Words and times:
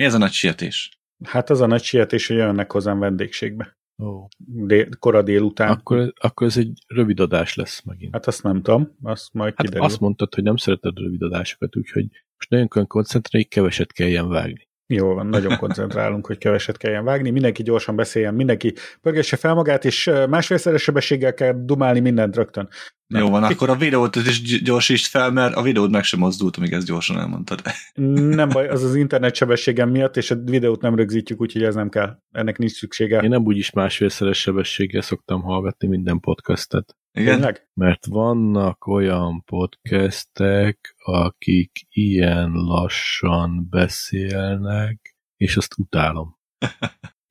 Mi 0.00 0.06
ez 0.06 0.14
a 0.14 0.18
nagy 0.18 0.32
sietés? 0.32 1.00
Hát 1.24 1.50
az 1.50 1.60
a 1.60 1.66
nagy 1.66 1.82
sietés, 1.82 2.26
hogy 2.26 2.36
jönnek 2.36 2.72
hozzám 2.72 2.98
vendégségbe. 2.98 3.78
Ó. 4.02 4.28
Dél, 4.36 4.88
kora 4.98 5.22
délután. 5.22 5.68
Akkor, 5.68 6.12
akkor 6.20 6.46
ez 6.46 6.56
egy 6.56 6.72
rövid 6.86 7.20
adás 7.20 7.54
lesz 7.54 7.82
megint. 7.82 8.12
Hát 8.12 8.26
azt 8.26 8.42
nem 8.42 8.62
tudom, 8.62 8.96
azt 9.02 9.32
majd 9.32 9.54
Hát 9.56 9.66
kiderül. 9.66 9.86
azt 9.86 10.00
mondtad, 10.00 10.34
hogy 10.34 10.44
nem 10.44 10.56
szereted 10.56 10.96
a 10.96 11.00
rövid 11.00 11.22
adásokat, 11.22 11.76
úgyhogy 11.76 12.06
most 12.36 12.50
nagyon 12.50 12.68
kell 12.68 12.86
koncentrálni, 12.86 13.46
keveset 13.48 13.92
kelljen 13.92 14.28
vágni. 14.28 14.68
Jó 14.92 15.14
van, 15.14 15.26
nagyon 15.26 15.56
koncentrálunk, 15.64 16.26
hogy 16.26 16.38
keveset 16.38 16.76
kelljen 16.76 17.04
vágni, 17.04 17.30
mindenki 17.30 17.62
gyorsan 17.62 17.96
beszéljen, 17.96 18.34
mindenki 18.34 18.74
pörgesse 19.00 19.36
fel 19.36 19.54
magát, 19.54 19.84
és 19.84 20.10
másfélszeres 20.28 20.82
sebességgel 20.82 21.34
kell 21.34 21.52
dumálni 21.64 22.00
mindent 22.00 22.36
rögtön. 22.36 22.68
Jó 23.06 23.30
van, 23.30 23.42
akkor 23.42 23.70
a 23.70 23.76
videót 23.76 24.16
is 24.16 24.42
gy- 24.42 24.62
gyorsítsd 24.62 25.06
fel, 25.06 25.30
mert 25.30 25.54
a 25.54 25.62
videót 25.62 25.90
meg 25.90 26.04
sem 26.04 26.20
mozdult, 26.20 26.56
amíg 26.56 26.72
ezt 26.72 26.86
gyorsan 26.86 27.18
elmondtad. 27.18 27.62
Nem 27.94 28.48
baj, 28.48 28.68
az 28.74 28.82
az 28.82 28.94
internet 28.94 29.34
sebességem 29.34 29.90
miatt, 29.90 30.16
és 30.16 30.30
a 30.30 30.36
videót 30.44 30.80
nem 30.80 30.94
rögzítjük, 30.94 31.40
úgyhogy 31.40 31.62
ez 31.62 31.74
nem 31.74 31.88
kell. 31.88 32.16
Ennek 32.32 32.58
nincs 32.58 32.72
szüksége. 32.72 33.20
Én 33.20 33.28
nem 33.28 33.44
úgyis 33.44 33.70
másfélszeres 33.70 34.38
sebességgel 34.38 35.02
szoktam 35.02 35.42
hallgatni 35.42 35.88
minden 35.88 36.20
podcastet, 36.20 36.96
Igen? 37.12 37.34
Tényleg? 37.34 37.68
mert 37.74 38.06
vannak 38.06 38.86
olyan 38.86 39.44
podcastek, 39.44 40.94
akik 40.98 41.86
ilyen 41.88 42.50
lassan 42.50 43.66
beszélnek, 43.70 45.16
és 45.36 45.56
azt 45.56 45.78
utálom. 45.78 46.38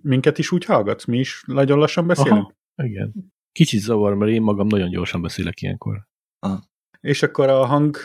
Minket 0.03 0.37
is 0.37 0.51
úgy 0.51 0.65
hallgatsz? 0.65 1.05
Mi 1.05 1.17
is 1.19 1.43
nagyon 1.47 1.79
lassan 1.79 2.07
beszélünk? 2.07 2.53
Aha, 2.75 2.87
igen. 2.87 3.13
Kicsit 3.51 3.79
zavar, 3.81 4.15
mert 4.15 4.31
én 4.31 4.41
magam 4.41 4.67
nagyon 4.67 4.89
gyorsan 4.89 5.21
beszélek 5.21 5.61
ilyenkor. 5.61 6.07
És 6.99 7.23
akkor 7.23 7.49
a 7.49 7.65
hang 7.65 7.97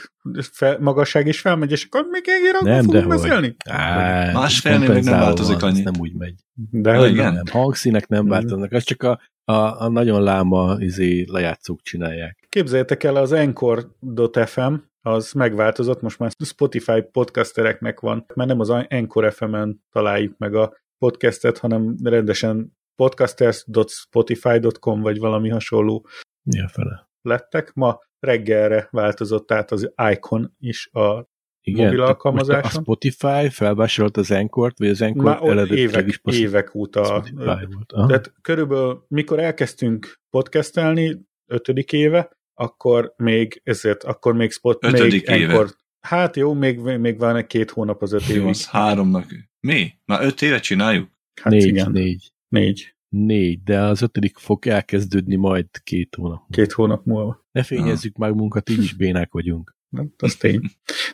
fel, 0.52 0.78
magasság 0.80 1.26
is 1.26 1.40
felmegy, 1.40 1.70
és 1.70 1.84
akkor 1.84 2.06
még 2.10 2.22
egy 2.26 2.52
Nem, 2.52 2.64
nem, 2.74 2.84
fogunk 2.84 3.08
beszélni? 3.08 3.56
Á, 3.68 4.32
Másfélnél 4.32 4.92
még 4.92 5.02
nem 5.04 5.18
változik 5.18 5.62
annyit. 5.62 5.84
Nem 5.84 5.94
úgy 5.98 6.14
megy. 6.14 6.40
De 6.70 6.92
Ja, 6.92 6.98
hogy 6.98 7.10
igen. 7.10 7.32
nem. 7.32 7.42
Hangszínek 7.50 8.08
nem 8.08 8.20
Mhm. 8.22 8.30
változnak, 8.30 8.72
az 8.72 8.84
csak 8.84 9.02
a, 9.02 9.20
a, 9.44 9.82
a 9.82 9.88
nagyon 9.88 10.22
láma 10.22 10.76
izé, 10.78 11.24
lejátszók 11.28 11.82
csinálják. 11.82 12.46
Képzeljétek 12.48 13.02
el, 13.02 13.16
az 13.16 13.32
Encore.fm 13.32 14.74
az 15.00 15.32
megváltozott, 15.32 16.00
most 16.00 16.18
már 16.18 16.30
Spotify 16.44 17.02
podcastereknek 17.12 18.00
van, 18.00 18.24
mert 18.34 18.48
nem 18.48 18.60
az 18.60 18.70
Encore 18.88 19.30
FM-en 19.30 19.84
találjuk 19.92 20.38
meg 20.38 20.54
a 20.54 20.76
podcastet, 20.98 21.58
hanem 21.58 21.94
rendesen 22.02 22.76
podcasters.spotify.com 22.96 25.00
vagy 25.00 25.18
valami 25.18 25.48
hasonló 25.48 26.06
Mi 26.42 26.60
a 26.60 26.68
fele? 26.68 27.08
lettek. 27.22 27.72
Ma 27.74 27.98
reggelre 28.18 28.88
változott 28.90 29.52
át 29.52 29.70
az 29.70 29.92
Icon 30.12 30.54
is 30.58 30.88
a 30.92 31.32
Igen, 31.66 31.84
Mobil 31.84 32.00
alkalmazáson? 32.00 32.62
most 32.62 32.76
A 32.76 32.80
Spotify 32.80 33.48
felvásárolt 33.48 34.16
az 34.16 34.30
Encore-t, 34.30 34.78
vagy 34.78 34.88
az 34.88 35.00
ott 35.00 35.40
eredetileg 35.40 35.76
évek, 35.76 36.06
is 36.06 36.14
Spotify 36.14 36.42
évek 36.42 36.74
óta. 36.74 37.24
Volt. 37.34 37.92
Tehát 38.06 38.32
körülbelül 38.40 39.04
mikor 39.08 39.38
elkezdtünk 39.38 40.20
podcastelni, 40.30 41.20
ötödik 41.46 41.92
éve, 41.92 42.30
akkor 42.54 43.14
még 43.16 43.60
ezért, 43.64 44.04
akkor 44.04 44.34
még 44.34 44.50
spot, 44.50 44.84
Ötödik 44.84 45.28
még 45.28 45.40
éve. 45.40 45.52
Encore, 45.52 45.70
Hát 46.00 46.36
jó, 46.36 46.52
még, 46.54 46.78
még 46.78 47.18
van 47.18 47.36
egy 47.36 47.46
két 47.46 47.70
hónap 47.70 48.02
az 48.02 48.12
öt 48.12 48.22
az 48.44 48.66
háromnak. 48.66 49.26
Mi? 49.60 49.92
Már 50.04 50.24
öt 50.24 50.42
éve 50.42 50.58
csináljuk? 50.58 51.08
Hát 51.42 51.52
négy, 51.52 51.66
igen, 51.66 51.90
négy. 51.90 52.32
négy. 52.48 52.94
Négy, 53.08 53.62
de 53.62 53.80
az 53.80 54.02
ötödik 54.02 54.36
fog 54.38 54.66
elkezdődni 54.66 55.36
majd 55.36 55.66
két 55.82 56.14
hónap. 56.14 56.38
múlva. 56.38 56.46
Két 56.50 56.72
hónap 56.72 57.04
múlva. 57.04 57.46
Ne 57.52 57.62
fényezzük 57.62 58.16
meg 58.16 58.34
munkat, 58.34 58.68
így 58.68 58.82
is 58.82 58.94
bénák 58.94 59.32
vagyunk. 59.32 59.73
Nem, 59.94 60.12
az 60.18 60.34
tény. 60.34 60.60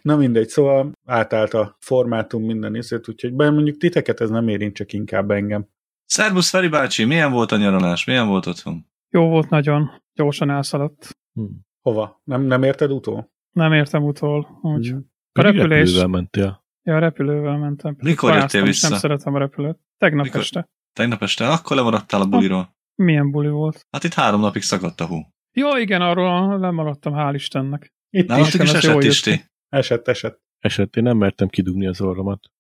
Na 0.03 0.17
mindegy, 0.17 0.49
szóval 0.49 0.93
átállt 1.07 1.55
a 1.55 1.77
formátum 1.81 2.45
minden 2.45 2.75
észét, 2.75 3.09
úgyhogy 3.09 3.35
be 3.35 3.51
mondjuk 3.51 3.77
titeket 3.77 4.21
ez 4.21 4.31
nem 4.31 4.49
érint, 4.49 4.75
csak 4.75 4.93
inkább 4.93 5.31
engem. 5.31 5.69
Szerbusz 6.05 6.51
Feri 6.51 6.69
bácsi, 6.69 7.05
milyen 7.05 7.33
volt 7.33 7.53
a 7.53 7.57
nyaralás? 7.57 8.05
Milyen 8.05 8.27
volt 8.27 8.47
otthon? 8.47 8.87
Jó 9.11 9.29
volt 9.29 9.49
nagyon. 9.49 9.91
Gyorsan 10.15 10.51
elszaladt. 10.51 11.19
Hm. 11.33 11.43
Hova? 11.81 12.21
Nem, 12.25 12.43
nem 12.43 12.63
érted 12.63 12.91
utól? 12.91 13.33
Nem 13.51 13.73
értem 13.73 14.05
utol. 14.05 14.59
Úgy. 14.63 14.95
Mm. 14.95 14.99
A 15.33 15.43
repülés. 15.43 15.69
Repülővel 15.69 16.07
mentél. 16.07 16.65
Ja, 16.83 16.97
a 16.97 16.99
repülővel 16.99 17.59
mentem. 17.59 17.97
Mikor 18.03 18.35
jöttél 18.35 18.63
vissza? 18.63 18.89
Nem 18.89 18.99
szeretem 18.99 19.35
a 19.35 19.39
repülőt. 19.39 19.79
Tegnap 19.99 20.25
Mikor? 20.25 20.41
este. 20.41 20.69
Tegnap 20.93 21.23
este? 21.23 21.49
Akkor 21.49 21.77
lemaradtál 21.77 22.21
a 22.21 22.27
buliról. 22.27 22.77
Milyen 22.95 23.31
buli 23.31 23.49
volt? 23.49 23.87
Hát 23.91 24.05
itt 24.05 24.15
három 24.15 24.41
napig 24.41 24.63
szakadt 24.63 25.01
a 25.01 25.07
hú. 25.07 25.17
Jó, 25.53 25.77
igen, 25.77 26.01
arról 26.01 26.59
lemaradtam, 26.59 27.13
hál' 27.17 27.35
Istennek. 27.35 27.93
Itt 28.11 28.27
Nálatok 28.27 28.55
is 28.55 28.61
is 28.61 28.73
esett 28.73 28.93
jól 28.93 29.03
is 29.03 29.27
jött 29.27 29.37
ti. 29.37 29.45
esett, 29.69 30.09
esett. 30.09 30.41
Eset, 30.59 30.97
én 30.97 31.03
nem 31.03 31.17
mertem 31.17 31.49
kidugni 31.49 31.87
az 31.87 32.01
orromat. 32.01 32.51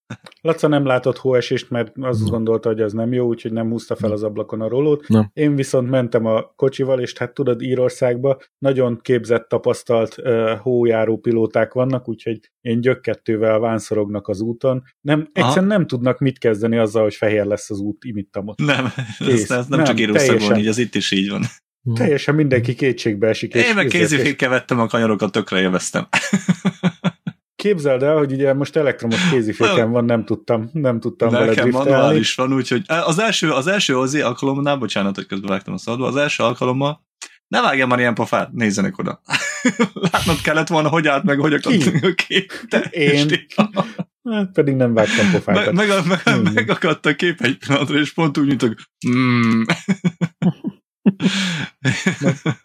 Laca 0.41 0.69
nem 0.69 0.87
látott 0.87 1.17
hóesést, 1.17 1.71
mert 1.71 1.93
azt 2.01 2.25
Na. 2.25 2.31
gondolta, 2.31 2.69
hogy 2.69 2.81
az 2.81 2.93
nem 2.93 3.13
jó, 3.13 3.27
úgyhogy 3.27 3.53
nem 3.53 3.69
húzta 3.69 3.97
fel 3.97 4.13
az 4.13 4.23
ablakon 4.23 4.61
a 4.61 4.69
rolót. 4.69 5.09
Na. 5.09 5.31
Én 5.33 5.55
viszont 5.55 5.91
mentem 5.91 6.27
a 6.27 6.53
kocsival, 6.57 7.01
és 7.01 7.19
hát 7.19 7.35
tudod, 7.35 7.63
Írországba 7.63 8.41
nagyon 8.59 8.99
képzett, 9.03 9.49
tapasztalt 9.49 10.17
uh, 10.19 10.59
hójáró 10.59 11.19
pilóták 11.19 11.73
vannak, 11.73 12.09
úgyhogy 12.09 12.51
én 12.61 12.81
gyökkettővel 12.81 13.59
vánszorognak 13.59 14.29
az 14.29 14.41
úton. 14.41 14.83
Nem, 15.01 15.29
egyszerűen 15.33 15.67
nem 15.67 15.87
tudnak 15.87 16.19
mit 16.19 16.39
kezdeni 16.39 16.77
azzal, 16.77 17.03
hogy 17.03 17.15
fehér 17.15 17.45
lesz 17.45 17.71
az 17.71 17.81
út, 17.81 18.05
imittam 18.05 18.49
ott. 18.49 18.59
Nem, 18.59 18.85
ez, 19.19 19.51
ez 19.51 19.67
nem, 19.67 19.79
Nem, 19.79 19.85
csak 19.85 20.01
Írországban, 20.01 20.59
így 20.59 20.67
az 20.67 20.79
itt 20.79 20.95
is 20.95 21.11
így 21.11 21.31
van. 21.31 21.43
Hm. 21.83 21.95
Teljesen 21.95 22.35
mindenki 22.35 22.75
kétségbe 22.75 23.29
esik. 23.29 23.55
és 23.55 23.65
Én 23.69 23.75
meg 23.75 23.87
kézifékkel 23.87 24.49
vettem 24.49 24.81
a 24.81 24.87
kanyarokat, 24.87 25.33
tökre 25.33 25.61
élveztem. 25.61 26.09
Képzeld 27.57 28.03
el, 28.03 28.17
hogy 28.17 28.33
ugye 28.33 28.55
most 28.55 28.77
elektromos 28.77 29.31
kéziféken 29.31 29.91
van, 29.91 30.05
nem 30.05 30.25
tudtam, 30.25 30.71
nem 30.73 31.01
tudtam 31.01 31.31
vele 31.31 31.45
Nekem 31.45 31.63
driftelni. 31.63 31.91
manuális 31.91 32.35
van, 32.35 32.53
úgyhogy 32.53 32.83
az 32.87 33.19
első, 33.19 33.51
az 33.53 33.67
első 33.67 33.99
az 33.99 34.15
alkalommal, 34.15 34.77
bocsánat, 34.77 35.15
hogy 35.15 35.27
közben 35.27 35.51
vágtam 35.51 35.75
a 35.75 35.79
szabadba, 35.79 36.07
az 36.07 36.17
első 36.17 36.43
alkalommal 36.43 37.09
ne 37.51 37.61
vágjam 37.61 37.89
már 37.89 37.99
ilyen 37.99 38.15
pofát, 38.15 38.53
nézzenek 38.53 38.99
oda. 38.99 39.21
Látnod 40.13 40.41
kellett 40.41 40.69
volna, 40.69 40.89
hogy 40.89 41.07
állt 41.07 41.25
meg, 41.25 41.39
hogy 41.39 41.53
akadt 41.53 41.87
a 42.03 42.15
kép. 42.15 42.53
Te, 42.69 42.79
Én. 42.91 43.29
Hát 44.31 44.53
pedig 44.53 44.75
nem 44.75 44.95
vágtam 44.95 45.25
meg, 45.25 45.35
pofákat. 45.35 45.73
meg, 45.73 45.89
meg, 46.07 46.21
Hmm. 46.21 46.53
megakadt 46.53 47.07
a 47.07 47.15
kép 47.15 47.41
egy 47.41 47.59
pillanatra, 47.59 47.99
és 47.99 48.13
pont 48.13 48.39
úgy, 48.39 48.47
mint 48.47 48.61
hogy 48.61 48.77
mm. 49.09 49.63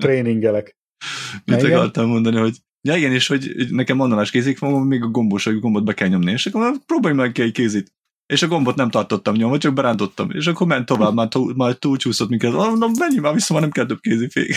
Tréningelek. 0.05 0.77
Mit 1.45 1.61
Igen? 1.61 1.77
akartam 1.77 2.07
mondani, 2.07 2.37
hogy 2.37 2.57
Ja 2.87 2.95
igen, 2.95 3.11
és 3.11 3.27
hogy 3.27 3.53
hogy 3.57 3.71
nekem 3.71 3.97
manuális 3.97 4.31
kézik 4.31 4.59
van, 4.59 4.87
még 4.87 5.03
a 5.03 5.07
gombos, 5.07 5.43
hogy 5.43 5.59
gombot 5.59 5.83
be 5.83 5.93
kell 5.93 6.07
nyomni, 6.07 6.31
és 6.31 6.45
akkor 6.45 6.77
próbálj 6.85 7.15
meg 7.15 7.31
ki 7.31 7.41
egy 7.41 7.51
kézit. 7.51 7.93
És 8.25 8.41
a 8.41 8.47
gombot 8.47 8.75
nem 8.75 8.89
tartottam 8.89 9.35
nyomva, 9.35 9.57
csak 9.57 9.73
berántottam. 9.73 10.31
És 10.31 10.47
akkor 10.47 10.67
ment 10.67 10.85
tovább, 10.85 11.13
már, 11.13 11.27
túl, 11.27 11.53
már 11.55 11.73
túlcsúszott 11.73 12.29
minket. 12.29 12.53
Ah, 12.53 12.77
na, 12.77 12.87
menjünk 12.99 13.23
már 13.23 13.33
vissza, 13.33 13.53
már 13.53 13.61
nem 13.61 13.71
kell 13.71 13.85
több 13.85 13.99
kézifék. 13.99 14.55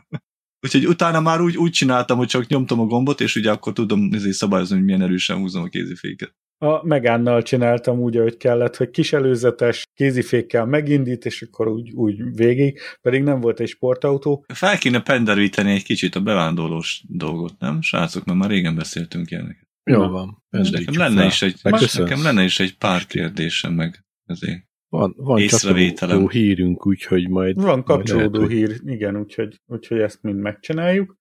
Úgyhogy 0.66 0.86
utána 0.86 1.20
már 1.20 1.40
úgy, 1.40 1.56
úgy 1.56 1.70
csináltam, 1.70 2.18
hogy 2.18 2.26
csak 2.26 2.46
nyomtam 2.46 2.80
a 2.80 2.84
gombot, 2.84 3.20
és 3.20 3.36
ugye 3.36 3.50
akkor 3.50 3.72
tudom 3.72 4.12
ezért 4.12 4.36
szabályozni, 4.36 4.76
hogy 4.76 4.84
milyen 4.84 5.02
erősen 5.02 5.36
húzom 5.36 5.62
a 5.62 5.68
kéziféket. 5.68 6.34
A 6.62 6.86
Megánnal 6.86 7.42
csináltam 7.42 7.98
úgy, 7.98 8.16
ahogy 8.16 8.36
kellett, 8.36 8.76
hogy 8.76 8.90
kis 8.90 9.12
előzetes 9.12 9.84
kézifékkel 9.94 10.66
megindít, 10.66 11.24
és 11.24 11.42
akkor 11.42 11.68
úgy, 11.68 11.90
úgy 11.92 12.34
végig, 12.34 12.78
pedig 13.00 13.22
nem 13.22 13.40
volt 13.40 13.60
egy 13.60 13.68
sportautó. 13.68 14.44
Fel 14.54 14.78
kéne 14.78 15.00
penderíteni 15.00 15.72
egy 15.72 15.84
kicsit 15.84 16.14
a 16.14 16.20
bevándorlós 16.20 17.04
dolgot, 17.08 17.58
nem? 17.58 17.80
Srácok, 17.82 18.24
mert 18.24 18.38
már 18.38 18.50
régen 18.50 18.74
beszéltünk 18.74 19.30
ilyenek. 19.30 19.68
Jó 19.90 20.08
van. 20.08 20.44
Nekem 20.50 20.98
lenne, 20.98 21.16
fel. 21.16 21.26
is 21.26 21.42
egy, 21.42 21.60
nekem 21.98 22.22
lenne 22.22 22.42
is 22.42 22.60
egy 22.60 22.76
pár 22.76 23.06
kérdésem 23.06 23.72
meg 23.72 24.04
ezért. 24.24 24.68
Van, 24.88 25.14
van 25.16 25.46
csatoló 25.46 26.28
hírünk, 26.28 26.86
úgyhogy 26.86 27.28
majd... 27.28 27.56
Van 27.56 27.64
majd 27.64 27.82
kapcsolódó 27.84 28.38
lehet, 28.38 28.52
hogy- 28.52 28.56
hír, 28.56 28.80
igen, 28.84 29.16
úgyhogy, 29.16 29.60
úgyhogy 29.66 29.98
ezt 29.98 30.22
mind 30.22 30.38
megcsináljuk. 30.38 31.18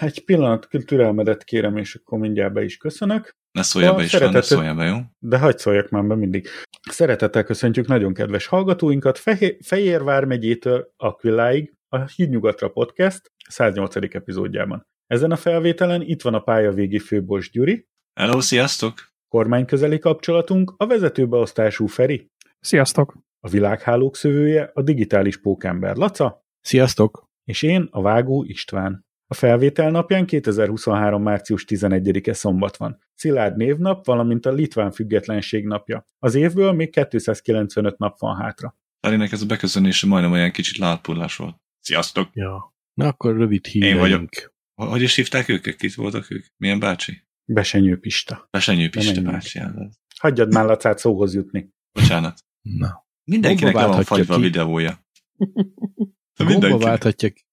Egy 0.00 0.24
pillanat 0.24 0.68
türelmedet 0.86 1.44
kérem, 1.44 1.76
és 1.76 1.94
akkor 1.94 2.18
mindjárt 2.18 2.52
be 2.52 2.64
is 2.64 2.76
köszönök. 2.76 3.36
Ne 3.52 3.62
szóljál 3.62 3.92
A 3.92 3.96
be 3.96 4.02
is 4.02 4.18
van, 4.18 4.32
ne 4.32 4.40
szóljál 4.40 4.74
be, 4.74 4.84
jó? 4.84 4.96
De 5.18 5.38
hagyd 5.38 5.58
szóljak 5.58 5.88
már 5.88 6.04
be 6.04 6.14
mindig. 6.14 6.48
Szeretettel 6.90 7.44
köszöntjük 7.44 7.86
nagyon 7.86 8.14
kedves 8.14 8.46
hallgatóinkat 8.46 9.18
Fehér, 9.18 9.56
Fejérvár 9.62 10.24
megyétől 10.24 10.92
Aquiláig, 10.96 11.74
a 11.88 11.98
Hídnyugatra 11.98 12.68
Podcast 12.68 13.32
108. 13.48 13.96
epizódjában. 13.96 14.86
Ezen 15.06 15.30
a 15.30 15.36
felvételen 15.36 16.02
itt 16.02 16.22
van 16.22 16.34
a 16.34 16.40
pályavégi 16.40 16.98
főbos 16.98 17.50
Gyuri, 17.50 17.88
Hello, 18.20 18.40
sziasztok! 18.40 19.08
kormányközeli 19.28 19.98
kapcsolatunk, 19.98 20.74
a 20.76 20.86
vezetőbeosztású 20.86 21.86
Feri, 21.86 22.30
Sziasztok! 22.60 23.18
a 23.40 23.48
világhálók 23.48 24.16
szövője, 24.16 24.70
a 24.74 24.82
digitális 24.82 25.40
pókember 25.40 25.96
Laca, 25.96 26.44
Sziasztok! 26.60 27.24
és 27.44 27.62
én, 27.62 27.88
a 27.90 28.02
Vágó 28.02 28.44
István. 28.44 29.08
A 29.32 29.34
felvétel 29.34 29.90
napján 29.90 30.26
2023. 30.26 31.22
március 31.22 31.64
11-e 31.68 32.32
szombat 32.32 32.76
van. 32.76 32.98
Szilárd 33.14 33.56
névnap, 33.56 34.06
valamint 34.06 34.46
a 34.46 34.52
Litván 34.52 34.90
függetlenség 34.90 35.66
napja. 35.66 36.04
Az 36.18 36.34
évből 36.34 36.72
még 36.72 36.90
295 37.08 37.98
nap 37.98 38.18
van 38.18 38.36
hátra. 38.36 38.78
Ferinek 39.00 39.32
ez 39.32 39.42
a 39.42 39.46
beköszönése 39.46 40.06
majdnem 40.06 40.32
olyan 40.32 40.50
kicsit 40.50 40.76
látpullás 40.76 41.36
volt. 41.36 41.56
Sziasztok! 41.80 42.28
Ja. 42.32 42.74
Na 42.94 43.06
akkor 43.06 43.36
rövid 43.36 43.66
híreink. 43.66 43.98
vagyok. 43.98 44.28
Hogy 44.74 45.02
is 45.02 45.14
hívták 45.14 45.48
őket? 45.48 45.76
Kit 45.76 45.94
voltak 45.94 46.30
ők? 46.30 46.44
Milyen 46.56 46.78
bácsi? 46.78 47.26
Besenyő 47.44 47.98
Pista. 47.98 48.48
Besenyő 48.50 48.88
Pista 48.88 49.22
bácsi. 49.22 49.58
hát 49.58 49.76
az. 49.76 49.98
Hagyjad 50.18 50.52
már 50.52 50.64
Lacát 50.64 50.98
szóhoz 50.98 51.34
jutni. 51.34 51.70
Bocsánat. 51.92 52.38
Na. 52.60 53.06
Mindenkinek 53.24 53.74
le 53.74 53.86
van 53.86 54.02
fagyva 54.02 54.34
a 54.34 54.36
ki. 54.36 54.42
videója. 54.42 55.04
Gomba 56.36 56.52
Mindenki. 56.52 56.84
válthatja 56.84 57.28
ki. 57.28 57.48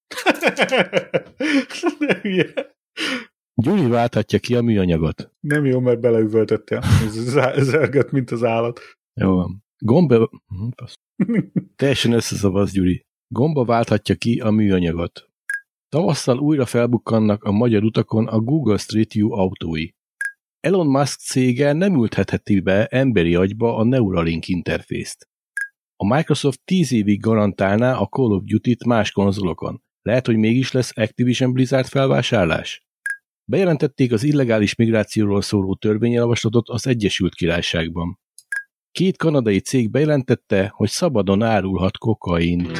De 2.00 2.19
hülye. 2.21 2.54
Gyuri 3.56 3.88
válthatja 3.88 4.39
ki 4.39 4.56
a 4.56 4.62
műanyagot. 4.62 5.31
Nem 5.39 5.65
jó, 5.65 5.80
mert 5.80 6.00
beleüvöltöttél. 6.00 6.81
Zörgött, 7.57 8.12
mint 8.12 8.31
az 8.31 8.44
állat. 8.44 8.80
Jó 9.13 9.36
van. 9.36 9.63
Gomba... 9.77 10.30
Hm. 10.48 11.39
Teljesen 11.75 12.12
összezavasz, 12.12 12.71
Gyuri. 12.71 13.06
Gomba 13.27 13.65
válthatja 13.65 14.15
ki 14.15 14.39
a 14.39 14.51
műanyagot. 14.51 15.30
Tavasszal 15.89 16.39
újra 16.39 16.65
felbukkannak 16.65 17.44
a 17.44 17.51
magyar 17.51 17.83
utakon 17.83 18.27
a 18.27 18.39
Google 18.39 18.77
Street 18.77 19.13
View 19.13 19.31
autói. 19.31 19.88
Elon 20.60 20.88
Musk 20.88 21.19
cége 21.19 21.74
nem 21.74 21.95
ülthetheti 21.95 22.60
be 22.60 22.86
emberi 22.86 23.36
agyba 23.36 23.77
a 23.77 23.83
Neuralink 23.83 24.48
interfészt. 24.48 25.27
A 25.95 26.15
Microsoft 26.15 26.62
10 26.63 26.92
évig 26.92 27.19
garantálná 27.19 27.98
a 27.98 28.06
Call 28.06 28.31
of 28.31 28.44
Duty-t 28.44 28.86
más 28.86 29.12
konzolokon. 29.12 29.83
Lehet, 30.07 30.25
hogy 30.25 30.38
mégis 30.38 30.71
lesz 30.71 30.92
Activision 30.95 31.54
Blizzard 31.54 31.88
felvásárlás? 31.88 32.88
Bejelentették 33.44 34.12
az 34.12 34.24
illegális 34.24 34.75
migrációról 34.75 35.42
szóló 35.42 35.75
törvényjavaslatot 35.75 36.69
az 36.69 36.88
Egyesült 36.88 37.36
Királyságban. 37.36 38.19
Két 38.92 39.18
kanadai 39.18 39.59
cég 39.59 39.92
bejelentette, 39.92 40.71
hogy 40.75 40.89
szabadon 40.89 41.44
árulhat 41.44 41.98
kokaint. 41.98 42.71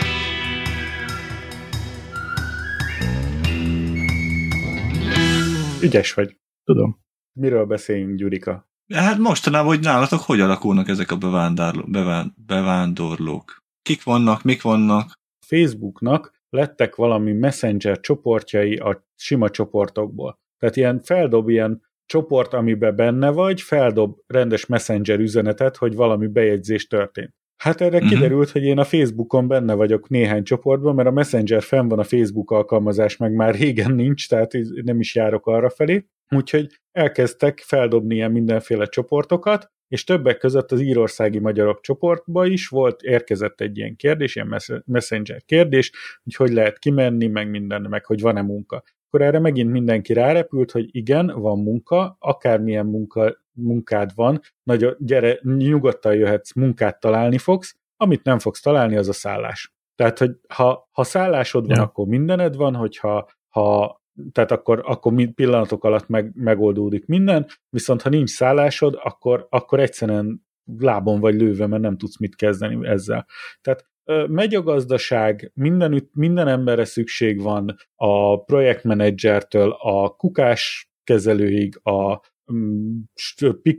Ügyes 5.82 6.14
vagy. 6.14 6.38
Tudom. 6.64 7.00
Miről 7.40 7.66
beszéljünk, 7.66 8.18
Gyurika? 8.18 8.70
Hát 8.94 9.18
mostanában, 9.18 9.68
hogy 9.68 9.84
nálatok 9.84 10.20
hogy 10.20 10.40
alakulnak 10.40 10.88
ezek 10.88 11.12
a 11.12 11.18
bevándorló, 11.18 11.84
beván, 11.88 12.34
bevándorlók? 12.46 13.64
Kik 13.82 14.04
vannak, 14.04 14.44
mik 14.44 14.62
vannak? 14.62 15.20
Facebooknak 15.46 16.37
lettek 16.58 16.96
valami 16.96 17.34
messenger 17.34 18.00
csoportjai 18.00 18.76
a 18.76 19.08
sima 19.16 19.50
csoportokból. 19.50 20.40
Tehát 20.58 20.76
ilyen 20.76 21.02
feldob 21.02 21.50
ilyen 21.50 21.82
csoport, 22.06 22.54
amiben 22.54 22.96
benne 22.96 23.30
vagy, 23.30 23.62
feldob 23.62 24.18
rendes 24.28 24.66
messenger 24.66 25.20
üzenetet, 25.20 25.78
hogy 25.78 25.96
valami 25.96 26.28
bejegyzés 26.28 26.88
történt. 26.88 27.36
Hát 27.58 27.82
erre 27.82 27.96
uh-huh. 27.96 28.12
kiderült, 28.12 28.50
hogy 28.50 28.64
én 28.64 28.78
a 28.78 28.84
Facebookon 28.84 29.48
benne 29.48 29.74
vagyok 29.74 30.10
néhány 30.10 30.44
csoportban, 30.44 30.96
mert 30.96 31.08
a 31.08 31.12
Messenger 31.12 31.62
fenn 31.62 31.88
van 31.88 32.00
a 32.00 32.04
Facebook 32.04 32.52
alkalmazás, 32.52 33.18
meg 33.18 33.34
már 33.34 33.56
régen 33.56 33.92
nincs, 33.92 34.30
tehát 34.30 34.52
nem 34.84 35.00
is 35.00 35.16
járok 35.16 35.48
arra 35.48 35.70
felé. 35.70 36.06
Úgyhogy 36.36 36.68
elkezdtek 36.92 37.60
feldobni 37.60 38.16
ilyen 38.16 38.32
mindenféle 38.32 38.86
csoportokat, 38.86 39.72
és 39.88 40.04
többek 40.04 40.38
között 40.38 40.72
az 40.72 40.82
írországi 40.82 41.40
magyarok 41.40 41.82
csoportba 41.82 42.46
is 42.46 42.68
volt, 42.68 43.02
érkezett 43.02 43.62
egy 43.62 43.78
ilyen 43.78 43.96
kérdés, 43.96 44.36
ilyen 44.36 44.48
mes- 44.48 44.82
messenger 44.86 45.44
kérdés, 45.46 45.92
hogy 46.24 46.36
hogy 46.36 46.54
lehet 46.54 46.80
kimenni, 46.80 47.28
meg 47.28 47.50
minden, 47.50 47.82
meg 47.82 48.06
hogy 48.06 48.22
van-e 48.22 48.42
munka. 48.42 48.84
Akkor 49.08 49.22
erre 49.22 49.40
megint 49.40 49.72
mindenki 49.72 50.14
rárepült, 50.14 50.72
hogy 50.72 50.96
igen, 50.96 51.28
van 51.36 51.60
munka, 51.60 52.16
akármilyen 52.20 52.86
munka, 52.86 53.38
munkád 53.52 54.12
van, 54.16 54.40
nagyon, 54.64 54.96
gyere, 55.00 55.40
nyugodtan 55.44 56.16
jöhetsz, 56.16 56.54
munkát 56.54 57.00
találni 57.00 57.38
fogsz, 57.38 57.76
amit 57.98 58.24
nem 58.24 58.40
fogsz 58.40 58.62
találni, 58.62 58.98
az 58.98 59.08
a 59.08 59.14
szállás. 59.14 59.74
Tehát, 59.96 60.18
hogy 60.18 60.32
ha, 60.48 60.90
ha 60.92 61.04
szállásod 61.04 61.68
van, 61.68 61.78
Ja. 61.78 61.84
akkor 61.84 62.08
mindened 62.08 62.56
van, 62.56 62.76
hogyha 62.76 63.30
ha, 63.48 64.02
tehát 64.32 64.52
akkor, 64.52 64.84
akkor 64.86 65.14
pillanatok 65.36 65.84
alatt 65.84 66.08
meg, 66.08 66.32
megoldódik 66.36 67.06
minden, 67.06 67.46
viszont 67.70 68.02
ha 68.02 68.10
nincs 68.10 68.30
szállásod, 68.30 69.00
akkor, 69.04 69.48
akkor 69.50 69.80
egyszerűen 69.80 70.46
lábon 70.80 71.20
vagy 71.20 71.36
lőve, 71.36 71.68
mert 71.68 71.82
nem 71.82 71.98
tudsz 71.98 72.20
mit 72.20 72.36
kezdeni 72.36 72.88
ezzel. 72.88 73.26
Tehát 73.62 73.88
megy 74.28 74.56
a 74.56 74.62
gazdaság, 74.62 75.52
mindenütt, 75.54 76.10
minden 76.14 76.48
emberre 76.48 76.86
szükség 76.86 77.42
van, 77.42 77.76
a 77.96 78.44
projektmenedzsertől 78.44 79.76
a 79.80 80.10
kukás 80.10 80.92
kezelőig, 81.04 81.80
a 81.84 82.22
mm, 82.54 83.00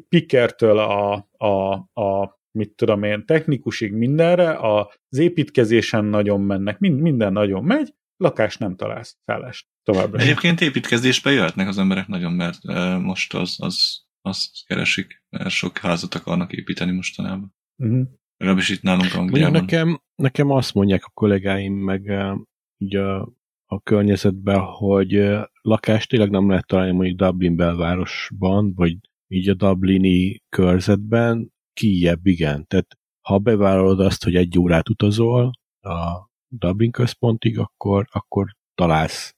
pikertől 0.09 0.79
a, 0.79 1.29
a, 1.37 1.73
a 2.01 2.39
mit 2.51 2.77
tudom 2.77 3.03
én, 3.03 3.27
technikusig 3.27 3.93
mindenre, 3.93 4.59
az 4.61 5.19
építkezésen 5.19 6.05
nagyon 6.05 6.41
mennek, 6.41 6.79
mind, 6.79 7.01
minden 7.01 7.33
nagyon 7.33 7.65
megy, 7.65 7.95
lakást 8.19 8.59
nem 8.59 8.77
találsz, 8.77 9.17
szállást 9.25 9.67
továbbra. 9.83 10.21
Egyébként 10.21 10.61
építkezésbe 10.61 11.31
jöhetnek 11.31 11.69
az 11.69 11.79
emberek 11.79 12.07
nagyon, 12.07 12.33
mert 12.33 12.59
uh, 12.65 12.99
most 13.01 13.35
az, 13.35 13.57
az, 13.59 14.07
azt 14.21 14.67
keresik, 14.67 15.23
mert 15.29 15.51
sok 15.51 15.79
házat 15.79 16.15
akarnak 16.15 16.53
építeni 16.53 16.93
mostanában. 16.93 17.55
Uh-huh. 17.77 18.07
Legalábbis 18.37 18.69
itt 18.69 18.83
nálunk 18.83 19.15
Mondjuk 19.15 19.23
Angliában. 19.23 19.61
nekem, 19.61 20.01
nekem 20.15 20.51
azt 20.51 20.75
mondják 20.75 21.05
a 21.05 21.11
kollégáim, 21.15 21.75
meg 21.75 22.13
így 22.79 22.97
a, 22.97 23.33
a 23.67 23.81
környezetben, 23.83 24.61
hogy 24.61 25.39
lakást 25.63 26.09
tényleg 26.09 26.31
nem 26.31 26.49
lehet 26.49 26.67
találni 26.67 26.93
mondjuk 26.93 27.19
Dublin 27.19 27.57
belvárosban, 27.57 28.73
vagy 28.75 28.97
így 29.29 29.49
a 29.49 29.55
Dublini 29.55 30.43
körzetben, 30.49 31.53
kijebb 31.73 32.27
igen. 32.27 32.67
Tehát 32.67 32.99
ha 33.21 33.39
bevállalod 33.39 34.01
azt, 34.01 34.25
hogy 34.25 34.35
egy 34.35 34.59
órát 34.59 34.89
utazol 34.89 35.51
a 35.81 36.28
Dublin 36.49 36.91
központig, 36.91 37.59
akkor, 37.59 38.07
akkor 38.11 38.57
találsz 38.75 39.35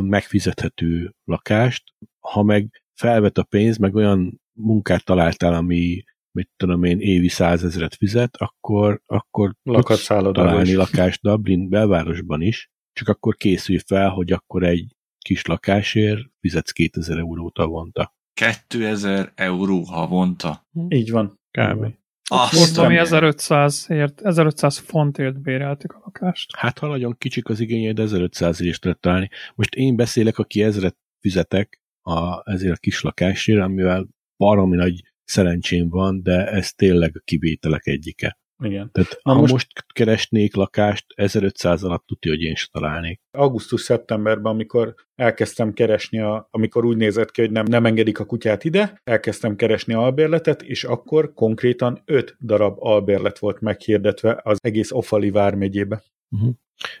megfizethető 0.00 1.14
lakást. 1.24 1.84
Ha 2.20 2.42
meg 2.42 2.82
felvet 2.94 3.38
a 3.38 3.42
pénz, 3.42 3.76
meg 3.76 3.94
olyan 3.94 4.40
munkát 4.52 5.04
találtál, 5.04 5.54
ami 5.54 6.04
mit 6.30 6.50
tudom 6.56 6.84
én, 6.84 7.00
évi 7.00 7.28
százezret 7.28 7.94
fizet, 7.94 8.36
akkor, 8.36 9.00
akkor 9.04 9.54
tudsz 9.62 10.06
találni 10.06 10.68
is. 10.68 10.74
lakást 10.74 11.22
Dublin 11.22 11.68
belvárosban 11.68 12.42
is, 12.42 12.70
csak 12.92 13.08
akkor 13.08 13.36
készülj 13.36 13.78
fel, 13.78 14.08
hogy 14.08 14.32
akkor 14.32 14.62
egy 14.62 14.96
kis 15.18 15.46
lakásért 15.46 16.20
fizetsz 16.40 16.70
2000 16.70 17.18
eurót 17.18 17.56
havonta. 17.56 18.14
2000 18.34 19.32
euró 19.34 19.82
havonta. 19.82 20.66
Így 20.88 21.10
van. 21.10 21.40
Kb. 21.50 21.94
Azt 22.28 22.76
valami 22.76 22.96
a- 22.96 23.00
1500, 23.00 23.86
ért, 23.88 24.20
1500 24.20 24.78
fontért 24.78 25.40
béreltük 25.40 25.92
a 25.92 26.00
lakást. 26.04 26.56
Hát 26.56 26.78
ha 26.78 26.86
nagyon 26.86 27.16
kicsik 27.18 27.48
az 27.48 27.60
igényeid, 27.60 27.98
1500 27.98 28.60
is 28.60 28.78
lehet 28.80 29.00
találni. 29.00 29.30
Most 29.54 29.74
én 29.74 29.96
beszélek, 29.96 30.38
aki 30.38 30.62
ezret 30.62 30.96
fizetek 31.20 31.80
a, 32.02 32.50
ezért 32.50 32.72
a 32.72 32.80
kis 32.80 33.02
lakásért, 33.02 33.60
amivel 33.60 34.08
baromi 34.36 34.76
nagy 34.76 35.02
szerencsém 35.24 35.88
van, 35.88 36.22
de 36.22 36.46
ez 36.46 36.72
tényleg 36.72 37.12
a 37.16 37.22
kivételek 37.24 37.86
egyike. 37.86 38.38
Igen. 38.58 38.90
Tehát 38.92 39.18
Na 39.22 39.32
ha 39.32 39.40
most- 39.40 39.52
most... 39.52 39.84
keresnék 39.92 40.54
lakást, 40.54 41.04
1500 41.14 41.82
alatt 41.82 42.06
tudja, 42.06 42.30
hogy 42.30 42.40
én 42.42 42.54
se 42.54 42.66
találnék. 42.72 43.20
Augusztus-szeptemberben, 43.30 44.52
amikor 44.52 44.94
elkezdtem 45.14 45.72
keresni, 45.72 46.20
a, 46.20 46.48
amikor 46.50 46.84
úgy 46.84 46.96
nézett 46.96 47.30
ki, 47.30 47.40
hogy 47.40 47.50
nem, 47.50 47.64
nem 47.68 47.86
engedik 47.86 48.18
a 48.18 48.24
kutyát 48.24 48.64
ide, 48.64 49.00
elkezdtem 49.04 49.56
keresni 49.56 49.94
albérletet, 49.94 50.62
és 50.62 50.84
akkor 50.84 51.32
konkrétan 51.34 52.02
öt 52.04 52.36
darab 52.40 52.76
albérlet 52.78 53.38
volt 53.38 53.60
meghirdetve 53.60 54.40
az 54.42 54.58
egész 54.60 54.92
Ofali 54.92 55.30
vármegyébe. 55.30 56.02
Uh-huh. 56.30 56.54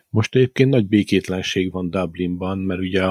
Most 0.08 0.34
egyébként 0.34 0.70
nagy 0.70 0.86
békétlenség 0.86 1.72
van 1.72 1.90
Dublinban, 1.90 2.58
mert 2.58 2.80
ugye 2.80 3.02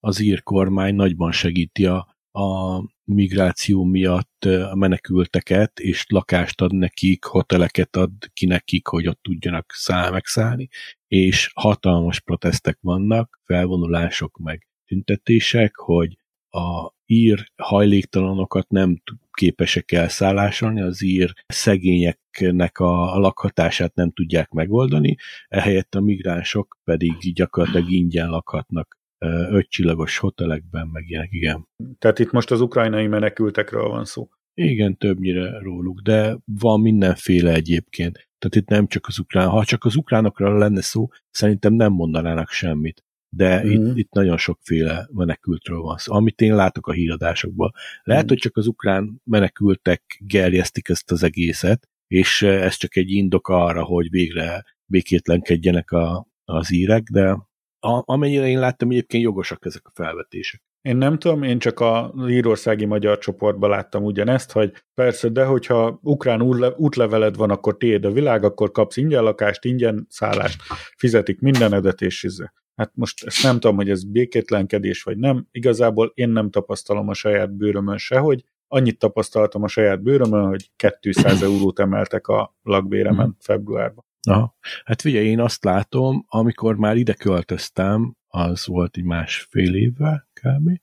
az 0.00 0.20
ír 0.20 0.42
kormány 0.42 0.94
nagyban 0.94 1.32
segíti 1.32 1.86
a, 1.86 2.19
a 2.32 2.80
migráció 3.04 3.84
miatt 3.84 4.44
a 4.44 4.74
menekülteket, 4.74 5.78
és 5.78 6.04
lakást 6.08 6.60
ad 6.60 6.74
nekik, 6.74 7.24
hoteleket 7.24 7.96
ad 7.96 8.12
ki 8.32 8.46
nekik, 8.46 8.86
hogy 8.86 9.08
ott 9.08 9.22
tudjanak 9.22 9.72
száll, 9.72 10.10
megszállni, 10.10 10.68
és 11.06 11.50
hatalmas 11.54 12.20
protestek 12.20 12.78
vannak, 12.80 13.40
felvonulások 13.44 14.38
meg 14.38 14.66
tüntetések, 14.86 15.76
hogy 15.76 16.18
a 16.50 16.92
ír 17.06 17.52
hajléktalanokat 17.56 18.68
nem 18.68 19.02
képesek 19.32 19.92
elszállásolni, 19.92 20.80
az 20.80 21.02
ír 21.02 21.32
szegényeknek 21.46 22.78
a, 22.78 23.18
lakhatását 23.18 23.94
nem 23.94 24.10
tudják 24.10 24.50
megoldani, 24.50 25.16
ehelyett 25.48 25.94
a 25.94 26.00
migránsok 26.00 26.78
pedig 26.84 27.12
gyakorlatilag 27.34 27.90
ingyen 27.90 28.28
lakhatnak 28.28 28.99
ötcsillagos 29.28 30.18
hotelekben, 30.18 30.86
meg 30.86 31.08
ilyenek, 31.08 31.32
igen. 31.32 31.68
Tehát 31.98 32.18
itt 32.18 32.30
most 32.30 32.50
az 32.50 32.60
ukrajnai 32.60 33.06
menekültekről 33.06 33.88
van 33.88 34.04
szó. 34.04 34.28
Igen, 34.54 34.96
többnyire 34.96 35.58
róluk, 35.58 36.00
de 36.00 36.38
van 36.44 36.80
mindenféle 36.80 37.52
egyébként. 37.52 38.12
Tehát 38.38 38.54
itt 38.56 38.68
nem 38.68 38.86
csak 38.86 39.06
az 39.06 39.18
ukrán, 39.18 39.48
ha 39.48 39.64
csak 39.64 39.84
az 39.84 39.96
ukránokra 39.96 40.58
lenne 40.58 40.80
szó, 40.80 41.08
szerintem 41.30 41.72
nem 41.72 41.92
mondanának 41.92 42.48
semmit. 42.48 43.04
De 43.36 43.62
Mhm. 43.64 43.70
itt, 43.70 43.96
itt 43.96 44.12
nagyon 44.12 44.36
sokféle 44.36 45.08
menekültről 45.12 45.80
van 45.80 45.96
szó, 45.96 46.14
amit 46.14 46.40
én 46.40 46.54
látok 46.54 46.86
a 46.86 46.92
híradásokból. 46.92 47.72
Lehet, 48.02 48.22
Mhm. 48.22 48.32
hogy 48.32 48.40
csak 48.42 48.56
az 48.56 48.66
ukrán 48.66 49.20
menekültek 49.24 50.02
gerjesztik 50.26 50.88
ezt 50.88 51.10
az 51.10 51.22
egészet, 51.22 51.88
és 52.06 52.42
eh, 52.42 52.62
ez 52.64 52.74
csak 52.74 52.96
egy 52.96 53.10
indok 53.10 53.48
arra, 53.48 53.84
hogy 53.84 54.10
végre 54.10 54.64
békétlenkedjenek 54.84 55.90
a, 55.90 56.26
az 56.44 56.72
írek, 56.72 57.02
de 57.02 57.48
a, 57.80 58.02
amennyire 58.04 58.46
én 58.46 58.58
láttam, 58.58 58.90
egyébként 58.90 59.22
jogosak 59.22 59.64
ezek 59.64 59.82
a 59.86 59.90
felvetések. 59.94 60.62
Én 60.82 60.96
nem 60.96 61.18
tudom, 61.18 61.42
én 61.42 61.58
csak 61.58 61.80
a 61.80 62.14
írországi 62.28 62.84
magyar 62.84 63.18
csoportban 63.18 63.70
láttam 63.70 64.04
ugyanezt, 64.04 64.52
hogy 64.52 64.72
persze, 64.94 65.28
de 65.28 65.44
hogyha 65.44 65.98
ukrán 66.02 66.42
útleveled 66.76 67.36
van, 67.36 67.50
akkor 67.50 67.76
tiéd 67.76 68.04
a 68.04 68.12
világ, 68.12 68.44
akkor 68.44 68.70
kapsz 68.70 68.96
ingyen 68.96 69.22
lakást, 69.22 69.64
ingyen 69.64 70.06
szállást, 70.08 70.62
fizetik 70.96 71.40
mindenedet, 71.40 72.00
és 72.00 72.22
izé. 72.22 72.44
Hát 72.76 72.92
most 72.94 73.24
ezt 73.24 73.42
nem 73.42 73.60
tudom, 73.60 73.76
hogy 73.76 73.90
ez 73.90 74.04
békétlenkedés 74.04 75.02
vagy 75.02 75.18
nem. 75.18 75.46
Igazából 75.50 76.12
én 76.14 76.28
nem 76.28 76.50
tapasztalom 76.50 77.08
a 77.08 77.14
saját 77.14 77.56
bőrömön 77.56 77.96
sehogy. 77.96 78.44
Annyit 78.68 78.98
tapasztaltam 78.98 79.62
a 79.62 79.68
saját 79.68 80.02
bőrömön, 80.02 80.46
hogy 80.46 80.70
200 81.00 81.42
eurót 81.42 81.78
emeltek 81.78 82.26
a 82.26 82.56
lakbéremen 82.62 83.26
mhm. 83.26 83.36
februárban. 83.38 84.04
Aha. 84.28 84.56
Hát 84.84 85.00
figyelj, 85.00 85.26
én 85.26 85.40
azt 85.40 85.64
látom, 85.64 86.24
amikor 86.28 86.76
már 86.76 86.96
ide 86.96 87.14
költöztem, 87.14 88.14
az 88.26 88.66
volt 88.66 88.96
egy 88.96 89.04
másfél 89.04 89.74
évvel 89.74 90.28
kb. 90.32 90.80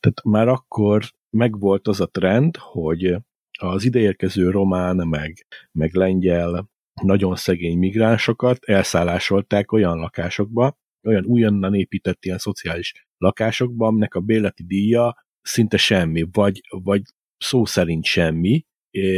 Tehát 0.00 0.22
már 0.24 0.48
akkor 0.48 1.04
megvolt 1.30 1.88
az 1.88 2.00
a 2.00 2.06
trend, 2.06 2.56
hogy 2.56 3.16
az 3.58 3.84
ideérkező 3.84 4.50
román, 4.50 4.96
meg, 4.96 5.46
meg 5.72 5.94
lengyel, 5.94 6.70
nagyon 7.02 7.36
szegény 7.36 7.78
migránsokat 7.78 8.64
elszállásolták 8.64 9.72
olyan 9.72 9.98
lakásokba, 9.98 10.78
olyan 11.02 11.24
újonnan 11.24 11.74
épített 11.74 12.24
ilyen 12.24 12.38
szociális 12.38 13.06
lakásokba, 13.18 13.86
aminek 13.86 14.14
a 14.14 14.20
béleti 14.20 14.64
díja 14.64 15.26
szinte 15.42 15.76
semmi, 15.76 16.24
vagy, 16.32 16.60
vagy 16.68 17.02
szó 17.38 17.64
szerint 17.64 18.04
semmi, 18.04 18.66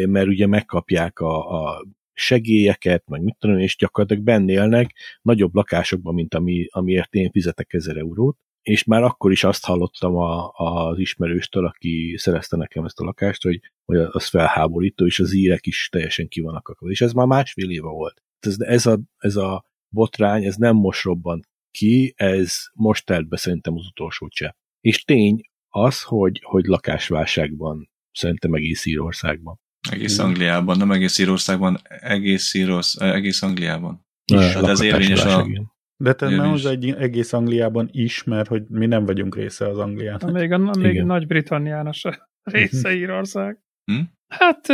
mert 0.06 0.26
ugye 0.26 0.46
megkapják 0.46 1.18
a, 1.18 1.64
a 1.64 1.84
segélyeket, 2.20 3.08
meg 3.08 3.22
mit 3.22 3.36
tudom, 3.38 3.58
és 3.58 3.76
gyakorlatilag 3.76 4.24
benne 4.24 4.52
élnek 4.52 4.94
nagyobb 5.22 5.54
lakásokban, 5.54 6.14
mint 6.14 6.34
ami, 6.34 6.66
amiért 6.70 7.14
én 7.14 7.30
fizetek 7.30 7.72
1000 7.72 7.96
eurót, 7.96 8.38
és 8.62 8.84
már 8.84 9.02
akkor 9.02 9.32
is 9.32 9.44
azt 9.44 9.64
hallottam 9.64 10.16
a, 10.16 10.50
az 10.50 10.98
ismerőstől, 10.98 11.66
aki 11.66 12.14
szerezte 12.18 12.56
nekem 12.56 12.84
ezt 12.84 13.00
a 13.00 13.04
lakást, 13.04 13.42
hogy, 13.42 13.60
hogy 13.84 13.96
az 13.96 14.26
felháborító, 14.28 15.06
és 15.06 15.20
az 15.20 15.34
írek 15.34 15.66
is 15.66 15.88
teljesen 15.88 16.28
ki 16.28 16.40
vannak 16.40 16.68
akadva. 16.68 16.92
És 16.92 17.00
ez 17.00 17.12
már 17.12 17.26
másfél 17.26 17.70
éve 17.70 17.88
volt. 17.88 18.22
Ez, 18.40 18.56
ez, 18.58 18.86
a, 18.86 19.00
ez 19.18 19.36
a 19.36 19.64
botrány, 19.88 20.44
ez 20.44 20.56
nem 20.56 20.76
most 20.76 21.02
robbant 21.02 21.48
ki, 21.70 22.14
ez 22.16 22.56
most 22.72 23.06
telt 23.06 23.28
be 23.28 23.36
szerintem 23.36 23.74
az 23.74 23.86
utolsó 23.86 24.28
csepp. 24.28 24.54
És 24.80 25.04
tény 25.04 25.40
az, 25.68 26.02
hogy, 26.02 26.40
hogy 26.44 26.64
lakásválságban 26.64 27.90
szerintem 28.12 28.54
egész 28.54 28.86
Írországban. 28.86 29.60
Egész 29.90 30.18
Angliában, 30.18 30.76
nem 30.76 30.90
egész 30.90 31.18
Írországban, 31.18 31.78
egész, 32.00 32.54
Írorsz, 32.54 32.96
egész 33.00 33.42
Angliában. 33.42 34.06
És, 34.32 34.52
hát 34.52 34.66
ez 34.66 34.80
érvényes 34.80 35.24
a, 35.24 35.46
de 35.96 36.12
te 36.12 36.28
nem 36.28 36.52
az 36.52 36.66
egy 36.66 36.90
egész 36.90 37.32
Angliában 37.32 37.88
is, 37.92 38.24
mert 38.24 38.48
hogy 38.48 38.62
mi 38.68 38.86
nem 38.86 39.04
vagyunk 39.04 39.36
része 39.36 39.68
az 39.68 39.78
Angliának. 39.78 40.32
Még, 40.32 40.52
a, 40.52 40.58
még 40.78 41.02
Nagy-Britanniának 41.02 41.94
se 41.94 42.28
része 42.42 42.94
Írország. 42.94 43.58
Hm? 43.84 44.00
Hát, 44.28 44.66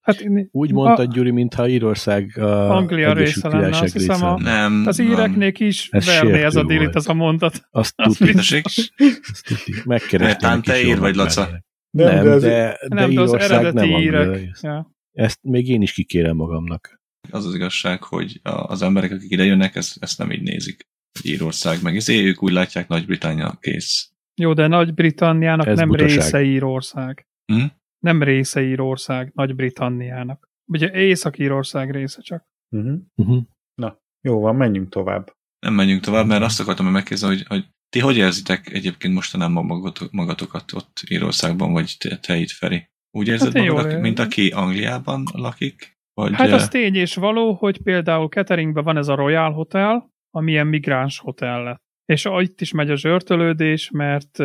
hát 0.00 0.24
úgy 0.50 0.72
mondta 0.72 1.04
Gyuri, 1.04 1.30
mintha 1.30 1.68
Írország 1.68 2.38
a 2.38 2.76
Anglia 2.76 3.12
része 3.12 3.48
lenne, 3.48 3.78
azt 3.78 3.92
hiszem 3.92 4.24
a, 4.24 4.40
nem, 4.40 4.82
az 4.86 4.98
íreknék 4.98 5.60
is 5.60 5.88
ez 5.90 6.06
verné 6.06 6.42
ez 6.42 6.56
a 6.56 6.64
délit, 6.64 6.94
az 6.94 7.08
a 7.08 7.14
mondat. 7.14 7.68
Azt 7.70 7.96
tudjuk. 7.96 8.38
Azt 8.64 9.44
tudjuk. 9.44 9.84
Megkerestem. 9.84 10.62
te 10.62 10.82
ír 10.82 10.98
vagy, 10.98 11.14
Laca. 11.14 11.66
Nem, 12.04 12.14
nem, 12.14 12.24
de, 12.24 12.30
az, 12.30 12.42
de, 12.42 12.78
de, 12.88 12.94
nem, 12.94 13.14
de 13.14 13.20
az 13.20 13.32
eredeti 13.34 13.88
nem 13.88 14.00
írek. 14.00 14.58
Ja. 14.60 14.90
Ezt 15.12 15.38
még 15.42 15.68
én 15.68 15.82
is 15.82 15.92
kikérem 15.92 16.36
magamnak 16.36 16.98
az 17.30 17.46
az 17.46 17.54
igazság, 17.54 18.02
hogy 18.02 18.40
az 18.42 18.82
emberek, 18.82 19.12
akik 19.12 19.30
ide 19.30 19.44
jönnek, 19.44 19.74
ezt, 19.74 20.02
ezt 20.02 20.18
nem 20.18 20.30
így 20.30 20.42
nézik. 20.42 20.86
Írország 21.22 21.82
meg, 21.82 21.96
ezért 21.96 22.24
ők 22.24 22.42
úgy 22.42 22.52
látják, 22.52 22.88
Nagy-Britannia 22.88 23.56
kész. 23.60 24.12
Jó, 24.40 24.52
de 24.52 24.66
Nagy-Britanniának 24.66 25.66
Ez 25.66 25.78
nem 25.78 25.88
butaság. 25.88 26.16
része 26.16 26.42
Írország. 26.42 27.26
Hm? 27.52 27.64
Nem 27.98 28.22
része 28.22 28.62
Írország 28.62 29.30
Nagy-Britanniának. 29.34 30.48
Ugye 30.72 30.90
Észak-Írország 30.92 31.90
része 31.90 32.20
csak. 32.20 32.44
Uh-huh. 32.76 32.98
Uh-huh. 33.14 33.42
Na, 33.74 33.98
jó 34.20 34.40
van, 34.40 34.56
menjünk 34.56 34.88
tovább. 34.88 35.32
Nem 35.58 35.74
menjünk 35.74 36.02
tovább, 36.02 36.26
mert 36.26 36.42
azt 36.42 36.60
akartam 36.60 36.86
megkérdezni, 36.86 37.28
hogy, 37.28 37.46
hogy 37.46 37.66
ti 37.88 37.98
hogy 37.98 38.16
érzitek 38.16 38.72
egyébként 38.72 39.14
mostanában 39.14 39.88
magatokat 40.10 40.72
ott 40.72 41.02
Írországban, 41.08 41.72
vagy 41.72 41.96
te, 41.98 42.16
te 42.16 42.36
itt, 42.36 42.50
Feri? 42.50 42.88
Úgy 43.10 43.28
érzed 43.28 43.56
hát 43.56 43.66
magad, 43.66 44.00
mint 44.00 44.18
aki 44.18 44.48
Angliában 44.48 45.22
lakik? 45.32 45.96
Vagy, 46.14 46.34
hát 46.34 46.52
az 46.52 46.68
tény 46.68 46.94
és 46.94 47.14
való, 47.14 47.52
hogy 47.52 47.82
például 47.82 48.28
Keteringben 48.28 48.84
van 48.84 48.96
ez 48.96 49.08
a 49.08 49.14
Royal 49.14 49.52
Hotel, 49.52 50.10
ami 50.30 50.50
ilyen 50.50 50.66
migráns 50.66 51.18
hotel 51.18 51.62
lett. 51.62 51.82
És 52.04 52.28
itt 52.38 52.60
is 52.60 52.72
megy 52.72 52.90
a 52.90 52.96
zsörtölődés, 52.96 53.90
mert 53.90 54.38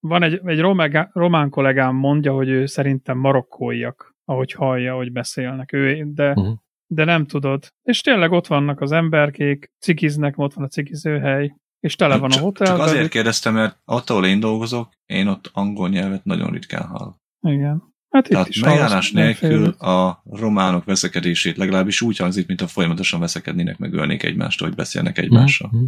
van 0.00 0.22
egy, 0.22 0.40
egy 0.44 0.60
román, 0.60 1.10
román 1.12 1.50
kollégám 1.50 1.94
mondja, 1.94 2.32
hogy 2.32 2.48
ő 2.48 2.66
szerintem 2.66 3.18
marokkóiak, 3.18 4.16
ahogy 4.24 4.52
hallja, 4.52 4.94
hogy 4.94 5.12
beszélnek. 5.12 5.72
Ő, 5.72 6.04
de, 6.12 6.28
uh-huh. 6.30 6.56
de 6.86 7.04
nem 7.04 7.26
tudod. 7.26 7.66
És 7.82 8.00
tényleg 8.00 8.32
ott 8.32 8.46
vannak 8.46 8.80
az 8.80 8.92
emberkék, 8.92 9.70
cikiznek, 9.78 10.38
ott 10.38 10.54
van 10.54 10.64
a 10.64 10.68
cikizőhely, 10.68 11.54
és 11.80 11.94
tele 11.94 12.16
van 12.16 12.30
a 12.30 12.38
hotel. 12.38 12.66
Csak 12.66 12.78
azért 12.78 13.08
kérdeztem, 13.08 13.54
mert 13.54 13.78
ott, 13.84 14.10
ahol 14.10 14.26
én 14.26 14.40
dolgozok, 14.40 14.92
én 15.06 15.26
ott 15.26 15.50
angol 15.52 15.88
nyelvet 15.88 16.24
nagyon 16.24 16.50
ritkán 16.50 16.86
hallok. 16.86 17.16
Igen. 17.40 17.82
Hát 18.08 18.26
itt 18.26 18.32
Tehát 18.32 18.48
is 18.48 18.60
megállás 18.60 19.12
nélkül 19.12 19.68
a 19.68 20.22
románok 20.24 20.84
veszekedését 20.84 21.56
legalábbis 21.56 22.00
úgy 22.00 22.16
hangzik, 22.16 22.46
mint 22.46 22.60
a 22.60 22.66
folyamatosan 22.66 23.20
veszekednének, 23.20 23.78
meg 23.78 23.92
ölnék 23.92 24.22
egymást, 24.22 24.60
hogy 24.60 24.74
beszélnek 24.74 25.18
egymással. 25.18 25.70
Mm-hmm. 25.76 25.86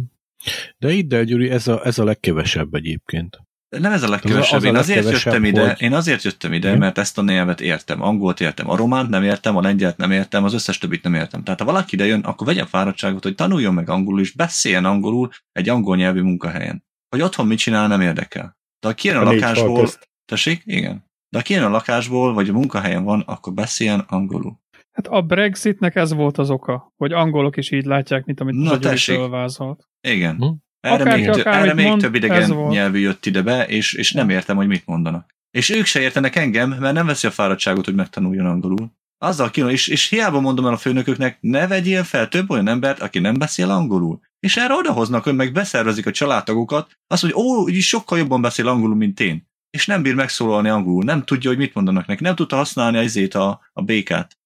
De 0.77 0.91
itt, 0.91 1.07
de 1.07 1.23
Gyuri, 1.23 1.49
ez 1.49 1.67
a, 1.67 1.85
ez 1.85 1.99
a 1.99 2.03
legkevesebb 2.03 2.73
egyébként. 2.73 3.39
Nem 3.79 3.91
ez 3.91 4.03
a 4.03 4.09
legkevesebb, 4.09 4.57
az 4.57 4.63
én 4.63 4.75
azért 4.75 5.09
jöttem 5.09 5.43
ide, 5.43 5.67
hogy... 5.67 5.81
én 5.81 5.93
azért 5.93 6.23
jöttem 6.23 6.53
ide, 6.53 6.77
mert 6.77 6.97
ezt 6.97 7.17
a 7.17 7.21
nyelvet 7.21 7.61
értem, 7.61 8.01
angolt 8.01 8.39
értem, 8.39 8.69
a 8.69 8.75
románt 8.75 9.09
nem 9.09 9.23
értem, 9.23 9.55
a 9.55 9.61
lengyelt 9.61 9.97
nem 9.97 10.11
értem, 10.11 10.43
az 10.43 10.53
összes 10.53 10.77
többit 10.77 11.03
nem 11.03 11.13
értem. 11.13 11.43
Tehát 11.43 11.59
ha 11.59 11.65
valaki 11.65 11.95
ide 11.95 12.05
jön, 12.05 12.19
akkor 12.19 12.47
vegyen 12.47 12.65
fáradtságot, 12.65 13.23
hogy 13.23 13.35
tanuljon 13.35 13.73
meg 13.73 13.89
angolul, 13.89 14.19
és 14.19 14.31
beszéljen 14.31 14.85
angolul 14.85 15.29
egy 15.51 15.69
angol 15.69 15.95
nyelvű 15.95 16.21
munkahelyen. 16.21 16.83
Hogy 17.09 17.21
otthon 17.21 17.47
mit 17.47 17.57
csinál, 17.57 17.87
nem 17.87 18.01
érdekel. 18.01 18.57
De 18.79 18.87
ha 18.87 18.93
kijön 18.93 19.17
a, 19.17 19.19
a 19.19 19.23
lakásból, 19.23 19.89
tessék, 20.25 20.61
igen. 20.65 21.05
De 21.29 21.37
ha 21.37 21.43
kijön 21.43 21.63
a 21.63 21.69
lakásból, 21.69 22.33
vagy 22.33 22.49
a 22.49 22.53
munkahelyen 22.53 23.03
van, 23.03 23.19
akkor 23.19 23.53
beszéljen 23.53 23.99
angolul. 23.99 24.59
Hát 24.91 25.07
a 25.07 25.21
Brexitnek 25.21 25.95
ez 25.95 26.13
volt 26.13 26.37
az 26.37 26.49
oka, 26.49 26.93
hogy 26.97 27.11
angolok 27.11 27.57
is 27.57 27.71
így 27.71 27.85
látják, 27.85 28.25
mint 28.25 28.39
amit 28.39 28.55
Na, 28.55 28.71
az 28.71 29.29
vázolt. 29.29 29.89
Igen. 30.07 30.35
Hm? 30.35 30.51
Erre 30.81 31.03
Akár 31.03 31.17
még, 31.17 31.29
tö- 31.29 31.45
erre 31.45 31.73
még 31.73 31.85
mond, 31.85 32.01
több 32.01 32.15
idegen 32.15 32.49
nyelvű 32.49 32.99
jött 32.99 33.25
ide 33.25 33.41
be, 33.41 33.65
és, 33.65 33.93
és 33.93 34.11
nem 34.11 34.29
értem, 34.29 34.55
hogy 34.55 34.67
mit 34.67 34.85
mondanak. 34.85 35.35
És 35.51 35.69
ők 35.69 35.85
se 35.85 35.99
értenek 35.99 36.35
engem, 36.35 36.69
mert 36.69 36.93
nem 36.93 37.05
veszi 37.05 37.27
a 37.27 37.31
fáradtságot, 37.31 37.85
hogy 37.85 37.95
megtanuljon 37.95 38.45
angolul. 38.45 38.91
Azzal 39.17 39.49
kínom, 39.49 39.69
és, 39.69 39.87
és 39.87 40.09
hiába 40.09 40.39
mondom 40.39 40.65
el 40.65 40.73
a 40.73 40.77
főnököknek, 40.77 41.37
ne 41.41 41.67
vegyél 41.67 42.03
fel 42.03 42.27
több 42.27 42.49
olyan 42.49 42.67
embert, 42.67 43.01
aki 43.01 43.19
nem 43.19 43.33
beszél 43.33 43.69
angolul. 43.69 44.19
És 44.39 44.57
erre 44.57 44.73
odahoznak, 44.73 45.23
hogy 45.23 45.35
meg 45.35 45.51
beszervezik 45.51 46.05
a 46.05 46.11
családtagokat, 46.11 46.97
azt 47.07 47.23
mondja, 47.23 47.41
ó, 47.41 47.69
így 47.69 47.81
sokkal 47.81 48.17
jobban 48.17 48.41
beszél 48.41 48.67
angolul, 48.67 48.95
mint 48.95 49.19
én 49.19 49.49
és 49.71 49.85
nem 49.85 50.01
bír 50.01 50.15
megszólalni 50.15 50.69
angolul, 50.69 51.03
nem 51.03 51.23
tudja, 51.23 51.49
hogy 51.49 51.59
mit 51.59 51.73
mondanak 51.73 52.05
neki, 52.05 52.23
nem 52.23 52.35
tudta 52.35 52.55
használni 52.55 52.97
az 52.97 53.35
a, 53.35 53.59
a 53.73 53.81
békát. 53.81 54.37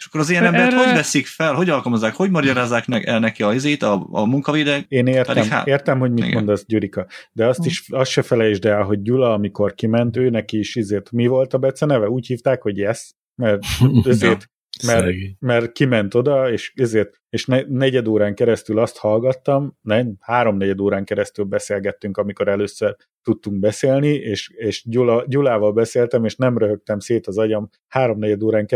Hm. 0.00 0.06
És 0.06 0.06
akkor 0.06 0.20
az 0.20 0.30
ilyen 0.30 0.44
embert 0.44 0.72
erre... 0.72 0.84
hogy 0.84 0.94
veszik 0.94 1.26
fel, 1.26 1.54
hogy 1.54 1.68
alkalmazzák, 1.68 2.14
hogy 2.14 2.30
magyarázzák 2.30 2.86
meg 2.86 3.04
el 3.04 3.18
neki 3.18 3.42
az 3.42 3.54
izét, 3.54 3.82
a, 3.82 4.06
a 4.10 4.24
munkavédek? 4.24 4.84
Én 4.88 5.06
értem, 5.06 5.34
pedig, 5.34 5.50
hát, 5.50 5.66
értem, 5.66 5.98
hogy 5.98 6.10
mit 6.10 6.24
igen. 6.24 6.34
mondasz, 6.34 6.64
Gyurika, 6.66 7.06
de 7.32 7.46
azt 7.46 7.66
is, 7.66 7.84
azt 7.88 8.10
se 8.10 8.22
felejtsd 8.22 8.64
el, 8.64 8.82
hogy 8.82 9.02
Gyula, 9.02 9.32
amikor 9.32 9.74
kiment, 9.74 10.16
ő 10.16 10.30
neki 10.30 10.58
is 10.58 10.76
izét, 10.76 11.10
mi 11.12 11.26
volt 11.26 11.54
a 11.54 11.58
Bece 11.58 11.86
neve? 11.86 12.08
Úgy 12.08 12.26
hívták, 12.26 12.62
hogy 12.62 12.76
Yes, 12.76 13.10
mert 13.34 13.62
ezért 14.04 14.50
mert, 14.86 15.16
mert 15.38 15.72
kiment 15.72 16.14
oda, 16.14 16.50
és 16.50 16.72
ezért, 16.76 17.20
és 17.30 17.44
ne, 17.44 17.62
negyed 17.68 18.08
órán 18.08 18.34
keresztül 18.34 18.78
azt 18.78 18.98
hallgattam, 18.98 19.76
nem, 19.80 20.16
három-negyed 20.20 20.80
órán 20.80 21.04
keresztül 21.04 21.44
beszélgettünk, 21.44 22.16
amikor 22.16 22.48
először 22.48 22.96
tudtunk 23.22 23.58
beszélni, 23.58 24.08
és, 24.08 24.50
és 24.56 24.84
Gyula, 24.88 25.24
Gyulával 25.26 25.72
beszéltem, 25.72 26.24
és 26.24 26.36
nem 26.36 26.58
röhögtem 26.58 26.98
szét 26.98 27.26
az 27.26 27.38
agyam, 27.38 27.70
három-negyed 27.88 28.42
órán 28.42 28.66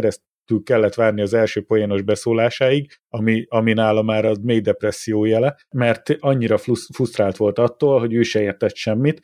keresztül 0.44 0.62
kellett 0.62 0.94
várni 0.94 1.20
az 1.20 1.34
első 1.34 1.62
poénos 1.62 2.02
beszólásáig, 2.02 3.00
ami, 3.08 3.44
ami 3.48 3.72
nála 3.72 4.02
már 4.02 4.24
az 4.24 4.38
mély 4.38 4.60
depresszió 4.60 5.24
jele, 5.24 5.56
mert 5.70 6.16
annyira 6.18 6.58
frusztrált 6.92 7.36
volt 7.36 7.58
attól, 7.58 8.00
hogy 8.00 8.14
ő 8.14 8.22
se 8.22 8.40
értett 8.40 8.74
semmit. 8.74 9.20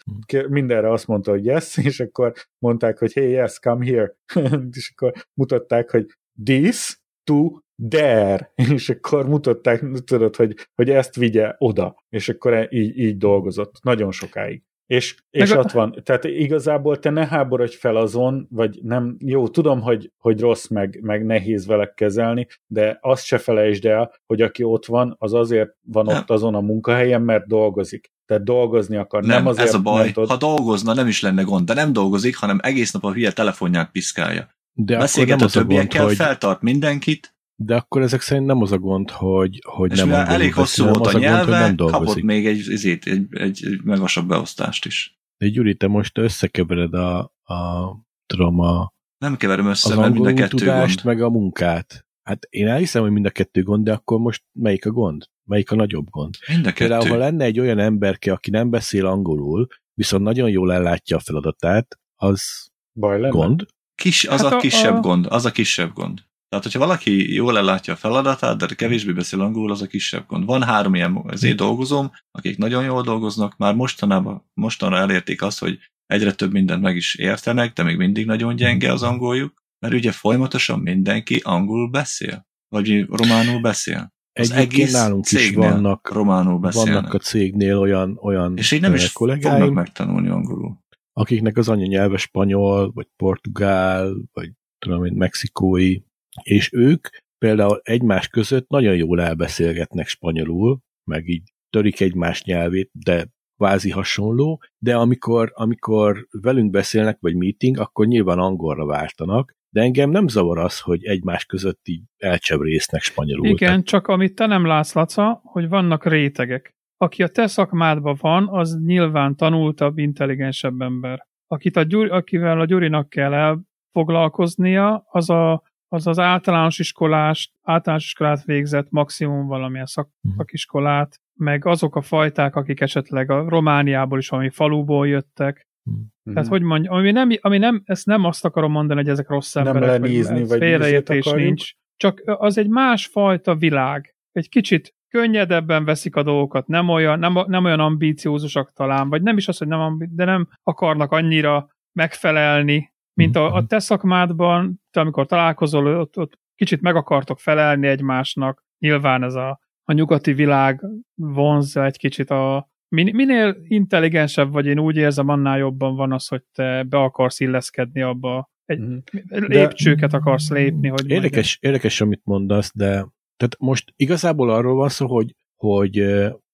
Mindenre 0.49 0.91
azt 0.93 1.07
mondta, 1.07 1.31
hogy 1.31 1.45
yes, 1.45 1.77
és 1.89 2.00
akkor 2.00 2.33
mondták, 2.59 2.99
hogy 2.99 3.12
hey, 3.12 3.31
yes, 3.31 3.59
come 3.59 3.85
here. 3.85 4.17
és 4.77 4.93
akkor 4.95 5.12
mutatták, 5.35 5.91
hogy 5.91 6.07
this 6.45 7.00
to 7.25 7.49
there, 7.89 8.53
és 8.75 8.89
akkor 8.89 9.29
mutatták, 9.29 9.85
tudod, 10.05 10.37
hogy, 10.37 10.55
hogy 10.75 10.91
ezt 10.91 11.17
vigye 11.17 11.55
oda, 11.59 12.05
és 12.09 12.29
akkor 12.29 12.67
így, 12.71 12.99
így 12.99 13.17
dolgozott 13.17 13.83
nagyon 13.83 14.12
sokáig. 14.12 14.62
És, 14.90 15.16
és 15.30 15.50
ott 15.50 15.70
van, 15.70 15.94
tehát 16.02 16.25
igazából 16.25 16.99
te 16.99 17.11
ne 17.11 17.26
háborodj 17.26 17.76
fel 17.76 17.97
azon, 17.97 18.47
vagy 18.50 18.78
nem, 18.82 19.16
jó, 19.18 19.49
tudom, 19.49 19.80
hogy, 19.80 20.12
hogy 20.18 20.40
rossz, 20.40 20.66
meg, 20.66 20.99
meg 21.02 21.26
nehéz 21.26 21.66
vele 21.66 21.92
kezelni, 21.94 22.47
de 22.66 22.99
azt 23.00 23.25
se 23.25 23.38
felejtsd 23.38 23.85
el, 23.85 24.12
hogy 24.26 24.42
aki 24.42 24.62
ott 24.62 24.87
van, 24.87 25.16
az 25.18 25.35
azért 25.35 25.70
van 25.87 26.09
ott 26.09 26.30
azon 26.30 26.54
a 26.54 26.61
munkahelyen, 26.61 27.23
mert 27.23 27.47
dolgozik. 27.47 28.12
tehát 28.26 28.44
dolgozni 28.44 28.97
akar. 28.97 29.23
Nem, 29.23 29.37
nem 29.37 29.47
azért, 29.47 29.68
ez 29.68 29.75
a 29.75 29.80
baj. 29.80 30.12
Tud... 30.12 30.28
Ha 30.28 30.37
dolgozna, 30.37 30.94
nem 30.94 31.06
is 31.06 31.20
lenne 31.20 31.42
gond, 31.42 31.66
de 31.66 31.75
nem 31.75 31.92
dolgozik, 31.92 32.37
hanem 32.37 32.59
egész 32.62 32.92
nap 32.92 33.04
a 33.04 33.12
hülye 33.12 33.32
telefonját 33.32 33.90
piszkálja. 33.90 34.49
De 34.73 34.99
Beszélget 34.99 35.42
a 35.42 35.47
többiekkel, 35.47 36.04
gond, 36.04 36.16
feltart 36.16 36.59
hogy... 36.59 36.70
mindenkit. 36.70 37.35
De 37.62 37.76
akkor 37.76 38.02
ezek 38.02 38.21
szerint 38.21 38.47
nem 38.47 38.62
az 38.62 38.73
a 38.73 38.79
gond, 38.79 39.11
hogy, 39.11 39.62
hogy 39.67 39.93
és 39.93 39.99
nem 39.99 40.12
elég 40.12 40.55
hosszú 40.55 40.85
volt 40.85 41.07
a, 41.07 41.17
a 41.17 41.19
nyelve, 41.19 41.61
gond, 41.61 41.79
nem 41.79 41.90
kapott 41.90 42.23
még 42.23 42.47
egy, 42.47 42.71
egy, 42.71 42.87
egy, 42.87 43.26
egy, 43.31 43.64
egy 43.67 43.81
magasabb 43.85 44.29
beosztást 44.29 44.85
is. 44.87 45.19
De 45.37 45.49
Gyuri, 45.49 45.75
te 45.75 45.87
most 45.87 46.19
összekevered 46.19 46.95
a, 46.95 47.19
a 47.43 47.90
tudom, 48.26 48.61
a, 48.61 48.93
nem 49.19 49.37
keverem 49.37 49.67
össze, 49.67 49.97
mert 49.97 50.12
mind 50.12 50.26
a 50.26 50.35
kettő 50.35 50.57
tudást, 50.57 51.02
gond. 51.02 51.17
meg 51.17 51.26
a 51.26 51.31
munkát. 51.31 52.07
Hát 52.23 52.47
én 52.50 52.69
elhiszem, 52.69 53.02
hogy 53.02 53.11
mind 53.11 53.26
a 53.26 53.31
kettő 53.31 53.62
gond, 53.62 53.85
de 53.85 53.93
akkor 53.93 54.19
most 54.19 54.43
melyik 54.59 54.87
a 54.87 54.90
gond? 54.90 55.25
Melyik 55.49 55.71
a 55.71 55.75
nagyobb 55.75 56.11
gond? 56.11 56.35
Mind 56.49 56.67
a 56.67 56.73
kettő. 56.73 56.88
Például, 56.88 57.11
ha 57.11 57.17
lenne 57.17 57.45
egy 57.45 57.61
olyan 57.61 57.79
emberke, 57.79 58.33
aki 58.33 58.50
nem 58.50 58.71
beszél 58.71 59.07
angolul, 59.07 59.67
viszont 59.95 60.23
nagyon 60.23 60.50
jól 60.50 60.73
ellátja 60.73 61.17
a 61.17 61.21
feladatát, 61.21 61.99
az 62.17 62.71
Baj 62.99 63.21
lenne? 63.21 63.33
gond? 63.33 63.67
Kis, 63.95 64.25
az 64.25 64.43
hát 64.43 64.52
a, 64.52 64.57
a 64.57 64.59
kisebb 64.59 64.95
a... 64.95 65.00
gond, 65.00 65.26
az 65.29 65.45
a 65.45 65.50
kisebb 65.50 65.93
gond. 65.93 66.29
Tehát, 66.50 66.64
hogyha 66.64 66.78
valaki 66.78 67.35
jól 67.35 67.59
ellátja 67.59 67.92
a 67.92 67.97
feladatát, 67.97 68.57
de 68.57 68.75
kevésbé 68.75 69.12
beszél 69.12 69.40
angolul, 69.40 69.71
az 69.71 69.83
a 69.83 69.87
kisebb 69.87 70.26
gond. 70.26 70.45
Van 70.45 70.62
három 70.62 70.95
ilyen 70.95 71.16
azért 71.26 71.57
dolgozom, 71.57 72.11
akik 72.30 72.59
nagyon 72.59 72.85
jól 72.85 73.02
dolgoznak, 73.02 73.57
már 73.57 73.75
mostanában, 73.75 74.50
mostanra 74.54 74.97
elérték 74.97 75.42
azt, 75.42 75.59
hogy 75.59 75.78
egyre 76.07 76.33
több 76.33 76.52
mindent 76.52 76.83
meg 76.83 76.97
is 76.97 77.14
értenek, 77.14 77.73
de 77.73 77.83
még 77.83 77.97
mindig 77.97 78.26
nagyon 78.26 78.57
gyenge 78.57 78.92
az 78.92 79.02
angoljuk, 79.02 79.64
mert 79.78 79.95
ugye 79.95 80.12
folyamatosan 80.12 80.78
mindenki 80.78 81.40
angolul 81.45 81.88
beszél, 81.88 82.47
vagy 82.69 83.07
románul 83.07 83.61
beszél. 83.61 84.12
Az 84.33 84.50
Egyébként 84.50 84.73
egész 84.73 84.92
nálunk 84.92 85.30
is 85.30 85.54
vannak, 85.54 86.12
románul 86.12 86.59
beszélnek. 86.59 86.95
vannak 86.95 87.14
a 87.14 87.19
cégnél 87.19 87.78
olyan, 87.78 88.19
olyan 88.23 88.57
És 88.57 88.71
így 88.71 88.80
nem 88.80 88.95
is 88.95 89.12
kollégáim, 89.12 89.59
fognak 89.59 89.75
megtanulni 89.75 90.28
angolul. 90.28 90.78
Akiknek 91.12 91.57
az 91.57 91.69
anyanyelve 91.69 92.16
spanyol, 92.16 92.92
vagy 92.92 93.07
portugál, 93.16 94.14
vagy 94.33 94.50
tudom 94.78 95.04
én, 95.04 95.12
mexikói, 95.12 95.99
és 96.42 96.73
ők 96.73 97.09
például 97.38 97.80
egymás 97.82 98.28
között 98.28 98.68
nagyon 98.68 98.97
jól 98.97 99.20
elbeszélgetnek 99.20 100.06
spanyolul, 100.06 100.80
meg 101.04 101.28
így 101.28 101.52
törik 101.70 102.00
egymás 102.00 102.42
nyelvét, 102.42 102.90
de 102.92 103.26
kvázi 103.56 103.90
hasonló, 103.90 104.62
de 104.78 104.97
amikor, 104.97 105.52
amikor 105.54 106.26
velünk 106.30 106.70
beszélnek, 106.70 107.16
vagy 107.20 107.37
meeting, 107.37 107.78
akkor 107.78 108.06
nyilván 108.06 108.38
angolra 108.38 108.87
váltanak, 108.87 109.52
de 109.75 109.80
engem 109.80 110.11
nem 110.11 110.28
zavar 110.28 110.59
az, 110.59 110.80
hogy 110.80 111.04
egymás 111.04 111.44
között 111.44 111.80
így 111.88 112.02
elcsebrésznek 112.16 113.02
spanyolul. 113.02 113.47
Igen, 113.47 113.68
tehát... 113.68 113.85
csak 113.85 114.06
amit 114.06 114.35
te 114.35 114.47
nem 114.47 114.66
látsz, 114.66 114.94
Laca, 114.94 115.40
hogy 115.44 115.68
vannak 115.68 116.06
rétegek. 116.06 116.75
Aki 116.97 117.23
a 117.23 117.28
te 117.28 117.47
szakmádban 117.47 118.16
van, 118.20 118.49
az 118.49 118.78
nyilván 118.85 119.37
tanultabb, 119.37 119.99
intelligensebb 119.99 120.80
ember. 120.80 121.26
Akit 121.47 121.76
a 121.76 121.82
Gyuri, 121.82 122.09
akivel 122.09 122.61
a 122.61 122.64
Gyurinak 122.64 123.09
kell 123.09 123.32
elfoglalkoznia, 123.32 125.04
az 125.11 125.30
a 125.30 125.62
az 125.92 126.06
az 126.06 126.18
általános 126.18 126.78
iskolás, 126.78 127.52
általános 127.62 128.04
iskolát 128.04 128.44
végzett, 128.44 128.87
maximum 128.90 129.47
valamilyen 129.47 129.87
szak, 129.87 130.09
uh-huh. 130.23 130.38
szakiskolát, 130.38 131.20
meg 131.35 131.66
azok 131.66 131.97
a 131.97 132.00
fajták, 132.00 132.56
akik 132.56 132.80
esetleg 132.80 133.30
a 133.30 133.49
Romániából 133.49 134.18
is 134.18 134.28
valami 134.28 134.50
faluból 134.50 135.09
jöttek. 135.09 135.68
Uh-huh. 135.85 136.04
Tehát, 136.35 136.49
hogy 136.49 136.62
mondjam, 136.62 136.94
ami 136.94 137.11
nem, 137.11 137.30
ami 137.40 137.59
nem, 137.59 137.82
ezt 137.85 138.06
nem 138.06 138.25
azt 138.25 138.44
akarom 138.44 138.73
mondani, 138.73 139.00
hogy 139.00 139.09
ezek 139.09 139.28
rossz 139.28 139.54
nem 139.54 139.66
emberek, 139.66 140.00
lenízni, 140.00 140.44
vagy 140.44 140.59
félreértés 140.59 141.25
nincs. 141.25 141.73
Csak 141.97 142.23
az 142.25 142.59
egy 142.59 142.68
másfajta 142.68 143.54
világ. 143.54 144.14
Egy 144.32 144.49
kicsit 144.49 144.94
könnyedebben 145.09 145.85
veszik 145.85 146.16
a 146.16 146.23
dolgokat, 146.23 146.66
nem 146.66 146.88
olyan, 146.88 147.18
nem, 147.18 147.38
nem 147.47 147.64
olyan 147.64 147.80
ambíciózusak 147.80 148.73
talán, 148.73 149.09
vagy 149.09 149.23
nem 149.23 149.37
is 149.37 149.49
az, 149.49 149.59
hogy 149.59 149.68
nem, 149.68 149.97
de 150.11 150.25
nem 150.25 150.49
akarnak 150.62 151.12
annyira 151.12 151.68
megfelelni 151.92 152.92
mint 153.21 153.37
a, 153.37 153.55
a 153.55 153.67
te 153.67 153.79
szakmádban, 153.79 154.81
te 154.91 155.00
amikor 155.00 155.27
találkozol, 155.27 155.99
ott, 155.99 156.19
ott 156.19 156.39
kicsit 156.55 156.81
meg 156.81 156.97
akartok 156.97 157.39
felelni 157.39 157.87
egymásnak, 157.87 158.65
nyilván 158.79 159.23
ez 159.23 159.35
a, 159.35 159.61
a 159.85 159.93
nyugati 159.93 160.33
világ 160.33 160.85
vonzza 161.15 161.85
egy 161.85 161.97
kicsit 161.97 162.30
a 162.30 162.71
minél 162.89 163.56
intelligensebb 163.63 164.52
vagy, 164.52 164.67
én 164.67 164.78
úgy 164.78 164.97
érzem, 164.97 165.28
annál 165.28 165.59
jobban 165.59 165.97
van 165.97 166.13
az, 166.13 166.28
hogy 166.28 166.43
te 166.52 166.83
be 166.83 166.99
akarsz 166.99 167.41
illeszkedni 167.41 168.02
abba, 168.02 168.50
egy 168.65 168.80
mm. 168.80 168.99
lépcsőket 169.30 170.13
akarsz 170.13 170.50
lépni. 170.50 170.89
Hogy 170.89 171.11
érdekes, 171.11 171.59
érdekes, 171.61 172.00
amit 172.00 172.21
mondasz, 172.25 172.73
de 172.75 172.89
tehát 173.37 173.56
most 173.59 173.93
igazából 173.97 174.50
arról 174.50 174.75
van 174.75 174.89
szó, 174.89 175.06
hogy, 175.06 175.35
hogy 175.56 175.99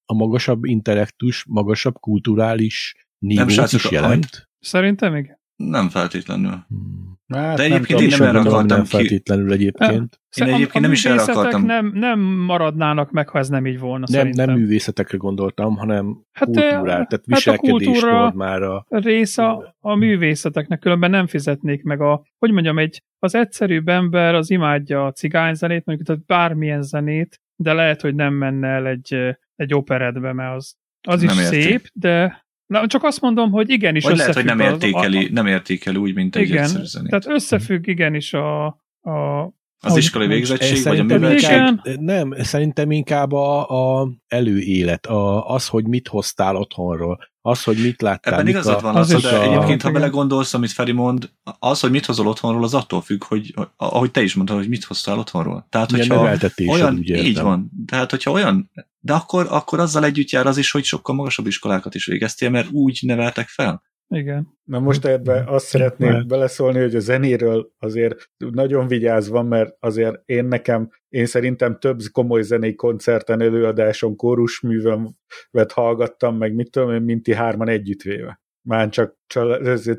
a 0.04 0.14
magasabb 0.14 0.64
intellektus, 0.64 1.44
magasabb 1.48 1.94
kulturális 2.00 3.06
nívót 3.18 3.72
is 3.72 3.90
jelent. 3.90 4.48
Szerintem 4.58 5.16
igen. 5.16 5.38
Nem 5.56 5.88
feltétlenül. 5.88 6.64
Hmm. 6.68 7.14
Hát, 7.28 7.56
De 7.56 7.62
egyébként 7.62 8.00
nem 8.00 8.10
én 8.10 8.16
nem 8.18 8.28
erre 8.28 8.38
akartam 8.38 8.76
nem 8.76 8.84
feltétlenül 8.84 9.52
egyébként. 9.52 10.20
Én 10.36 10.46
egyébként 10.46 10.84
nem 10.84 10.92
is 10.92 11.04
erre 11.04 11.22
akartam. 11.22 11.64
Nem, 11.64 11.90
nem 11.94 12.20
maradnának 12.20 13.10
meg, 13.10 13.28
ha 13.28 13.38
ez 13.38 13.48
nem 13.48 13.66
így 13.66 13.78
volna 13.78 14.04
Nem, 14.08 14.20
szerintem. 14.20 14.46
nem 14.46 14.58
művészetekre 14.58 15.16
gondoltam, 15.16 15.76
hanem 15.76 16.20
hát, 16.32 16.44
kultúrát, 16.44 17.08
tehát 17.08 17.22
viselkedés 17.24 18.02
hát 18.02 18.62
a 18.62 18.86
része 18.88 19.74
a 19.80 19.94
művészeteknek, 19.94 20.78
különben 20.78 21.10
nem 21.10 21.26
fizetnék 21.26 21.82
meg 21.82 22.00
a, 22.00 22.26
hogy 22.38 22.50
mondjam, 22.50 22.78
egy, 22.78 23.02
az 23.18 23.34
egyszerűbb 23.34 23.88
ember 23.88 24.34
az 24.34 24.50
imádja 24.50 25.06
a 25.06 25.12
cigányzenét, 25.12 25.84
mondjuk 25.84 26.08
tehát 26.08 26.24
bármilyen 26.24 26.82
zenét, 26.82 27.40
de 27.56 27.72
lehet, 27.72 28.00
hogy 28.00 28.14
nem 28.14 28.34
menne 28.34 28.68
el 28.68 28.86
egy, 28.86 29.36
egy 29.56 29.74
operetbe, 29.74 30.32
mert 30.32 30.56
az, 30.56 30.74
az 31.08 31.22
nem 31.22 31.38
is 31.38 31.42
érti. 31.42 31.60
szép, 31.60 31.88
de 31.92 32.45
Na, 32.66 32.86
csak 32.86 33.02
azt 33.04 33.20
mondom, 33.20 33.50
hogy 33.50 33.70
igenis 33.70 34.04
Vagy 34.04 34.16
lehet, 34.16 34.34
hogy 34.34 34.44
nem 34.44 34.60
értékeli, 34.60 35.18
az, 35.18 35.24
a, 35.24 35.32
nem 35.32 35.46
értékeli 35.46 35.96
úgy, 35.96 36.14
mint 36.14 36.36
egy 36.36 36.48
igen, 36.48 36.66
zenét. 36.66 37.10
Tehát 37.10 37.26
összefügg 37.26 37.86
igenis 37.86 38.32
a, 38.32 38.66
a 39.00 39.54
az 39.80 39.96
iskolai 39.96 40.26
végzettség, 40.26 40.84
vagy 40.84 40.98
a 40.98 41.02
műveltség? 41.02 41.50
Igen. 41.50 41.80
Nem, 42.00 42.34
szerintem 42.38 42.90
inkább 42.90 43.32
a, 43.32 44.00
a 44.00 44.08
előélet, 44.26 45.06
a, 45.06 45.48
az, 45.48 45.68
hogy 45.68 45.86
mit 45.86 46.08
hoztál 46.08 46.56
otthonról, 46.56 47.18
az, 47.46 47.62
hogy 47.62 47.76
mit 47.82 48.02
láttál. 48.02 48.32
Ebben 48.32 48.46
igazad 48.46 48.82
van, 48.82 48.96
az, 48.96 49.12
az 49.12 49.22
de 49.22 49.28
a... 49.28 49.42
egyébként, 49.42 49.82
ha 49.82 49.90
belegondolsz, 49.90 50.54
amit 50.54 50.72
Feri 50.72 50.92
mond, 50.92 51.30
az, 51.58 51.80
hogy 51.80 51.90
mit 51.90 52.06
hozol 52.06 52.26
otthonról, 52.26 52.64
az 52.64 52.74
attól 52.74 53.00
függ, 53.00 53.24
hogy 53.24 53.54
ahogy 53.76 54.10
te 54.10 54.22
is 54.22 54.34
mondtad, 54.34 54.56
hogy 54.56 54.68
mit 54.68 54.84
hoztál 54.84 55.18
otthonról. 55.18 55.66
Tehát, 55.70 55.90
hogyha 55.90 56.38
olyan, 56.66 56.94
úgy 56.94 57.08
így 57.08 57.40
van, 57.40 57.70
tehát, 57.86 58.10
hogyha 58.10 58.30
olyan, 58.30 58.70
de 59.00 59.12
akkor, 59.12 59.46
akkor 59.50 59.80
azzal 59.80 60.04
együtt 60.04 60.30
jár 60.30 60.46
az 60.46 60.56
is, 60.56 60.70
hogy 60.70 60.84
sokkal 60.84 61.14
magasabb 61.14 61.46
iskolákat 61.46 61.94
is 61.94 62.06
végeztél, 62.06 62.50
mert 62.50 62.70
úgy 62.70 63.00
neveltek 63.02 63.48
fel. 63.48 63.82
Igen. 64.08 64.58
Na 64.64 64.78
most 64.80 65.04
ebbe 65.04 65.44
azt 65.46 65.66
szeretném 65.66 66.12
Mert... 66.12 66.26
beleszólni, 66.26 66.80
hogy 66.80 66.94
a 66.94 67.00
zenéről 67.00 67.72
azért 67.78 68.30
nagyon 68.36 68.86
vigyázva, 68.86 69.42
mert 69.42 69.76
azért 69.80 70.22
én 70.24 70.44
nekem, 70.44 70.90
én 71.08 71.26
szerintem 71.26 71.78
több 71.78 71.98
komoly 72.12 72.42
zenei 72.42 72.74
koncerten, 72.74 73.40
előadáson, 73.40 74.16
kórusművön 74.16 75.18
vett 75.50 75.72
hallgattam, 75.72 76.36
meg 76.36 76.54
mit 76.54 76.70
tudom 76.70 76.90
én, 76.90 77.02
mint 77.02 77.22
ti 77.22 77.34
hárman 77.34 77.68
együttvéve. 77.68 78.40
Már 78.68 78.88
csak 78.88 79.15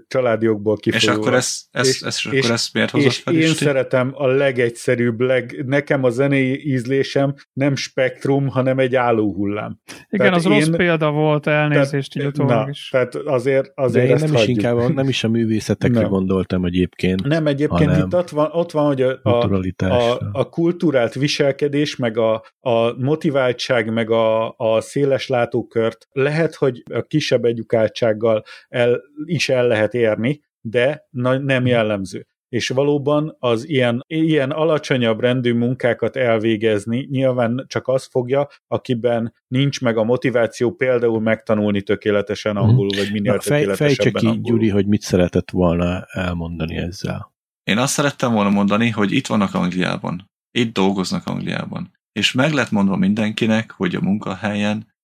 családi 0.07 0.45
jogból 0.45 0.77
kifolyólag. 0.77 1.19
És 1.19 1.25
akkor 1.25 1.37
ezt, 1.37 1.65
ezt, 1.71 1.89
és, 1.89 2.01
ezt, 2.01 2.25
és, 2.25 2.39
akkor 2.39 2.51
ezt 2.51 2.73
miért 2.73 2.89
hozott 2.89 3.11
fel 3.11 3.33
Én 3.33 3.47
szeretem 3.47 4.11
a 4.13 4.27
legegyszerűbb, 4.27 5.19
leg, 5.19 5.63
nekem 5.65 6.03
a 6.03 6.09
zenei 6.09 6.71
ízlésem 6.71 7.33
nem 7.53 7.75
spektrum, 7.75 8.47
hanem 8.47 8.79
egy 8.79 8.95
állóhullám. 8.95 9.79
Igen, 10.09 10.25
tehát 10.25 10.35
az 10.35 10.45
én, 10.45 10.51
rossz 10.51 10.67
példa 10.75 11.11
volt, 11.11 11.47
elnézést 11.47 12.13
tehát, 12.13 12.37
így 12.37 12.45
na, 12.45 12.67
is. 12.69 12.89
Tehát 12.89 13.15
azért, 13.15 13.71
azért 13.75 14.07
De 14.07 14.13
én 14.13 14.19
nem 14.19 14.33
is 14.33 14.39
hagyjuk. 14.39 14.57
inkább, 14.57 14.93
nem 14.93 15.07
is 15.07 15.23
a 15.23 15.29
művészetekre 15.29 15.99
nem. 15.99 16.09
gondoltam 16.09 16.65
egyébként. 16.65 17.23
Nem, 17.23 17.47
egyébként 17.47 17.97
itt 17.97 18.15
ott 18.15 18.29
van, 18.29 18.49
ott 18.51 18.71
van 18.71 18.85
hogy 18.85 19.01
a, 19.01 19.19
a, 19.23 19.61
a, 19.77 20.19
a 20.31 20.49
kultúrált 20.49 21.13
viselkedés, 21.13 21.95
meg 21.95 22.17
a, 22.17 22.43
a 22.59 22.93
motiváltság, 22.97 23.93
meg 23.93 24.09
a, 24.09 24.53
a 24.57 24.81
széles 24.81 25.27
látókört 25.27 26.07
lehet, 26.11 26.55
hogy 26.55 26.83
a 26.93 27.01
kisebb 27.01 27.45
edukáltsággal 27.45 28.43
el, 28.69 29.01
is 29.25 29.49
el 29.49 29.67
lehet 29.67 29.93
érni, 29.93 30.41
de 30.62 31.08
nem 31.41 31.65
jellemző. 31.65 32.27
És 32.49 32.69
valóban 32.69 33.36
az 33.39 33.69
ilyen, 33.69 34.03
ilyen 34.08 34.51
alacsonyabb 34.51 35.19
rendű 35.19 35.53
munkákat 35.53 36.15
elvégezni 36.15 37.08
nyilván 37.12 37.65
csak 37.67 37.88
az 37.88 38.08
fogja, 38.12 38.47
akiben 38.67 39.34
nincs 39.47 39.82
meg 39.82 39.97
a 39.97 40.03
motiváció 40.03 40.71
például 40.71 41.21
megtanulni 41.21 41.82
tökéletesen 41.82 42.56
mhm. 42.56 42.63
angolul, 42.63 42.91
vagy 42.95 43.12
minél 43.12 43.34
Na, 43.34 43.39
fej, 43.39 43.60
tökéletesebben 43.60 44.12
fejtse 44.12 44.32
ki, 44.32 44.41
Gyuri, 44.41 44.69
hogy 44.69 44.88
mit 44.88 45.01
szeretett 45.01 45.51
volna 45.51 46.06
elmondani 46.10 46.75
ezzel. 46.75 47.36
Én 47.63 47.77
azt 47.77 47.93
szerettem 47.93 48.34
volna 48.34 48.49
mondani, 48.49 48.89
hogy 48.89 49.12
itt 49.12 49.27
vannak 49.27 49.53
Angliában, 49.53 50.32
itt 50.51 50.73
dolgoznak 50.73 51.25
Angliában, 51.25 51.91
és 52.12 52.32
meg 52.32 52.51
lett 52.51 52.71
mondva 52.71 52.95
mindenkinek, 52.95 53.71
hogy 53.71 53.95
a 53.95 54.01
munkahelyen 54.01 54.95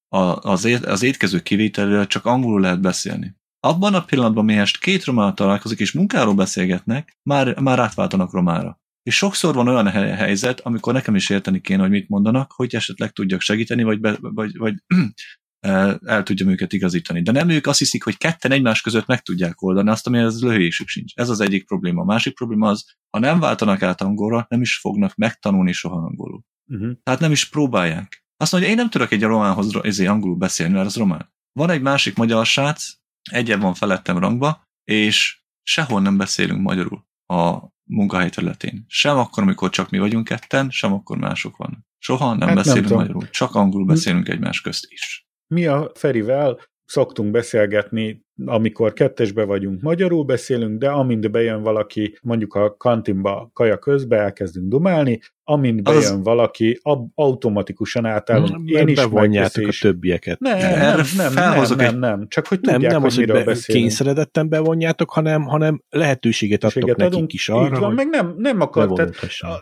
az, 0.42 0.66
ét, 0.66 0.86
az 0.86 1.04
étkező 1.04 1.40
kivételről 1.40 2.08
csak 2.08 2.26
angolul 2.26 2.62
lehet 2.62 2.82
beszélni. 2.82 3.36
Abban 3.66 3.94
a 3.94 4.04
pillanatban, 4.04 4.46
mihest 4.46 4.80
két 4.80 5.04
román 5.04 5.36
találkozik 5.36 5.80
és 5.80 5.92
munkáról 5.92 6.34
beszélgetnek, 6.34 7.18
már, 7.24 7.60
már 7.60 7.80
átváltanak 7.80 8.32
romára. 8.32 8.82
És 9.04 9.16
sokszor 9.16 9.56
van 9.56 9.68
olyan 9.68 9.88
helyzet, 10.16 10.60
amikor 10.60 10.94
nekem 10.94 11.16
is 11.16 11.30
érteni 11.30 11.62
kéne, 11.62 11.82
hogy 11.82 11.90
mit 11.90 12.10
mondanak, 12.10 12.52
hogy 12.52 12.76
esetleg 12.76 13.12
tudjak 13.12 13.42
segíteni, 13.42 13.84
vagy, 13.84 14.00
be, 14.00 14.18
vagy, 14.20 14.58
vagy 14.58 14.74
el 16.06 16.24
tudjam 16.24 16.50
őket 16.50 16.74
igazítani. 16.74 17.22
De 17.22 17.32
nem 17.32 17.50
ők 17.50 17.68
azt 17.68 17.80
hiszik, 17.80 18.04
hogy 18.04 18.18
ketten 18.18 18.52
egymás 18.52 18.82
között 18.82 19.06
meg 19.06 19.22
tudják 19.22 19.62
oldani 19.62 19.90
azt, 19.90 20.08
ami 20.08 20.18
ez 20.18 20.42
löhésük 20.42 20.88
sincs. 20.88 21.14
Ez 21.16 21.30
az 21.30 21.40
egyik 21.40 21.66
probléma. 21.66 22.02
A 22.02 22.06
másik 22.06 22.36
probléma 22.36 22.70
az, 22.70 22.86
ha 23.10 23.20
nem 23.20 23.40
váltanak 23.40 23.82
át 23.82 24.02
angolra, 24.02 24.46
nem 24.50 24.62
is 24.62 24.78
fognak 24.78 25.16
megtanulni 25.16 25.72
soha 25.72 25.96
angolul. 25.96 26.44
Uh-huh. 26.68 26.92
Tehát 27.04 27.20
nem 27.20 27.32
is 27.32 27.50
próbálják. 27.50 28.26
Azt 28.38 28.52
mondja, 28.52 28.70
én 28.70 28.76
nem 28.76 28.90
tudok 28.90 29.12
egy 29.12 29.24
románhoz 29.24 29.80
ezért 29.84 30.10
angolul 30.10 30.38
beszélni, 30.38 30.74
mert 30.74 30.86
az 30.86 30.96
román. 30.96 31.34
Van 31.60 31.70
egy 31.70 31.82
másik 31.82 32.16
magyar 32.16 32.46
srác, 32.46 33.02
egyen 33.32 33.60
van 33.60 33.74
felettem 33.74 34.18
rangba, 34.18 34.64
és 34.84 35.42
sehol 35.64 36.02
nem 36.02 36.18
beszélünk 36.18 36.62
magyarul 36.62 37.06
a 37.26 37.72
munkahely 37.90 38.30
területén. 38.30 38.86
Sem 38.88 39.18
akkor, 39.18 39.44
amikor 39.44 39.70
csak 39.70 39.90
mi 39.90 39.98
vagyunk 39.98 40.28
ketten, 40.28 40.70
sem 40.70 40.94
akkor 40.94 41.18
mások 41.18 41.58
vannak. 41.58 41.80
Soha 41.98 42.34
nem 42.34 42.48
hát 42.48 42.58
beszélünk 42.58 42.88
nem 42.88 42.98
magyarul, 42.98 43.30
csak 43.30 43.56
angolul 43.56 43.88
beszélünk 43.88 44.30
egymás 44.30 44.62
közt 44.62 44.86
is. 44.92 45.28
Mi 45.48 45.66
a 45.66 45.92
Ferivel 45.96 46.60
szoktunk 46.86 47.32
beszélgetni, 47.32 48.26
amikor 48.46 48.94
kettesbe 48.94 49.44
vagyunk, 49.44 49.82
magyarul 49.82 50.24
beszélünk, 50.24 50.80
de 50.80 50.90
amint 50.90 51.32
bejön 51.32 51.62
valaki, 51.62 52.18
mondjuk 52.22 52.54
a 52.54 52.76
kantinba 52.78 53.50
kaja 53.54 53.78
közbe 53.78 54.18
elkezdünk 54.18 54.68
dumálni, 54.68 55.20
amint 55.44 55.84
bejön 55.84 56.00
az... 56.00 56.24
valaki, 56.24 56.80
ab, 56.82 57.08
automatikusan 57.16 58.06
átállunk. 58.06 58.70
Én 58.70 58.88
is 58.88 58.96
bevonjátok 58.96 59.68
a 59.68 59.72
többieket. 59.82 60.40
Nem, 60.40 60.58
nem, 60.58 60.70
nem, 61.18 61.34
nem, 61.34 61.34
nem, 61.34 61.76
nem, 61.78 62.00
nem, 62.00 62.28
csak 62.28 62.48
hogy 62.48 62.60
tudják, 62.60 62.82
nem, 62.82 62.92
nem 62.92 63.02
hogy 63.02 63.10
az, 63.10 63.18
miről 63.18 63.36
hogy 63.36 63.46
be, 63.46 63.52
beszélünk. 63.52 63.86
kényszeredetten 63.86 64.50
bevonjátok, 64.50 65.10
hanem, 65.12 65.44
hanem 65.44 65.82
lehetőséget 65.90 66.64
adtok 66.64 66.90
adunk, 66.90 67.12
nekik 67.12 67.34
is 67.34 67.50
arra, 67.50 67.80
van, 67.80 67.94
meg 67.94 68.08
nem, 68.10 68.34
nem, 68.38 68.62
akar, 68.62 68.92
tehát, 68.94 69.16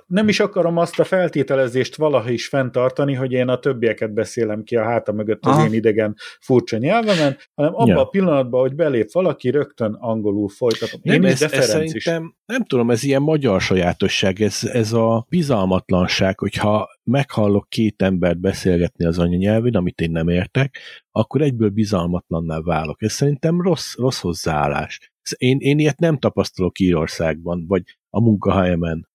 nem 0.07 0.27
is 0.27 0.39
akarom 0.39 0.77
azt 0.77 0.99
a 0.99 1.03
feltételezést 1.03 1.95
valaha 1.95 2.29
is 2.29 2.47
fenntartani, 2.47 3.13
hogy 3.13 3.31
én 3.31 3.47
a 3.47 3.59
többieket 3.59 4.13
beszélem 4.13 4.63
ki 4.63 4.75
a 4.75 4.83
háta 4.83 5.11
mögött 5.11 5.45
az 5.45 5.55
Aha. 5.55 5.65
én 5.65 5.73
idegen 5.73 6.15
furcsa 6.39 6.77
nyelvemen, 6.77 7.37
hanem 7.55 7.73
abban 7.73 7.87
ja. 7.87 7.99
a 7.99 8.05
pillanatban, 8.05 8.60
hogy 8.61 8.75
belép 8.75 9.11
valaki, 9.11 9.49
rögtön 9.49 9.93
angolul 9.93 10.49
folytatom. 10.49 10.99
Én 11.03 11.19
nem, 11.19 11.31
is, 11.31 11.41
ez, 11.41 11.51
ez 11.51 11.65
szerintem, 11.65 12.23
is. 12.23 12.43
nem 12.45 12.63
tudom, 12.63 12.91
ez 12.91 13.03
ilyen 13.03 13.21
magyar 13.21 13.61
sajátosság, 13.61 14.41
ez, 14.41 14.63
ez 14.63 14.93
a 14.93 15.25
bizalmatlanság, 15.29 16.39
hogyha 16.39 16.89
meghallok 17.03 17.69
két 17.69 18.01
embert 18.01 18.39
beszélgetni 18.39 19.05
az 19.05 19.19
anyanyelvén, 19.19 19.75
amit 19.75 20.01
én 20.01 20.11
nem 20.11 20.27
értek, 20.27 20.77
akkor 21.11 21.41
egyből 21.41 21.69
bizalmatlanná 21.69 22.59
válok. 22.59 23.01
Ez 23.01 23.11
szerintem 23.11 23.61
rossz, 23.61 23.95
rossz 23.95 24.19
hozzáállás. 24.19 25.11
Én, 25.37 25.57
én 25.59 25.79
ilyet 25.79 25.99
nem 25.99 26.17
tapasztalok 26.17 26.79
Írországban, 26.79 27.65
vagy 27.67 27.83
a 28.09 28.21
munkahelyemen. 28.21 29.09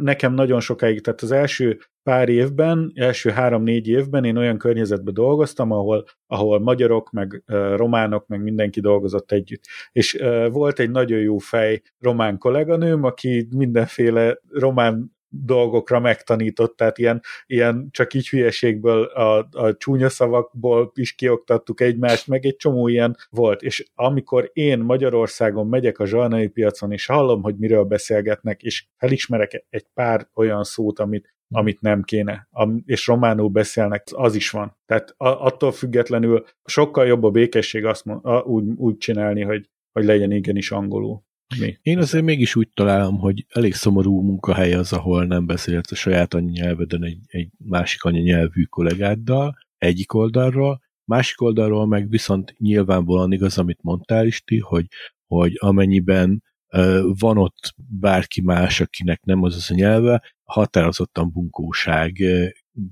Nekem 0.00 0.34
nagyon 0.34 0.60
sokáig, 0.60 1.00
tehát 1.00 1.22
az 1.22 1.32
első 1.32 1.78
pár 2.02 2.28
évben, 2.28 2.92
első 2.94 3.30
három-négy 3.30 3.88
évben 3.88 4.24
én 4.24 4.36
olyan 4.36 4.58
környezetben 4.58 5.14
dolgoztam, 5.14 5.70
ahol, 5.70 6.04
ahol 6.26 6.60
magyarok, 6.60 7.10
meg 7.10 7.42
románok, 7.76 8.26
meg 8.26 8.42
mindenki 8.42 8.80
dolgozott 8.80 9.32
együtt. 9.32 9.64
És 9.92 10.22
volt 10.50 10.78
egy 10.78 10.90
nagyon 10.90 11.20
jó 11.20 11.38
fej 11.38 11.82
román 11.98 12.38
kolléganőm, 12.38 13.04
aki 13.04 13.48
mindenféle 13.50 14.38
román 14.50 15.13
dolgokra 15.42 16.00
megtanított, 16.00 16.76
tehát 16.76 16.98
ilyen, 16.98 17.20
ilyen 17.46 17.88
csak 17.90 18.14
így 18.14 18.28
hülyeségből 18.28 19.04
a, 19.04 19.48
a 19.52 19.76
csúnya 19.76 20.08
szavakból 20.08 20.92
is 20.94 21.12
kioktattuk 21.12 21.80
egymást, 21.80 22.26
meg 22.26 22.46
egy 22.46 22.56
csomó 22.56 22.88
ilyen 22.88 23.16
volt, 23.30 23.62
és 23.62 23.90
amikor 23.94 24.50
én 24.52 24.78
Magyarországon 24.78 25.66
megyek 25.66 25.98
a 25.98 26.06
zsalnai 26.06 26.48
piacon, 26.48 26.92
és 26.92 27.06
hallom, 27.06 27.42
hogy 27.42 27.56
miről 27.56 27.84
beszélgetnek, 27.84 28.62
és 28.62 28.86
felismerek 28.96 29.64
egy 29.70 29.86
pár 29.94 30.28
olyan 30.34 30.64
szót, 30.64 30.98
amit 30.98 31.32
amit 31.50 31.80
nem 31.80 32.02
kéne, 32.02 32.48
és 32.84 33.06
románul 33.06 33.48
beszélnek, 33.48 34.04
az 34.10 34.34
is 34.34 34.50
van. 34.50 34.76
Tehát 34.86 35.14
attól 35.16 35.72
függetlenül 35.72 36.44
sokkal 36.64 37.06
jobb 37.06 37.24
a 37.24 37.30
békesség 37.30 37.84
azt 37.84 38.04
mond, 38.04 38.20
úgy, 38.44 38.64
úgy 38.76 38.96
csinálni, 38.96 39.42
hogy, 39.42 39.70
hogy 39.92 40.04
legyen 40.04 40.30
igenis 40.30 40.70
angolul. 40.70 41.22
Mi? 41.58 41.78
Én 41.82 41.98
azért 41.98 42.24
mégis 42.24 42.56
úgy 42.56 42.68
találom, 42.74 43.18
hogy 43.18 43.46
elég 43.48 43.74
szomorú 43.74 44.20
munkahely 44.20 44.72
az, 44.72 44.92
ahol 44.92 45.24
nem 45.24 45.46
beszélsz 45.46 45.92
a 45.92 45.94
saját 45.94 46.34
anyanyelveden 46.34 47.04
egy, 47.04 47.18
egy 47.26 47.48
másik 47.58 48.02
anyanyelvű 48.02 48.62
kollégáddal, 48.62 49.58
egyik 49.78 50.14
oldalról, 50.14 50.80
másik 51.04 51.40
oldalról 51.40 51.86
meg 51.86 52.08
viszont 52.08 52.54
nyilvánvalóan 52.58 53.32
igaz, 53.32 53.58
amit 53.58 53.82
mondtál 53.82 54.26
Isti, 54.26 54.58
hogy, 54.58 54.86
hogy 55.26 55.52
amennyiben 55.58 56.42
van 57.18 57.38
ott 57.38 57.74
bárki 57.76 58.40
más, 58.40 58.80
akinek 58.80 59.24
nem 59.24 59.42
az 59.42 59.54
az 59.54 59.70
a 59.70 59.74
nyelve, 59.74 60.22
határozottan 60.42 61.30
bunkóság 61.32 62.18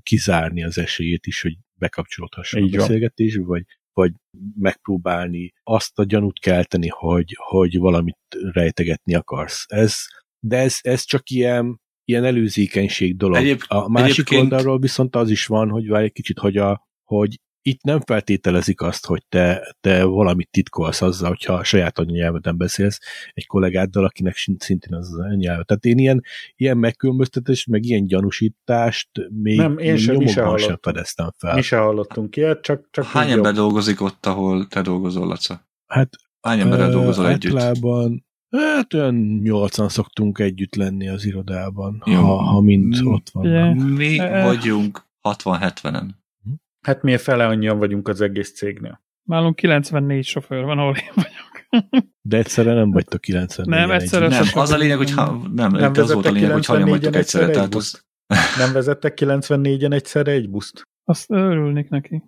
kizárni 0.03 0.63
az 0.63 0.77
esélyét 0.77 1.25
is, 1.25 1.41
hogy 1.41 1.57
bekapcsolódhasson 1.73 2.63
Így 2.63 2.75
a 2.75 2.77
beszélgetésbe, 2.77 3.43
vagy 3.43 3.63
vagy 3.93 4.11
megpróbálni 4.55 5.53
azt 5.63 5.99
a 5.99 6.03
gyanút 6.03 6.39
kelteni, 6.39 6.87
hogy, 6.87 7.37
hogy 7.37 7.77
valamit 7.77 8.17
rejtegetni 8.51 9.15
akarsz. 9.15 9.65
Ez, 9.67 9.95
de 10.39 10.57
ez, 10.57 10.77
ez 10.81 11.03
csak 11.03 11.29
ilyen, 11.29 11.81
ilyen 12.05 12.23
előzékenység 12.23 13.17
dolog. 13.17 13.37
Egyéb, 13.37 13.61
a 13.67 13.89
másik 13.89 14.11
egyébként... 14.11 14.41
oldalról 14.41 14.79
viszont 14.79 15.15
az 15.15 15.29
is 15.29 15.45
van, 15.45 15.69
hogy 15.69 15.87
várj 15.87 16.05
egy 16.05 16.11
kicsit, 16.11 16.39
hogy, 16.39 16.57
a, 16.57 16.87
hogy 17.03 17.39
itt 17.65 17.81
nem 17.83 17.99
feltételezik 17.99 18.81
azt, 18.81 19.05
hogy 19.05 19.23
te, 19.29 19.75
te 19.81 20.03
valamit 20.03 20.49
titkolsz 20.51 21.01
azzal, 21.01 21.29
hogyha 21.29 21.53
a 21.53 21.63
saját 21.63 21.99
anyanyelveden 21.99 22.57
beszélsz 22.57 22.99
egy 23.33 23.45
kollégáddal, 23.45 24.05
akinek 24.05 24.35
szintén 24.57 24.95
az 24.95 25.11
az 25.11 25.19
anyanyelve. 25.19 25.63
Tehát 25.63 25.85
én 25.85 25.97
ilyen, 25.97 26.23
ilyen 26.55 26.77
megkülönböztetést, 26.77 27.67
meg 27.67 27.83
ilyen 27.83 28.05
gyanúsítást 28.05 29.09
még 29.29 29.57
nem, 29.57 29.77
én 29.77 29.97
sem, 29.97 30.15
mi 30.15 30.27
sem, 30.27 30.57
sem 30.57 30.77
fedeztem 30.81 31.31
fel. 31.37 31.55
Mi 31.55 31.61
sem 31.61 31.79
hallottunk 31.79 32.35
ilyet, 32.35 32.61
csak, 32.61 32.87
csak 32.91 33.05
Hány 33.05 33.31
ember 33.31 33.53
dolgozik 33.53 34.01
ott, 34.01 34.25
ahol 34.25 34.67
te 34.67 34.81
dolgozol, 34.81 35.27
Laca? 35.27 35.67
Hát 35.87 36.15
Hány 36.41 36.59
emberrel 36.59 36.89
dolgozol 36.89 37.29
együtt? 37.29 37.55
Általában 37.55 38.25
Hát 38.49 38.93
olyan 38.93 39.15
nyolcan 39.43 39.89
szoktunk 39.89 40.39
együtt 40.39 40.75
lenni 40.75 41.09
az 41.09 41.25
irodában, 41.25 42.03
Jó. 42.05 42.21
ha, 42.21 42.35
ha 42.35 42.61
mind 42.61 42.99
ott 43.03 43.29
van. 43.31 43.45
Yeah. 43.45 43.75
Mi 43.75 44.17
vagyunk 44.43 45.05
60-70-en. 45.23 46.09
Hát 46.83 47.01
mi 47.01 47.17
fele 47.17 47.45
annyian 47.45 47.77
vagyunk 47.77 48.07
az 48.07 48.21
egész 48.21 48.53
cégnél. 48.53 49.01
Nálunk 49.23 49.55
94 49.55 50.25
sofőr 50.25 50.63
van, 50.63 50.77
ahol 50.77 50.95
én 50.95 51.11
vagyok. 51.15 51.53
De 52.21 52.37
egyszerre 52.37 52.73
nem 52.73 52.91
vagytok 52.91 53.21
94 53.21 53.79
Nem, 53.79 53.91
egyszerre 53.91 54.27
Nem, 54.27 54.45
az 54.53 54.71
a 54.71 54.77
lényeg, 54.77 54.97
hogy 54.97 55.11
ha, 55.11 55.41
nem, 55.53 55.71
nem 55.71 55.91
az 55.95 56.13
volt 56.13 56.25
a 56.25 56.31
lényeg, 56.31 56.51
hogy 56.51 56.65
hanyan 56.65 56.89
vagytok 56.89 57.15
egyszerre. 57.15 57.49
Tehát 57.49 57.75
az... 57.75 58.05
Nem 58.57 58.73
vezettek 58.73 59.17
94-en 59.21 59.93
egyszerre 59.93 60.31
egy 60.31 60.49
buszt? 60.49 60.87
Azt 61.03 61.31
örülnék 61.31 61.89
neki. 61.89 62.23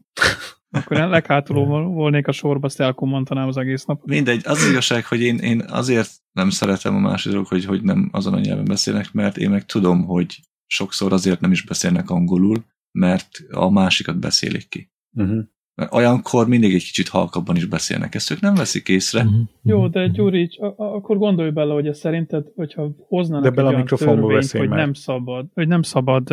Akkor 0.71 0.97
én 0.97 1.09
leghátuló 1.09 1.65
volnék 2.01 2.27
a 2.27 2.31
sorba, 2.31 2.65
azt 2.65 2.79
elkommantanám 2.79 3.47
az 3.47 3.57
egész 3.57 3.85
nap. 3.85 4.05
Mindegy, 4.05 4.41
az 4.45 4.67
igazság, 4.69 5.05
hogy 5.05 5.21
én, 5.21 5.37
én 5.37 5.63
azért 5.67 6.09
nem 6.31 6.49
szeretem 6.49 6.95
a 6.95 6.99
másik 6.99 7.31
dolog, 7.31 7.47
hogy, 7.47 7.65
hogy 7.65 7.83
nem 7.83 8.09
azon 8.11 8.33
a 8.33 8.39
nyelven 8.39 8.65
beszélnek, 8.65 9.11
mert 9.11 9.37
én 9.37 9.49
meg 9.49 9.65
tudom, 9.65 10.05
hogy 10.05 10.39
sokszor 10.67 11.13
azért 11.13 11.39
nem 11.39 11.51
is 11.51 11.63
beszélnek 11.65 12.09
angolul, 12.09 12.65
mert 12.95 13.29
a 13.51 13.69
másikat 13.69 14.19
beszélik 14.19 14.69
ki. 14.69 14.91
Uh-huh. 15.13 15.43
Olyankor 15.91 16.47
mindig 16.47 16.73
egy 16.73 16.83
kicsit 16.83 17.07
halkabban 17.07 17.55
is 17.55 17.65
beszélnek, 17.65 18.15
ezt 18.15 18.31
ők 18.31 18.39
nem 18.39 18.53
veszik 18.53 18.89
észre. 18.89 19.23
Uh-huh. 19.23 19.47
Jó, 19.61 19.87
de 19.87 20.07
Gyuri, 20.07 20.49
akkor 20.75 21.17
gondolj 21.17 21.49
bele, 21.49 21.73
hogy 21.73 21.87
ez 21.87 21.97
szerinted, 21.97 22.47
hogyha 22.55 22.91
hoznának 23.07 23.55
de 23.55 23.61
egy 23.61 23.67
olyan 23.67 23.85
törvényt, 23.85 24.51
hogy 24.51 24.69
nem 24.69 24.93
szabad, 24.93 25.47
hogy 25.53 25.67
nem 25.67 25.81
szabad 25.81 26.31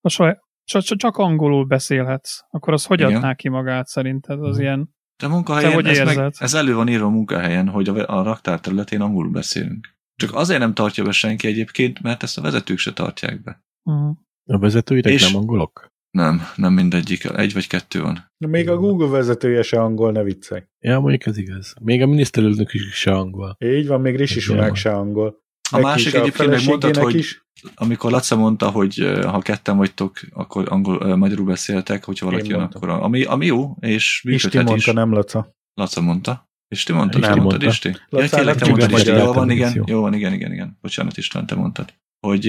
a 0.00 0.08
saját, 0.08 0.42
csak 0.84 1.16
angolul 1.16 1.64
beszélhetsz, 1.64 2.40
akkor 2.50 2.72
az 2.72 2.84
hogy 2.84 3.00
Igen. 3.00 3.14
adná 3.14 3.34
ki 3.34 3.48
magát 3.48 3.86
szerinted? 3.86 4.42
Az 4.42 4.58
ilyen 4.58 4.92
de 5.16 5.28
munkahelyen 5.28 5.72
hogy 5.72 5.86
ez, 5.86 6.16
meg, 6.16 6.32
ez 6.38 6.54
elő 6.54 6.74
van 6.74 6.88
írva 6.88 7.06
a 7.06 7.10
munkahelyen, 7.10 7.68
hogy 7.68 7.88
a, 7.88 8.18
a 8.18 8.22
raktár 8.22 8.60
területén 8.60 9.00
angolul 9.00 9.30
beszélünk. 9.30 9.96
Csak 10.14 10.34
azért 10.34 10.58
nem 10.58 10.74
tartja 10.74 11.04
be 11.04 11.12
senki 11.12 11.46
egyébként, 11.46 12.02
mert 12.02 12.22
ezt 12.22 12.38
a 12.38 12.40
vezetők 12.40 12.78
se 12.78 12.92
tartják 12.92 13.42
be. 13.42 13.64
Uh-huh. 13.82 14.16
A 14.46 14.58
vezetőitek 14.58 15.12
és, 15.12 15.32
nem 15.32 15.40
angolok? 15.40 15.92
Nem, 16.14 16.40
nem 16.56 16.72
mindegyik. 16.72 17.24
Egy 17.24 17.52
vagy 17.52 17.66
kettő 17.66 18.00
van. 18.02 18.30
Na, 18.36 18.48
még 18.48 18.68
a 18.68 18.76
Google 18.76 19.08
vezetője 19.08 19.62
se 19.62 19.80
angol, 19.80 20.12
ne 20.12 20.22
viccelj. 20.22 20.62
Ja, 20.80 21.00
mondjuk 21.00 21.26
ez 21.26 21.38
igaz. 21.38 21.74
Még 21.80 22.02
a 22.02 22.06
miniszterelnök 22.06 22.74
is 22.74 22.82
se 22.92 23.12
angol. 23.12 23.56
Így 23.58 23.86
van, 23.86 24.00
még 24.00 24.16
Rishi 24.16 24.40
Sunak 24.40 24.76
se 24.76 24.92
angol. 24.92 25.42
A 25.70 25.76
Neki 25.76 25.84
másik 25.84 26.14
egyébként 26.14 26.50
meg 26.50 26.64
mondtad, 26.66 26.96
hogy 26.96 27.14
is. 27.14 27.44
amikor 27.74 28.10
Laca 28.10 28.36
mondta, 28.36 28.70
hogy 28.70 29.18
ha 29.24 29.38
ketten 29.38 29.76
vagytok, 29.76 30.20
akkor 30.32 30.64
angol, 30.68 31.16
magyarul 31.16 31.46
beszéltek, 31.46 32.04
hogyha 32.04 32.26
valaki 32.26 32.48
jön, 32.48 32.60
akkor 32.60 32.88
ami, 32.88 33.24
ami 33.24 33.46
jó, 33.46 33.76
és 33.80 34.22
működhet 34.24 34.52
Isti 34.54 34.70
mondta, 34.70 34.92
nem 34.92 35.12
Laca. 35.12 35.54
Laca 35.74 36.00
mondta. 36.00 36.48
És 36.68 36.82
ti 36.82 36.92
mondtad, 36.92 37.20
nem, 37.20 37.38
mondtad, 37.38 37.62
Isti? 37.62 37.96
Ja, 38.10 38.28
tényleg 38.28 38.56
te 38.56 38.68
mondtad, 38.68 38.90
Isti. 38.90 39.10
Jó 39.10 39.32
van, 39.32 39.50
igen, 39.50 39.84
jó 39.86 40.00
van, 40.00 40.14
igen, 40.14 40.32
igen, 40.32 40.52
igen. 40.52 40.78
Bocsánat, 40.80 41.16
István, 41.16 41.46
te 41.46 41.54
mondtad. 41.54 41.94
Hogy 42.26 42.46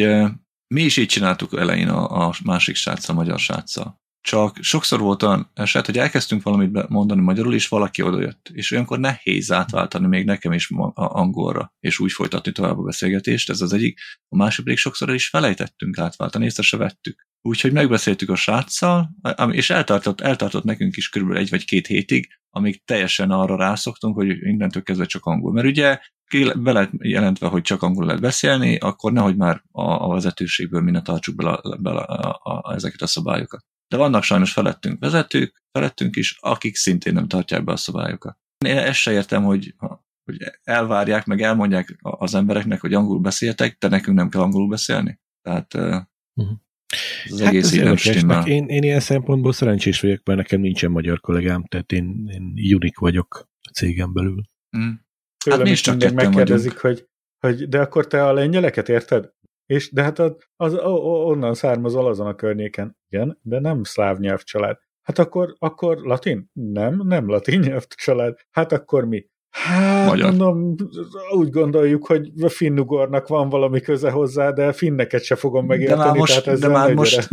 mi 0.67 0.81
is 0.81 0.97
így 0.97 1.07
csináltuk 1.07 1.59
elején 1.59 1.89
a, 1.89 2.27
a 2.27 2.33
másik 2.43 2.75
sráccal, 2.75 3.15
a 3.15 3.17
magyar 3.17 3.39
sráccal. 3.39 4.03
Csak 4.21 4.57
sokszor 4.61 4.99
volt 4.99 5.23
olyan 5.23 5.51
eset, 5.53 5.85
hogy 5.85 5.97
elkezdtünk 5.97 6.43
valamit 6.43 6.87
mondani 6.87 7.21
magyarul, 7.21 7.53
és 7.53 7.67
valaki 7.67 8.01
odajött. 8.01 8.49
És 8.53 8.71
olyankor 8.71 8.99
nehéz 8.99 9.51
átváltani 9.51 10.07
még 10.07 10.25
nekem 10.25 10.51
is 10.51 10.69
angolra, 10.93 11.73
és 11.79 11.99
úgy 11.99 12.11
folytatni 12.11 12.51
tovább 12.51 12.77
a 12.77 12.83
beszélgetést. 12.83 13.49
Ez 13.49 13.61
az 13.61 13.73
egyik. 13.73 13.99
A 14.27 14.35
másik 14.35 14.63
pedig 14.63 14.79
sokszor 14.79 15.09
el 15.09 15.15
is 15.15 15.29
felejtettünk 15.29 15.97
átváltani, 15.97 16.45
észre 16.45 16.63
se 16.63 16.77
vettük. 16.77 17.27
úgyhogy 17.41 17.71
megbeszéltük 17.71 18.29
a 18.29 18.35
sráccal, 18.35 19.15
és 19.51 19.69
eltartott, 19.69 20.21
eltartott 20.21 20.63
nekünk 20.63 20.95
is 20.95 21.09
körülbelül 21.09 21.41
egy 21.41 21.49
vagy 21.49 21.65
két 21.65 21.87
hétig, 21.87 22.27
amíg 22.49 22.83
teljesen 22.85 23.31
arra 23.31 23.55
rászoktunk, 23.55 24.15
hogy 24.15 24.27
innentől 24.27 24.83
kezdve 24.83 25.05
csak 25.05 25.25
angol. 25.25 25.51
Mert 25.51 25.67
ugye 25.67 25.99
be 26.57 26.71
lehet 26.71 26.91
jelentve, 26.97 27.47
hogy 27.47 27.61
csak 27.61 27.81
angol 27.81 28.05
lehet 28.05 28.21
beszélni, 28.21 28.77
akkor 28.77 29.11
nehogy 29.11 29.35
már 29.35 29.63
a, 29.71 29.81
a 29.81 30.07
vezetőségből 30.07 30.81
mi 30.81 30.91
ne 30.91 31.01
tartsuk 31.01 31.35
bele, 31.35 31.59
bele 31.79 31.99
a, 31.99 32.39
a, 32.43 32.61
a, 32.61 32.73
ezeket 32.73 33.01
a 33.01 33.07
szabályokat. 33.07 33.65
De 33.87 33.97
vannak 33.97 34.23
sajnos 34.23 34.53
felettünk 34.53 34.99
vezetők, 34.99 35.63
felettünk 35.71 36.15
is, 36.15 36.37
akik 36.39 36.75
szintén 36.75 37.13
nem 37.13 37.27
tartják 37.27 37.63
be 37.63 37.71
a 37.71 37.77
szabályokat. 37.77 38.37
Én 38.65 38.77
ezt 38.77 38.99
se 38.99 39.11
értem, 39.11 39.43
hogy, 39.43 39.75
hogy 40.23 40.37
elvárják, 40.63 41.25
meg 41.25 41.41
elmondják 41.41 41.97
az 42.01 42.35
embereknek, 42.35 42.81
hogy 42.81 42.93
angolul 42.93 43.21
beszéltek, 43.21 43.77
de 43.79 43.87
nekünk 43.87 44.17
nem 44.17 44.29
kell 44.29 44.41
angolul 44.41 44.69
beszélni. 44.69 45.19
Tehát 45.41 45.73
uh-huh. 45.73 46.57
az 47.29 47.39
hát 47.39 47.47
egész 47.47 47.73
ez 47.73 48.23
nem 48.23 48.45
Én, 48.45 48.65
én 48.65 48.83
ilyen 48.83 48.99
szempontból 48.99 49.53
szerencsés 49.53 50.01
vagyok, 50.01 50.21
mert 50.23 50.39
nekem 50.39 50.59
nincsen 50.59 50.91
magyar 50.91 51.19
kollégám, 51.19 51.63
tehát 51.63 51.91
én, 51.91 52.29
én 52.33 52.75
unik 52.75 52.97
vagyok 52.97 53.49
a 53.61 53.71
cégem 53.71 54.13
belül. 54.13 54.41
Mm. 54.77 54.91
Tőlem 55.45 55.59
hát 55.59 55.69
is 55.69 55.81
csak 55.81 56.11
megkérdezik, 56.11 56.77
hogy, 56.77 57.07
hogy 57.39 57.69
de 57.69 57.81
akkor 57.81 58.07
te 58.07 58.27
a 58.27 58.33
lengyeleket 58.33 58.89
érted? 58.89 59.29
És 59.65 59.91
de 59.91 60.03
hát 60.03 60.19
az, 60.19 60.33
az, 60.55 60.73
onnan 61.03 61.53
származol 61.53 62.07
azon 62.07 62.27
a 62.27 62.35
környéken. 62.35 62.97
Igen, 63.09 63.39
de 63.41 63.59
nem 63.59 63.83
szláv 63.83 64.17
nyelvcsalád. 64.17 64.77
Hát 65.01 65.19
akkor, 65.19 65.55
akkor 65.59 65.97
latin? 65.97 66.49
Nem, 66.53 67.01
nem 67.03 67.29
latin 67.29 67.59
nyelvcsalád. 67.59 68.37
Hát 68.51 68.71
akkor 68.71 69.05
mi? 69.05 69.25
Hát, 69.49 70.09
Magyar. 70.09 70.29
mondom, 70.29 70.75
úgy 71.31 71.49
gondoljuk, 71.49 72.05
hogy 72.07 72.31
a 72.41 72.49
finnugornak 72.49 73.27
van 73.27 73.49
valami 73.49 73.81
köze 73.81 74.09
hozzá, 74.09 74.51
de 74.51 74.71
finneket 74.71 75.23
se 75.23 75.35
fogom 75.35 75.65
megérteni. 75.65 75.99
De 75.99 76.05
már 76.05 76.15
most, 76.15 76.43
tehát 76.43 76.59
de 76.59 76.67
már 76.67 76.93
most 76.93 77.29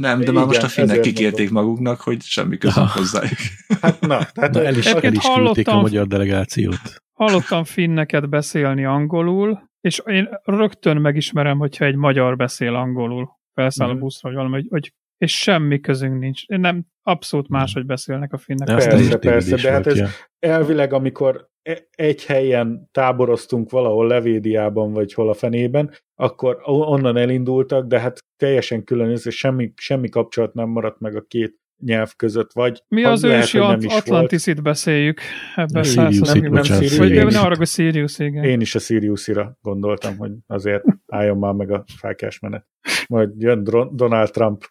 nem, 0.00 0.16
de 0.16 0.22
Igen, 0.22 0.34
már 0.34 0.46
most 0.46 0.62
a 0.62 0.68
finnek 0.68 1.00
kikérték 1.00 1.50
mondom. 1.50 1.70
maguknak, 1.70 2.00
hogy 2.00 2.22
semmi 2.22 2.58
közük 2.58 2.88
hozzájuk. 2.88 3.38
Hát 3.80 4.00
na, 4.00 4.24
tehát 4.24 4.52
na, 4.52 4.64
el 4.64 4.76
is, 4.76 4.86
el 4.86 5.12
is 5.12 5.24
küldték 5.34 5.68
a 5.68 5.80
magyar 5.80 6.06
delegációt. 6.06 7.02
Hallottam 7.12 7.64
finneket 7.64 8.28
beszélni 8.28 8.84
angolul, 8.84 9.70
és 9.80 10.02
én 10.06 10.28
rögtön 10.44 10.96
megismerem, 10.96 11.58
hogyha 11.58 11.84
egy 11.84 11.96
magyar 11.96 12.36
beszél 12.36 12.74
angolul, 12.74 13.28
felszáll 13.54 13.88
a 13.88 13.92
mhm. 13.92 14.00
buszra, 14.00 14.28
vagy 14.28 14.38
valami, 14.38 14.54
hogy, 14.54 14.66
hogy 14.70 14.92
és 15.18 15.38
semmi 15.38 15.80
közünk 15.80 16.18
nincs. 16.18 16.42
Én 16.46 16.60
nem, 16.60 16.86
abszolút 17.06 17.48
máshogy 17.48 17.86
beszélnek 17.86 18.32
a 18.32 18.38
finnek. 18.38 18.66
Persze, 18.66 19.18
persze, 19.18 19.56
de 19.56 19.70
hát 19.70 19.86
ez 19.86 20.00
elvileg, 20.38 20.92
amikor 20.92 21.48
e- 21.62 21.88
egy 21.90 22.24
helyen 22.24 22.88
táboroztunk 22.92 23.70
valahol 23.70 24.06
Levédiában, 24.06 24.92
vagy 24.92 25.12
hol 25.12 25.28
a 25.28 25.34
fenében, 25.34 25.94
akkor 26.14 26.58
onnan 26.64 27.16
elindultak, 27.16 27.86
de 27.86 28.00
hát 28.00 28.18
teljesen 28.36 28.84
külön, 28.84 29.10
és 29.10 29.26
semmi, 29.28 29.72
semmi 29.76 30.08
kapcsolat 30.08 30.54
nem 30.54 30.68
maradt 30.68 31.00
meg 31.00 31.16
a 31.16 31.20
két 31.20 31.56
nyelv 31.84 32.12
között, 32.16 32.52
vagy 32.52 32.82
Mi 32.88 33.04
az 33.04 33.22
lehet, 33.22 33.42
ősi 33.42 33.58
at- 33.58 33.84
Atlantisit 33.84 34.62
beszéljük 34.62 35.20
ebben 35.54 35.82
Sirius, 35.82 36.32
nem, 36.32 36.52
nem 36.52 36.62
Sirius, 36.62 36.98
vagy 36.98 37.12
ne 37.12 37.38
arra, 37.38 37.56
hogy 37.56 37.66
Sirius, 37.66 38.18
igen. 38.18 38.44
Én 38.44 38.60
is 38.60 38.74
a 38.74 38.78
Siriusira 38.78 39.58
gondoltam, 39.60 40.16
hogy 40.16 40.32
azért 40.46 40.84
álljon 41.06 41.38
már 41.38 41.52
meg 41.52 41.70
a 41.70 41.84
fákás 41.96 42.38
menet. 42.38 42.66
Majd 43.08 43.30
jön 43.38 43.64
Donald 43.92 44.30
Trump 44.30 44.64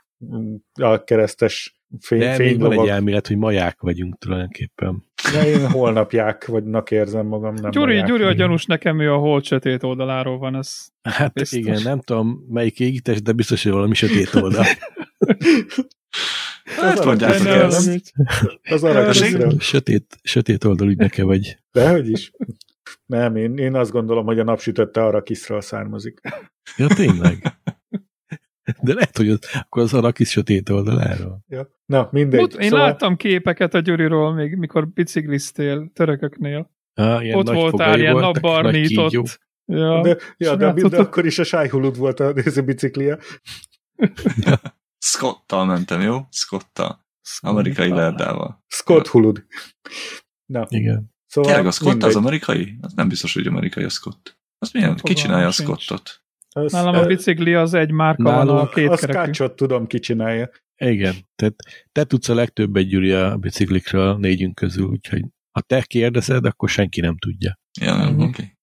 a 0.82 1.04
keresztes 1.04 1.80
fény, 2.00 2.20
De 2.20 2.34
fény 2.34 2.58
van 2.58 2.72
egy 2.72 2.88
elmélet, 2.88 3.28
hogy 3.28 3.38
maják 3.38 3.82
vagyunk 3.82 4.18
tulajdonképpen. 4.18 5.04
De 5.34 5.48
én 5.48 5.70
holnapják 5.70 6.46
vagynak 6.46 6.92
érzem 6.92 7.26
magam. 7.26 7.54
Nem 7.54 7.72
Gyuri, 7.72 7.92
maják. 7.92 8.08
Gyuri 8.08 8.24
a 8.24 8.32
gyanús 8.32 8.66
nekem 8.66 9.00
ő 9.00 9.14
a 9.14 9.18
hold 9.18 9.44
sötét 9.44 9.84
oldaláról 9.84 10.38
van. 10.38 10.56
Ez 10.56 10.88
hát 11.02 11.34
biztos. 11.34 11.60
igen, 11.60 11.82
nem 11.84 12.00
tudom 12.00 12.46
melyik 12.50 12.80
égítés, 12.80 13.22
de 13.22 13.32
biztos, 13.32 13.64
hogy 13.64 13.72
valami 13.72 13.94
sötét 13.94 14.34
oldal. 14.34 14.66
Hát 16.66 17.06
mondjátok 17.06 17.48
ez. 17.48 17.92
Az 18.70 18.84
arra 18.84 19.14
sötét, 19.60 20.18
sötét 20.24 20.64
oldal 20.64 20.88
ügynöke 20.88 21.24
vagy. 21.24 21.58
Dehogy 21.72 22.10
is. 22.10 22.32
Nem, 23.06 23.36
én, 23.36 23.58
én 23.58 23.76
azt 23.76 23.92
gondolom, 23.92 24.26
hogy 24.26 24.40
a 24.40 24.44
napsütötte 24.44 25.04
arra 25.04 25.24
kiszről 25.24 25.62
származik. 25.62 26.22
Ja, 26.78 26.88
tényleg. 26.88 27.58
De 28.82 28.94
lehet, 28.94 29.18
hogy 29.18 29.30
az, 29.30 29.40
akkor 29.54 29.82
az 29.82 29.94
Arakis 29.94 30.30
sötét 30.30 30.70
oldaláról. 30.70 31.44
Ja. 31.48 31.68
Na, 31.86 32.10
mindegy. 32.12 32.42
Ott, 32.42 32.54
én 32.54 32.70
szóval... 32.70 32.86
láttam 32.86 33.16
képeket 33.16 33.74
a 33.74 33.80
Gyuriról, 33.80 34.34
még 34.34 34.56
mikor 34.56 34.88
bicikliztél 34.88 35.92
törököknél. 35.94 36.72
Ah, 36.94 37.24
ilyen 37.24 37.38
ott 37.38 37.50
voltál, 37.50 38.00
ilyen 38.00 38.16
napbarnított. 38.16 39.40
Ja, 39.66 40.02
de, 40.02 40.18
ja, 40.38 40.56
de, 40.56 40.72
de, 40.72 40.98
akkor 40.98 41.26
is 41.26 41.40
a 41.40 41.44
sájhulud 41.44 41.98
volt 41.98 42.20
a 42.20 42.32
néző 42.32 42.64
biciklia. 42.64 43.18
Scotttal 44.98 45.66
mentem, 45.66 46.02
jó? 46.02 46.28
Scotttal. 46.32 47.06
Amerikai 47.40 47.90
lerdával. 47.90 48.64
Scott 48.68 49.08
hulud. 49.08 49.46
Na. 50.46 50.66
Igen. 50.70 51.14
Szóval 51.28 51.52
Tényleg 51.52 51.68
a 51.68 51.72
Scott 51.72 51.90
mindegy. 51.90 52.10
az 52.10 52.16
amerikai? 52.16 52.78
Az 52.82 52.94
nem 52.94 53.08
biztos, 53.08 53.34
hogy 53.34 53.48
amerikai 53.48 53.84
a 53.84 53.90
Scott. 53.90 54.40
Az 54.58 54.72
milyen? 54.72 54.96
Ki 54.96 55.14
csinálja 55.14 55.48
a 55.48 55.52
Scottot? 55.52 56.25
Az, 56.60 56.72
Nálam 56.72 56.96
a 56.96 57.06
bicikli 57.06 57.54
az 57.54 57.74
egy 57.74 57.92
márka 57.92 58.24
van 58.24 58.50
a 58.50 58.70
két 58.70 58.90
A 58.90 58.98
Scotchot 58.98 59.56
tudom, 59.56 59.88
ki 59.88 60.00
csinálja. 60.00 60.50
Igen, 60.78 61.16
tehát 61.36 61.56
te 61.92 62.04
tudsz 62.04 62.30
a 62.30 62.34
legtöbbet, 62.34 62.88
Gyuri, 62.88 63.12
a 63.12 63.38
biciklikről 63.38 64.18
négyünk 64.18 64.56
közül, 64.56 64.86
úgyhogy 64.86 65.26
ha 65.52 65.62
te 65.62 65.82
kérdezed, 65.82 66.46
akkor 66.46 66.70
senki 66.70 67.02
nem 67.02 67.18
tudja. 67.18 67.60
Ja, 67.82 67.96
mm-hmm. 67.96 68.20
oké. 68.20 68.24
Okay. 68.24 68.54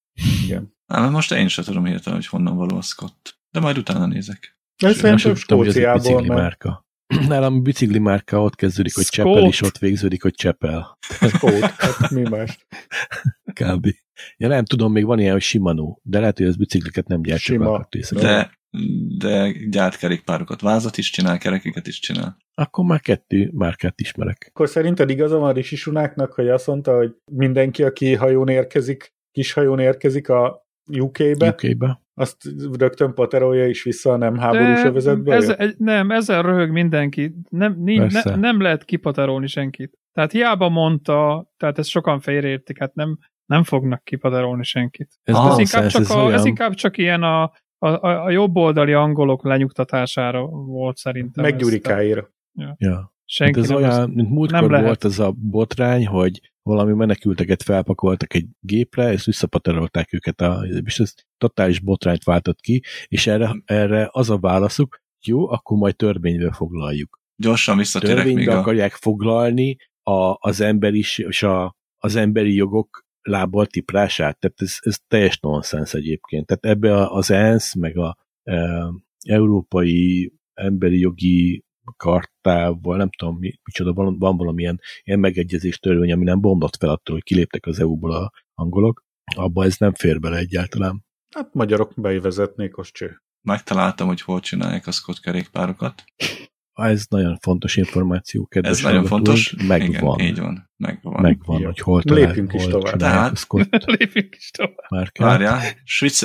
Igen. 0.45 0.75
Á, 0.87 1.09
most 1.09 1.33
én 1.33 1.49
sem 1.49 1.65
tudom 1.65 1.85
hirtelen, 1.85 2.19
hogy 2.19 2.27
honnan 2.27 2.57
való 2.57 2.77
a 2.77 2.83
Scott. 2.83 3.39
De 3.51 3.61
majd 3.61 3.79
utána 3.79 4.07
nézek. 4.07 4.59
Ez 4.77 4.97
szerintem 4.97 5.35
Skóciából, 5.35 6.21
mert... 6.21 6.41
márka. 6.41 6.87
Nálam 7.29 7.55
a 7.55 7.61
bicikli 7.61 7.99
márka 7.99 8.43
ott 8.43 8.55
kezdődik, 8.55 8.95
hogy 8.95 9.05
Csepel, 9.05 9.47
és 9.47 9.63
ott 9.63 9.79
végződik, 9.79 10.23
hogy 10.23 10.35
Csepel. 10.35 10.99
Skót, 11.29 11.61
hát 11.61 12.11
mi 12.11 12.23
más? 12.23 12.67
Kb. 13.61 13.87
Ja 14.37 14.49
nem 14.49 14.65
tudom, 14.65 14.93
még 14.93 15.05
van 15.05 15.19
ilyen, 15.19 15.33
hogy 15.33 15.43
Shimano, 15.43 15.97
de 16.03 16.21
lehet, 16.21 16.39
hogy 16.39 16.47
az 16.47 16.57
bicikliket 16.57 17.07
nem 17.07 17.23
gyárt, 17.23 17.41
Sima. 17.41 17.89
De, 18.11 18.51
de 19.19 19.53
gyárt 19.71 19.97
kerékpárokat, 19.97 20.61
vázat 20.61 20.97
is 20.97 21.11
csinál, 21.11 21.39
kerekeket 21.39 21.87
is 21.87 21.99
csinál. 21.99 22.37
Akkor 22.55 22.85
már 22.85 23.01
kettő 23.01 23.51
márkát 23.53 24.01
ismerek. 24.01 24.47
Akkor 24.49 24.69
szerinted 24.69 25.11
igaza 25.11 25.39
van 25.39 25.53
Rishi 25.53 25.77
Sunáknak, 25.77 26.33
hogy 26.33 26.49
azt 26.49 26.67
mondta, 26.67 26.97
hogy 26.97 27.15
mindenki, 27.33 27.83
aki 27.83 28.15
hajón 28.15 28.49
érkezik, 28.49 29.15
kis 29.31 29.53
hajón 29.53 29.79
érkezik 29.79 30.29
a 30.29 30.67
UK-be, 30.99 31.49
UK-be. 31.49 32.02
Azt 32.15 32.37
rögtön 32.79 33.15
paterolja 33.15 33.67
is 33.67 33.83
vissza 33.83 34.13
a 34.13 34.17
nem 34.17 34.37
háborús 34.37 34.85
övezetbe? 34.85 35.35
Ez, 35.35 35.75
nem, 35.79 36.11
ezzel 36.11 36.43
röhög 36.43 36.71
mindenki. 36.71 37.35
Nem, 37.49 37.75
nincs, 37.79 38.25
ne, 38.25 38.37
nem 38.37 38.61
lehet 38.61 38.85
kipaterolni 38.85 39.47
senkit. 39.47 39.99
Tehát 40.13 40.33
hiába 40.33 40.69
mondta, 40.69 41.51
tehát 41.57 41.79
ezt 41.79 41.89
sokan 41.89 42.21
félreértik, 42.21 42.79
hát 42.79 42.95
nem, 42.95 43.19
nem 43.47 43.63
fognak 43.63 44.05
kipaterolni 44.05 44.65
senkit. 44.65 45.09
Ez, 45.23 45.35
ah, 45.35 45.51
ez, 45.51 45.59
inkább, 45.59 45.87
csak 45.87 46.01
ez, 46.01 46.11
a, 46.11 46.33
ez 46.33 46.45
inkább 46.45 46.75
csak 46.75 46.99
ilyen 46.99 47.23
a, 47.23 47.43
a, 47.79 47.89
a, 47.89 48.25
a 48.25 48.31
jobboldali 48.31 48.93
angolok 48.93 49.45
lenyugtatására 49.45 50.47
volt 50.47 50.97
szerintem. 50.97 51.45
Meg 51.45 51.57
Gyurikáira. 51.57 52.29
Ja. 52.53 52.75
ja. 52.79 53.13
Senki 53.33 53.61
hát 53.61 53.71
ez 53.71 53.77
olyan, 53.77 54.01
az, 54.01 54.09
mint 54.15 54.29
múltkor 54.29 54.71
volt 54.71 55.05
az 55.05 55.19
a 55.19 55.31
botrány, 55.31 56.07
hogy 56.07 56.53
valami 56.63 56.93
menekülteket 56.93 57.63
felpakoltak 57.63 58.35
egy 58.35 58.47
gépre, 58.61 59.13
és 59.13 59.25
visszapaterolták 59.25 60.13
őket, 60.13 60.41
a, 60.41 60.67
és 60.85 60.99
ez 60.99 61.15
totális 61.39 61.81
botrányt 61.81 62.25
váltott 62.25 62.61
ki, 62.61 62.83
és 63.07 63.27
erre, 63.27 63.63
erre 63.65 64.09
az 64.11 64.31
a 64.31 64.39
válaszuk, 64.39 65.01
jó, 65.25 65.51
akkor 65.51 65.79
majd 65.79 65.97
törvénybe 65.97 66.53
foglaljuk. 66.53 67.21
Gyorsan 67.37 67.77
visszatérek 67.77 68.17
Törvénybe 68.17 68.41
még 68.41 68.49
a... 68.49 68.59
akarják 68.59 68.93
foglalni 68.93 69.77
a, 70.03 70.37
az 70.39 70.61
ember 70.61 70.95
is, 70.95 71.19
és 71.19 71.43
a, 71.43 71.77
az 71.99 72.17
emberi 72.17 72.55
jogok 72.55 73.05
lábbal 73.23 73.67
tiprását, 73.67 74.39
tehát 74.39 74.61
ez, 74.61 74.77
ez 74.81 74.99
teljes 75.09 75.39
nonsens 75.39 75.95
egyébként. 75.95 76.47
Tehát 76.47 76.65
ebbe 76.65 77.07
az 77.07 77.31
ENSZ, 77.31 77.75
meg 77.75 77.97
a 77.97 78.17
e, 78.43 78.85
európai 79.25 80.33
emberi 80.55 80.99
jogi 80.99 81.65
kartával, 81.97 82.97
nem 82.97 83.11
tudom, 83.11 83.39
mi, 83.39 83.53
micsoda, 83.65 83.93
van, 83.93 84.19
van 84.19 84.37
valamilyen 84.37 84.81
ilyen 85.03 85.19
megegyezés 85.19 85.79
törvény, 85.79 86.13
ami 86.13 86.25
nem 86.25 86.41
bomlott 86.41 86.77
fel 86.77 86.89
attól, 86.89 87.15
hogy 87.15 87.25
kiléptek 87.25 87.67
az 87.67 87.81
EU-ból 87.81 88.13
a 88.13 88.33
angolok, 88.55 89.05
abba 89.37 89.65
ez 89.65 89.77
nem 89.77 89.95
fér 89.95 90.21
bele 90.21 90.37
egyáltalán. 90.37 91.05
Hát 91.35 91.55
magyarok 91.55 91.93
bevezetnék, 91.97 92.77
az 92.77 92.91
cső. 92.93 93.23
Megtaláltam, 93.43 94.07
hogy 94.07 94.21
hol 94.21 94.41
csinálják 94.41 94.87
a 94.87 94.91
Scott 94.91 95.21
kerékpárokat. 95.21 96.05
Ez 96.73 97.07
nagyon 97.09 97.39
fontos 97.39 97.77
információ, 97.77 98.47
kedves 98.47 98.73
Ez 98.73 98.83
nagyon 98.83 99.05
fontos. 99.05 99.55
Megvan. 99.67 100.19
Igen, 100.19 100.33
így 100.33 100.41
van. 100.41 100.71
Megvan. 100.77 101.21
Megvan, 101.21 101.61
Jó. 101.61 101.67
hogy 101.67 101.79
hol 101.79 102.03
talál, 102.03 102.27
Lépjünk 102.27 102.53
is 102.53 102.65
tovább. 102.65 102.97
Tehát, 102.97 103.47
Lépjünk 103.99 104.35
is 104.35 104.51
tovább. 104.51 105.11
Várjál, 105.19 105.63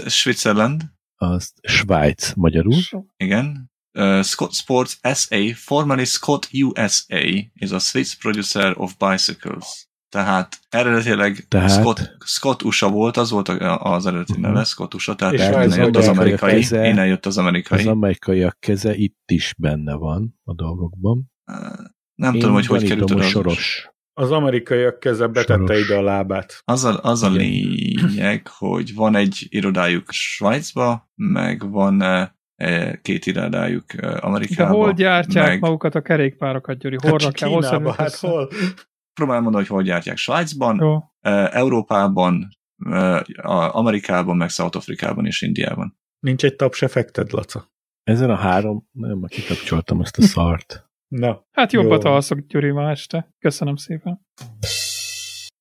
Switzerland. 0.07 0.83
Az 1.15 1.53
Svájc 1.61 2.33
magyarul. 2.33 2.75
Igen. 3.17 3.71
Uh, 3.93 4.21
Scott 4.21 4.53
Sports 4.53 4.97
SA, 5.13 5.37
formerly 5.55 6.03
Scott 6.05 6.47
USA, 6.53 7.19
is 7.53 7.71
a 7.71 7.79
Swiss 7.79 8.15
producer 8.15 8.73
of 8.77 8.93
bicycles. 8.97 9.87
Tehát 10.09 10.59
eredetileg 10.69 11.45
Tehát- 11.47 11.69
Scott, 11.71 12.15
Scott 12.25 12.63
USA 12.63 12.89
volt, 12.89 13.17
az 13.17 13.29
volt 13.31 13.47
az 13.79 14.05
eredeti 14.05 14.39
neve, 14.39 14.63
Scott 14.63 14.93
USA, 14.93 15.15
tehát 15.15 15.33
És 15.33 15.41
innen 15.41 15.77
jött 15.83 15.95
az 15.95 16.07
amerikai, 16.07 16.49
elkezdte- 16.49 16.85
innen 16.85 17.07
jött 17.07 17.25
az 17.25 17.37
amerikai. 17.37 17.79
Az 17.79 17.85
amerikaiak 17.87 18.57
keze 18.59 18.95
itt 18.95 19.31
is 19.31 19.53
benne 19.57 19.93
van 19.95 20.39
a 20.43 20.53
dolgokban. 20.53 21.31
Nem 22.15 22.33
Én 22.33 22.39
tudom, 22.39 22.55
hogy 22.55 22.65
hogy 22.65 22.83
került 22.87 23.11
oda. 23.11 23.21
soros. 23.23 23.89
Az 24.13 24.31
amerikaiak 24.31 24.99
keze 24.99 25.27
betette 25.27 25.65
Soros. 25.73 25.85
ide 25.85 25.95
a 25.97 26.01
lábát. 26.01 26.61
Az 26.65 26.83
a, 26.83 26.99
az 27.03 27.23
a 27.23 27.29
lényeg, 27.29 28.47
hogy 28.47 28.93
van 28.93 29.15
egy 29.15 29.45
irodájuk 29.49 30.11
Svájcba, 30.11 31.09
meg 31.15 31.69
van 31.69 32.01
két 33.01 33.25
irodájuk 33.25 33.93
eh, 33.93 34.11
De 34.11 34.17
Amerikában. 34.17 34.75
hol 34.75 34.93
gyártják 34.93 35.47
meg 35.47 35.59
magukat 35.59 35.95
a 35.95 36.01
kerékpárokat, 36.01 36.77
Gyuri? 36.77 36.95
Hol 37.01 37.17
rakják? 37.17 37.51
Hol 37.51 37.61
Kínába, 37.61 37.75
szednek 37.75 37.95
hát 37.95 38.15
hol? 38.15 38.49
próbálom 39.13 39.43
mondani, 39.43 39.65
hogy 39.65 39.75
hol 39.75 39.83
gyártják. 39.83 40.17
Svájcban, 40.17 40.77
Jó. 40.81 40.97
eh, 41.19 41.55
Európában, 41.55 42.47
a- 43.41 43.75
Amerikában, 43.75 44.37
meg 44.37 44.49
South 44.49 44.77
Afrikában 44.77 45.25
és 45.25 45.41
Indiában. 45.41 45.97
Nincs 46.19 46.43
egy 46.43 46.55
tapsefekted, 46.55 47.31
Laca? 47.31 47.71
Ezen 48.03 48.29
a 48.29 48.35
három, 48.35 48.87
nem, 48.91 49.17
már 49.17 49.29
kikapcsoltam 49.29 50.01
ezt 50.01 50.17
a 50.17 50.21
szart. 50.21 50.85
Na, 51.07 51.45
Hát 51.51 51.71
jobbat 51.71 52.03
Jó. 52.03 52.11
alszok, 52.11 52.39
Gyuri, 52.39 52.71
ma 52.71 52.89
este. 52.89 53.35
Köszönöm 53.39 53.75
szépen. 53.75 54.25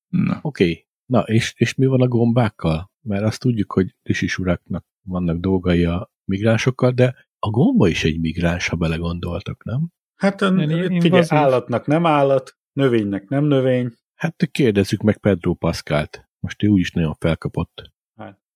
Na. 0.07 0.39
Oké, 0.41 0.63
okay. 0.63 0.87
na 1.05 1.19
és, 1.19 1.53
és 1.57 1.75
mi 1.75 1.85
van 1.85 2.01
a 2.01 2.07
gombákkal? 2.07 2.91
Mert 3.01 3.23
azt 3.23 3.39
tudjuk, 3.39 3.71
hogy 3.71 3.95
risis 4.03 4.37
uraknak 4.37 4.85
vannak 5.07 5.37
dolgai 5.37 5.85
a 5.85 6.11
migránsokkal, 6.27 6.91
de 6.91 7.15
a 7.39 7.49
gomba 7.49 7.87
is 7.87 8.03
egy 8.03 8.19
migráns, 8.19 8.67
ha 8.67 8.75
belegondoltak, 8.75 9.63
nem? 9.63 9.87
hát 10.15 10.41
Én- 10.41 10.59
én 10.59 10.67
figyelj, 10.69 10.99
invazív. 11.01 11.37
állatnak 11.37 11.85
nem 11.85 12.05
állat, 12.05 12.57
növénynek 12.73 13.29
nem 13.29 13.43
növény. 13.45 13.93
Hát 14.15 14.49
kérdezzük 14.51 15.01
meg 15.01 15.17
Pedro 15.17 15.53
Pascalt. 15.53 16.27
Most 16.39 16.63
ő 16.63 16.67
úgyis 16.67 16.91
nagyon 16.91 17.13
felkapott. 17.19 17.91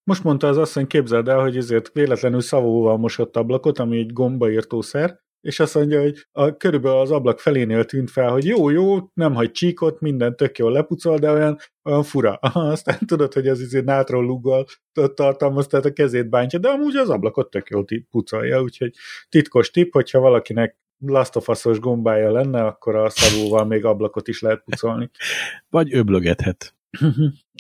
Most 0.04 0.24
mondta 0.24 0.48
az 0.48 0.58
asszony, 0.58 0.88
képzeld 0.88 1.28
el, 1.28 1.40
hogy 1.40 1.58
ezért 1.58 1.92
véletlenül 1.94 2.42
szavóval 2.42 2.98
mosott 2.98 3.36
ablakot, 3.36 3.80
ami 3.80 3.98
egy 3.98 4.14
gombaírtószer, 4.14 5.20
és 5.42 5.60
azt 5.60 5.76
mondja, 5.76 6.02
hogy 6.02 6.28
a, 6.32 6.58
körülbelül 6.58 6.98
az 6.98 7.12
ablak 7.12 7.40
felénél 7.40 7.86
tűnt 7.86 8.12
fel, 8.12 8.32
hogy 8.32 8.46
jó, 8.46 8.70
jó, 8.70 8.98
nem 9.14 9.34
hagy 9.34 9.52
csíkot, 9.52 10.00
minden 10.00 10.36
tök 10.36 10.58
jól 10.58 10.72
lepucol, 10.72 11.18
de 11.18 11.32
olyan, 11.32 11.58
olyan 11.84 12.04
fura. 12.04 12.34
Aztán 12.74 12.98
tudod, 13.06 13.34
hogy 13.34 13.48
az 13.48 13.60
izé 13.60 13.80
nátrolluggal 13.80 14.66
tartalmaz, 15.14 15.68
tehát 15.68 15.86
a 15.86 15.94
kezét 15.94 16.30
bántja, 16.30 16.60
de 16.60 16.70
amúgy 16.70 16.96
az 16.96 17.10
ablakot 17.10 17.50
tök 17.50 17.70
jól 17.70 17.86
pucolja, 18.12 18.62
úgyhogy 18.62 18.94
titkos 19.30 19.72
tipp, 19.72 19.94
hogyha 19.94 20.20
valakinek 20.20 20.80
Last 21.06 21.80
gombája 21.80 22.32
lenne, 22.32 22.66
akkor 22.66 22.96
a 22.96 23.10
szavóval 23.10 23.66
még 23.66 23.86
ablakot 23.86 24.28
is 24.28 24.42
lehet 24.42 24.64
pucolni. 24.64 25.10
Vagy 25.70 25.96
öblögethet. 25.96 26.76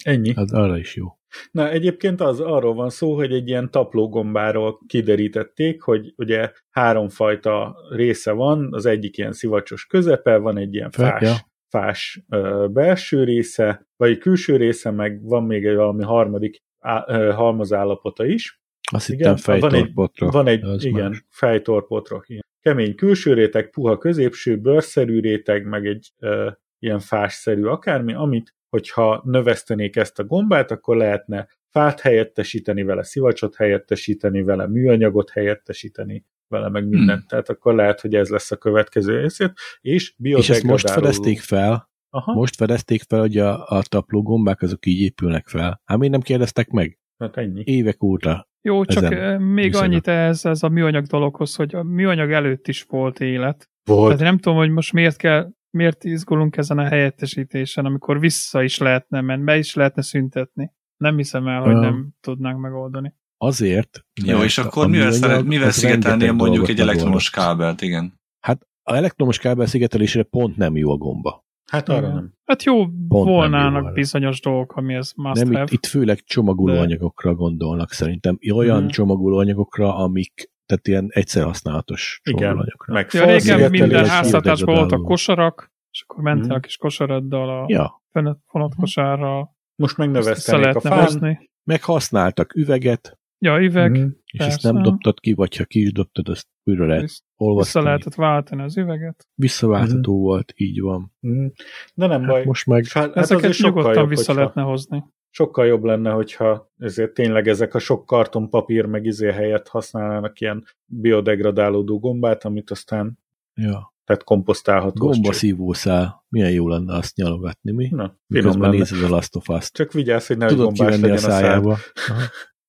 Ennyi. 0.04 0.34
Az 0.36 0.54
arra 0.54 0.78
is 0.78 0.96
jó. 0.96 1.08
Na, 1.52 1.70
egyébként 1.70 2.22
az 2.22 2.40
arról 2.40 2.74
van 2.74 2.90
szó, 2.90 3.16
hogy 3.16 3.34
egy 3.34 3.48
ilyen 3.48 3.72
taplógombáról 3.72 4.80
kiderítették, 4.88 5.82
hogy 5.82 6.14
ugye 6.18 6.52
háromfajta 6.70 7.76
része 7.90 8.32
van, 8.32 8.74
az 8.74 8.86
egyik 8.86 9.18
ilyen 9.18 9.34
szivacsos 9.34 9.86
közepe, 9.86 10.38
van 10.38 10.58
egy 10.58 10.74
ilyen 10.74 10.92
fás, 10.92 11.22
ja. 11.22 11.36
fás 11.70 12.24
ö, 12.30 12.68
belső 12.72 13.24
része, 13.24 13.88
vagy 13.96 14.18
külső 14.18 14.56
része, 14.56 14.92
meg 14.92 15.24
van 15.24 15.44
még 15.44 15.66
egy 15.66 15.76
valami 15.76 16.04
harmadik 16.04 16.58
á, 16.80 17.04
ö, 17.08 17.32
halmazállapota 17.32 18.26
is. 18.26 18.60
Azt 18.92 19.10
Igen, 19.10 19.36
hittem 19.36 19.60
van 19.60 19.74
egy-. 19.74 19.92
Van 20.16 20.48
egy, 20.48 20.64
Az 20.64 20.86
igen, 20.86 21.10
más. 21.10 21.26
fejtorpotra. 21.30 22.22
Igen. 22.26 22.42
Kemény 22.62 22.96
külső 22.96 23.34
réteg, 23.34 23.70
puha 23.70 23.98
középső, 23.98 24.58
bőrszerű 24.58 25.20
réteg, 25.20 25.66
meg 25.66 25.86
egy 25.86 26.12
ö, 26.20 26.50
ilyen 26.80 27.00
fásszerű 27.00 27.64
akármi, 27.64 28.14
amit, 28.14 28.56
hogyha 28.72 29.22
növesztenék 29.26 29.96
ezt 29.96 30.20
a 30.20 30.24
gombát, 30.24 30.72
akkor 30.72 30.98
lehetne 30.98 31.48
fát 31.70 32.00
helyettesíteni 32.00 32.84
vele, 32.84 33.04
szivacsot 33.04 33.56
helyettesíteni 33.56 34.44
vele, 34.44 34.68
műanyagot 34.68 35.30
helyettesíteni 35.30 36.26
vele, 36.48 36.70
meg 36.70 36.88
mindent. 36.88 37.20
Hmm. 37.20 37.28
Tehát 37.28 37.50
akkor 37.50 37.76
lehet, 37.76 38.02
hogy 38.02 38.16
ez 38.16 38.30
lesz 38.30 38.52
a 38.52 38.58
következő 38.58 39.20
részét. 39.22 39.54
És 39.82 40.14
És 40.18 40.50
ezt 40.50 40.64
most 40.64 40.90
fedezték 40.90 41.40
fel, 41.40 41.90
Aha, 42.10 42.34
most 42.34 42.56
fedezték 42.56 43.02
fel, 43.08 43.20
hogy 43.20 43.38
a, 43.38 43.66
a 43.68 43.82
tapló 43.82 44.22
gombák 44.22 44.62
azok 44.62 44.86
így 44.86 45.02
épülnek 45.02 45.48
fel. 45.48 45.82
Hát 45.86 45.98
miért 45.98 46.14
nem 46.14 46.22
kérdeztek 46.22 46.70
meg? 46.70 47.00
hát 47.18 47.38
ennyi. 47.38 47.62
Évek 47.66 48.04
óta. 48.04 48.50
Jó, 48.62 48.86
csak 48.86 49.04
Ezen 49.04 49.42
még 49.42 49.66
viszonylag. 49.66 49.90
annyit 49.90 50.08
ez, 50.08 50.46
ez 50.46 50.64
a 50.64 50.70
műanyag 50.70 51.06
dologhoz, 51.06 51.56
hogy 51.56 51.76
a 51.76 51.84
műanyag 51.84 52.32
előtt 52.32 52.68
is 52.68 52.84
volt 52.84 53.20
élet. 53.20 53.70
Volt. 53.84 54.04
Tehát 54.04 54.20
én 54.20 54.26
nem 54.26 54.38
tudom, 54.38 54.58
hogy 54.58 54.70
most 54.70 54.94
miért 54.94 55.18
kell, 55.18 55.50
miért 55.72 56.04
izgulunk 56.04 56.58
ezen 56.58 56.78
a 56.78 56.84
helyettesítésen, 56.88 57.86
amikor 57.86 58.20
vissza 58.20 58.64
is 58.64 58.78
lehetne 58.78 59.22
menni, 59.22 59.44
be 59.44 59.58
is 59.58 59.74
lehetne 59.74 60.02
szüntetni. 60.02 60.72
Nem 60.98 61.18
hiszem 61.18 61.48
el, 61.48 61.62
hogy 61.62 61.76
nem 61.76 62.10
tudnánk 62.22 62.60
megoldani. 62.60 63.14
Azért. 63.38 64.06
Jó, 64.26 64.44
és 64.44 64.58
akkor 64.58 64.88
mivel, 64.88 65.12
szeret, 65.12 65.44
mivel 65.44 65.72
szigetelnél 65.72 66.32
mondjuk 66.32 66.68
egy 66.70 66.80
elektromos 66.80 67.30
kábelt, 67.30 67.82
igen. 67.82 68.20
Hát 68.40 68.68
a 68.84 68.96
elektromos 68.96 69.38
kábel 69.40 69.66
szigetelésére 69.66 70.24
pont 70.24 70.58
nem 70.58 70.76
jó 70.78 70.92
a 70.92 70.98
gomba. 70.98 71.46
Hát 71.72 71.90
arra 71.90 72.00
Igen. 72.00 72.14
nem. 72.14 72.34
Hát 72.46 72.64
jó 72.64 72.78
jó 72.80 73.24
volnának 73.24 73.84
arra. 73.84 73.94
bizonyos 73.94 74.42
dolgok, 74.42 74.76
ami 74.76 74.94
ez 74.94 75.12
must 75.16 75.44
nem, 75.44 75.54
have. 75.54 75.62
itt, 75.64 75.70
itt 75.72 75.86
főleg 75.86 76.20
csomagoló 76.24 76.74
De- 76.74 76.80
anyagokra 76.80 77.36
gondolnak 77.36 77.92
szerintem. 77.92 78.38
Olyan 78.54 78.82
Mhm. 78.82 78.88
csomagoló 78.92 79.38
anyagokra, 79.38 79.96
amik 79.96 80.51
tehát 80.72 80.88
ilyen 80.88 81.08
egyszer 81.10 81.44
használatos 81.44 82.22
Igen. 82.24 82.74
Meg 82.88 83.08
Ja, 83.12 83.26
régen 83.26 83.70
minden 83.70 84.06
háztartásban 84.06 84.76
voltak 84.76 85.04
kosarak, 85.04 85.72
és 85.92 86.04
akkor 86.08 86.24
mentél 86.24 86.46
Mhm. 86.46 86.56
a 86.56 86.60
kis 86.60 86.78
kosaraddal 86.78 87.50
a 87.50 87.66
Ja, 87.68 88.02
fönött 88.12 88.40
fonatosárral. 88.48 89.56
Most 89.76 90.00
Ezt 90.00 90.10
vissza 90.10 90.12
megnövesztenék 90.58 90.76
a 90.76 90.80
fán. 90.80 91.40
meg 91.64 91.84
használtak 91.84 92.56
üveget, 92.56 93.20
Ja, 93.40 93.62
üveg, 93.62 93.92
Mhm. 93.92 94.02
és 94.26 94.38
Persze. 94.38 94.54
ezt 94.54 94.64
nem 94.64 94.82
dobtad 94.82 95.20
ki, 95.20 95.34
vagy 95.34 95.58
ha 95.58 95.64
ki 95.64 95.82
is 95.82 95.92
dobtad, 95.92 96.30
azt 96.30 96.48
újra 96.64 96.86
lehet 96.86 97.02
Vissza 97.02 97.22
olvasztani. 97.36 97.86
lehetett 97.86 98.16
váltani 98.16 98.62
az 98.62 98.78
üveget. 98.78 99.28
Visszaváltható 99.36 100.20
volt, 100.20 100.54
így 100.56 100.82
van. 100.82 101.14
Mhm. 101.20 101.46
De 101.94 102.08
nem 102.08 102.26
baj. 102.26 102.36
Hát 102.38 102.46
most 102.46 102.66
meg 102.66 102.86
Hát, 102.88 103.04
hát 103.06 103.18
Ezeket 103.18 103.58
nyugodtan 103.58 103.94
jobb, 103.94 104.10
vissza 104.10 104.26
hogyha, 104.26 104.40
lehetne 104.42 104.62
hozni. 104.62 105.04
Sokkal 105.32 105.66
jobb 105.66 105.84
lenne, 105.84 106.12
hogyha 106.12 106.72
ezért 106.78 107.14
tényleg 107.14 107.48
ezek 107.48 107.74
a 107.74 107.80
sok 107.80 108.06
kartonpapír 108.06 108.86
meg 108.86 109.06
izé 109.06 109.32
helyett 109.32 109.68
használnának 109.68 110.40
ilyen 110.40 110.66
biodegradálódó 110.86 112.00
gombát, 112.00 112.46
amit 112.46 112.72
aztán 112.72 113.20
ja, 113.54 113.94
tehát 114.06 114.24
komposztálható. 114.24 115.08
az 115.08 115.14
gomba 115.14 115.28
csak- 115.28 115.38
szívószál. 115.38 116.26
Milyen 116.30 116.52
jó 116.52 116.68
lenne 116.68 116.96
azt 116.96 117.16
nyalogatni, 117.16 117.72
mi? 117.72 117.88
Na, 117.92 118.18
Miközben 118.28 118.70
nézed 118.70 119.04
a 119.04 119.10
Last 119.10 119.36
of 119.36 119.50
Us-t. 119.50 119.74
Csak 119.74 119.92
vigyázz, 119.92 120.28
hogy 120.28 120.38
nehogy 120.38 120.56
Tudod 120.56 120.76
gombás 120.76 120.96
kivenni 120.96 121.12
a 121.12 121.16
legyen 121.16 121.30
a 121.30 121.34
szájába. 121.34 121.78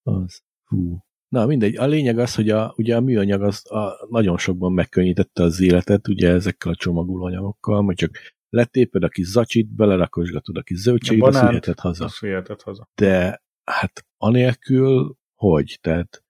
Az. 0.02 0.42
Hú. 0.64 1.04
Na 1.28 1.46
mindegy, 1.46 1.76
a 1.76 1.86
lényeg 1.86 2.18
az, 2.18 2.34
hogy 2.34 2.50
a, 2.50 2.74
ugye 2.76 2.96
a 2.96 3.00
műanyag 3.00 3.42
az 3.42 3.70
a, 3.70 4.06
nagyon 4.10 4.38
sokban 4.38 4.72
megkönnyítette 4.72 5.42
az 5.42 5.60
életet, 5.60 6.08
ugye 6.08 6.30
ezekkel 6.30 6.72
a 6.72 6.76
csomagoló 6.76 7.24
anyagokkal, 7.24 7.82
majd 7.82 7.96
csak 7.96 8.10
letéped 8.52 9.02
a 9.02 9.08
kis 9.08 9.26
zacsit, 9.26 9.74
belerakosgatod 9.74 10.56
a 10.56 10.62
kis 10.62 10.78
zöldséget, 10.78 11.22
A 11.22 11.26
azt 11.26 11.48
viheted 11.48 11.78
haza. 11.78 12.04
Azt 12.04 12.20
viheted 12.20 12.62
haza. 12.62 12.88
De 12.94 13.42
hát 13.64 14.06
anélkül, 14.16 15.16
hogy? 15.34 15.78
Tehát 15.80 16.24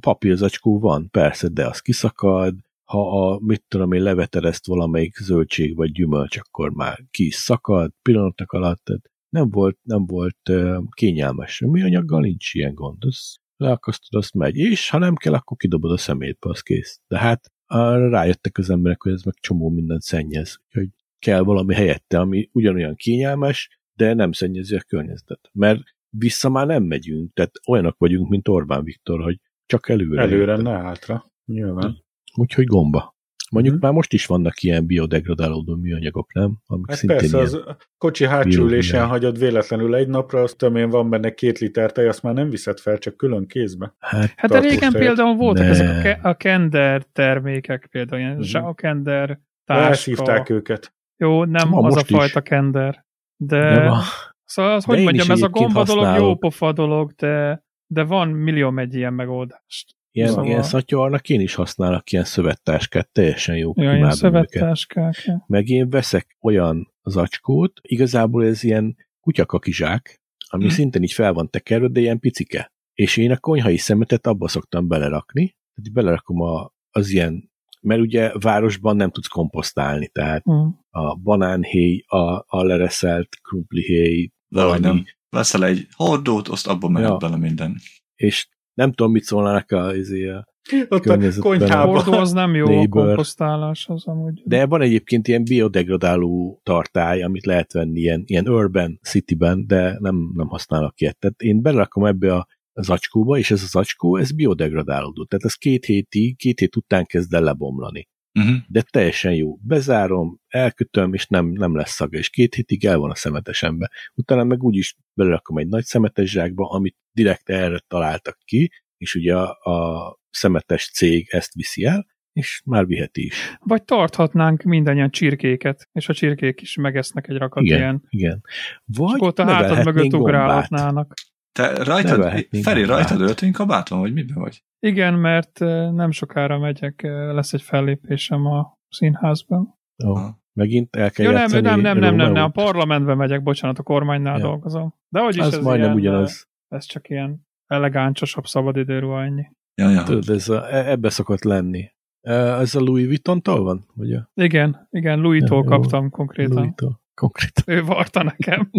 papírzacskó 0.00 0.78
van, 0.78 1.10
persze, 1.10 1.48
de 1.48 1.66
az 1.66 1.80
kiszakad, 1.80 2.54
ha 2.84 3.30
a, 3.30 3.38
mit 3.40 3.64
tudom 3.68 3.92
én, 3.92 4.02
leveted 4.02 4.44
ezt 4.44 4.66
valamelyik 4.66 5.16
zöldség 5.16 5.76
vagy 5.76 5.92
gyümölcs, 5.92 6.36
akkor 6.36 6.70
már 6.70 7.04
ki 7.10 7.26
is 7.26 7.34
szakad, 7.34 7.92
pillanatok 8.02 8.52
alatt, 8.52 8.84
tehát 8.84 9.10
nem 9.28 9.50
volt, 9.50 9.78
nem 9.82 10.06
volt 10.06 10.48
uh, 10.50 10.82
kényelmes. 10.90 11.60
Műanyaggal 11.60 12.20
nincs 12.20 12.54
ilyen 12.54 12.74
gond, 12.74 13.04
az 13.04 13.36
leakasztod, 13.56 14.20
azt 14.20 14.34
megy, 14.34 14.56
és 14.56 14.90
ha 14.90 14.98
nem 14.98 15.14
kell, 15.14 15.34
akkor 15.34 15.56
kidobod 15.56 15.90
a 15.90 15.96
szemétbe, 15.96 16.50
az 16.50 16.60
kész. 16.60 17.00
De 17.08 17.18
hát 17.18 17.52
arra 17.66 18.08
rájöttek 18.08 18.58
az 18.58 18.70
emberek, 18.70 19.02
hogy 19.02 19.12
ez 19.12 19.22
meg 19.22 19.34
csomó 19.40 19.68
mindent 19.68 20.02
szennyez, 20.02 20.58
úgyhogy 20.66 20.88
kell 21.22 21.40
valami 21.40 21.74
helyette, 21.74 22.18
ami 22.18 22.48
ugyanolyan 22.52 22.94
kényelmes, 22.94 23.80
de 23.94 24.14
nem 24.14 24.32
szennyezi 24.32 24.74
a 24.76 24.80
környezetet. 24.86 25.50
Mert 25.52 25.80
vissza 26.10 26.48
már 26.48 26.66
nem 26.66 26.82
megyünk, 26.82 27.32
tehát 27.34 27.52
olyanok 27.68 27.98
vagyunk, 27.98 28.28
mint 28.28 28.48
Orbán 28.48 28.84
Viktor, 28.84 29.20
hogy 29.22 29.38
csak 29.66 29.88
előre. 29.88 30.20
Előre, 30.22 30.50
érted. 30.50 30.64
ne 30.64 30.70
hátra. 30.78 31.32
Nyilván. 31.44 31.96
Úgyhogy 32.34 32.64
gomba. 32.64 33.16
Mondjuk 33.50 33.74
Mhm. 33.74 33.84
már 33.84 33.92
most 33.92 34.12
is 34.12 34.26
vannak 34.26 34.62
ilyen 34.62 34.86
biodegradálódó 34.86 35.76
műanyagok, 35.76 36.32
nem? 36.34 36.58
Amik 36.66 36.88
Hát 36.88 36.96
szintén 36.98 37.18
persze, 37.18 37.38
az 37.38 37.54
a 37.54 37.76
kocsi 37.98 38.26
ülésén 38.56 39.06
hagyod 39.06 39.38
véletlenül 39.38 39.94
egy 39.94 40.08
napra, 40.08 40.42
azt 40.42 40.56
tudom 40.56 40.76
én, 40.76 40.88
van 40.90 41.10
benne 41.10 41.30
két 41.34 41.58
liter 41.58 41.92
tej, 41.92 42.08
azt 42.08 42.22
már 42.22 42.34
nem 42.34 42.50
viszed 42.50 42.78
fel, 42.78 42.98
csak 42.98 43.16
külön 43.16 43.46
kézbe. 43.46 43.94
Hát, 43.98 44.32
Hát 44.36 44.50
de 44.50 44.60
régen 44.60 44.92
például 44.92 45.36
voltak 45.36 45.64
Ne. 45.64 45.70
ezek 45.70 45.88
a, 45.88 46.00
ke- 46.02 46.24
a 46.24 46.34
Kender 46.34 47.04
termékek, 47.12 47.88
például 47.90 48.20
ilyen 48.20 48.38
uh-huh. 48.38 48.74
Kender 48.74 49.40
Elszívták 49.64 50.26
táska. 50.36 50.54
őket. 50.54 50.94
Jó, 51.22 51.44
nem 51.44 51.68
Ma 51.68 51.78
az 51.78 51.92
a 51.92 51.96
most 51.96 52.10
is. 52.10 52.16
fajta 52.16 52.40
Kender. 52.40 53.04
De, 53.36 53.58
de 53.74 53.88
van, 53.88 54.00
szóval 54.44 54.74
az, 54.74 54.84
De 54.84 54.92
hogy 54.94 55.02
mondjam, 55.02 55.30
ez 55.30 55.42
a 55.42 55.48
gomba 55.48 55.84
dolog 55.84 56.16
jó 56.16 56.34
pofa 56.36 56.72
dolog, 56.72 57.12
de, 57.12 57.64
de 57.86 58.04
van 58.04 58.28
millió 58.28 58.78
egy 58.78 58.94
ilyen 58.94 59.12
megoldást. 59.12 59.96
ilyen, 60.10 60.28
Szóval- 60.28 60.46
ilyen 60.46 60.62
szatyornak 60.62 61.28
én 61.28 61.40
is 61.40 61.54
használok 61.54 62.10
ilyen 62.10 62.24
szövettáskát, 62.24 63.08
teljesen 63.12 63.56
jó, 63.56 63.72
Ja, 63.74 63.82
ilyen 63.82 63.96
őket. 63.96 64.12
szövettáskák. 64.12 65.14
Meg 65.46 65.68
én 65.68 65.90
veszek 65.90 66.36
olyan 66.40 66.92
zacskót. 67.02 67.72
Igazából 67.82 68.44
ez 68.46 68.62
ilyen 68.62 68.96
kutyakakizsák, 69.20 70.20
ami 70.48 70.62
hmm. 70.62 70.72
szintén 70.72 71.02
így 71.02 71.12
fel 71.12 71.32
van 71.32 71.50
tekerve, 71.50 71.88
de 71.88 72.00
ilyen 72.00 72.18
picike. 72.18 72.72
És 72.94 73.16
én 73.16 73.30
a 73.30 73.38
konyhai 73.38 73.76
szemetet 73.76 74.26
abba 74.26 74.48
szoktam 74.48 74.88
belerakni, 74.88 75.56
tehát 75.74 75.92
belerakom 75.92 76.40
a, 76.40 76.72
az 76.90 77.10
ilyen, 77.10 77.51
mert 77.82 78.00
ugye 78.00 78.32
városban 78.40 78.96
nem 78.96 79.10
tudsz 79.10 79.26
komposztálni, 79.26 80.08
tehát 80.08 80.42
hmm. 80.42 80.78
a 80.90 81.14
banánhéj, 81.14 82.04
a, 82.06 82.44
a 82.46 82.64
lereszelt 82.64 83.28
krumplihéj, 83.42 84.30
valami. 84.48 84.80
nem. 84.80 85.04
Veszel 85.30 85.64
egy 85.64 85.86
hordót, 85.96 86.48
azt 86.48 86.66
abba 86.66 86.88
mehet 86.88 87.08
ja. 87.08 87.16
bele 87.16 87.36
minden. 87.36 87.76
És 88.14 88.48
nem 88.74 88.92
tudom, 88.92 89.12
mit 89.12 89.22
szólnának 89.22 89.70
a, 89.70 89.94
izé, 89.94 90.28
a 90.28 90.52
ott 90.88 91.06
a 91.06 91.18
konyhában. 91.40 92.14
az 92.14 92.32
nem 92.32 92.54
jó 92.54 92.66
neighbor. 92.66 93.02
a 93.02 93.06
komposztálás, 93.06 93.88
az 93.88 94.06
amúgy. 94.06 94.42
De 94.44 94.66
van 94.66 94.80
egyébként 94.80 95.28
ilyen 95.28 95.44
biodegradáló 95.44 96.60
tartály, 96.62 97.22
amit 97.22 97.46
lehet 97.46 97.72
venni 97.72 98.00
ilyen, 98.00 98.22
ilyen 98.26 98.48
urban 98.48 98.98
cityben, 99.02 99.66
de 99.66 99.96
nem, 99.98 100.30
nem 100.34 100.48
használok 100.48 101.00
ilyet. 101.00 101.18
Tehát 101.18 101.40
én 101.40 101.62
belerakom 101.62 102.04
ebbe 102.04 102.34
a 102.34 102.46
zacskóba, 102.80 103.38
és 103.38 103.50
ez 103.50 103.62
a 103.62 103.66
zacskó, 103.66 104.16
ez 104.16 104.32
biodegradálódó. 104.32 105.24
Tehát 105.24 105.44
ez 105.44 105.54
két 105.54 105.84
hétig, 105.84 106.36
két 106.36 106.58
hét 106.58 106.76
után 106.76 107.04
kezd 107.04 107.34
el 107.34 107.42
lebomlani. 107.42 108.08
Uh-huh. 108.34 108.56
De 108.68 108.82
teljesen 108.82 109.34
jó. 109.34 109.56
Bezárom, 109.56 110.40
elkötöm, 110.48 111.14
és 111.14 111.26
nem, 111.26 111.46
nem 111.46 111.76
lesz 111.76 111.90
szaga, 111.92 112.18
és 112.18 112.30
két 112.30 112.54
hétig 112.54 112.84
el 112.84 112.98
van 112.98 113.10
a 113.10 113.14
szemetesembe. 113.14 113.90
Utána 114.14 114.44
meg 114.44 114.62
úgyis 114.62 114.96
belerakom 115.14 115.58
egy 115.58 115.68
nagy 115.68 115.84
szemetes 115.84 116.30
zsákba, 116.30 116.68
amit 116.70 116.96
direkt 117.12 117.48
erre 117.48 117.78
találtak 117.88 118.38
ki, 118.44 118.70
és 118.96 119.14
ugye 119.14 119.36
a, 119.36 119.70
a 119.70 120.18
szemetes 120.30 120.90
cég 120.90 121.28
ezt 121.30 121.54
viszi 121.54 121.84
el, 121.84 122.06
és 122.32 122.62
már 122.64 122.86
viheti 122.86 123.24
is. 123.24 123.56
Vagy 123.60 123.84
tarthatnánk 123.84 124.62
mindannyian 124.62 125.10
csirkéket, 125.10 125.88
és 125.92 126.08
a 126.08 126.14
csirkék 126.14 126.60
is 126.60 126.76
megesznek 126.76 127.28
egy 127.28 127.36
rakat 127.36 127.62
igen, 127.62 127.78
ilyen. 127.78 128.02
Igen, 128.08 128.40
Vagy 128.84 129.16
ott 129.18 129.38
a 129.38 129.44
hátad 129.44 129.84
mögött 129.84 130.12
ugrálhatnának. 130.12 131.14
Te 131.52 131.84
rajtad, 131.84 132.46
Feri, 132.62 132.84
rajtad 132.84 133.20
öltöny 133.20 133.52
vagy 133.88 134.12
miben 134.12 134.38
vagy? 134.38 134.64
Igen, 134.78 135.14
mert 135.14 135.58
nem 135.94 136.10
sokára 136.10 136.58
megyek, 136.58 137.02
lesz 137.32 137.52
egy 137.52 137.62
fellépésem 137.62 138.46
a 138.46 138.78
színházban. 138.88 139.78
Ó, 140.06 140.16
megint 140.52 140.96
el 140.96 141.10
kell 141.10 141.26
Jó, 141.26 141.32
nem, 141.32 141.50
nem, 141.50 141.62
nem, 141.80 141.98
nem, 141.98 142.14
nem, 142.14 142.32
nem, 142.32 142.44
a 142.44 142.48
parlamentben 142.48 143.16
megyek, 143.16 143.42
bocsánat, 143.42 143.78
a 143.78 143.82
kormánynál 143.82 144.38
ja. 144.38 144.44
dolgozom. 144.44 144.94
De 145.08 145.20
hogy 145.20 145.36
is 145.36 145.42
ez 145.42 145.58
majdnem 145.58 145.98
ilyen, 145.98 146.00
ugyanaz. 146.00 146.48
Ez 146.68 146.84
csak 146.84 147.08
ilyen 147.08 147.46
elegáncsosabb 147.66 148.44
szabadidőruha 148.44 149.22
ennyi. 149.22 149.46
Ja, 149.74 149.90
ja. 149.90 150.02
Tudod, 150.02 150.28
ez 150.28 150.48
a, 150.48 150.74
e, 150.74 150.90
ebbe 150.90 151.08
szokott 151.08 151.42
lenni. 151.42 151.90
Ez 152.20 152.74
a 152.74 152.80
Louis 152.80 153.06
Vuitton-tól 153.06 153.62
van? 153.62 153.84
Ugye? 153.94 154.18
Igen, 154.34 154.88
igen, 154.90 155.20
Louis-tól 155.20 155.62
ja, 155.62 155.68
kaptam 155.68 156.10
konkrétan. 156.10 156.54
Louis-tól. 156.54 157.01
Konkrétan. 157.14 157.74
Ő 157.74 157.84
varta 157.84 158.22
nekem. 158.22 158.70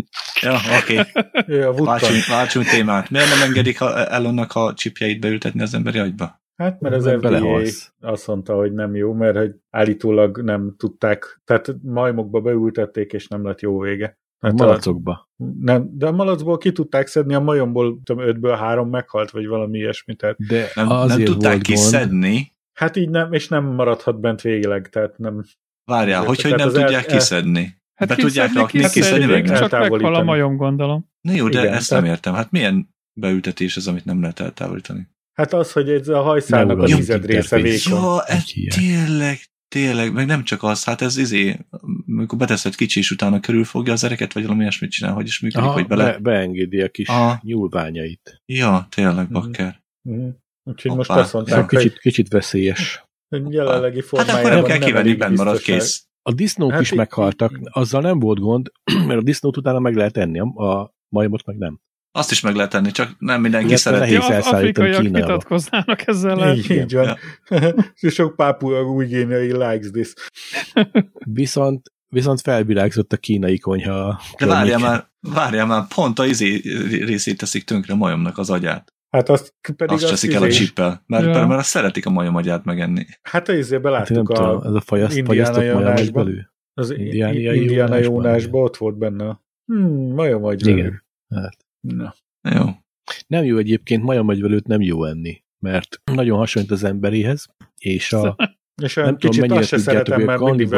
ja, 0.42 0.58
oké. 0.82 1.00
Okay. 1.00 1.86
váltsunk, 1.86 2.26
váltsunk 2.26 2.66
témát. 2.66 3.10
Miért 3.10 3.30
nem 3.30 3.42
engedik 3.42 3.80
Elonnak 4.10 4.56
a 4.56 4.74
csipjeit 4.74 5.20
beültetni 5.20 5.62
az 5.62 5.74
emberi 5.74 6.00
agyba? 6.00 6.42
Hát, 6.56 6.80
mert 6.80 6.96
az 6.96 7.10
FDA 7.10 7.62
azt 8.02 8.28
mondta, 8.28 8.56
hogy 8.56 8.74
nem 8.74 8.96
jó, 8.96 9.14
mert 9.14 9.38
hogy 9.38 9.56
állítólag 9.70 10.42
nem 10.42 10.76
tudták, 10.78 11.42
tehát 11.46 11.76
majmokba 11.82 12.42
beültették, 12.42 13.14
és 13.14 13.28
nem 13.28 13.46
lett 13.46 13.62
jó 13.62 13.80
vége. 13.80 14.18
A 14.40 14.52
malacokba. 14.52 15.30
Nem, 15.60 15.90
de 15.92 16.08
a 16.08 16.12
malacból 16.12 16.58
ki 16.58 16.72
tudták 16.72 17.08
szedni, 17.08 17.34
a 17.34 17.40
majomból 17.40 18.00
tudom, 18.04 18.28
ötből 18.28 18.56
három 18.56 18.90
meghalt, 18.90 19.32
vagy 19.32 19.48
valami 19.48 19.78
ilyesmi. 19.78 20.16
Tehát 20.16 20.36
de 20.48 20.68
nem, 20.76 20.88
nem 20.88 21.24
tudták 21.24 21.62
kiszedni. 21.62 22.54
Hát 22.74 22.96
így 22.96 23.10
nem, 23.10 23.34
és 23.34 23.48
nem 23.48 23.66
maradhat 23.66 24.20
bent 24.20 24.42
végleg, 24.42 24.90
tehát 24.90 25.18
nem... 25.18 25.44
Várjál, 25.86 26.26
hogy, 26.26 26.42
hogy 26.42 26.56
nem 26.56 26.68
tudják 26.70 27.08
el, 27.08 27.18
kiszedni? 27.18 27.82
Hát 27.94 28.08
Be 28.08 28.16
tudják 28.16 28.54
rakni, 28.54 28.90
kiszedni, 28.90 29.26
meg 29.26 29.58
csak 29.58 29.72
meghal 29.72 30.16
a 30.16 30.24
majom, 30.24 30.56
gondolom. 30.56 31.10
Na 31.22 31.32
jó, 31.32 31.50
de 31.50 31.60
Igen, 31.60 31.74
ezt 31.74 31.90
tehát... 31.90 32.04
nem 32.04 32.14
értem. 32.14 32.34
Hát 32.34 32.52
milyen 32.52 32.96
beültetés 33.20 33.78
az, 33.78 33.88
amit 33.88 34.06
nem 34.06 34.22
lehet 34.22 34.40
eltávolítani? 34.40 35.08
Hát 35.34 35.54
az, 35.54 35.72
hogy 35.72 35.90
ez 35.90 36.08
a 36.08 36.22
hajszálnak 36.22 36.80
a 36.80 36.86
tized 36.86 37.26
része 37.26 37.56
vékony. 37.56 37.94
Ja, 37.94 38.24
ez 38.24 38.44
tényleg, 38.76 39.40
Tényleg, 39.74 40.14
meg 40.14 40.26
nem 40.26 40.44
csak 40.44 40.64
az, 40.64 40.84
hát 40.84 41.02
ez 41.02 41.18
izé, 41.18 41.60
amikor 42.08 42.38
beteszed 42.38 42.76
kicsi, 42.76 43.00
és 43.00 43.12
utána 43.12 43.40
körülfogja 43.40 43.94
az 43.94 44.04
ereket, 44.04 44.34
vagy 44.34 44.44
valami 44.44 44.62
ilyesmit 44.62 44.92
csinál, 44.92 45.14
hogy 45.14 45.28
is 45.28 45.40
működik, 45.40 45.66
Aha, 45.66 45.74
hogy 45.74 45.88
bele... 45.88 46.12
Be, 46.12 46.18
beengedi 46.18 46.82
a 46.82 46.90
kis 46.90 47.08
Aha. 47.08 47.40
nyúlványait. 47.44 48.42
Ja, 48.46 48.88
tényleg, 48.90 49.26
mhm. 49.26 49.34
bakker. 49.34 49.82
Mm-hmm. 50.10 50.30
Úgyhogy 50.64 50.92
Hoppá. 50.92 50.96
most 50.96 51.10
azt 51.10 51.34
mondták, 51.34 51.68
kicsit, 51.68 51.92
hogy... 51.92 52.00
Kicsit 52.00 52.28
veszélyes. 52.28 53.04
Jelenlegi 53.50 54.02
formájában 54.02 54.36
Hát 54.36 54.46
akkor 54.46 54.70
nem 54.70 54.80
kell 54.80 54.88
kivenni, 54.88 55.16
benn 55.16 55.36
marad 55.36 55.60
kész. 55.60 56.08
A 56.26 56.34
disznók 56.34 56.72
hát 56.72 56.82
is 56.82 56.92
így, 56.92 56.98
meghaltak, 56.98 57.60
azzal 57.64 58.02
nem 58.02 58.20
volt 58.20 58.40
gond, 58.40 58.72
mert 59.08 59.20
a 59.20 59.24
disznót 59.24 59.58
utána 59.58 59.80
meg 59.80 59.96
lehet 59.96 60.18
enni, 60.18 60.40
a 60.40 60.96
majmot 61.10 61.46
meg 61.46 61.58
nem. 61.58 61.80
Azt 62.16 62.32
is 62.32 62.42
meg 62.42 62.56
lehet 62.56 62.72
tenni, 62.72 62.92
csak 62.92 63.16
nem 63.18 63.42
mindenki 63.42 63.68
Illetve 63.68 63.92
szereti. 63.92 64.12
Ja, 64.14 64.38
afrikaiak 64.38 65.02
vitatkoznának 65.02 66.08
ezzel. 66.08 66.56
Így, 66.56 66.70
így 66.70 66.94
van. 66.94 67.18
Ja. 67.50 67.76
Sok 68.10 68.36
pápua 68.36 68.82
új 68.82 69.06
géniai 69.06 69.52
likes 69.52 69.90
this. 69.92 70.14
Viszont 71.26 71.92
viszont 72.14 72.42
felvirágzott 72.42 73.14
a 73.14 73.18
kínai 73.18 73.60
konyha. 73.60 74.22
De 74.38 74.46
várjál 74.46 74.80
már, 74.80 75.08
várjál 75.20 75.66
már, 75.66 75.88
pont 75.96 76.20
a 76.20 76.26
izé 76.26 76.62
részét 77.06 77.38
teszik 77.38 77.64
tönkre 77.64 77.96
majomnak 77.96 78.38
az 78.38 78.50
agyát. 78.50 78.93
Hát 79.14 79.30
azt 79.30 79.56
pedig 79.76 79.96
azt, 79.96 80.04
azt 80.04 80.12
cseszik 80.12 80.34
el 80.34 80.44
a 80.44 80.50
csippel, 80.50 81.04
mert, 81.06 81.24
ja. 81.26 81.30
mert, 81.30 81.48
mert 81.48 81.60
azt 81.60 81.70
szeretik 81.70 82.06
a 82.06 82.10
majom 82.10 82.36
agyát 82.36 82.64
megenni. 82.64 83.06
Hát 83.22 83.50
a 83.50 83.54
izébe 83.54 83.90
láttuk 83.90 84.18
hát, 84.18 84.28
a, 84.28 84.50
tudom, 84.50 84.62
ez 84.64 84.74
a 84.74 84.82
fagyaszt, 84.82 85.18
Indiana 85.18 85.62
Jónásban. 85.62 86.52
Az 86.74 86.90
Indiana 86.90 87.98
Jónásban 87.98 88.62
ott 88.62 88.78
volt 88.78 88.98
benne. 88.98 89.42
Hmm, 89.66 90.14
majom 90.14 90.44
agy. 90.44 90.68
Igen. 90.68 91.04
Hát. 91.36 91.58
Na. 91.80 92.16
Jó. 92.42 92.66
Nem 93.28 93.44
jó 93.44 93.58
egyébként, 93.58 94.04
majomagyvelőt 94.04 94.68
nem 94.68 94.82
jó 94.82 95.06
enni, 95.06 95.44
mert 95.60 96.02
nagyon 96.12 96.38
hasonlít 96.38 96.72
az 96.72 96.84
emberéhez, 96.84 97.48
és 97.78 98.14
a 98.14 98.36
és 98.84 98.94
nem 98.94 99.18
tudom, 99.18 99.40
mennyire 99.40 99.60
azt 99.60 99.68
se 99.68 99.78
szeretem, 99.78 100.22
mert 100.22 100.42
mindig 100.42 100.70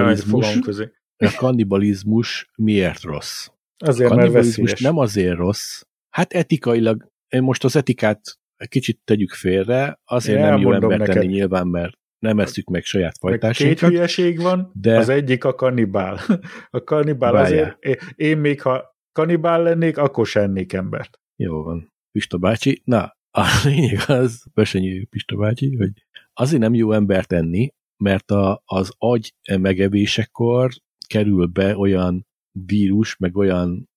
közé. 0.62 0.92
A 1.18 1.34
kannibalizmus 1.38 2.52
miért 2.56 3.02
rossz? 3.02 3.48
Azért, 3.78 4.12
a 4.12 4.16
mert 4.16 4.80
nem 4.80 4.98
azért 4.98 5.38
rossz, 5.38 5.82
hát 6.10 6.34
etikailag, 6.34 7.12
most 7.30 7.64
az 7.64 7.76
etikát 7.76 8.22
kicsit 8.68 9.00
tegyük 9.04 9.32
félre, 9.32 10.00
azért 10.06 10.38
Én 10.38 10.44
nem 10.44 10.60
jó 10.60 10.72
ember 10.72 10.98
neked. 10.98 11.16
tenni 11.16 11.28
nyilván, 11.28 11.68
mert 11.68 11.98
nem 12.20 12.40
eszük 12.40 12.70
meg 12.70 12.84
saját 12.84 13.18
fajtásunkat. 13.18 13.78
Két 13.78 13.90
hülyeség 13.90 14.42
van, 14.42 14.72
de... 14.74 14.98
az 14.98 15.10
egyik 15.10 15.44
a 15.44 15.56
kannibál. 15.56 16.20
A 16.70 16.84
kannibál 16.84 17.32
Várjál. 17.32 17.78
azért, 17.82 18.14
én 18.16 18.38
még 18.38 18.62
ha 18.62 18.96
kanibál 19.12 19.64
lennék, 19.64 19.98
akkor 19.98 20.28
se 20.28 20.40
ennék 20.42 20.74
embert. 20.74 21.20
Jó 21.36 21.64
van. 21.64 21.94
Pista 22.12 22.38
bácsi, 22.38 22.82
na, 22.84 23.18
a 23.32 23.46
lényeg 23.64 24.00
az, 24.08 24.46
Besenyő 24.54 25.06
Pista 25.10 25.36
bácsi, 25.36 25.76
hogy 25.76 25.92
azért 26.34 26.62
nem 26.62 26.74
jó 26.74 26.92
embert 26.92 27.34
enni, 27.34 27.74
mert 28.04 28.32
a, 28.32 28.62
az 28.66 28.94
agy 28.98 29.34
megevésekor 29.60 30.72
kerül 31.08 31.46
be 31.46 31.78
olyan 31.78 32.28
vírus, 32.66 33.18
meg 33.18 33.38
olyan 33.38 33.90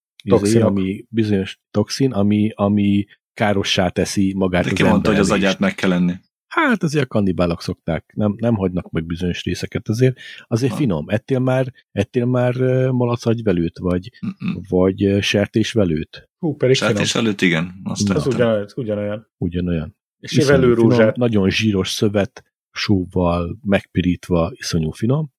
izé, 0.42 0.60
ami 0.60 1.04
bizonyos 1.08 1.58
toxin, 1.70 2.12
ami, 2.12 2.50
ami 2.54 3.04
károssá 3.34 3.88
teszi 3.88 4.34
magát 4.36 4.64
De 4.64 4.70
az 4.70 4.76
ki 4.76 4.82
mondta, 4.82 5.10
hogy 5.10 5.18
az 5.18 5.30
agyát 5.30 5.58
meg 5.58 5.74
kell 5.74 5.88
lenni. 5.88 6.14
Hát 6.48 6.82
azért 6.82 7.04
a 7.04 7.08
kannibálok 7.08 7.62
szokták, 7.62 8.12
nem, 8.14 8.34
nem 8.36 8.54
hagynak 8.54 8.90
meg 8.90 9.06
bizonyos 9.06 9.44
részeket 9.44 9.88
azért. 9.88 10.18
Azért 10.46 10.72
ha. 10.72 10.78
finom. 10.78 11.08
Ettél 11.08 11.38
már, 11.38 11.72
ettél 11.92 12.24
már 12.24 12.54
malacagyvelőt, 12.90 13.78
vagy, 13.78 14.10
Mm-mm. 14.26 14.56
vagy 14.68 15.22
sertésvelőt? 15.22 16.28
Hú, 16.38 16.56
pedig 16.56 16.76
Sertésvelőt, 16.76 17.40
igen. 17.40 17.80
Azt 17.82 18.10
az 18.10 18.26
ugyanolyan. 18.26 18.66
ugyanolyan. 18.76 19.30
Ugyanolyan. 19.38 19.96
És 20.18 20.30
finom, 20.30 21.12
nagyon 21.14 21.50
zsíros 21.50 21.88
szövet, 21.88 22.44
sóval 22.70 23.58
megpirítva, 23.62 24.52
iszonyú 24.54 24.90
finom. 24.90 25.32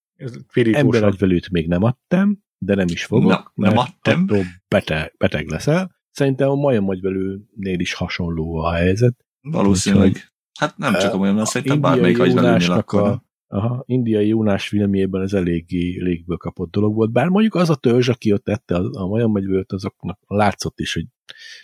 Emberagyvelőt 0.71 1.49
még 1.49 1.67
nem 1.67 1.83
adtam, 1.83 2.43
de 2.60 2.76
nem 2.76 2.88
is 2.89 3.05
fogok, 3.05 3.51
Na, 3.55 3.68
nem 3.70 3.78
adtam. 3.78 4.28
beteg, 4.68 5.14
beteg 5.18 5.47
leszel. 5.47 5.95
Szerintem 6.12 6.49
a 6.49 6.55
majomagyvelőnél 6.55 7.80
is 7.80 7.93
hasonló 7.93 8.55
a 8.55 8.74
helyzet. 8.74 9.26
Valószínűleg. 9.41 10.32
Hát 10.60 10.78
nem 10.78 10.93
csak 10.93 11.22
olyan, 11.22 11.36
mert 11.36 11.49
szerintem 11.49 11.82
bármelyik 11.82 12.20
agyvelőnél 12.20 12.72
akkor. 12.72 13.01
A, 13.01 13.24
aha, 13.47 13.84
indiai 13.86 14.28
Jónás 14.28 14.68
filmjében 14.68 15.22
ez 15.22 15.34
eléggé 15.34 16.01
légből 16.01 16.38
kapott 16.38 16.72
dolog 16.72 16.95
volt. 16.95 17.12
Bár 17.12 17.28
mondjuk 17.28 17.55
az 17.55 17.70
a 17.70 17.76
törzs, 17.76 18.10
aki 18.10 18.34
ott 18.34 18.43
tette 18.43 18.76
a, 18.76 18.89
a 18.91 19.07
majomegyvőt, 19.07 19.72
azoknak 19.72 20.20
látszott 20.28 20.80
is, 20.80 20.93
hogy 20.93 21.05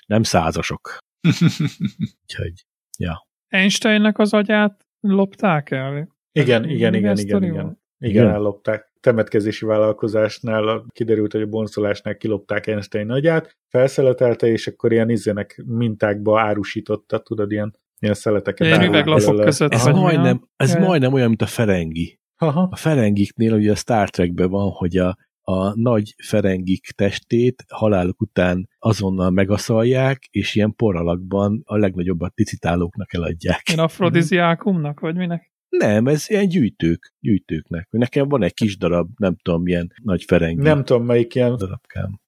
nem 0.07 0.23
százasok. 0.23 0.97
Úgyhogy, 2.21 2.65
ja. 2.97 3.27
Einsteinnek 3.47 4.17
az 4.17 4.33
agyát 4.33 4.85
lopták 4.99 5.71
el? 5.71 6.15
Igen, 6.31 6.69
igen, 6.69 6.93
igen, 6.93 7.17
igen, 7.17 7.43
igen. 7.43 7.79
Igen, 7.97 8.27
ellopták. 8.27 8.93
Temetkezési 9.05 9.65
vállalkozásnál 9.65 10.85
kiderült, 10.91 11.31
hogy 11.31 11.41
a 11.41 11.45
boncolásnál 11.45 12.17
kilopták 12.17 12.67
Einstein 12.67 13.09
agyát, 13.09 13.57
felszeletelte, 13.69 14.47
és 14.47 14.67
akkor 14.67 14.91
ilyen 14.91 15.09
izének 15.09 15.63
mintákba 15.65 16.41
árusította, 16.41 17.19
tudod, 17.19 17.51
ilyen 17.51 17.75
ilyen 17.99 18.13
szeleteket. 18.13 18.67
Ilyen 18.67 18.83
üveglapok 18.83 19.41
között. 19.41 19.73
Ez, 19.73 19.85
majdnem, 19.85 20.41
ez 20.55 20.75
majdnem 20.75 21.13
olyan, 21.13 21.27
mint 21.27 21.41
a 21.41 21.45
Ferengi. 21.45 22.19
Aha. 22.37 22.67
A 22.71 22.75
Ferengiknél 22.75 23.53
ugye 23.53 23.71
a 23.71 23.75
Star 23.75 24.09
Trekben 24.09 24.49
van, 24.49 24.69
hogy 24.69 24.97
a, 24.97 25.17
a 25.41 25.79
nagy 25.79 26.15
ferengik 26.23 26.91
testét 26.95 27.63
haláluk 27.67 28.21
után 28.21 28.69
azonnal 28.79 29.29
megaszalják, 29.29 30.27
és 30.31 30.55
ilyen 30.55 30.75
poralakban 30.75 31.61
a 31.65 31.77
legnagyobbat 31.77 32.33
ticitálóknak 32.33 33.13
eladják. 33.13 33.69
Én 33.71 33.79
afrodiziákumnak, 33.79 34.99
vagy 34.99 35.15
minek? 35.15 35.53
Nem, 35.77 36.07
ez 36.07 36.29
ilyen 36.29 36.47
gyűjtők, 36.47 37.13
gyűjtőknek. 37.19 37.87
Nekem 37.91 38.27
van 38.27 38.43
egy 38.43 38.53
kis 38.53 38.77
darab, 38.77 39.09
nem 39.17 39.35
tudom, 39.35 39.61
milyen 39.61 39.91
nagy 40.03 40.23
ferengi. 40.23 40.61
Nem 40.61 40.83
tudom, 40.83 41.05
melyik 41.05 41.35
ilyen 41.35 41.55
darabkám. 41.57 42.19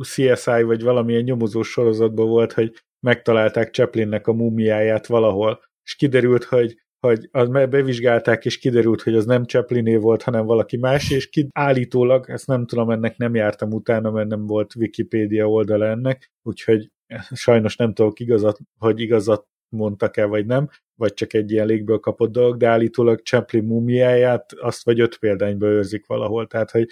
CSI 0.00 0.62
vagy 0.62 0.82
valamilyen 0.82 1.22
nyomozós 1.22 1.68
sorozatban 1.68 2.28
volt, 2.28 2.52
hogy 2.52 2.72
megtalálták 3.00 3.70
Chaplinnek 3.70 4.26
a 4.26 4.32
mumiáját 4.32 5.06
valahol, 5.06 5.60
és 5.84 5.94
kiderült, 5.94 6.44
hogy 6.44 6.76
hogy 7.00 7.28
az 7.32 7.48
bevizsgálták, 7.48 8.44
és 8.44 8.58
kiderült, 8.58 9.02
hogy 9.02 9.14
az 9.14 9.24
nem 9.24 9.44
Chapliné 9.44 9.96
volt, 9.96 10.22
hanem 10.22 10.46
valaki 10.46 10.76
más, 10.76 11.10
és 11.10 11.28
ki, 11.28 11.48
állítólag, 11.52 12.30
ezt 12.30 12.46
nem 12.46 12.66
tudom, 12.66 12.90
ennek 12.90 13.16
nem 13.16 13.34
jártam 13.34 13.72
utána, 13.72 14.10
mert 14.10 14.28
nem 14.28 14.46
volt 14.46 14.74
Wikipédia 14.74 15.48
oldala 15.48 15.86
ennek, 15.86 16.30
úgyhogy 16.42 16.90
sajnos 17.32 17.76
nem 17.76 17.92
tudok 17.92 18.20
igazat, 18.20 18.58
hogy 18.78 19.00
igazat 19.00 19.46
mondtak-e, 19.68 20.24
vagy 20.24 20.46
nem, 20.46 20.68
vagy 20.94 21.14
csak 21.14 21.32
egy 21.34 21.50
ilyen 21.50 21.66
légből 21.66 21.98
kapott 21.98 22.32
dolog, 22.32 22.56
de 22.56 22.68
állítólag 22.68 23.20
Chaplin 23.20 23.64
mumiáját 23.64 24.52
azt 24.52 24.84
vagy 24.84 25.00
öt 25.00 25.16
példányba 25.18 25.66
őrzik 25.66 26.06
valahol, 26.06 26.46
tehát 26.46 26.70
hogy 26.70 26.88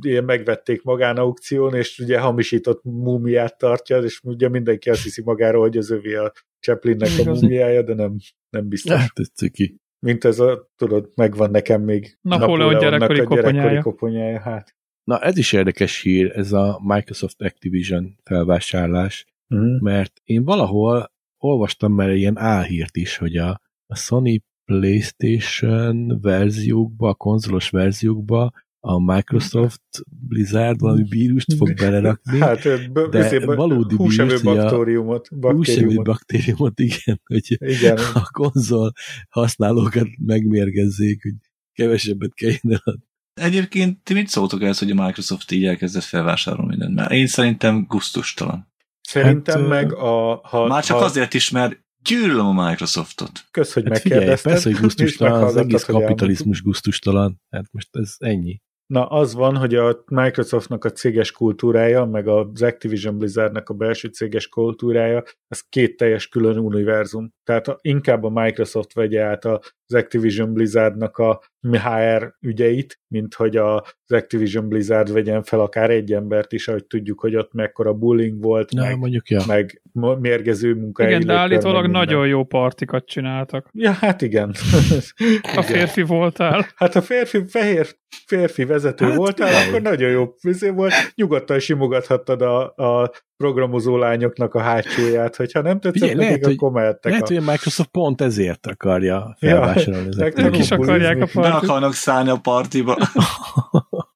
ilyen 0.00 0.24
megvették 0.24 0.82
magán 0.82 1.16
aukción, 1.16 1.74
és 1.74 1.98
ugye 1.98 2.18
hamisított 2.18 2.80
mumiát 2.84 3.58
tartja, 3.58 3.98
és 3.98 4.20
ugye 4.24 4.48
mindenki 4.48 4.90
azt 4.90 5.02
hiszi 5.02 5.22
magáról, 5.22 5.62
hogy 5.62 5.76
az 5.76 5.90
övé 5.90 6.14
a 6.14 6.32
Chaplinnek 6.60 7.08
a 7.26 7.30
mumiája, 7.30 7.82
de 7.82 7.94
nem, 7.94 8.16
nem 8.50 8.68
biztos. 8.68 8.96
Hát, 8.96 9.12
ciki. 9.34 9.80
Mint 10.06 10.24
ez 10.24 10.38
a, 10.38 10.70
tudod, 10.76 11.08
megvan 11.14 11.50
nekem 11.50 11.82
még 11.82 12.18
Napóleon 12.20 12.78
gyerekkori, 12.78 13.20
a 13.20 13.24
gyerekkori 13.24 13.42
koponyája. 13.42 13.82
koponyája. 13.82 14.40
Hát. 14.40 14.76
Na, 15.04 15.20
ez 15.20 15.36
is 15.38 15.52
érdekes 15.52 16.00
hír, 16.00 16.32
ez 16.34 16.52
a 16.52 16.80
Microsoft 16.84 17.42
Activision 17.42 18.16
felvásárlás, 18.24 19.26
Mm. 19.54 19.76
mert 19.80 20.20
én 20.24 20.44
valahol 20.44 21.11
olvastam 21.42 21.92
már 21.92 22.10
ilyen 22.10 22.38
álhírt 22.38 22.96
is, 22.96 23.16
hogy 23.16 23.36
a, 23.36 23.60
a 23.86 23.96
Sony 23.96 24.42
PlayStation 24.64 26.20
verziókba, 26.20 27.08
a 27.08 27.14
konzolos 27.14 27.70
verziókba 27.70 28.52
a 28.84 29.12
Microsoft 29.14 29.82
Blizzard 30.28 30.80
valami 30.80 31.04
vírust 31.08 31.54
fog 31.54 31.74
belerakni. 31.82 32.38
Hát, 32.38 32.92
b- 32.92 33.08
de 33.10 33.44
valódi 33.44 33.94
húsevő 33.94 34.28
vírus, 34.28 34.42
hogy 34.42 34.58
a- 34.58 34.62
baktériumot. 34.62 35.28
Húsevő 35.28 35.50
baktériumot. 35.50 36.04
baktériumot, 36.04 36.78
igen, 36.78 37.20
hogy 37.24 37.56
Igen, 37.58 37.98
a 38.14 38.28
konzol 38.30 38.92
használókat 39.28 40.08
megmérgezzék, 40.18 41.22
hogy 41.22 41.34
kevesebbet 41.72 42.34
kelljen 42.34 42.60
eladni. 42.64 43.04
Egyébként 43.40 44.02
ti 44.02 44.14
mit 44.14 44.28
szóltok 44.28 44.62
ehhez, 44.62 44.78
hogy 44.78 44.90
a 44.90 45.04
Microsoft 45.04 45.50
így 45.50 45.64
elkezdett 45.64 46.02
felvásárolni 46.02 46.68
mindent? 46.68 46.94
Mert 46.94 47.10
én 47.10 47.26
szerintem 47.26 47.84
gusztustalan. 47.88 48.71
Szerintem 49.02 49.60
Hát, 49.60 49.68
meg 49.68 49.92
a... 49.94 50.40
Ha, 50.42 50.66
Már 50.66 50.84
csak 50.84 50.98
ha, 50.98 51.04
azért 51.04 51.34
is, 51.34 51.50
mert 51.50 51.80
gyűlöm 52.02 52.58
a 52.58 52.68
Microsoftot. 52.68 53.30
Kösz, 53.50 53.72
hogy 53.72 53.84
Hát 53.88 53.98
figyelj, 53.98 54.20
megkérdezted. 54.20 54.52
persze, 54.52 54.70
hogy 54.70 54.80
gusztustalan, 54.80 55.42
az 55.42 55.56
egész 55.56 55.84
kapitalizmus 55.84 56.62
gusztustalan. 56.62 57.40
Hát 57.50 57.64
most 57.72 57.88
ez 57.92 58.14
ennyi. 58.18 58.60
Na, 58.86 59.06
az 59.06 59.34
van, 59.34 59.56
hogy 59.56 59.74
a 59.74 60.02
Microsoftnak 60.06 60.84
a 60.84 60.90
céges 60.90 61.32
kultúrája, 61.32 62.04
meg 62.04 62.28
az 62.28 62.62
Activision 62.62 63.18
Blizzardnak 63.18 63.68
a 63.68 63.74
belső 63.74 64.08
céges 64.08 64.48
kultúrája, 64.48 65.22
ez 65.48 65.60
két 65.68 65.96
teljes 65.96 66.28
külön 66.28 66.58
univerzum. 66.58 67.32
Tehát 67.44 67.68
a- 67.68 67.78
inkább 67.80 68.22
a 68.24 68.28
Microsoft 68.30 68.92
vegye 68.92 69.22
át 69.22 69.44
az 69.92 70.02
Activision 70.02 70.52
Blizzardnak 70.52 71.18
a 71.18 71.40
HR 71.60 72.34
ügyeit, 72.40 73.00
mint 73.08 73.34
hogy 73.34 73.56
az 73.56 73.82
Activision 74.06 74.68
Blizzard 74.68 75.12
vegyen 75.12 75.42
fel 75.42 75.60
akár 75.60 75.90
egy 75.90 76.12
embert 76.12 76.52
is, 76.52 76.68
ahogy 76.68 76.84
tudjuk, 76.84 77.20
hogy 77.20 77.36
ott 77.36 77.52
mekkora 77.52 77.92
bullying 77.92 78.42
volt, 78.42 78.72
Na, 78.72 78.82
meg, 78.82 78.98
mondjuk, 78.98 79.28
ja. 79.28 79.42
meg 79.46 79.82
mérgező 80.20 80.74
munkahelyi 80.74 81.14
Igen, 81.14 81.26
de 81.26 81.34
állítólag 81.34 81.86
nagyon 81.86 82.26
jó 82.26 82.44
partikat 82.44 83.06
csináltak. 83.06 83.68
Ja, 83.72 83.90
hát 83.90 84.22
igen. 84.22 84.54
A 85.56 85.62
férfi 85.62 86.02
voltál. 86.02 86.66
Hát 86.74 86.96
a 86.96 87.02
férfi, 87.02 87.44
fehér 87.46 87.86
férfi 88.26 88.64
vezető 88.64 89.04
hát, 89.04 89.16
voltál, 89.16 89.48
figyelj. 89.48 89.68
akkor 89.68 89.82
nagyon 89.82 90.10
jó 90.10 90.34
vizé 90.42 90.68
volt, 90.68 90.92
nyugodtan 91.14 91.58
simogathattad 91.58 92.42
a, 92.42 92.74
a 92.74 93.12
programozó 93.42 93.96
lányoknak 93.96 94.54
a 94.54 94.60
hátsóját, 94.60 95.36
hogyha 95.36 95.60
nem 95.60 95.80
tetszett, 95.80 95.92
Figyelj, 95.92 96.12
Figyelj, 96.12 96.30
lehet, 96.30 96.46
akkor 96.46 96.70
mehettek 96.70 97.12
Lehet, 97.12 97.30
a... 97.30 97.34
hogy 97.34 97.36
a 97.36 97.50
Microsoft 97.50 97.88
pont 97.90 98.20
ezért 98.20 98.66
akarja 98.66 99.36
felvásárolni 99.40 100.06
Ja, 100.06 100.10
ezeket. 100.16 100.46
Ők 100.46 100.58
is 100.58 100.70
akarják 100.70 101.22
a 101.22 101.28
partit. 101.32 101.68
akarnak 101.68 101.94
szállni 101.94 102.30
a 102.30 102.36
partiba. 102.36 102.96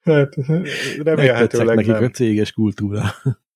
Hát, 0.03 0.35
remélhetőleg 1.03 1.77
nekik 1.77 1.93
nem. 1.93 2.05
a 2.05 2.09
céges 2.09 2.53
kultúra. 2.53 3.03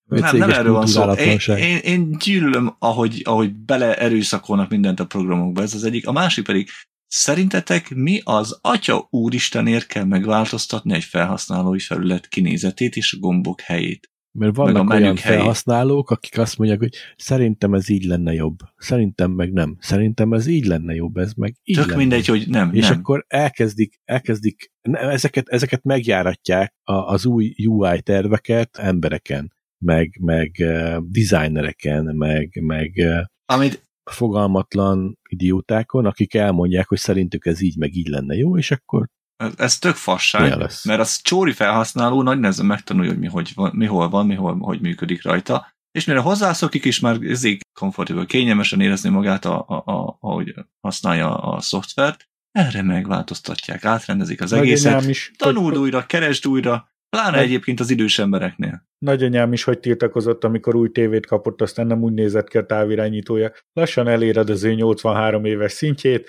Nem, 0.05 0.37
nem 0.37 0.51
erről 0.51 0.73
van 0.73 0.87
szó. 0.87 1.11
Én, 1.13 1.39
én, 1.57 1.77
én 1.77 2.17
gyűlölöm, 2.25 2.77
ahogy, 2.79 3.23
ahogy 3.25 3.55
bele 3.55 3.97
erőszakolnak 3.97 4.71
mindent 4.71 5.01
a 5.01 5.07
programokba. 5.07 5.63
Ez 5.63 5.75
az 5.75 5.85
egyik. 5.85 6.07
A 6.07 6.13
másik 6.13 6.45
pedig, 6.45 6.69
szerintetek 7.07 7.95
mi 7.95 8.21
az 8.25 8.59
atya 8.63 9.07
úristenért 9.11 9.87
kell 9.87 10.05
megváltoztatni 10.05 10.95
egy 10.95 11.05
felhasználói 11.05 11.79
felület 11.79 12.29
kinézetét 12.29 12.97
és 12.97 13.13
a 13.13 13.21
gombok 13.21 13.61
helyét? 13.61 14.11
Mert 14.33 14.57
meg 14.57 14.67
vannak 14.67 14.89
menük 14.89 15.03
olyan 15.03 15.17
felhasználók, 15.17 16.11
akik 16.11 16.39
azt 16.39 16.59
mondják, 16.59 16.79
hogy 16.81 16.95
szerintem 17.17 17.75
ez 17.75 17.89
így 17.89 18.05
lenne 18.05 18.33
jobb. 18.33 18.59
Szerintem 18.77 19.31
meg 19.31 19.53
nem. 19.53 19.77
Szerintem 19.81 20.33
ez 20.33 20.47
így 20.47 20.65
lenne 20.65 20.95
jobb, 20.95 21.17
ez 21.17 21.33
meg 21.33 21.57
így 21.65 21.77
Tök 21.77 21.87
lenne. 21.87 21.99
mindegy, 21.99 22.27
hogy 22.27 22.45
nem. 22.49 22.75
És 22.75 22.89
nem. 22.89 22.99
akkor 22.99 23.25
elkezdik, 23.29 24.01
elkezdik 24.05 24.73
ezeket, 24.91 25.49
ezeket 25.49 25.83
megjáratják 25.83 26.75
az 26.85 27.27
új 27.27 27.55
UI 27.65 28.03
terveket 28.03 28.77
embereken, 28.77 29.53
meg, 29.79 30.17
meg 30.21 30.57
uh, 30.59 30.97
designereken, 31.09 32.05
meg, 32.05 32.59
meg 32.63 32.93
uh, 32.97 33.25
Amit 33.45 33.89
fogalmatlan 34.11 35.19
idiótákon, 35.29 36.07
akik 36.07 36.35
elmondják, 36.35 36.89
hogy 36.89 36.99
szerintük 36.99 37.47
ez 37.47 37.61
így, 37.61 37.77
meg 37.77 37.95
így 37.95 38.09
lenne 38.09 38.35
jó, 38.35 38.59
és 38.59 38.71
akkor 38.71 39.09
Ez, 39.41 39.53
ez 39.57 39.79
tök 39.79 39.95
fasság, 39.95 40.59
mert 40.85 41.01
az 41.01 41.21
csóri 41.23 41.53
felhasználó 41.53 42.23
nagy 42.23 42.39
nehezen 42.39 42.67
megtanulja, 42.67 43.11
hogy 43.11 43.19
mi, 43.19 43.27
hogy 43.27 43.53
van, 43.55 43.71
mi 43.75 43.87
hol 43.87 44.09
van, 44.09 44.27
mi 44.27 44.35
hol, 44.35 44.59
hogy 44.59 44.81
működik 44.81 45.23
rajta, 45.23 45.73
és 45.91 46.05
mire 46.05 46.19
hozzászokik 46.21 46.85
is 46.85 47.01
már 47.01 47.23
ezért 47.23 47.61
komfortable, 47.79 48.25
kényelmesen 48.25 48.81
érezni 48.81 49.09
magát, 49.09 49.45
a, 49.45 49.65
a, 49.69 49.75
a, 49.75 50.17
ahogy 50.21 50.55
használja 50.81 51.37
a 51.37 51.61
szoftvert, 51.61 52.29
erre 52.53 52.83
megváltoztatják, 52.83 53.85
átrendezik 53.85 54.41
az 54.41 54.53
egészet, 54.53 55.05
is, 55.05 55.33
tanuld 55.37 55.73
hogy, 55.73 55.77
újra, 55.77 56.07
keresd 56.07 56.47
újra, 56.47 56.91
pláne 57.09 57.37
Nagy- 57.37 57.45
egyébként 57.45 57.81
az 57.81 57.91
idős 57.91 58.19
embereknél. 58.19 58.89
nagyanyám 58.99 59.53
is 59.53 59.65
hogy 59.65 59.79
tiltakozott, 59.79 60.45
amikor 60.45 60.75
új 60.75 60.91
tévét 60.91 61.27
kapott, 61.27 61.63
aztán 61.63 61.87
nem 61.87 62.03
úgy 62.03 62.13
nézett 62.13 62.49
ki 62.49 62.59
a 62.59 62.67
távirányítója. 62.67 63.53
Lassan 63.73 64.09
eléred 64.09 64.51
az 64.51 64.65
ő 64.65 64.75
83 64.75 65.45
éves 65.45 65.73
szintjét. 65.73 66.29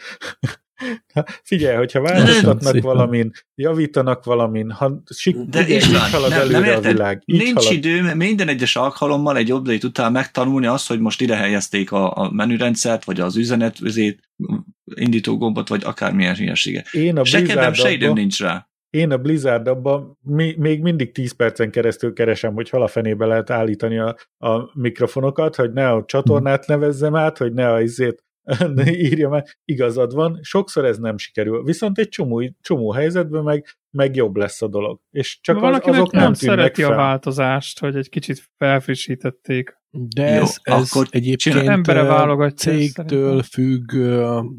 Figyelj, 1.44 1.76
hogyha 1.76 2.02
változtatnak 2.02 2.82
valamin, 2.82 3.32
javítanak 3.56 4.24
valamin, 4.24 4.72
ha 4.72 5.02
sik, 5.16 5.36
De 5.38 5.62
ugye, 5.62 5.76
így 5.76 5.98
halad 6.12 6.30
nem, 6.30 6.40
előre 6.40 6.60
nem 6.60 6.68
a 6.68 6.72
érted? 6.72 6.92
világ. 6.92 7.22
Így 7.26 7.42
Nincs 7.42 7.54
halad. 7.58 7.72
idő 7.72 8.16
minden 8.16 8.48
egyes 8.48 8.76
alkalommal 8.76 9.38
egy 9.38 9.54
update 9.54 9.88
után 9.88 10.12
megtanulni 10.12 10.66
azt, 10.66 10.88
hogy 10.88 11.00
most 11.00 11.22
ide 11.22 11.36
helyezték 11.36 11.92
a, 11.92 12.16
a 12.18 12.32
menürendszert, 12.32 13.04
vagy 13.04 13.20
az 13.20 13.36
üzenetözét, 13.38 14.20
indító 14.96 15.38
gombot, 15.38 15.68
vagy 15.68 15.82
akármilyen 15.86 16.36
hülyesége. 16.36 16.86
Én 16.92 17.18
a 17.18 17.24
Se 17.26 17.42
kedvem, 17.42 17.74
se 17.74 17.92
időm 17.92 17.98
Blizzard 17.98 18.18
nincs 18.18 18.40
rá. 18.40 18.68
én 18.90 19.12
a 19.12 19.18
Blizzard 19.18 19.68
abban 19.68 20.18
mi, 20.22 20.56
még 20.58 20.82
mindig 20.82 21.12
10 21.12 21.32
percen 21.32 21.72
keresztül 21.72 22.14
keresem, 22.14 22.54
hogy 22.54 22.70
hol 22.70 22.82
a 22.82 22.88
fenébe 22.88 23.26
lehet 23.26 23.50
állítani 23.50 23.98
a, 24.00 24.16
a 24.38 24.80
mikrofonokat, 24.80 25.56
hogy 25.56 25.74
ne 25.74 25.90
a 25.90 26.04
csatornát 26.06 26.68
nevezzem 26.68 27.16
át, 27.16 27.38
hogy 27.38 27.54
ne 27.54 27.72
a 27.72 27.82
izét 27.82 28.24
írjam 29.10 29.34
át. 29.34 29.60
Igazad 29.66 30.14
van, 30.14 30.40
sokszor 30.42 30.86
ez 30.86 30.98
nem 30.98 31.18
sikerül. 31.18 31.64
Viszont 31.64 31.98
egy 31.98 32.10
csomó, 32.10 32.52
csomó 32.62 32.92
helyzetben 32.92 33.44
meg, 33.44 33.66
meg 33.90 34.16
jobb 34.16 34.36
lesz 34.36 34.62
a 34.62 34.68
dolog. 34.68 35.00
És 35.12 35.40
csak 35.42 35.64
az, 35.64 35.80
azok 35.84 36.12
nem, 36.12 36.24
nem 36.24 36.34
szereti 36.34 36.82
fel. 36.82 36.92
a 36.92 36.96
változást, 36.96 37.80
hogy 37.80 37.96
egy 37.96 38.10
kicsit 38.10 38.44
felfrissítették. 38.58 39.80
De 39.90 40.30
Jó, 40.30 40.42
ez, 40.42 40.58
ez 40.62 40.92
akkor 40.92 41.08
egyébként 41.10 41.56
csinál- 41.56 41.68
Embere 41.68 42.04
válogatja 42.04 42.72
ezt 42.72 42.82
cégtől 42.82 43.06
szerintem. 43.08 43.42
függ, 43.42 43.94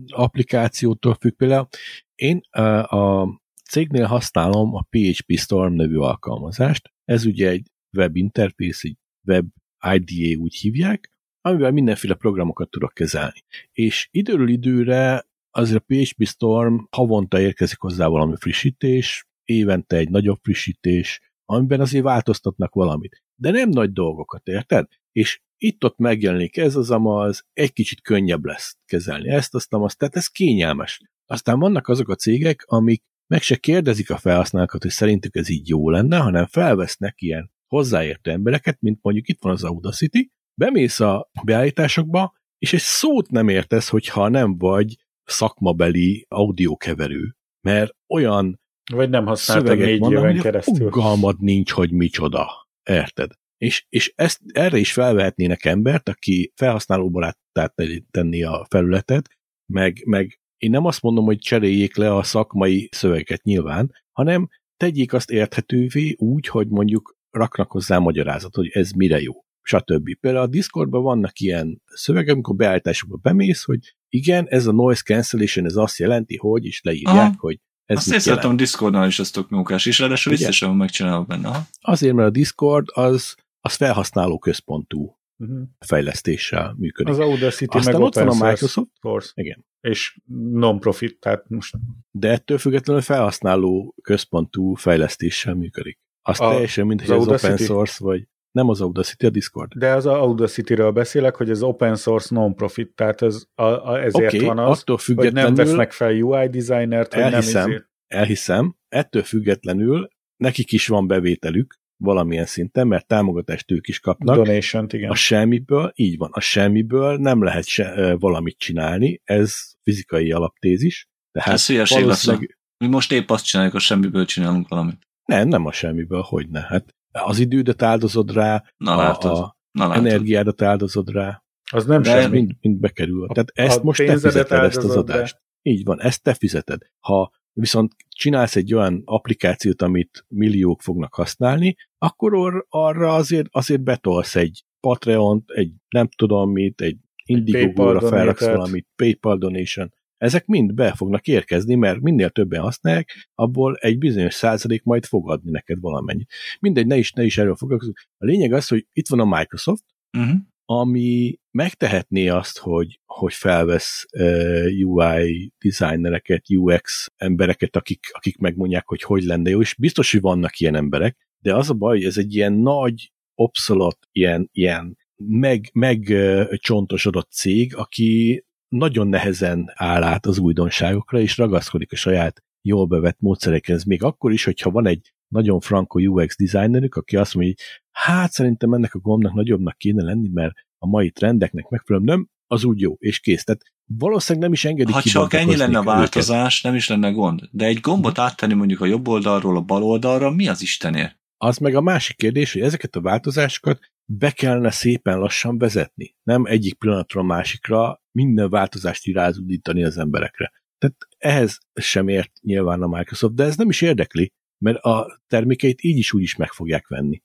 applikációtól 0.07 1.14
függ. 1.20 1.36
Például 1.36 1.68
én 2.14 2.40
a 2.82 3.26
cégnél 3.70 4.05
használom 4.07 4.74
a 4.74 4.82
PHP 4.90 5.32
Storm 5.36 5.74
nevű 5.74 5.97
alkalmazást. 5.97 6.93
Ez 7.05 7.24
ugye 7.24 7.49
egy 7.49 7.70
web 7.97 8.16
interfész, 8.16 8.84
egy 8.84 8.97
web 9.26 9.47
IDE 9.95 10.36
úgy 10.38 10.55
hívják, 10.55 11.12
amivel 11.43 11.70
mindenféle 11.70 12.14
programokat 12.14 12.70
tudok 12.70 12.95
kezelni. 12.95 13.45
És 13.72 14.09
időről 14.11 14.49
időre 14.49 15.26
azért 15.51 15.82
a 15.88 15.95
PHP 15.95 16.26
Storm 16.26 16.76
havonta 16.90 17.40
érkezik 17.40 17.78
hozzá 17.78 18.07
valami 18.07 18.34
frissítés, 18.36 19.26
évente 19.45 19.97
egy 19.97 20.11
nagyobb 20.11 20.38
frissítés, 20.43 21.20
amiben 21.45 21.80
azért 21.80 22.05
változtatnak 22.05 22.74
valamit. 22.74 23.22
De 23.34 23.51
nem 23.51 23.68
nagy 23.68 23.93
dolgokat, 23.93 24.49
érted? 24.49 24.86
És 25.12 25.40
itt-ott 25.57 25.99
megjelenik 25.99 26.57
ez 26.57 26.76
az 26.76 26.90
amaz, 26.90 27.47
egy 27.53 27.72
kicsit 27.72 28.01
könnyebb 28.01 28.45
lesz 28.45 28.76
kezelni 28.84 29.28
ezt, 29.28 29.55
azt, 29.55 29.72
azt, 29.72 29.99
tehát 29.99 30.16
ez 30.16 30.26
kényelmes. 30.26 31.01
Aztán 31.26 31.59
vannak 31.59 31.88
azok 31.88 32.09
a 32.09 32.14
cégek, 32.14 32.64
amik 32.66 33.03
meg 33.26 33.43
se 33.43 33.57
kérdezik 33.57 34.11
a 34.11 34.16
felhasználókat, 34.16 34.82
hogy 34.82 34.90
szerintük 34.90 35.36
ez 35.36 35.49
így 35.49 35.68
jó 35.68 35.90
lenne, 35.90 36.16
hanem 36.16 36.47
felvesznek 36.47 37.14
ilyen 37.20 37.51
hozzáértő 37.66 38.30
embereket, 38.30 38.80
mint 38.80 38.99
mondjuk 39.03 39.28
itt 39.28 39.43
van 39.43 39.53
az 39.53 39.64
Audacity, 39.64 40.30
bemész 40.65 41.01
a 41.01 41.31
beállításokba, 41.45 42.33
és 42.59 42.73
egy 42.73 42.81
szót 42.81 43.31
nem 43.31 43.49
értesz, 43.49 43.89
hogyha 43.89 44.29
nem 44.29 44.59
vagy 44.59 44.97
szakmabeli 45.25 46.27
audiokeverő, 46.29 47.37
mert 47.61 47.95
olyan 48.09 48.61
vagy 48.93 49.11
nem 49.11 49.27
használtad 49.27 49.79
négy 49.79 49.99
vannak, 49.99 50.23
éven 50.23 50.41
keresztül. 50.41 50.91
Fogalmad 50.91 51.41
nincs, 51.41 51.71
hogy 51.71 51.93
micsoda. 51.93 52.69
Érted? 52.91 53.31
És, 53.57 53.87
és 53.89 54.13
ezt, 54.17 54.41
erre 54.53 54.79
is 54.79 54.93
felvehetnének 54.93 55.65
embert, 55.65 56.09
aki 56.09 56.53
felhasználóbaráttá 56.55 57.75
tenni 58.11 58.43
a 58.43 58.67
felületet, 58.71 59.29
meg, 59.73 60.03
meg 60.07 60.41
én 60.57 60.71
nem 60.71 60.85
azt 60.85 61.03
mondom, 61.03 61.25
hogy 61.25 61.39
cseréljék 61.39 61.97
le 61.97 62.15
a 62.15 62.23
szakmai 62.23 62.89
szöveget 62.93 63.43
nyilván, 63.43 63.93
hanem 64.13 64.49
tegyék 64.77 65.13
azt 65.13 65.31
érthetővé 65.31 66.15
úgy, 66.19 66.47
hogy 66.47 66.69
mondjuk 66.69 67.17
raknak 67.31 67.71
hozzá 67.71 67.99
magyarázat, 67.99 68.55
hogy 68.55 68.69
ez 68.69 68.91
mire 68.91 69.21
jó, 69.21 69.41
stb. 69.63 70.19
Például 70.21 70.45
a 70.45 70.49
Discordban 70.49 71.03
vannak 71.03 71.39
ilyen 71.39 71.83
szövegek, 71.85 72.35
amikor 72.35 72.57
beállításokba 72.57 73.17
bemész, 73.17 73.65
hogy 73.65 73.97
igen, 74.09 74.47
ez 74.49 74.67
a 74.67 74.73
noise 74.73 75.03
cancellation, 75.03 75.65
ez 75.65 75.77
azt 75.77 75.99
jelenti, 75.99 76.37
hogy, 76.37 76.65
és 76.65 76.81
leírják, 76.83 77.17
Aha. 77.17 77.35
hogy 77.37 77.61
ez 77.85 77.97
Azt 77.97 78.13
én 78.13 78.19
szeretem 78.19 78.51
a 78.51 78.55
Discordnál 78.55 79.07
is 79.07 79.19
ezt 79.19 79.37
a 79.37 79.47
mókás, 79.49 79.87
és 79.87 79.99
ráadásul 79.99 80.33
vissza 80.33 80.53
sem 80.53 80.73
megcsinálok 80.73 81.27
benne. 81.27 81.49
Aha. 81.49 81.67
Azért, 81.81 82.15
mert 82.15 82.29
a 82.29 82.31
Discord 82.31 82.87
az, 82.93 83.35
az 83.61 83.75
felhasználó 83.75 84.39
központú 84.39 85.19
uh-huh. 85.37 85.63
fejlesztéssel 85.79 86.75
működik. 86.79 87.13
Az 87.13 87.19
Audacity 87.19 87.77
Aztán 87.77 87.93
meg 87.93 88.03
ott 88.03 88.15
van 88.15 88.29
a 88.29 88.33
Microsoft. 88.33 88.91
Source. 89.01 89.31
Igen. 89.35 89.67
És 89.81 90.19
non-profit, 90.53 91.21
tehát 91.21 91.49
most... 91.49 91.75
De 92.11 92.31
ettől 92.31 92.59
függetlenül 92.59 93.03
felhasználó 93.03 93.95
központú 94.03 94.75
fejlesztéssel 94.75 95.55
működik. 95.55 95.99
Az 96.23 96.41
a, 96.41 96.49
teljesen 96.49 96.87
mint, 96.87 97.01
hogy 97.01 97.17
az, 97.17 97.29
az 97.29 97.45
open 97.45 97.57
source, 97.57 98.05
vagy 98.05 98.29
nem 98.53 98.68
az 98.68 98.80
Audacity, 98.80 99.24
a 99.24 99.30
Discord. 99.30 99.72
De 99.74 99.94
az 99.94 100.07
Audacity-ről 100.07 100.90
beszélek, 100.90 101.34
hogy 101.36 101.50
ez 101.50 101.62
open 101.62 101.96
source 101.96 102.34
non-profit, 102.34 102.94
tehát 102.94 103.22
ez, 103.22 103.44
a, 103.55 103.62
a, 103.64 104.03
ezért 104.03 104.34
okay, 104.34 104.46
van 104.46 104.59
az, 104.59 104.80
attól 104.80 104.98
hogy 105.16 105.32
nem 105.32 105.55
vesznek 105.55 105.92
fel 105.92 106.22
UI 106.22 106.48
designert, 106.48 107.14
hogy 107.14 107.22
elhiszem, 107.22 107.61
nem 107.61 107.70
ezért. 107.70 107.90
Elhiszem, 108.07 108.76
ettől 108.88 109.22
függetlenül 109.22 110.09
nekik 110.36 110.72
is 110.72 110.86
van 110.86 111.07
bevételük, 111.07 111.80
valamilyen 111.96 112.46
szinten, 112.46 112.86
mert 112.86 113.07
támogatást 113.07 113.70
ők 113.70 113.88
is 113.88 114.00
kapnak. 114.00 114.36
donation 114.36 114.86
igen. 114.90 115.11
A 115.11 115.14
semmiből, 115.14 115.92
így 115.94 116.16
van, 116.16 116.30
a 116.32 116.40
semmiből 116.40 117.16
nem 117.16 117.42
lehet 117.42 117.66
se, 117.66 118.16
valamit 118.18 118.59
csinálni, 118.59 119.20
ez 119.24 119.55
fizikai 119.82 120.32
alaptézis. 120.32 121.09
Tehát 121.32 121.53
ez 121.53 121.66
hülyeség 121.66 122.03
valószínűleg... 122.03 122.59
Mi 122.78 122.86
most 122.88 123.12
épp 123.12 123.30
azt 123.30 123.44
csináljuk, 123.44 123.74
a 123.74 123.78
semmiből 123.78 124.24
csinálunk 124.24 124.68
valamit. 124.68 125.09
Nem, 125.24 125.48
nem 125.48 125.66
a 125.66 125.72
semmiből, 125.72 126.20
hogy 126.20 126.48
ne. 126.48 126.61
Hát 126.61 126.94
az 127.13 127.39
idődet 127.39 127.83
áldozod 127.83 128.33
rá, 128.33 128.65
Na, 128.77 128.97
látod. 128.97 129.31
a, 129.31 129.57
Na, 129.71 129.87
látod. 129.87 130.07
energiádat 130.07 130.63
áldozod 130.63 131.11
rá. 131.11 131.43
Az 131.73 131.87
nem 131.87 132.03
De 132.03 132.21
semmi. 132.21 132.37
Mind, 132.37 132.53
mind 132.61 132.79
bekerül. 132.81 133.27
Tehát 133.27 133.51
ezt 133.55 133.79
a 133.79 133.83
most 133.83 134.05
te 134.07 134.13
fizeted, 134.13 134.65
ezt 134.65 134.77
az 134.77 134.97
adást. 134.97 135.35
Rá. 135.35 135.73
Így 135.73 135.85
van, 135.85 136.01
ezt 136.01 136.23
te 136.23 136.35
fizeted. 136.35 136.81
Ha 137.01 137.31
viszont 137.53 137.93
csinálsz 138.09 138.57
egy 138.57 138.75
olyan 138.75 139.03
applikációt, 139.05 139.83
amit 139.83 140.25
milliók 140.29 140.81
fognak 140.81 141.15
használni, 141.15 141.77
akkor 141.99 142.35
or, 142.35 142.67
arra 142.69 143.15
azért, 143.15 143.47
azért 143.51 143.83
betolsz 143.83 144.37
egy 144.37 144.65
Patreon, 144.81 145.45
egy 145.47 145.73
nem 145.89 146.09
tudom 146.17 146.51
mit, 146.51 146.81
egy 146.81 146.97
Indiegogo-ra 147.25 148.01
felraksz 148.01 148.47
valamit, 148.47 148.89
PayPal 148.97 149.39
donation, 149.39 149.93
ezek 150.23 150.47
mind 150.47 150.75
be 150.75 150.95
fognak 150.95 151.27
érkezni, 151.27 151.75
mert 151.75 152.01
minél 152.01 152.31
többen 152.31 152.61
használják, 152.61 153.29
abból 153.35 153.77
egy 153.77 153.99
bizonyos 153.99 154.35
százalék 154.35 154.83
majd 154.83 155.05
fog 155.05 155.31
adni 155.31 155.51
neked 155.51 155.81
valamennyit. 155.81 156.33
Mindegy, 156.61 156.87
ne 156.87 156.97
is, 156.97 157.12
ne 157.12 157.25
is 157.25 157.39
erről 157.39 157.57
foglalkozunk. 157.57 157.99
A 158.18 158.25
lényeg 158.25 158.53
az, 158.53 158.68
hogy 158.68 158.87
itt 158.93 159.09
van 159.09 159.20
a 159.20 159.37
Microsoft, 159.39 159.85
uh-huh. 160.18 160.37
ami 160.64 161.39
megtehetné 161.51 162.29
azt, 162.29 162.59
hogy, 162.59 163.01
hogy 163.05 163.33
felvesz 163.33 164.07
uh, 164.12 164.66
UI 164.85 165.53
designereket, 165.59 166.45
UX 166.49 167.12
embereket, 167.16 167.77
akik, 167.77 168.07
akik 168.12 168.39
megmondják, 168.39 168.89
hogy 168.89 169.03
hogy 169.03 169.23
lenne 169.23 169.51
jó, 169.51 169.61
és 169.61 169.75
biztos, 169.75 170.12
hogy 170.12 170.20
vannak 170.20 170.59
ilyen 170.59 170.75
emberek, 170.75 171.16
de 171.39 171.55
az 171.55 171.70
a 171.70 171.75
baj, 171.75 171.97
hogy 171.97 172.07
ez 172.07 172.18
egy 172.18 172.35
ilyen 172.35 172.53
nagy, 172.53 173.12
obszolot, 173.35 173.99
ilyen, 174.12 174.49
ilyen 174.53 174.97
meg, 175.16 175.70
meg 175.73 176.07
uh, 176.11 176.55
csontosodott 176.55 177.31
cég, 177.31 177.77
aki 177.77 178.45
nagyon 178.73 179.09
nehezen 179.09 179.73
áll 179.75 180.03
át 180.03 180.27
az 180.27 180.39
újdonságokra, 180.39 181.20
és 181.20 181.37
ragaszkodik 181.37 181.93
a 181.93 181.97
saját 181.97 182.43
jól 182.62 182.87
bevett 182.87 183.20
módszerekhez, 183.20 183.85
még 183.85 184.03
akkor 184.03 184.33
is, 184.33 184.45
hogyha 184.45 184.70
van 184.70 184.87
egy 184.87 185.12
nagyon 185.29 185.61
franco 185.61 185.99
UX 185.99 186.37
designerük, 186.37 186.95
aki 186.95 187.16
azt 187.16 187.35
mondja, 187.35 187.55
hogy 187.57 187.64
hát 187.91 188.33
szerintem 188.33 188.73
ennek 188.73 188.95
a 188.95 188.99
gombnak 188.99 189.35
nagyobbnak 189.35 189.77
kéne 189.79 190.03
lenni, 190.03 190.29
mert 190.29 190.55
a 190.79 190.87
mai 190.87 191.11
trendeknek 191.11 191.68
megfelelően 191.68 192.16
nem, 192.16 192.29
az 192.47 192.64
úgy 192.64 192.81
jó, 192.81 192.95
és 192.99 193.20
kész. 193.20 193.45
Tehát 193.45 193.62
valószínűleg 193.99 194.43
nem 194.43 194.53
is 194.53 194.64
engedik 194.64 194.95
Ha 194.95 195.03
csak 195.03 195.33
ennyi 195.33 195.57
lenne 195.57 195.79
a 195.79 195.83
változás, 195.83 196.59
őket. 196.59 196.62
nem 196.62 196.75
is 196.75 196.89
lenne 196.89 197.11
gond. 197.11 197.49
De 197.51 197.64
egy 197.64 197.81
gombot 197.81 198.18
áttenni 198.18 198.55
mondjuk 198.55 198.81
a 198.81 198.87
jobb 198.87 199.09
oldalról 199.09 199.57
a 199.57 199.61
bal 199.61 199.83
oldalra, 199.83 200.31
mi 200.31 200.49
az 200.49 200.62
Istenért? 200.62 201.20
Az 201.37 201.59
meg 201.59 201.75
a 201.75 201.81
másik 201.81 202.16
kérdés, 202.16 202.53
hogy 202.53 202.62
ezeket 202.62 202.97
a 202.97 203.01
változásokat 203.01 203.91
be 204.05 204.30
kellene 204.30 204.70
szépen 204.70 205.18
lassan 205.18 205.59
vezetni. 205.59 206.14
Nem 206.22 206.44
egyik 206.44 206.74
pillanatról 206.74 207.22
a 207.22 207.26
másikra 207.26 208.03
minden 208.11 208.50
változást 208.50 209.07
irázudítani 209.07 209.84
az 209.84 209.98
emberekre. 209.98 210.53
Tehát 210.78 210.96
ehhez 211.18 211.59
sem 211.74 212.09
ért 212.09 212.32
nyilván 212.40 212.82
a 212.82 212.86
Microsoft, 212.86 213.34
de 213.34 213.44
ez 213.44 213.57
nem 213.57 213.68
is 213.68 213.80
érdekli, 213.80 214.32
mert 214.59 214.78
a 214.78 215.20
termékeit 215.26 215.82
így 215.82 215.98
is 215.98 216.12
úgy 216.12 216.22
is 216.22 216.36
meg 216.36 216.50
fogják 216.50 216.88
venni. 216.88 217.22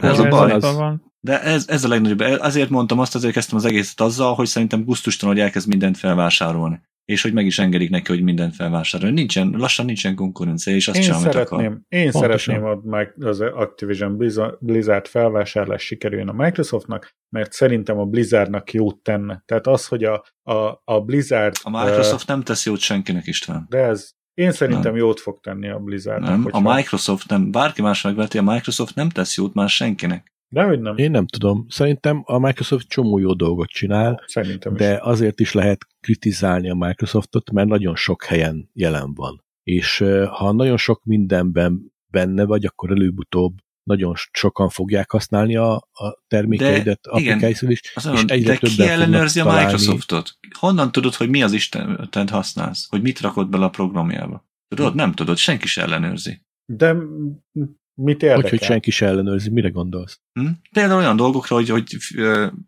ez 0.00 0.18
a 0.18 0.28
baj. 0.28 0.58
Van. 0.60 1.12
De 1.20 1.42
ez, 1.42 1.68
ez 1.68 1.84
a 1.84 1.88
legnagyobb. 1.88 2.20
Azért 2.40 2.70
mondtam 2.70 2.98
azt, 2.98 3.14
azért 3.14 3.32
kezdtem 3.32 3.56
az 3.56 3.64
egészet 3.64 4.00
azzal, 4.00 4.34
hogy 4.34 4.46
szerintem 4.46 4.84
gusztustalan, 4.84 5.34
hogy 5.34 5.44
elkezd 5.44 5.68
mindent 5.68 5.96
felvásárolni 5.96 6.80
és 7.04 7.22
hogy 7.22 7.32
meg 7.32 7.46
is 7.46 7.58
engedik 7.58 7.90
neki, 7.90 8.12
hogy 8.12 8.22
mindent 8.22 8.54
felvásárol. 8.54 9.10
Nincsen, 9.10 9.54
lassan 9.56 9.84
nincsen 9.84 10.14
konkurencia, 10.14 10.74
és 10.74 10.88
azt 10.88 10.96
én 10.96 11.02
csinál, 11.02 11.20
szeretném, 11.20 11.60
akar. 11.60 11.80
Én 11.88 12.10
Pontosan. 12.10 12.38
szeretném, 12.38 12.62
hogy 12.62 13.08
az 13.20 13.40
Activision 13.40 14.16
Blizzard 14.60 15.06
felvásárlás 15.06 15.82
sikerüljön 15.82 16.28
a 16.28 16.32
Microsoftnak, 16.32 17.16
mert 17.28 17.52
szerintem 17.52 17.98
a 17.98 18.04
Blizzardnak 18.04 18.72
jót 18.72 19.02
tenne. 19.02 19.42
Tehát 19.46 19.66
az, 19.66 19.86
hogy 19.86 20.04
a, 20.04 20.24
a, 20.42 20.82
a 20.84 21.00
Blizzard... 21.00 21.56
A 21.62 21.70
Microsoft 21.70 22.22
uh, 22.22 22.28
nem 22.28 22.42
tesz 22.42 22.66
jót 22.66 22.80
senkinek, 22.80 23.26
István. 23.26 23.66
De 23.68 23.78
ez, 23.78 24.10
én 24.34 24.52
szerintem 24.52 24.92
nem. 24.92 25.00
jót 25.00 25.20
fog 25.20 25.40
tenni 25.40 25.68
a 25.68 25.78
Blizzardnak. 25.78 26.30
Nem, 26.30 26.42
hogyha... 26.42 26.58
a 26.70 26.74
Microsoft 26.74 27.28
nem. 27.28 27.50
Bárki 27.50 27.82
más 27.82 28.02
megveti, 28.02 28.38
a 28.38 28.42
Microsoft 28.42 28.94
nem 28.94 29.08
tesz 29.08 29.36
jót 29.36 29.54
már 29.54 29.68
senkinek. 29.68 30.32
Hogy 30.60 30.80
nem. 30.80 30.96
Én 30.96 31.10
nem 31.10 31.26
tudom. 31.26 31.66
Szerintem 31.68 32.22
a 32.24 32.38
Microsoft 32.38 32.88
csomó 32.88 33.18
jó 33.18 33.34
dolgot 33.34 33.68
csinál, 33.68 34.22
Szerintem 34.26 34.74
de 34.74 34.92
is. 34.92 34.98
azért 35.00 35.40
is 35.40 35.52
lehet 35.52 35.86
kritizálni 36.00 36.70
a 36.70 36.74
Microsoftot, 36.74 37.50
mert 37.50 37.68
nagyon 37.68 37.96
sok 37.96 38.24
helyen 38.24 38.70
jelen 38.72 39.14
van. 39.14 39.44
És 39.62 40.04
ha 40.28 40.52
nagyon 40.52 40.76
sok 40.76 41.04
mindenben 41.04 41.92
benne 42.06 42.44
vagy, 42.44 42.64
akkor 42.64 42.90
előbb-utóbb 42.90 43.54
nagyon 43.82 44.14
sokan 44.32 44.68
fogják 44.68 45.10
használni 45.10 45.56
a, 45.56 45.72
a 45.74 46.22
termékeidet 46.28 47.06
applikációt 47.06 47.70
is, 47.70 47.80
és 47.94 48.04
mondom, 48.04 48.24
egyre 48.28 48.52
de 48.52 48.58
ki 48.58 48.82
ellenőrzi 48.82 49.40
a 49.40 49.52
Microsoftot? 49.52 50.38
Honnan 50.58 50.92
tudod, 50.92 51.14
hogy 51.14 51.28
mi 51.28 51.42
az 51.42 51.52
Istenet 51.52 52.30
használsz? 52.30 52.86
Hogy 52.88 53.02
mit 53.02 53.20
rakod 53.20 53.48
bele 53.48 53.64
a 53.64 53.70
programjába? 53.70 54.46
Tudod? 54.68 54.94
Nem 54.94 55.12
tudod, 55.12 55.36
senki 55.36 55.66
sem 55.66 55.84
ellenőrzi. 55.84 56.42
De 56.64 56.96
Mit 58.02 58.22
érdekel? 58.22 58.40
Hogy, 58.40 58.50
hogy 58.50 58.62
senki 58.62 58.90
se 58.90 59.06
ellenőrzi, 59.06 59.50
mire 59.50 59.68
gondolsz? 59.68 60.20
Hm? 60.32 60.46
Például 60.72 60.98
olyan 60.98 61.16
dolgokra, 61.16 61.56
hogy, 61.56 61.68
hogy 61.68 61.96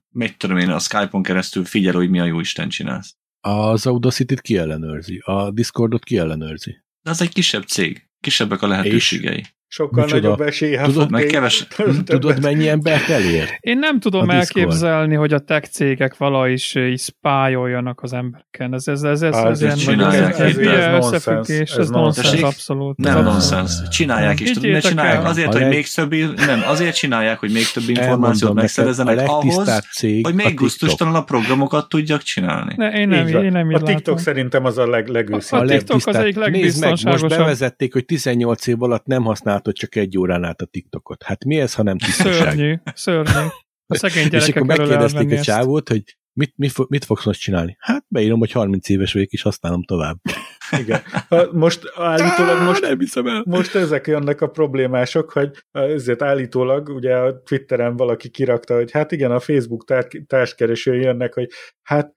mit 0.09 0.39
tudom 0.39 0.57
én, 0.57 0.71
a 0.71 0.79
Skype-on 0.79 1.23
keresztül 1.23 1.65
figyel, 1.65 1.95
hogy 1.95 2.11
mi 2.11 2.21
a 2.21 2.25
jó 2.25 2.41
Isten 2.41 2.69
csinálsz. 2.69 3.17
Az 3.41 3.87
Audacity-t 3.87 4.41
ki 4.41 4.57
ellenőrzi? 4.57 5.19
A 5.25 5.51
Discordot 5.51 6.05
ki 6.05 6.19
ellenőrzi? 6.19 6.85
De 7.03 7.11
az 7.11 7.23
egy 7.23 7.33
kisebb 7.33 7.63
cég. 7.63 8.09
Kisebbek 8.21 8.63
a 8.63 8.67
lehetőségei. 8.67 9.39
És 9.39 9.54
Sokkal 9.69 10.05
Micsoda? 10.05 10.29
nagyobb 10.29 10.47
esélye 10.47 10.83
tudod, 10.83 11.11
meg 11.11 11.25
keves... 11.25 11.67
tudod, 12.05 12.43
mennyi 12.43 12.69
embert 12.69 13.09
elér? 13.09 13.49
Én 13.61 13.79
nem 13.79 14.01
tudom 14.01 14.31
elképzelni, 14.31 15.15
hogy 15.15 15.33
a 15.33 15.39
tech 15.39 15.69
cégek 15.71 16.17
vala 16.17 16.49
is, 16.49 16.75
is 16.75 17.03
spájoljanak 17.03 18.03
az 18.03 18.13
embereken. 18.13 18.75
Ez, 18.75 18.89
ez, 18.89 19.03
ez, 19.03 19.23
ez, 19.23 19.35
ez, 19.35 19.63
ez, 19.63 19.79
csinálják. 19.79 20.39
ez, 20.39 20.57
ez, 20.57 20.67
ez, 20.67 21.05
összefüggés, 21.05 21.71
ez, 21.71 21.79
ez 21.79 21.89
nonsens 21.89 22.43
abszolút. 22.43 22.97
Nem 22.97 23.23
nonsens. 23.23 23.73
Csinálják 23.89 24.41
is. 24.41 24.51
Tudod, 24.51 24.81
csinálják? 24.81 25.25
Azért, 25.25 25.53
hogy 25.53 25.69
még 25.69 25.87
több, 25.87 26.15
nem, 26.47 26.63
azért 26.67 26.95
csinálják, 26.95 27.39
hogy 27.39 27.53
még 27.53 27.71
több 27.71 27.89
információt 27.89 28.55
megszerezzenek 28.55 29.29
ahhoz, 29.29 29.83
hogy 30.23 30.35
még 30.35 30.55
gusztustalan 30.55 31.15
a 31.15 31.25
programokat 31.25 31.89
tudjak 31.89 32.23
csinálni. 32.23 32.75
Ne, 32.77 32.91
én 32.91 33.09
nem, 33.09 33.27
én 33.27 33.53
nem 33.53 33.69
A 33.75 33.83
TikTok 33.83 34.19
szerintem 34.19 34.65
az 34.65 34.79
a 34.79 34.87
legőszintébb. 34.87 35.61
A 35.61 35.65
TikTok 35.65 36.01
az 36.05 36.17
egyik 36.17 36.37
legbiztonságosabb. 36.37 37.29
Most 37.29 37.37
bevezették, 37.43 37.93
hogy 37.93 38.05
18 38.05 38.67
év 38.67 38.83
alatt 38.83 39.07
nem 39.07 39.23
használt 39.23 39.64
használtad 39.65 39.75
csak 39.75 39.97
egy 39.97 40.19
órán 40.19 40.45
át 40.45 40.61
a 40.61 40.67
TikTokot. 40.67 41.23
Hát 41.23 41.45
mi 41.45 41.61
ez, 41.61 41.75
ha 41.75 41.83
nem 41.83 41.99
tisztaság? 41.99 42.35
Szörnyű, 42.35 42.75
szörnyű. 42.95 43.47
A 43.87 43.97
szegény 43.97 44.29
És 44.41 44.49
akkor 44.49 44.63
megkérdezték 44.67 45.33
a 45.33 45.41
csávót, 45.41 45.89
hogy 45.89 46.17
mit, 46.33 46.53
mit, 46.57 46.89
mit 46.89 47.05
fogsz 47.05 47.25
most 47.25 47.41
csinálni? 47.41 47.77
Hát 47.79 48.05
beírom, 48.09 48.39
hogy 48.39 48.53
30 48.53 48.89
éves 48.89 49.13
vagyok, 49.13 49.29
és 49.29 49.43
használom 49.43 49.83
tovább. 49.83 50.17
Igen. 50.83 51.01
Most 51.53 51.93
állítólag 51.97 52.63
most, 52.63 52.81
nem 52.81 52.99
hiszem 52.99 53.27
el. 53.27 53.43
most 53.47 53.75
ezek 53.75 54.07
jönnek 54.07 54.41
a 54.41 54.49
problémások, 54.49 55.31
hogy 55.31 55.51
ezért 55.73 56.23
állítólag 56.23 56.89
ugye 56.89 57.17
a 57.17 57.43
Twitteren 57.43 57.97
valaki 57.97 58.29
kirakta, 58.29 58.75
hogy 58.75 58.91
hát 58.91 59.13
igen, 59.13 59.31
a 59.31 59.41
Facebook 59.41 59.85
társkeresői 60.27 61.01
jönnek, 61.01 61.35
hogy 61.35 61.49
hát 61.83 62.15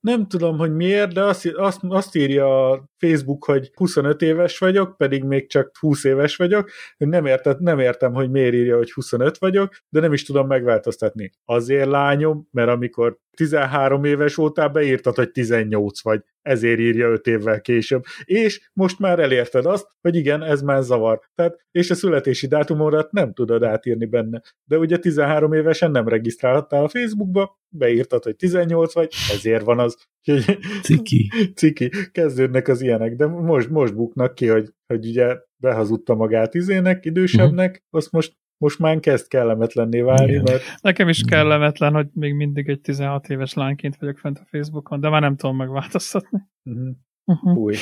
nem 0.00 0.26
tudom, 0.28 0.58
hogy 0.58 0.74
miért, 0.74 1.12
de 1.12 1.22
azt, 1.22 1.46
azt, 1.46 1.80
azt 1.88 2.16
írja 2.16 2.70
a 2.70 2.88
Facebook, 2.96 3.44
hogy 3.44 3.70
25 3.74 4.22
éves 4.22 4.58
vagyok, 4.58 4.96
pedig 4.96 5.24
még 5.24 5.48
csak 5.48 5.76
20 5.78 6.04
éves 6.04 6.36
vagyok. 6.36 6.70
Nem, 6.96 7.26
érted, 7.26 7.60
nem 7.60 7.78
értem, 7.78 8.12
hogy 8.12 8.30
miért 8.30 8.54
írja, 8.54 8.76
hogy 8.76 8.92
25 8.92 9.38
vagyok, 9.38 9.72
de 9.88 10.00
nem 10.00 10.12
is 10.12 10.24
tudom 10.24 10.46
megváltoztatni. 10.46 11.32
Azért 11.44 11.88
lányom, 11.88 12.48
mert 12.50 12.68
amikor 12.68 13.18
13 13.38 14.04
éves 14.04 14.34
voltál, 14.34 14.68
beírtad, 14.68 15.14
hogy 15.14 15.30
18 15.30 16.02
vagy, 16.02 16.22
ezért 16.42 16.78
írja 16.78 17.08
5 17.08 17.26
évvel 17.26 17.60
később. 17.60 18.02
És 18.24 18.70
most 18.72 18.98
már 18.98 19.18
elérted 19.18 19.66
azt, 19.66 19.86
hogy 20.00 20.16
igen, 20.16 20.42
ez 20.42 20.62
már 20.62 20.82
zavar. 20.82 21.20
Tehát, 21.34 21.66
és 21.70 21.90
a 21.90 21.94
születési 21.94 22.46
dátumodat 22.46 23.12
nem 23.12 23.32
tudod 23.32 23.62
átírni 23.62 24.06
benne. 24.06 24.42
De 24.64 24.78
ugye 24.78 24.98
13 24.98 25.52
évesen 25.52 25.90
nem 25.90 26.08
regisztrálhattál 26.08 26.84
a 26.84 26.88
Facebookba, 26.88 27.58
beírtad, 27.68 28.24
hogy 28.24 28.36
18 28.36 28.94
vagy, 28.94 29.12
ezért 29.32 29.64
van 29.64 29.78
az. 29.78 29.96
Ciki. 30.82 31.30
Ciki. 31.54 31.90
Kezdődnek 32.12 32.68
az 32.68 32.80
ilyenek, 32.80 33.14
de 33.14 33.26
most, 33.26 33.68
most 33.68 33.94
buknak 33.94 34.34
ki, 34.34 34.46
hogy, 34.46 34.72
hogy 34.86 35.06
ugye 35.06 35.36
behazudta 35.56 36.14
magát 36.14 36.54
izének, 36.54 37.04
idősebbnek, 37.04 37.70
uh-huh. 37.70 37.84
azt 37.90 38.10
most 38.10 38.36
most 38.58 38.78
már 38.78 39.00
kezd 39.00 39.28
kellemetlenné 39.28 40.00
válni, 40.00 40.30
Igen. 40.30 40.42
mert... 40.42 40.62
Nekem 40.80 41.08
is 41.08 41.22
kellemetlen, 41.22 41.94
hogy 41.94 42.08
még 42.12 42.34
mindig 42.34 42.68
egy 42.68 42.80
16 42.80 43.28
éves 43.28 43.54
lányként 43.54 43.96
vagyok 43.96 44.18
fent 44.18 44.38
a 44.38 44.46
Facebookon, 44.50 45.00
de 45.00 45.08
már 45.08 45.20
nem 45.20 45.36
tudom 45.36 45.56
megváltoztatni. 45.56 46.38
Uh-huh. 46.62 46.96
Uh-huh. 47.24 47.56
Új. 47.56 47.76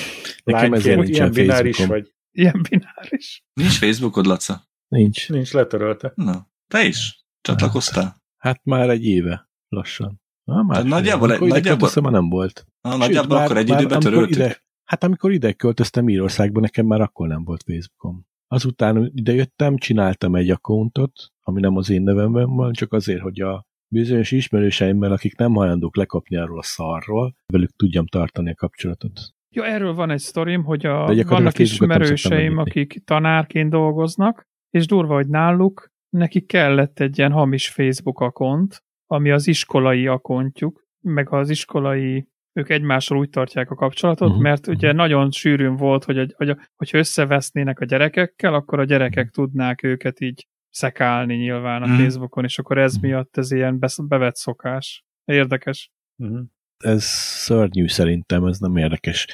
Nekem 0.45 0.73
ezért 0.73 1.09
ilyen 1.09 1.31
bináris 1.31 1.87
vagy. 1.87 2.15
Ilyen 2.31 2.63
bináris. 2.69 3.45
Nincs 3.53 3.79
Facebookod, 3.79 4.27
Laca? 4.27 4.69
Nincs. 4.89 5.29
Nincs, 5.29 5.53
letörölte. 5.53 6.13
Na, 6.15 6.49
te 6.67 6.85
is? 6.85 7.25
Csatlakoztál? 7.41 8.17
Hát 8.37 8.65
már 8.65 8.91
egy 8.91 9.05
éve, 9.05 9.51
lassan. 9.69 10.21
Na, 10.45 10.63
már 10.63 10.85
nagyjából, 10.85 11.33
egy, 11.33 11.41
nagyjából, 11.41 11.91
már 12.03 12.13
nem 12.13 12.29
volt. 12.29 12.67
Na, 12.81 12.97
nagyjából 12.97 13.37
Sőt, 13.37 13.47
akkor 13.47 13.57
egy 13.57 13.69
időben 13.69 14.01
töröltük. 14.01 14.35
Ide, 14.35 14.63
hát 14.85 15.05
amikor 15.05 15.33
ide 15.33 15.53
költöztem 15.53 16.09
Írországba, 16.09 16.61
nekem 16.61 16.87
már 16.87 17.01
akkor 17.01 17.29
nem 17.29 17.45
volt 17.45 17.63
Facebookom. 17.63 18.27
Azután 18.49 19.11
idejöttem, 19.15 19.77
csináltam 19.77 20.35
egy 20.35 20.51
accountot, 20.51 21.13
ami 21.43 21.61
nem 21.61 21.77
az 21.77 21.91
én 21.91 22.03
nevemben 22.03 22.55
van, 22.55 22.73
csak 22.73 22.93
azért, 22.93 23.21
hogy 23.21 23.41
a 23.41 23.67
bizonyos 23.89 24.31
ismerőseimmel, 24.31 25.13
akik 25.13 25.37
nem 25.37 25.55
hajlandók 25.55 25.97
lekapni 25.97 26.37
arról 26.37 26.59
a 26.59 26.63
szarról, 26.63 27.35
velük 27.53 27.71
tudjam 27.77 28.07
tartani 28.07 28.51
a 28.51 28.55
kapcsolatot. 28.55 29.21
Jó, 29.55 29.63
erről 29.63 29.95
van 29.95 30.11
egy 30.11 30.21
sztorim, 30.21 30.65
hogy 30.65 30.87
a, 30.87 31.25
vannak 31.25 31.59
ismerőseim, 31.59 32.59
akik 32.59 33.05
tanárként 33.05 33.71
dolgoznak, 33.71 34.43
és 34.71 34.87
durva, 34.87 35.15
hogy 35.15 35.29
náluk 35.29 35.91
neki 36.09 36.41
kellett 36.41 37.01
egy 37.01 37.19
ilyen 37.19 37.33
hamis 37.33 37.69
Facebook 37.69 38.21
akont, 38.21 38.85
ami 39.07 39.31
az 39.31 39.47
iskolai 39.47 40.07
akontjuk, 40.07 40.85
meg 41.01 41.33
az 41.33 41.51
iskolai 41.51 42.29
ők 42.57 42.69
egymással 42.69 43.19
úgy 43.19 43.31
tartják 43.31 43.71
a 43.71 43.75
kapcsolatot, 43.75 44.29
uh-huh. 44.29 44.43
mert 44.43 44.67
ugye 44.67 44.89
uh-huh. 44.89 45.07
nagyon 45.07 45.31
sűrűn 45.31 45.77
volt, 45.77 46.05
hogy, 46.05 46.19
a, 46.19 46.27
hogy 46.37 46.49
a, 46.49 46.59
hogyha 46.77 46.99
összevesznének 46.99 47.81
a 47.81 47.85
gyerekekkel, 47.85 48.55
akkor 48.55 48.81
a 48.81 48.85
gyerekek 48.85 49.29
uh-huh. 49.29 49.45
tudnák 49.45 49.83
őket 49.83 50.21
így 50.21 50.47
szekálni 50.71 51.35
nyilván 51.35 51.83
a 51.83 51.85
uh-huh. 51.85 52.01
Facebookon, 52.01 52.45
és 52.45 52.59
akkor 52.59 52.79
ez 52.79 52.97
miatt 52.97 53.37
ez 53.37 53.51
ilyen 53.51 53.79
bevett 54.03 54.37
szokás. 54.37 55.05
Érdekes. 55.25 55.91
Uh-huh. 56.17 56.41
Ez 56.85 57.05
szörnyű 57.05 57.89
szerintem, 57.89 58.45
ez 58.45 58.59
nem 58.59 58.77
érdekes. 58.77 59.27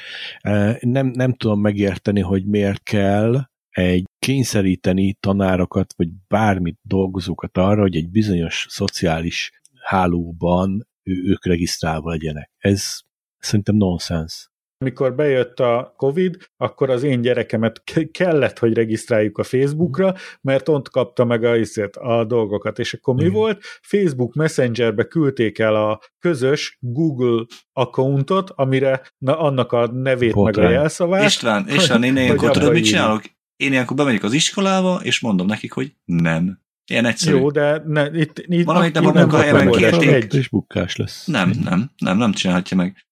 Nem, 0.79 1.07
nem 1.07 1.33
tudom 1.33 1.61
megérteni, 1.61 2.21
hogy 2.21 2.45
miért 2.45 2.83
kell 2.83 3.41
egy 3.69 4.03
kényszeríteni 4.19 5.13
tanárokat, 5.19 5.93
vagy 5.95 6.09
bármit 6.27 6.79
dolgozókat 6.81 7.57
arra, 7.57 7.81
hogy 7.81 7.95
egy 7.95 8.09
bizonyos 8.09 8.65
szociális 8.69 9.51
hálóban 9.81 10.87
ők 11.03 11.45
regisztrálva 11.45 12.09
legyenek. 12.09 12.51
Ez 12.57 12.99
szerintem 13.43 13.75
nonsens. 13.75 14.51
Amikor 14.77 15.15
bejött 15.15 15.59
a 15.59 15.93
Covid, 15.97 16.37
akkor 16.57 16.89
az 16.89 17.03
én 17.03 17.21
gyerekemet 17.21 17.83
kellett, 18.11 18.59
hogy 18.59 18.73
regisztráljuk 18.73 19.37
a 19.37 19.43
Facebookra, 19.43 20.15
mert 20.41 20.69
ott 20.69 20.89
kapta 20.89 21.25
meg 21.25 21.43
a, 21.43 21.57
a 21.93 22.23
dolgokat. 22.23 22.79
És 22.79 22.93
akkor 22.93 23.15
mi 23.15 23.21
Igen. 23.21 23.33
volt? 23.33 23.63
Facebook 23.81 24.33
Messengerbe 24.33 25.03
küldték 25.03 25.59
el 25.59 25.75
a 25.75 25.99
közös 26.19 26.77
Google 26.79 27.45
accountot, 27.73 28.49
amire 28.49 29.01
na, 29.17 29.39
annak 29.39 29.71
a 29.71 29.87
nevét 29.91 30.33
Botrány. 30.33 30.65
meg 30.65 30.75
a 30.75 30.79
jelszavát. 30.79 31.25
István, 31.25 31.69
István, 31.69 32.03
én 32.03 32.17
ilyenkor 32.17 32.51
tudod, 32.51 32.73
mit 32.73 32.83
csinálok? 32.83 33.23
Én 33.55 33.71
ilyenkor 33.71 33.95
bemegyek 33.95 34.23
az 34.23 34.33
iskolába, 34.33 34.99
és 35.03 35.19
mondom 35.19 35.47
nekik, 35.47 35.71
hogy 35.71 35.95
nem. 36.05 36.61
Ilyen 36.91 37.05
egyszerű. 37.05 37.37
Jó, 37.37 37.51
de 37.51 37.81
ne, 37.85 38.19
itt, 38.19 38.39
itt 38.39 38.65
Valamit 38.65 38.93
nem 38.93 39.05
a 39.05 39.11
munkahelyemen 39.11 39.71
kérték. 39.71 40.09
Egy 40.09 40.35
és 40.35 40.49
bukkás 40.49 40.95
lesz. 40.95 41.25
Nem, 41.25 41.53
nem, 41.63 41.91
nem, 41.97 42.17
nem 42.17 42.31
csinálhatja 42.31 42.77
meg. 42.77 43.05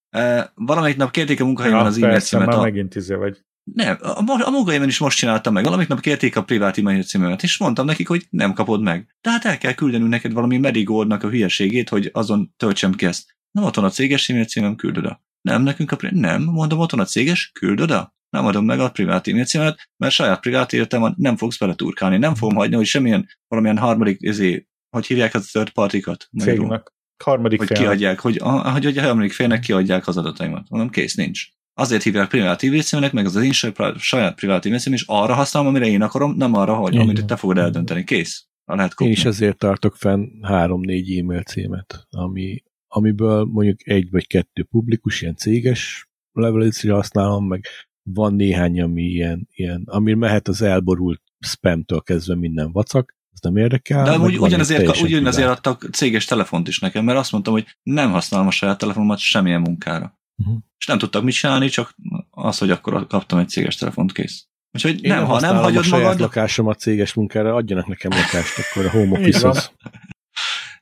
Valamelyik 0.54 0.96
nap 0.96 1.10
kérték 1.10 1.40
a 1.40 1.44
munkahelyemen 1.44 1.84
ja, 1.84 1.90
az 1.90 2.02
e-mail 2.02 2.20
címet. 2.20 2.46
Már 2.46 2.56
a... 2.56 2.60
megint 2.60 2.94
izé 2.94 3.14
vagy. 3.14 3.38
Nem, 3.72 3.96
a, 4.00 4.46
a 4.46 4.50
munkahelyemen 4.50 4.88
is 4.88 4.98
most 4.98 5.18
csináltam 5.18 5.52
meg. 5.52 5.62
Valamelyik 5.62 5.90
nap 5.90 6.00
kérték 6.00 6.36
a 6.36 6.44
privát 6.44 6.78
e-mail 6.78 7.02
címemet, 7.02 7.42
és 7.42 7.58
mondtam 7.58 7.86
nekik, 7.86 8.08
hogy 8.08 8.26
nem 8.30 8.52
kapod 8.52 8.82
meg. 8.82 9.16
De 9.20 9.30
hát 9.30 9.44
el 9.44 9.58
kell 9.58 9.72
küldenünk 9.72 10.10
neked 10.10 10.32
valami 10.32 10.58
Medigoldnak 10.58 11.22
a 11.22 11.28
hülyeségét, 11.28 11.88
hogy 11.88 12.10
azon 12.12 12.54
töltsem 12.56 12.92
ki 12.92 13.06
ezt. 13.06 13.36
Nem 13.50 13.64
ott 13.64 13.74
van 13.74 13.84
a 13.84 13.90
céges 13.90 14.28
e-mail 14.28 14.44
címem, 14.44 14.76
küld 14.76 14.98
oda. 14.98 15.22
Nem, 15.40 15.62
nekünk 15.62 15.92
a 15.92 15.96
pri- 15.96 16.12
Nem, 16.12 16.42
mondom, 16.42 16.78
ott 16.78 16.90
van 16.90 17.00
a 17.00 17.04
céges, 17.04 17.50
küld 17.52 17.80
oda 17.80 18.14
nem 18.36 18.46
adom 18.46 18.64
meg 18.64 18.80
a 18.80 18.90
privát 18.90 19.28
e-mail 19.28 19.44
címet, 19.44 19.90
mert 19.96 20.12
saját 20.12 20.40
privát 20.40 20.72
életem 20.72 21.14
nem 21.16 21.36
fogsz 21.36 21.58
beleturkálni. 21.58 22.16
Nem 22.16 22.34
fogom 22.34 22.56
hagyni, 22.56 22.76
hogy 22.76 22.86
semmilyen 22.86 23.28
valamilyen 23.48 23.78
harmadik, 23.78 24.26
ezé, 24.26 24.66
hogy 24.90 25.06
hívják 25.06 25.34
a 25.34 25.40
third 25.40 25.70
partikat? 25.70 26.28
Cégnek. 26.38 26.92
Harmadik 27.22 27.58
hogy 27.58 27.68
fél. 27.68 27.76
kiadják, 27.76 28.20
hogy, 28.20 28.38
hogy, 28.38 28.84
hogy 28.84 28.98
a 28.98 29.02
harmadik 29.02 29.32
félnek 29.32 29.60
kiadják 29.60 30.06
az 30.06 30.16
adataimat. 30.16 30.66
Mondom, 30.68 30.90
kész, 30.90 31.14
nincs. 31.14 31.48
Azért 31.74 32.02
hívják 32.02 32.28
privát 32.28 32.62
e 32.62 32.80
címnek, 32.80 33.12
meg 33.12 33.26
az 33.26 33.36
az 33.36 33.42
én 33.42 33.52
saját 33.96 34.34
privát 34.34 34.66
e 34.66 34.68
és 34.68 35.04
arra 35.06 35.34
használom, 35.34 35.68
amire 35.68 35.86
én 35.86 36.02
akarom, 36.02 36.36
nem 36.36 36.54
arra, 36.54 36.74
hogy 36.74 36.96
amit 36.96 37.24
te 37.24 37.36
fogod 37.36 37.58
eldönteni. 37.58 38.04
Kész. 38.04 38.46
Lehet 38.64 38.94
én 38.98 39.10
is 39.10 39.24
ezért 39.24 39.58
tartok 39.58 39.96
fenn 39.96 40.44
három-négy 40.44 41.18
e-mail 41.18 41.42
címet, 41.42 42.06
ami, 42.10 42.62
amiből 42.88 43.44
mondjuk 43.44 43.88
egy 43.88 44.10
vagy 44.10 44.26
kettő 44.26 44.62
publikus, 44.62 45.22
ilyen 45.22 45.36
céges 45.36 46.08
levelezésre 46.32 46.92
használom, 46.92 47.46
meg 47.46 47.64
van 48.02 48.34
néhány, 48.34 48.80
ami 48.80 49.02
ilyen, 49.02 49.48
ilyen 49.52 49.82
ami 49.86 50.14
mehet 50.14 50.48
az 50.48 50.62
elborult 50.62 51.22
spamtől 51.38 52.00
kezdve 52.00 52.34
minden 52.34 52.72
vacak, 52.72 53.16
ez 53.32 53.40
nem 53.40 53.56
érdekel. 53.56 54.04
De 54.04 54.18
úgy, 54.18 54.38
ugyanazért, 54.38 55.00
ugyanazért 55.00 55.48
adtak 55.48 55.88
céges 55.92 56.24
telefont 56.24 56.68
is 56.68 56.78
nekem, 56.78 57.04
mert 57.04 57.18
azt 57.18 57.32
mondtam, 57.32 57.52
hogy 57.52 57.76
nem 57.82 58.10
használom 58.10 58.46
a 58.46 58.50
saját 58.50 58.78
telefonomat 58.78 59.18
semmilyen 59.18 59.60
munkára. 59.60 60.18
Uh-huh. 60.36 60.56
És 60.78 60.86
nem 60.86 60.98
tudtak 60.98 61.22
mit 61.22 61.34
csinálni, 61.34 61.68
csak 61.68 61.94
az, 62.30 62.58
hogy 62.58 62.70
akkor 62.70 63.06
kaptam 63.06 63.38
egy 63.38 63.48
céges 63.48 63.76
telefont, 63.76 64.12
kész. 64.12 64.46
Úgyhogy 64.72 65.00
nem, 65.00 65.18
nem, 65.18 65.26
ha 65.26 65.40
nem 65.40 65.56
hagyod 65.56 65.78
a 65.78 65.82
saját 65.82 66.04
magad... 66.04 66.20
lakásomat 66.20 66.78
céges 66.78 67.14
munkára, 67.14 67.54
adjanak 67.54 67.86
nekem 67.86 68.10
lakást, 68.10 68.58
akkor 68.58 68.86
a 68.86 68.90
home 68.90 69.18
office 69.18 69.72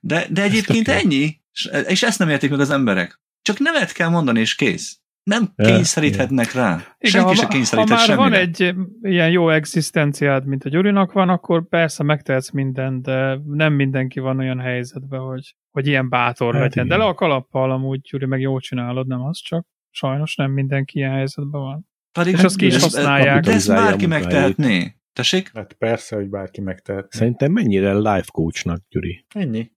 De, 0.01 0.27
de 0.31 0.43
egyébként 0.43 0.89
ennyi, 0.89 1.41
és 1.87 2.03
ezt 2.03 2.19
nem 2.19 2.29
értik 2.29 2.51
meg 2.51 2.61
az 2.61 2.71
emberek. 2.71 3.21
Csak 3.43 3.59
nevet 3.59 3.93
kell 3.93 4.09
mondani, 4.09 4.41
és 4.41 4.55
kész. 4.55 5.00
Nem 5.23 5.53
kényszeríthetnek 5.57 6.53
rá. 6.53 6.73
Igen, 6.99 7.21
Senki 7.21 7.29
ha, 7.29 7.35
se 7.35 7.47
kényszeríthet 7.47 7.89
ha 7.89 7.95
már 7.95 8.05
semmire. 8.07 8.29
van 8.29 8.41
egy 8.41 8.75
ilyen 9.03 9.31
jó 9.31 9.51
egzisztenciád, 9.51 10.47
mint 10.47 10.65
a 10.65 10.69
Gyurinak 10.69 11.13
van, 11.13 11.29
akkor 11.29 11.69
persze 11.69 12.03
megtehetsz 12.03 12.51
mindent, 12.51 13.03
de 13.03 13.41
nem 13.47 13.73
mindenki 13.73 14.21
van 14.21 14.39
olyan 14.39 14.61
helyzetben, 14.61 15.21
hogy, 15.21 15.55
hogy 15.71 15.87
ilyen 15.87 16.09
bátor 16.09 16.53
hát 16.53 16.63
legyen. 16.63 16.85
Igen. 16.85 16.99
De 16.99 17.05
le 17.05 17.11
a 17.11 17.15
kalappal 17.15 17.71
amúgy, 17.71 18.01
Gyuri, 18.01 18.27
meg 18.27 18.41
jól 18.41 18.61
csinálod, 18.61 19.07
nem 19.07 19.23
az 19.23 19.39
csak. 19.39 19.67
Sajnos 19.91 20.37
nem 20.37 20.51
mindenki 20.51 20.99
ilyen 20.99 21.13
helyzetben 21.13 21.61
van. 21.61 21.89
Pedig 22.13 22.33
és 22.33 22.43
azt 22.43 22.57
ki 22.57 22.67
is 22.67 22.83
használják. 22.83 23.45
De 23.45 23.53
ezt 23.53 23.69
bárki 23.69 24.07
megtehetné. 24.07 24.95
Tessék? 25.13 25.51
Hát 25.55 25.73
persze, 25.73 26.17
hogy 26.17 26.29
bárki 26.29 26.61
megtehetné. 26.61 27.19
Szerintem 27.19 27.53
mennyire 27.53 27.93
life 27.95 28.29
coachnak, 28.33 28.81
Gyuri? 28.89 29.25
Ennyi. 29.35 29.71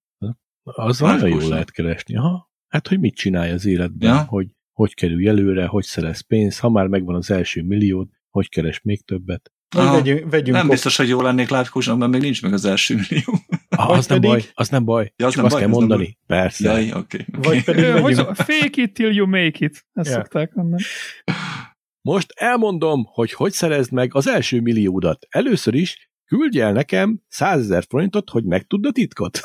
Az 0.64 1.00
nagyon 1.00 1.30
jól 1.30 1.50
lehet 1.50 1.72
keresni. 1.72 2.16
Aha. 2.16 2.52
Hát, 2.68 2.88
hogy 2.88 3.00
mit 3.00 3.16
csinálj 3.16 3.52
az 3.52 3.66
életben, 3.66 4.16
ja. 4.16 4.24
hogy 4.24 4.48
hogy 4.74 4.94
kerülj 4.94 5.28
előre, 5.28 5.66
hogy 5.66 5.84
szerez 5.84 6.22
pénzt, 6.22 6.60
ha 6.60 6.70
már 6.70 6.88
megvan 6.88 7.16
az 7.16 7.32
első 7.32 7.62
milliód, 7.62 8.08
hogy 8.30 8.50
keres 8.50 8.82
még 8.82 9.06
többet. 9.06 9.52
Aha, 9.76 9.94
vegyünk, 9.94 10.32
vegyünk 10.32 10.58
nem 10.58 10.68
biztos, 10.68 10.98
hogy 10.98 11.08
jó 11.08 11.22
lennék 11.22 11.50
live 11.50 11.70
mert 11.74 12.12
még 12.12 12.22
nincs 12.22 12.42
meg 12.42 12.54
az 12.54 12.66
első 12.66 12.96
millió. 12.96 13.40
Ah, 13.70 13.90
az 13.90 14.08
nem 14.08 14.22
baj, 14.22 14.44
az 14.54 14.70
nem 14.70 14.86
baj. 14.86 15.14
Ja, 15.16 15.28
az 15.28 15.36
nem 15.36 15.46
azt 15.46 15.54
baj, 15.54 15.64
kell 15.64 15.72
mondani. 15.72 16.18
Nem 16.26 16.40
Persze. 16.40 16.72
Jaj, 16.72 16.88
okay, 16.88 17.02
okay. 17.02 17.26
Vagy 17.42 17.64
pedig. 17.64 18.16
Fake 18.36 18.82
it 18.82 18.94
till 18.94 19.12
you 19.12 19.28
make 19.28 19.66
it. 19.66 19.86
Ezt 19.94 20.10
yeah. 20.10 20.22
szokták 20.22 20.54
mondani. 20.54 20.84
Most 22.02 22.32
elmondom, 22.36 23.04
hogy 23.06 23.34
hogy 23.34 23.52
szerezd 23.52 23.92
meg 23.92 24.16
az 24.16 24.28
első 24.28 24.62
milliódat. 24.62 25.28
Először 25.30 25.74
is 25.74 26.12
küldj 26.26 26.60
el 26.60 26.72
nekem 26.72 27.22
100 27.28 27.60
ezer 27.60 27.84
forintot, 27.90 28.30
hogy 28.30 28.44
megtudd 28.44 28.86
a 28.86 28.92
titkot. 28.92 29.40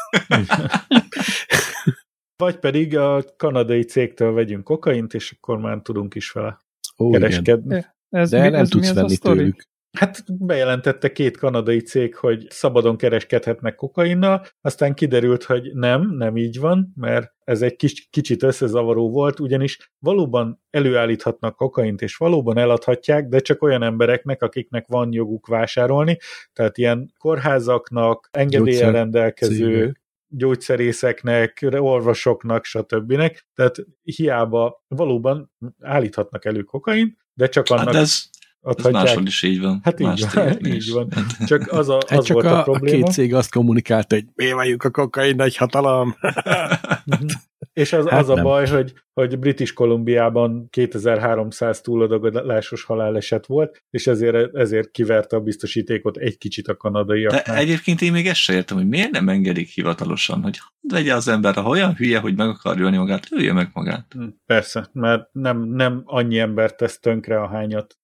Vagy 2.38 2.58
pedig 2.58 2.96
a 2.96 3.24
kanadai 3.36 3.82
cégtől 3.82 4.32
vegyünk 4.32 4.64
kokaint, 4.64 5.14
és 5.14 5.36
akkor 5.36 5.58
már 5.58 5.78
tudunk 5.82 6.14
is 6.14 6.30
vele. 6.30 6.58
Ó, 6.98 7.10
kereskedni. 7.10 7.86
Ez 8.10 8.30
De 8.30 8.42
mi, 8.42 8.48
nem 8.48 8.60
ez 8.60 8.68
tudsz 8.68 8.92
venni 8.92 9.16
tőlük. 9.16 9.66
Hát 9.98 10.24
bejelentette 10.38 11.12
két 11.12 11.36
kanadai 11.36 11.80
cég, 11.80 12.14
hogy 12.14 12.46
szabadon 12.50 12.96
kereskedhetnek 12.96 13.74
kokainnal, 13.74 14.46
aztán 14.60 14.94
kiderült, 14.94 15.44
hogy 15.44 15.70
nem, 15.74 16.14
nem 16.16 16.36
így 16.36 16.58
van, 16.58 16.92
mert 16.96 17.32
ez 17.44 17.62
egy 17.62 17.76
kis, 17.76 18.08
kicsit 18.10 18.42
összezavaró 18.42 19.10
volt, 19.10 19.40
ugyanis 19.40 19.92
valóban 19.98 20.62
előállíthatnak 20.70 21.56
kokaint, 21.56 22.02
és 22.02 22.16
valóban 22.16 22.58
eladhatják, 22.58 23.28
de 23.28 23.38
csak 23.38 23.62
olyan 23.62 23.82
embereknek, 23.82 24.42
akiknek 24.42 24.86
van 24.86 25.12
joguk 25.12 25.46
vásárolni, 25.46 26.18
tehát 26.52 26.78
ilyen 26.78 27.12
kórházaknak, 27.18 28.28
engedélyen 28.32 28.92
rendelkező 28.92 29.96
gyógyszerészeknek, 30.28 31.66
orvosoknak, 31.70 32.64
stb. 32.64 33.16
Tehát 33.54 33.76
hiába 34.02 34.84
valóban 34.88 35.52
állíthatnak 35.80 36.44
elő 36.44 36.62
kokain, 36.62 37.18
de 37.34 37.48
csak 37.48 37.66
annak... 37.68 37.84
Hát 37.84 37.94
ez, 37.94 38.22
ez 38.60 38.84
máshol 38.84 39.26
is 39.26 39.42
így 39.42 39.60
van. 39.60 39.80
Hát 39.82 40.00
így 40.00 40.24
van, 40.34 40.66
így 40.66 40.92
van. 40.92 41.08
Csak 41.46 41.72
az, 41.72 41.88
a, 41.88 41.92
hát 41.92 42.02
az 42.02 42.10
hát 42.10 42.24
csak 42.24 42.34
volt 42.34 42.46
a, 42.46 42.58
a 42.58 42.62
probléma. 42.62 42.96
A 42.96 43.02
két 43.02 43.12
cég 43.12 43.34
azt 43.34 43.52
kommunikálta, 43.52 44.14
hogy 44.14 44.24
mi 44.34 44.52
vagyunk 44.52 44.84
a 44.84 44.90
kokain 44.90 45.36
nagy 45.36 45.56
hatalom. 45.56 46.16
És 47.78 47.92
az, 47.92 48.08
hát 48.08 48.20
az 48.20 48.28
a 48.28 48.42
baj, 48.42 48.66
hogy, 48.66 48.92
hogy 49.12 49.38
British 49.38 49.72
Kolumbiában 49.72 50.68
2300 50.70 51.80
túladagolásos 51.80 52.84
haláleset 52.84 53.46
volt, 53.46 53.82
és 53.90 54.06
ezért, 54.06 54.54
ezért 54.54 54.90
kiverte 54.90 55.36
a 55.36 55.40
biztosítékot 55.40 56.16
egy 56.16 56.38
kicsit 56.38 56.68
a 56.68 56.76
kanadaiaknál. 56.76 57.42
De 57.44 57.54
egyébként 57.54 58.00
én 58.00 58.12
még 58.12 58.26
ezt 58.26 58.40
sem 58.40 58.56
értem, 58.56 58.76
hogy 58.76 58.88
miért 58.88 59.10
nem 59.10 59.28
engedik 59.28 59.68
hivatalosan, 59.68 60.42
hogy 60.42 60.58
vegye 60.88 61.14
az 61.14 61.28
ember, 61.28 61.54
ha 61.54 61.68
olyan 61.68 61.94
hülye, 61.94 62.18
hogy 62.18 62.36
meg 62.36 62.48
akar 62.48 62.80
ölni 62.80 62.96
magát, 62.96 63.26
ölje 63.30 63.52
meg 63.52 63.70
magát. 63.72 64.12
Hm, 64.12 64.28
persze, 64.46 64.88
mert 64.92 65.28
nem, 65.32 65.62
nem 65.62 66.02
annyi 66.04 66.38
ember 66.38 66.74
tesz 66.74 66.98
tönkre, 66.98 67.40
ahányat, 67.40 67.98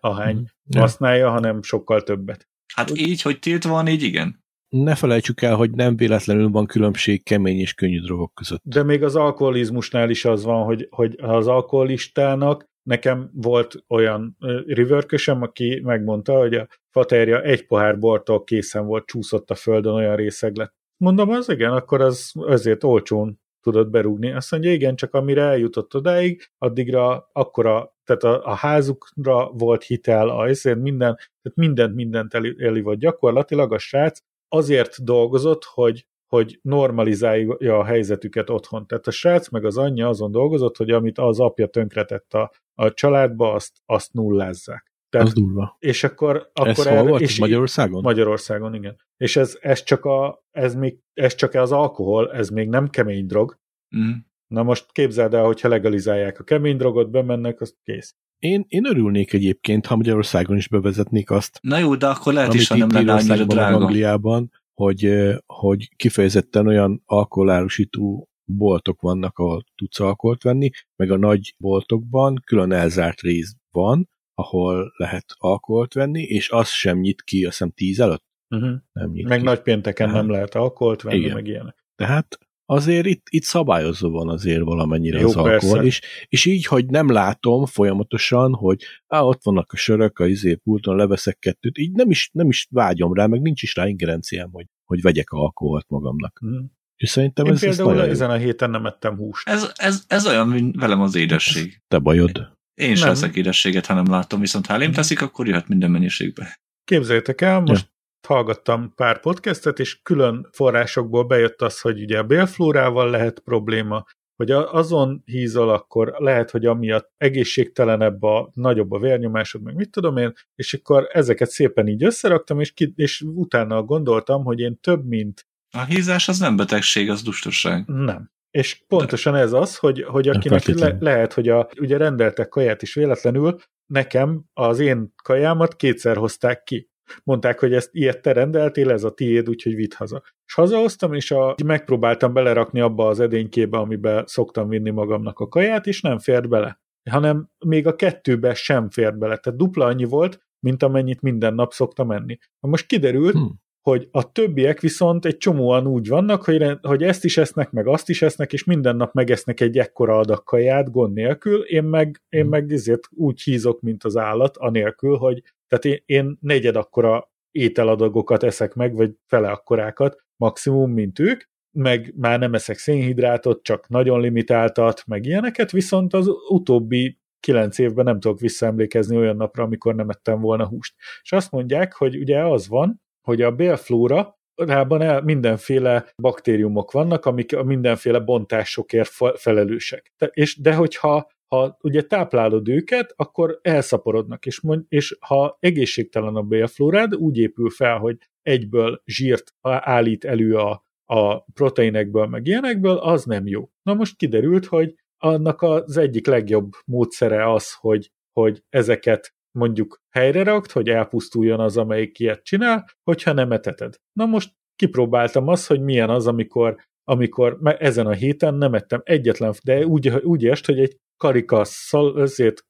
ahány 0.00 0.36
mm. 0.36 0.80
használja, 0.80 1.30
hanem 1.30 1.62
sokkal 1.62 2.02
többet. 2.02 2.48
Hát 2.74 2.90
Úgy... 2.90 2.98
így, 2.98 3.22
hogy 3.22 3.38
tiltva 3.38 3.70
van, 3.70 3.88
így 3.88 4.02
igen 4.02 4.41
ne 4.72 4.94
felejtsük 4.94 5.42
el, 5.42 5.54
hogy 5.54 5.70
nem 5.70 5.96
véletlenül 5.96 6.50
van 6.50 6.66
különbség 6.66 7.22
kemény 7.22 7.58
és 7.58 7.74
könnyű 7.74 8.00
drogok 8.00 8.34
között. 8.34 8.60
De 8.64 8.82
még 8.82 9.02
az 9.02 9.16
alkoholizmusnál 9.16 10.10
is 10.10 10.24
az 10.24 10.44
van, 10.44 10.64
hogy, 10.64 10.86
hogy 10.90 11.16
az 11.20 11.46
alkoholistának 11.46 12.70
nekem 12.82 13.30
volt 13.34 13.74
olyan 13.88 14.36
rivörkösem, 14.66 15.42
aki 15.42 15.80
megmondta, 15.84 16.38
hogy 16.38 16.54
a 16.54 16.68
faterja 16.90 17.42
egy 17.42 17.66
pohár 17.66 17.98
bortól 17.98 18.44
készen 18.44 18.86
volt, 18.86 19.06
csúszott 19.06 19.50
a 19.50 19.54
földön, 19.54 19.94
olyan 19.94 20.16
részeg 20.16 20.56
lett. 20.56 20.74
Mondom, 20.96 21.30
az 21.30 21.48
igen, 21.48 21.72
akkor 21.72 22.00
az 22.00 22.32
azért 22.34 22.84
olcsón 22.84 23.40
tudod 23.60 23.90
berúgni. 23.90 24.32
Azt 24.32 24.50
mondja, 24.50 24.72
igen, 24.72 24.96
csak 24.96 25.14
amire 25.14 25.42
eljutott 25.42 25.94
odáig, 25.94 26.50
addigra 26.58 27.28
akkora, 27.32 27.96
tehát 28.04 28.22
a, 28.22 28.46
a 28.46 28.54
házukra 28.54 29.50
volt 29.50 29.82
hitel, 29.84 30.28
a, 30.28 30.48
ezért 30.48 30.78
minden, 30.78 31.14
tehát 31.14 31.58
mindent, 31.58 31.94
mindent 31.94 32.34
eli, 32.34 32.54
eli 32.58 32.80
volt. 32.80 32.98
Gyakorlatilag 32.98 33.72
a 33.72 33.78
srác 33.78 34.20
azért 34.52 35.04
dolgozott, 35.04 35.64
hogy, 35.64 36.06
hogy 36.26 36.58
normalizálja 36.62 37.78
a 37.78 37.84
helyzetüket 37.84 38.50
otthon. 38.50 38.86
Tehát 38.86 39.06
a 39.06 39.10
srác 39.10 39.48
meg 39.48 39.64
az 39.64 39.78
anyja 39.78 40.08
azon 40.08 40.30
dolgozott, 40.30 40.76
hogy 40.76 40.90
amit 40.90 41.18
az 41.18 41.40
apja 41.40 41.66
tönkretett 41.66 42.34
a, 42.34 42.52
a 42.74 42.92
családba, 42.92 43.52
azt, 43.52 43.72
azt 43.86 44.12
nullázzák. 44.12 44.92
Tehát, 45.08 45.26
az 45.26 45.32
durva. 45.32 45.76
És 45.78 46.04
akkor... 46.04 46.50
akkor 46.52 46.68
ez 46.68 46.86
hol 46.86 47.02
volt? 47.02 47.20
És 47.20 47.38
Magyarországon? 47.38 48.02
Magyarországon, 48.02 48.74
igen. 48.74 48.96
És 49.16 49.36
ez, 49.36 49.58
ez, 49.60 49.82
csak 49.82 50.04
a, 50.04 50.44
ez, 50.50 50.74
még, 50.74 50.98
ez 51.12 51.34
csak 51.34 51.54
az 51.54 51.72
alkohol, 51.72 52.32
ez 52.32 52.48
még 52.48 52.68
nem 52.68 52.88
kemény 52.88 53.26
drog. 53.26 53.58
Mm. 53.96 54.10
Na 54.52 54.62
most 54.62 54.92
képzeld 54.92 55.34
el, 55.34 55.44
hogyha 55.44 55.68
legalizálják 55.68 56.40
a 56.40 56.44
kemény 56.44 56.76
drogot, 56.76 57.10
bemennek, 57.10 57.60
az 57.60 57.74
kész. 57.82 58.14
Én, 58.38 58.64
én 58.68 58.86
örülnék 58.86 59.32
egyébként, 59.32 59.86
ha 59.86 59.96
Magyarországon 59.96 60.56
is 60.56 60.68
bevezetnék 60.68 61.30
azt. 61.30 61.58
Na 61.62 61.78
jó, 61.78 61.94
de 61.94 62.06
akkor 62.06 62.32
lehet 62.32 62.54
is, 62.54 62.68
ha 62.68 62.76
nem 62.76 62.90
lenne 62.90 63.12
annyira 63.12 63.44
drága. 63.44 63.76
Angliában, 63.76 64.50
hogy, 64.74 65.30
hogy 65.46 65.96
kifejezetten 65.96 66.66
olyan 66.66 67.02
alkoholárusító 67.04 68.28
boltok 68.44 69.00
vannak, 69.00 69.38
ahol 69.38 69.64
tudsz 69.74 70.00
alkoholt 70.00 70.42
venni, 70.42 70.70
meg 70.96 71.10
a 71.10 71.16
nagy 71.16 71.54
boltokban 71.58 72.42
külön 72.44 72.72
elzárt 72.72 73.20
rész 73.20 73.56
van, 73.70 74.08
ahol 74.34 74.92
lehet 74.96 75.24
alkoholt 75.38 75.94
venni, 75.94 76.22
és 76.22 76.50
az 76.50 76.68
sem 76.68 76.98
nyit 76.98 77.22
ki, 77.22 77.44
azt 77.44 77.58
hiszem 77.58 77.70
tíz 77.70 78.00
előtt. 78.00 78.24
Uh-huh. 78.48 78.74
Nem 78.92 79.10
nyit 79.10 79.28
meg 79.28 79.38
ki. 79.38 79.44
nagy 79.44 79.60
pénteken 79.60 80.08
hát, 80.08 80.16
nem 80.16 80.30
lehet 80.30 80.54
alkoholt 80.54 81.02
venni, 81.02 81.18
igen. 81.18 81.34
meg 81.34 81.46
ilyenek. 81.46 81.84
Tehát 81.94 82.38
azért 82.72 83.06
itt, 83.06 83.26
itt 83.30 83.42
szabályozva 83.42 84.08
van 84.08 84.28
azért 84.28 84.62
valamennyire 84.62 85.20
Jó, 85.20 85.26
az 85.26 85.36
alkohol, 85.36 85.84
és, 85.84 86.00
és 86.28 86.44
így, 86.44 86.66
hogy 86.66 86.86
nem 86.86 87.10
látom 87.10 87.66
folyamatosan, 87.66 88.54
hogy 88.54 88.82
á, 89.06 89.20
ott 89.20 89.42
vannak 89.42 89.72
a 89.72 89.76
sörök, 89.76 90.18
a 90.18 90.26
izé 90.26 90.54
pulton 90.54 90.96
leveszek 90.96 91.38
kettőt, 91.38 91.78
így 91.78 91.92
nem 91.92 92.10
is, 92.10 92.30
nem 92.32 92.48
is 92.48 92.66
vágyom 92.70 93.12
rá, 93.12 93.26
meg 93.26 93.40
nincs 93.40 93.62
is 93.62 93.74
rá 93.74 93.86
ingerenciám, 93.86 94.48
hogy, 94.52 94.66
hogy 94.84 95.02
vegyek 95.02 95.30
alkoholt 95.30 95.88
magamnak. 95.88 96.38
Hmm. 96.38 96.72
És 96.96 97.08
szerintem 97.08 97.46
Én 97.46 97.52
ez, 97.52 97.60
például 97.60 98.00
ez 98.00 98.08
ezen 98.08 98.30
a 98.30 98.36
héten 98.36 98.70
nem 98.70 98.86
ettem 98.86 99.16
húst. 99.16 99.48
Ez, 99.48 99.72
ez, 99.74 100.04
ez 100.06 100.26
olyan, 100.26 100.48
mint 100.48 100.76
velem 100.76 101.00
az 101.00 101.14
édesség. 101.14 101.82
Te 101.88 101.98
bajod. 101.98 102.58
Én 102.74 102.94
sem 102.94 103.08
veszek 103.08 103.36
édességet, 103.36 103.86
ha 103.86 103.94
nem 103.94 104.10
látom, 104.10 104.40
viszont 104.40 104.66
ha 104.66 104.74
elém 104.74 104.92
teszik, 104.92 105.22
akkor 105.22 105.46
jöhet 105.46 105.68
minden 105.68 105.90
mennyiségbe. 105.90 106.60
Képzeljétek 106.84 107.40
el, 107.40 107.60
most 107.60 107.91
hallgattam 108.26 108.92
pár 108.94 109.20
podcastet, 109.20 109.78
és 109.78 110.02
külön 110.02 110.48
forrásokból 110.52 111.24
bejött 111.24 111.62
az, 111.62 111.80
hogy 111.80 112.02
ugye 112.02 112.18
a 112.18 112.24
bélflórával 112.24 113.10
lehet 113.10 113.38
probléma, 113.38 114.04
hogy 114.36 114.50
azon 114.50 115.22
hízol, 115.24 115.70
akkor 115.70 116.14
lehet, 116.18 116.50
hogy 116.50 116.66
amiatt 116.66 117.12
egészségtelenebb 117.16 118.22
a 118.22 118.50
nagyobb 118.54 118.92
a 118.92 118.98
vérnyomásod, 118.98 119.62
meg 119.62 119.74
mit 119.74 119.90
tudom 119.90 120.16
én, 120.16 120.32
és 120.54 120.74
akkor 120.74 121.08
ezeket 121.12 121.50
szépen 121.50 121.86
így 121.86 122.04
összeraktam, 122.04 122.60
és, 122.60 122.72
ki, 122.72 122.92
és 122.96 123.20
utána 123.34 123.82
gondoltam, 123.82 124.44
hogy 124.44 124.60
én 124.60 124.78
több 124.80 125.06
mint... 125.06 125.46
A 125.70 125.84
hízás 125.84 126.28
az 126.28 126.38
nem 126.38 126.56
betegség, 126.56 127.10
az 127.10 127.22
dustosság. 127.22 127.86
Nem. 127.86 128.30
És 128.50 128.84
pontosan 128.88 129.34
ez 129.34 129.52
az, 129.52 129.76
hogy, 129.76 130.02
hogy 130.02 130.28
akinek 130.28 130.66
le, 130.66 130.96
lehet, 131.00 131.32
hogy 131.32 131.48
a, 131.48 131.68
ugye 131.80 131.96
rendeltek 131.96 132.48
kaját 132.48 132.82
is 132.82 132.94
véletlenül, 132.94 133.58
nekem 133.86 134.44
az 134.52 134.78
én 134.78 135.12
kajámat 135.22 135.76
kétszer 135.76 136.16
hozták 136.16 136.62
ki 136.62 136.90
mondták, 137.24 137.60
hogy 137.60 137.72
ezt 137.72 137.88
ilyet 137.92 138.22
te 138.22 138.32
rendeltél, 138.32 138.90
ez 138.90 139.04
a 139.04 139.10
tiéd, 139.10 139.48
úgyhogy 139.48 139.74
vidd 139.74 139.94
haza. 139.96 140.22
És 140.46 140.54
hazahoztam, 140.54 141.14
és 141.14 141.30
a, 141.30 141.54
megpróbáltam 141.64 142.32
belerakni 142.32 142.80
abba 142.80 143.06
az 143.06 143.20
edénykébe, 143.20 143.78
amiben 143.78 144.24
szoktam 144.26 144.68
vinni 144.68 144.90
magamnak 144.90 145.38
a 145.38 145.48
kaját, 145.48 145.86
és 145.86 146.00
nem 146.00 146.18
fért 146.18 146.48
bele. 146.48 146.80
Hanem 147.10 147.48
még 147.66 147.86
a 147.86 147.96
kettőbe 147.96 148.54
sem 148.54 148.90
fért 148.90 149.18
bele. 149.18 149.36
Tehát 149.36 149.58
dupla 149.58 149.84
annyi 149.84 150.04
volt, 150.04 150.40
mint 150.60 150.82
amennyit 150.82 151.20
minden 151.20 151.54
nap 151.54 151.72
szoktam 151.72 152.10
enni. 152.10 152.38
Most 152.60 152.86
kiderült, 152.86 153.32
hmm. 153.32 153.60
hogy 153.80 154.08
a 154.10 154.32
többiek 154.32 154.80
viszont 154.80 155.24
egy 155.24 155.36
csomóan 155.36 155.86
úgy 155.86 156.08
vannak, 156.08 156.44
hogy, 156.44 156.78
hogy 156.82 157.02
ezt 157.02 157.24
is 157.24 157.38
esznek, 157.38 157.70
meg 157.70 157.86
azt 157.86 158.08
is 158.08 158.22
esznek, 158.22 158.52
és 158.52 158.64
minden 158.64 158.96
nap 158.96 159.12
megesznek 159.12 159.60
egy 159.60 159.78
ekkora 159.78 160.18
adag 160.18 160.42
kaját 160.44 160.90
gond 160.90 161.12
nélkül, 161.12 161.62
én 161.62 161.84
meg, 161.84 162.22
én 162.28 162.40
hmm. 162.40 162.50
meg 162.50 162.72
ezért 162.72 163.08
úgy 163.10 163.40
hízok, 163.40 163.80
mint 163.80 164.04
az 164.04 164.16
állat, 164.16 164.56
anélkül, 164.56 165.16
hogy 165.16 165.42
tehát 165.72 165.84
én, 165.84 166.16
én 166.16 166.38
negyed 166.40 166.76
akkora 166.76 167.32
ételadagokat 167.50 168.42
eszek 168.42 168.74
meg, 168.74 168.94
vagy 168.94 169.10
fele 169.26 169.50
akkorákat 169.50 170.24
maximum, 170.36 170.92
mint 170.92 171.18
ők, 171.18 171.42
meg 171.70 172.14
már 172.16 172.38
nem 172.38 172.54
eszek 172.54 172.78
szénhidrátot, 172.78 173.62
csak 173.62 173.88
nagyon 173.88 174.20
limitáltat, 174.20 175.02
meg 175.06 175.24
ilyeneket, 175.26 175.70
viszont 175.70 176.14
az 176.14 176.28
utóbbi 176.48 177.20
kilenc 177.40 177.78
évben 177.78 178.04
nem 178.04 178.20
tudok 178.20 178.40
visszaemlékezni 178.40 179.16
olyan 179.16 179.36
napra, 179.36 179.62
amikor 179.62 179.94
nem 179.94 180.08
ettem 180.08 180.40
volna 180.40 180.66
húst. 180.66 180.94
És 181.22 181.32
azt 181.32 181.50
mondják, 181.50 181.92
hogy 181.92 182.16
ugye 182.16 182.44
az 182.44 182.68
van, 182.68 183.00
hogy 183.26 183.42
a 183.42 183.50
bélflóra 183.50 184.38
rában 184.54 185.24
mindenféle 185.24 186.06
baktériumok 186.16 186.92
vannak, 186.92 187.26
amik 187.26 187.56
a 187.56 187.62
mindenféle 187.62 188.18
bontásokért 188.18 189.10
felelősek. 189.34 190.12
De, 190.18 190.26
és, 190.26 190.60
de 190.60 190.74
hogyha 190.74 191.30
ha 191.52 191.78
ugye 191.82 192.02
táplálod 192.02 192.68
őket, 192.68 193.12
akkor 193.16 193.58
elszaporodnak, 193.62 194.46
és, 194.46 194.60
mond, 194.60 194.84
és 194.88 195.16
ha 195.20 195.56
egészségtelen 195.60 196.36
a 196.36 196.42
bélflórád, 196.42 197.14
úgy 197.14 197.38
épül 197.38 197.70
fel, 197.70 197.98
hogy 197.98 198.16
egyből 198.42 199.02
zsírt 199.04 199.54
állít 199.60 200.24
elő 200.24 200.56
a, 200.56 200.84
a 201.04 201.40
proteinekből, 201.40 202.26
meg 202.26 202.46
ilyenekből, 202.46 202.96
az 202.96 203.24
nem 203.24 203.46
jó. 203.46 203.70
Na 203.82 203.94
most 203.94 204.16
kiderült, 204.16 204.66
hogy 204.66 204.94
annak 205.18 205.62
az 205.62 205.96
egyik 205.96 206.26
legjobb 206.26 206.72
módszere 206.84 207.52
az, 207.52 207.74
hogy, 207.74 208.10
hogy 208.32 208.62
ezeket 208.68 209.34
mondjuk 209.58 210.00
helyre 210.10 210.42
rakt, 210.42 210.70
hogy 210.70 210.88
elpusztuljon 210.88 211.60
az, 211.60 211.76
amelyik 211.76 212.18
ilyet 212.18 212.42
csinál, 212.42 212.84
hogyha 213.02 213.32
nem 213.32 213.52
eteted. 213.52 213.94
Na 214.12 214.26
most 214.26 214.52
kipróbáltam 214.76 215.48
azt, 215.48 215.66
hogy 215.66 215.80
milyen 215.80 216.10
az, 216.10 216.26
amikor 216.26 216.76
amikor 217.04 217.58
ezen 217.78 218.06
a 218.06 218.12
héten 218.12 218.54
nem 218.54 218.74
ettem 218.74 219.00
egyetlen, 219.04 219.54
de 219.64 219.86
úgy, 219.86 220.08
úgy 220.08 220.46
est, 220.46 220.66
hogy 220.66 220.78
egy 220.78 220.96
karika 221.22 221.64
azért 221.90 222.64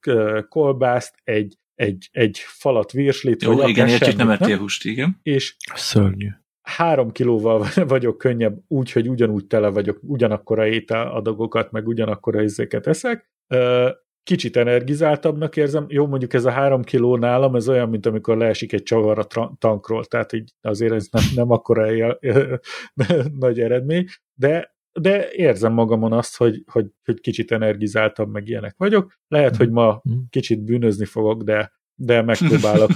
kolbászt, 0.49 1.15
egy, 1.23 1.57
egy, 1.75 2.09
egy 2.11 2.37
falat 2.37 2.91
virslit. 2.91 3.41
Jó, 3.41 3.55
vagy 3.55 3.69
igen, 3.69 3.87
értjük, 3.87 4.15
nem 4.15 4.29
ettél 4.29 4.57
húst, 4.57 4.85
igen. 4.85 5.19
És 5.23 5.55
Szörnyű. 5.73 6.27
három 6.61 7.11
kilóval 7.11 7.65
vagyok 7.87 8.17
könnyebb, 8.17 8.59
úgy, 8.67 8.91
hogy 8.91 9.07
ugyanúgy 9.09 9.47
tele 9.47 9.69
vagyok, 9.69 9.99
ugyanakkora 10.01 10.67
ételadagokat, 10.67 11.71
meg 11.71 11.87
ugyanakkora 11.87 12.41
izéket 12.41 12.87
eszek, 12.87 13.31
kicsit 14.23 14.57
energizáltabbnak 14.57 15.57
érzem. 15.57 15.85
Jó, 15.87 16.07
mondjuk 16.07 16.33
ez 16.33 16.45
a 16.45 16.51
három 16.51 16.83
kiló 16.83 17.15
nálam, 17.17 17.55
ez 17.55 17.69
olyan, 17.69 17.89
mint 17.89 18.05
amikor 18.05 18.37
leesik 18.37 18.73
egy 18.73 18.83
csavar 18.83 19.19
a 19.19 19.53
tankról, 19.59 20.05
tehát 20.05 20.33
így 20.33 20.53
azért 20.61 20.93
ez 20.93 21.07
nem, 21.11 21.23
nem 21.35 21.51
akkora 21.51 21.87
nagy 23.39 23.59
eredmény, 23.59 24.05
de, 24.33 24.72
de 24.99 25.31
érzem 25.31 25.73
magamon 25.73 26.13
azt, 26.13 26.37
hogy, 26.37 26.63
hogy, 26.71 26.85
hogy 27.03 27.19
kicsit 27.19 27.51
energizáltabb, 27.51 28.31
meg 28.31 28.47
ilyenek 28.47 28.75
vagyok. 28.77 29.19
Lehet, 29.27 29.55
hogy 29.55 29.69
ma 29.69 29.99
mhm. 30.03 30.17
kicsit 30.29 30.63
bűnözni 30.63 31.05
fogok, 31.05 31.43
de, 31.43 31.71
de 31.95 32.21
megpróbálok 32.21 32.91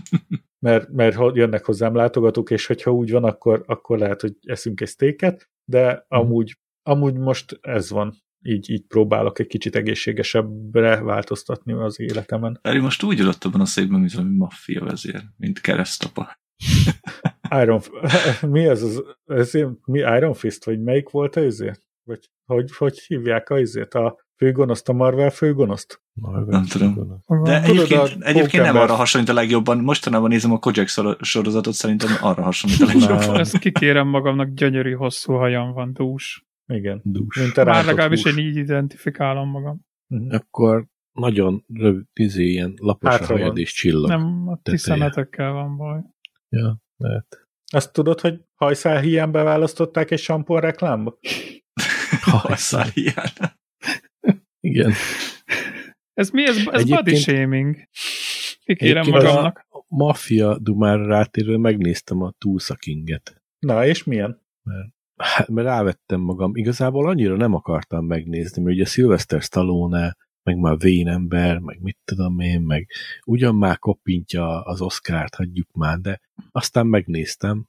mert, 0.66 0.88
mert 0.88 1.16
jönnek 1.36 1.64
hozzám 1.64 1.94
látogatók, 1.94 2.50
és 2.50 2.66
hogyha 2.66 2.92
úgy 2.92 3.10
van, 3.10 3.24
akkor, 3.24 3.62
akkor 3.66 3.98
lehet, 3.98 4.20
hogy 4.20 4.36
eszünk 4.42 4.80
egy 4.80 4.88
sztéket, 4.88 5.50
de 5.64 5.92
mhm. 5.92 6.20
amúgy, 6.20 6.58
amúgy 6.82 7.14
most 7.14 7.58
ez 7.60 7.90
van. 7.90 8.22
Így, 8.46 8.70
így 8.70 8.86
próbálok 8.86 9.38
egy 9.38 9.46
kicsit 9.46 9.76
egészségesebbre 9.76 11.02
változtatni 11.02 11.72
az 11.72 12.00
életemen. 12.00 12.58
Eri 12.62 12.78
most 12.78 13.02
úgy 13.02 13.20
ülött 13.20 13.44
abban 13.44 13.60
a 13.60 13.64
székben, 13.64 14.00
mint 14.00 14.12
valami 14.12 14.36
maffia 14.36 14.84
vezér, 14.84 15.22
mint 15.36 15.60
keresztapa. 15.60 16.43
Iron, 17.62 17.80
mi 18.54 18.66
ez 18.66 18.82
az, 18.82 19.02
ez, 19.26 19.52
mi 19.84 19.98
Iron 19.98 20.34
Fist, 20.34 20.64
vagy 20.64 20.82
melyik 20.82 21.10
volt 21.10 21.36
ez? 21.36 21.58
Vagy 22.04 22.30
hogy, 22.46 22.76
hogy 22.76 22.98
hívják 22.98 23.50
a 23.50 23.58
izét? 23.58 23.94
A 23.94 24.18
főgonoszt, 24.36 24.88
a 24.88 24.92
Marvel 24.92 25.30
főgonoszt? 25.30 26.02
Marvel 26.12 26.44
nem 26.44 26.64
tudom. 26.64 27.22
De 27.42 27.62
egyébként, 27.62 28.22
egyébként 28.22 28.62
nem 28.62 28.76
arra 28.76 28.94
hasonlít 28.94 29.30
a 29.30 29.32
legjobban. 29.32 29.78
Mostanában 29.78 30.28
nézem 30.28 30.52
a 30.52 30.58
Kojak 30.58 30.88
sorozatot, 31.20 31.74
szerintem 31.74 32.10
arra 32.20 32.42
hasonlít 32.42 32.80
a 32.80 32.86
legjobban. 32.86 33.38
Ezt 33.38 33.58
kikérem 33.58 34.08
magamnak, 34.08 34.48
gyönyörű, 34.48 34.92
hosszú 34.92 35.32
hajam 35.32 35.72
van, 35.72 35.92
dús. 35.92 36.46
Igen. 36.66 37.00
Dús. 37.04 37.38
Mint 37.38 37.64
Már 37.64 37.84
legalábbis 37.84 38.24
én 38.24 38.38
így 38.38 38.56
identifikálom 38.56 39.48
magam. 39.48 39.80
Uh-huh. 40.08 40.34
Akkor 40.34 40.86
nagyon 41.12 41.64
rövid, 41.74 42.04
izé, 42.12 42.44
ilyen 42.44 42.74
lapos 42.76 43.10
Hátra 43.10 43.34
a 43.34 43.38
hajad 43.38 43.58
és 43.58 43.72
csillag. 43.72 44.08
Nem, 44.08 44.48
a 44.48 44.58
ti 44.62 44.76
szemetekkel 44.76 45.52
van 45.52 45.76
baj. 45.76 46.00
Ja, 46.48 46.82
lehet. 46.96 47.46
Azt 47.72 47.92
tudod, 47.92 48.20
hogy 48.20 48.40
hajszál 48.54 49.00
hiányba 49.00 49.42
választották 49.42 50.10
egy 50.10 50.18
sampon 50.18 50.60
reklámba? 50.60 51.18
hajszál 52.42 52.88
hiány. 52.94 53.32
Igen. 54.60 54.92
Ez 56.12 56.30
mi? 56.30 56.46
Ez, 56.46 56.56
ez 56.66 56.84
body 56.84 57.14
shaming. 57.14 57.76
Kikérem 58.64 59.08
magamnak. 59.08 59.66
A 59.68 59.84
Mafia 59.88 60.58
Dumára 60.58 61.06
rátérő 61.06 61.56
megnéztem 61.56 62.22
a 62.22 62.30
Tulsa 62.38 62.74
Kinget. 62.74 63.42
Na, 63.58 63.86
és 63.86 64.04
milyen? 64.04 64.42
Mert, 64.62 64.88
hát, 65.16 65.48
mert 65.48 65.66
rávettem 65.66 66.20
magam. 66.20 66.56
Igazából 66.56 67.08
annyira 67.08 67.36
nem 67.36 67.54
akartam 67.54 68.06
megnézni, 68.06 68.62
mert 68.62 68.76
ugye 68.76 68.84
Sylvester 68.84 69.40
Stallone, 69.40 70.16
meg 70.44 70.56
már 70.56 70.78
vén 70.78 71.08
ember, 71.08 71.58
meg 71.58 71.80
mit 71.80 71.98
tudom 72.04 72.40
én, 72.40 72.60
meg 72.60 72.88
ugyan 73.24 73.54
már 73.54 73.78
kopintja 73.78 74.62
az 74.62 74.80
Oscárt, 74.80 75.34
hagyjuk 75.34 75.72
már, 75.72 75.98
de 75.98 76.20
aztán 76.50 76.86
megnéztem. 76.86 77.66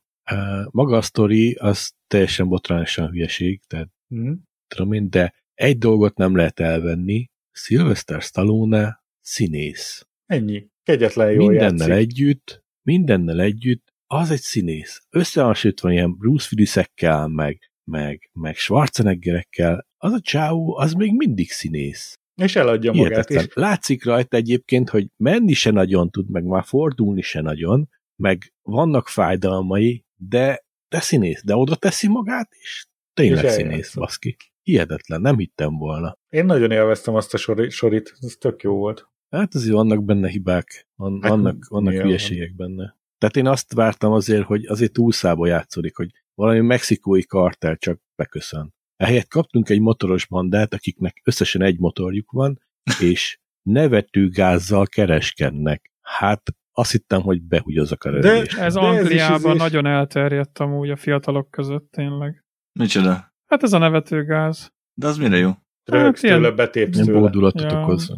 Maga 0.69 0.97
a 0.97 1.01
sztori 1.01 1.53
az 1.53 1.93
teljesen 2.07 2.47
botrányosan 2.47 3.09
hülyeség, 3.09 3.61
tehát 3.67 3.89
mm. 4.15 4.33
tudom 4.67 4.93
én, 4.93 5.09
de 5.09 5.33
egy 5.53 5.77
dolgot 5.77 6.17
nem 6.17 6.35
lehet 6.35 6.59
elvenni, 6.59 7.29
Sylvester 7.51 8.21
Stallone 8.21 9.03
színész. 9.21 10.07
Ennyi. 10.25 10.67
Kegyetlen 10.83 11.31
jó 11.31 11.47
Mindennel 11.47 11.87
játszik. 11.87 12.03
együtt, 12.03 12.63
mindennel 12.81 13.39
együtt, 13.39 13.93
az 14.07 14.31
egy 14.31 14.41
színész. 14.41 15.01
Összehasonlítva 15.09 15.91
ilyen 15.91 16.17
Bruce 16.17 16.47
Willisekkel, 16.51 17.27
meg, 17.27 17.71
meg, 17.83 18.29
meg 18.33 18.55
Schwarzeneggerekkel, 18.55 19.87
az 19.97 20.13
a 20.13 20.19
csáú, 20.19 20.75
az 20.75 20.93
még 20.93 21.15
mindig 21.15 21.51
színész. 21.51 22.19
És 22.35 22.55
eladja 22.55 22.93
magát 22.93 23.29
is. 23.29 23.47
Látszik 23.53 24.05
rajta 24.05 24.37
egyébként, 24.37 24.89
hogy 24.89 25.07
menni 25.17 25.53
se 25.53 25.71
nagyon 25.71 26.09
tud, 26.09 26.29
meg 26.29 26.43
már 26.43 26.63
fordulni 26.63 27.21
se 27.21 27.41
nagyon, 27.41 27.89
meg 28.15 28.53
vannak 28.61 29.07
fájdalmai, 29.07 30.05
de, 30.15 30.65
de 30.89 30.99
színész, 30.99 31.43
de 31.43 31.55
oda 31.55 31.75
teszi 31.75 32.07
magát, 32.07 32.49
és 32.59 32.87
tényleg 33.13 33.43
és 33.43 33.51
színész, 33.51 33.93
baszki. 33.95 34.35
Hihetetlen, 34.61 35.21
nem 35.21 35.37
hittem 35.37 35.77
volna. 35.77 36.17
Én 36.29 36.45
nagyon 36.45 36.71
élveztem 36.71 37.15
azt 37.15 37.33
a 37.33 37.37
sori, 37.37 37.69
sorit, 37.69 38.13
ez 38.19 38.35
tök 38.39 38.61
jó 38.61 38.75
volt. 38.75 39.09
Hát 39.29 39.53
azért 39.53 39.73
vannak 39.73 40.03
benne 40.03 40.29
hibák, 40.29 40.87
van, 40.95 41.19
hát, 41.21 41.31
vannak, 41.31 41.67
vannak 41.67 41.93
hülyeségek 41.93 42.55
benne. 42.55 42.97
Tehát 43.17 43.35
én 43.35 43.47
azt 43.47 43.73
vártam 43.73 44.11
azért, 44.11 44.43
hogy 44.43 44.65
azért 44.65 44.91
túlszába 44.91 45.47
játszódik, 45.47 45.95
hogy 45.95 46.11
valami 46.33 46.59
mexikói 46.59 47.25
kartel 47.25 47.77
csak 47.77 48.01
beköszön. 48.15 48.74
Ehelyett 48.95 49.27
kaptunk 49.27 49.69
egy 49.69 49.79
motoros 49.79 50.25
bandát, 50.25 50.73
akiknek 50.73 51.21
összesen 51.23 51.61
egy 51.61 51.79
motorjuk 51.79 52.31
van, 52.31 52.59
és 53.11 53.39
nevetőgázzal 53.61 54.85
kereskednek. 54.85 55.91
Hát 56.01 56.41
azt 56.71 56.91
hittem, 56.91 57.21
hogy 57.21 57.41
behugyozok 57.41 58.03
a 58.03 58.09
rövést. 58.09 58.55
De 58.55 58.63
ez 58.63 58.73
de 58.73 58.79
Angliában 58.79 59.51
ez 59.51 59.57
nagyon 59.57 59.85
elterjedt 59.85 60.59
amúgy 60.59 60.89
a 60.89 60.95
fiatalok 60.95 61.51
között 61.51 61.91
tényleg. 61.91 62.45
Micsoda? 62.79 63.33
Hát 63.45 63.63
ez 63.63 63.73
a 63.73 63.77
nevetőgáz. 63.77 64.73
De 64.93 65.07
az 65.07 65.17
mire 65.17 65.37
jó? 65.37 65.51
Rögsz 65.83 66.21
hát, 66.21 66.31
tőle, 66.31 66.51
betépsz 66.51 66.97
tőle. 66.97 67.19
Boldulatot 67.19 67.71
ja. 67.71 67.81
okoz. 67.81 68.17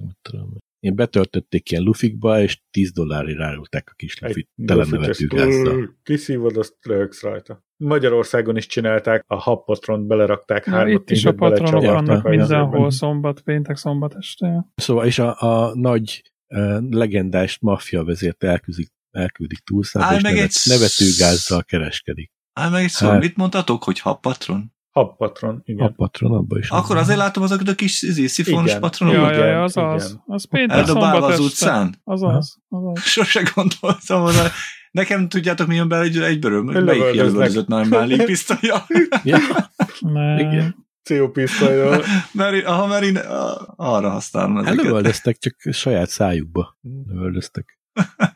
Én 0.80 0.96
betöltötték 0.96 1.72
ilyen 1.72 1.84
lufikba, 1.84 2.42
és 2.42 2.62
10 2.72 2.92
dollárra 2.92 3.38
rárulták 3.38 3.90
a 3.92 3.94
kis 3.96 4.20
lufit 4.20 4.50
telenevetőgázzal. 4.66 5.98
Kiszívod, 6.04 6.58
azt 6.58 6.76
rögsz 6.82 7.22
rajta. 7.22 7.66
Magyarországon 7.78 8.58
is 8.58 8.66
csinálták, 8.66 9.24
a 9.28 9.36
habpatront 9.36 10.08
belerakták 10.08 10.66
Na, 10.66 10.76
hármat. 10.76 11.02
Itt 11.02 11.10
is 11.10 11.26
a 11.26 11.34
patronok 11.34 11.84
vannak 11.84 12.30
mindenhol 12.30 12.92
szombat, 12.92 13.42
péntek, 13.42 13.78
szombat 13.78 14.16
este. 14.16 14.66
Szóval, 14.76 15.06
és 15.06 15.20
a, 15.20 15.42
a 15.42 15.76
nagy 15.76 16.22
uh, 16.48 16.78
legendás 16.90 17.58
maffia 17.60 18.04
vezért 18.04 18.44
elküldik, 18.44 18.92
elküldik 19.12 19.60
túlszába, 19.60 20.16
és 20.16 20.22
nevet, 20.22 20.52
nevetőgázzal 20.64 21.64
kereskedik. 21.64 22.32
Állj 22.54 22.72
meg 22.72 22.84
egy 22.84 22.90
szó, 22.90 23.08
hát, 23.08 23.22
mit 23.22 23.36
mondtatok, 23.36 23.84
hogy 23.84 24.00
habpatron? 24.00 24.76
Habpatron, 24.92 25.62
igen. 25.64 25.82
Habpatron, 25.82 26.32
abban 26.32 26.60
is. 26.60 26.70
Akkor 26.70 26.98
azért 26.98 27.18
látom 27.18 27.44
azokat 27.44 27.68
a 27.68 27.76
kis 27.76 28.02
izé, 28.02 28.26
szifonos 28.28 28.76
patronok. 28.76 29.16
Ja, 29.16 29.32
ja, 29.32 29.46
ja, 29.46 29.64
az 29.64 29.78
az. 29.78 30.20
Az 30.26 30.48
péntek 30.48 30.86
szombat 30.86 31.24
az 31.24 31.40
utcán. 31.40 32.02
Az 32.04 32.24
az. 32.24 32.58
az, 32.68 32.84
az. 32.94 33.02
Sose 33.02 33.52
gondoltam 33.56 34.22
volna. 34.22 34.42
Nekem 34.98 35.30
tudjátok, 35.30 35.68
mi 35.68 35.76
jön 35.76 35.88
be 35.88 36.00
egy, 36.00 36.18
egyből? 36.18 36.64
Melyik 36.64 37.14
jelölözött 37.14 37.68
nagy 37.68 37.90
mellék 37.90 38.26
pisztolya? 38.26 38.86
ja. 39.24 39.38
Igen. 40.38 40.86
CO 41.04 41.32
pisztolyjal. 41.32 42.04
mert, 42.34 42.66
aha, 42.66 42.88
mert 42.88 43.04
én 43.04 43.18
arra 43.76 44.10
használom 44.10 44.58
ezeket. 44.58 44.84
Lövöldöztek, 44.84 45.38
csak 45.38 45.54
saját 45.72 46.10
szájukba 46.10 46.78
lövöldöztek. 47.08 47.80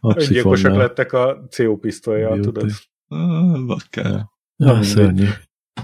Öngyilkosak 0.01 0.75
lettek 0.75 1.13
a 1.13 1.47
CO 1.49 1.77
pisztolyjal, 1.77 2.39
tudod. 2.39 2.71
Bakker. 3.65 4.25
Ja, 4.55 4.83
szörnyű. 4.83 5.27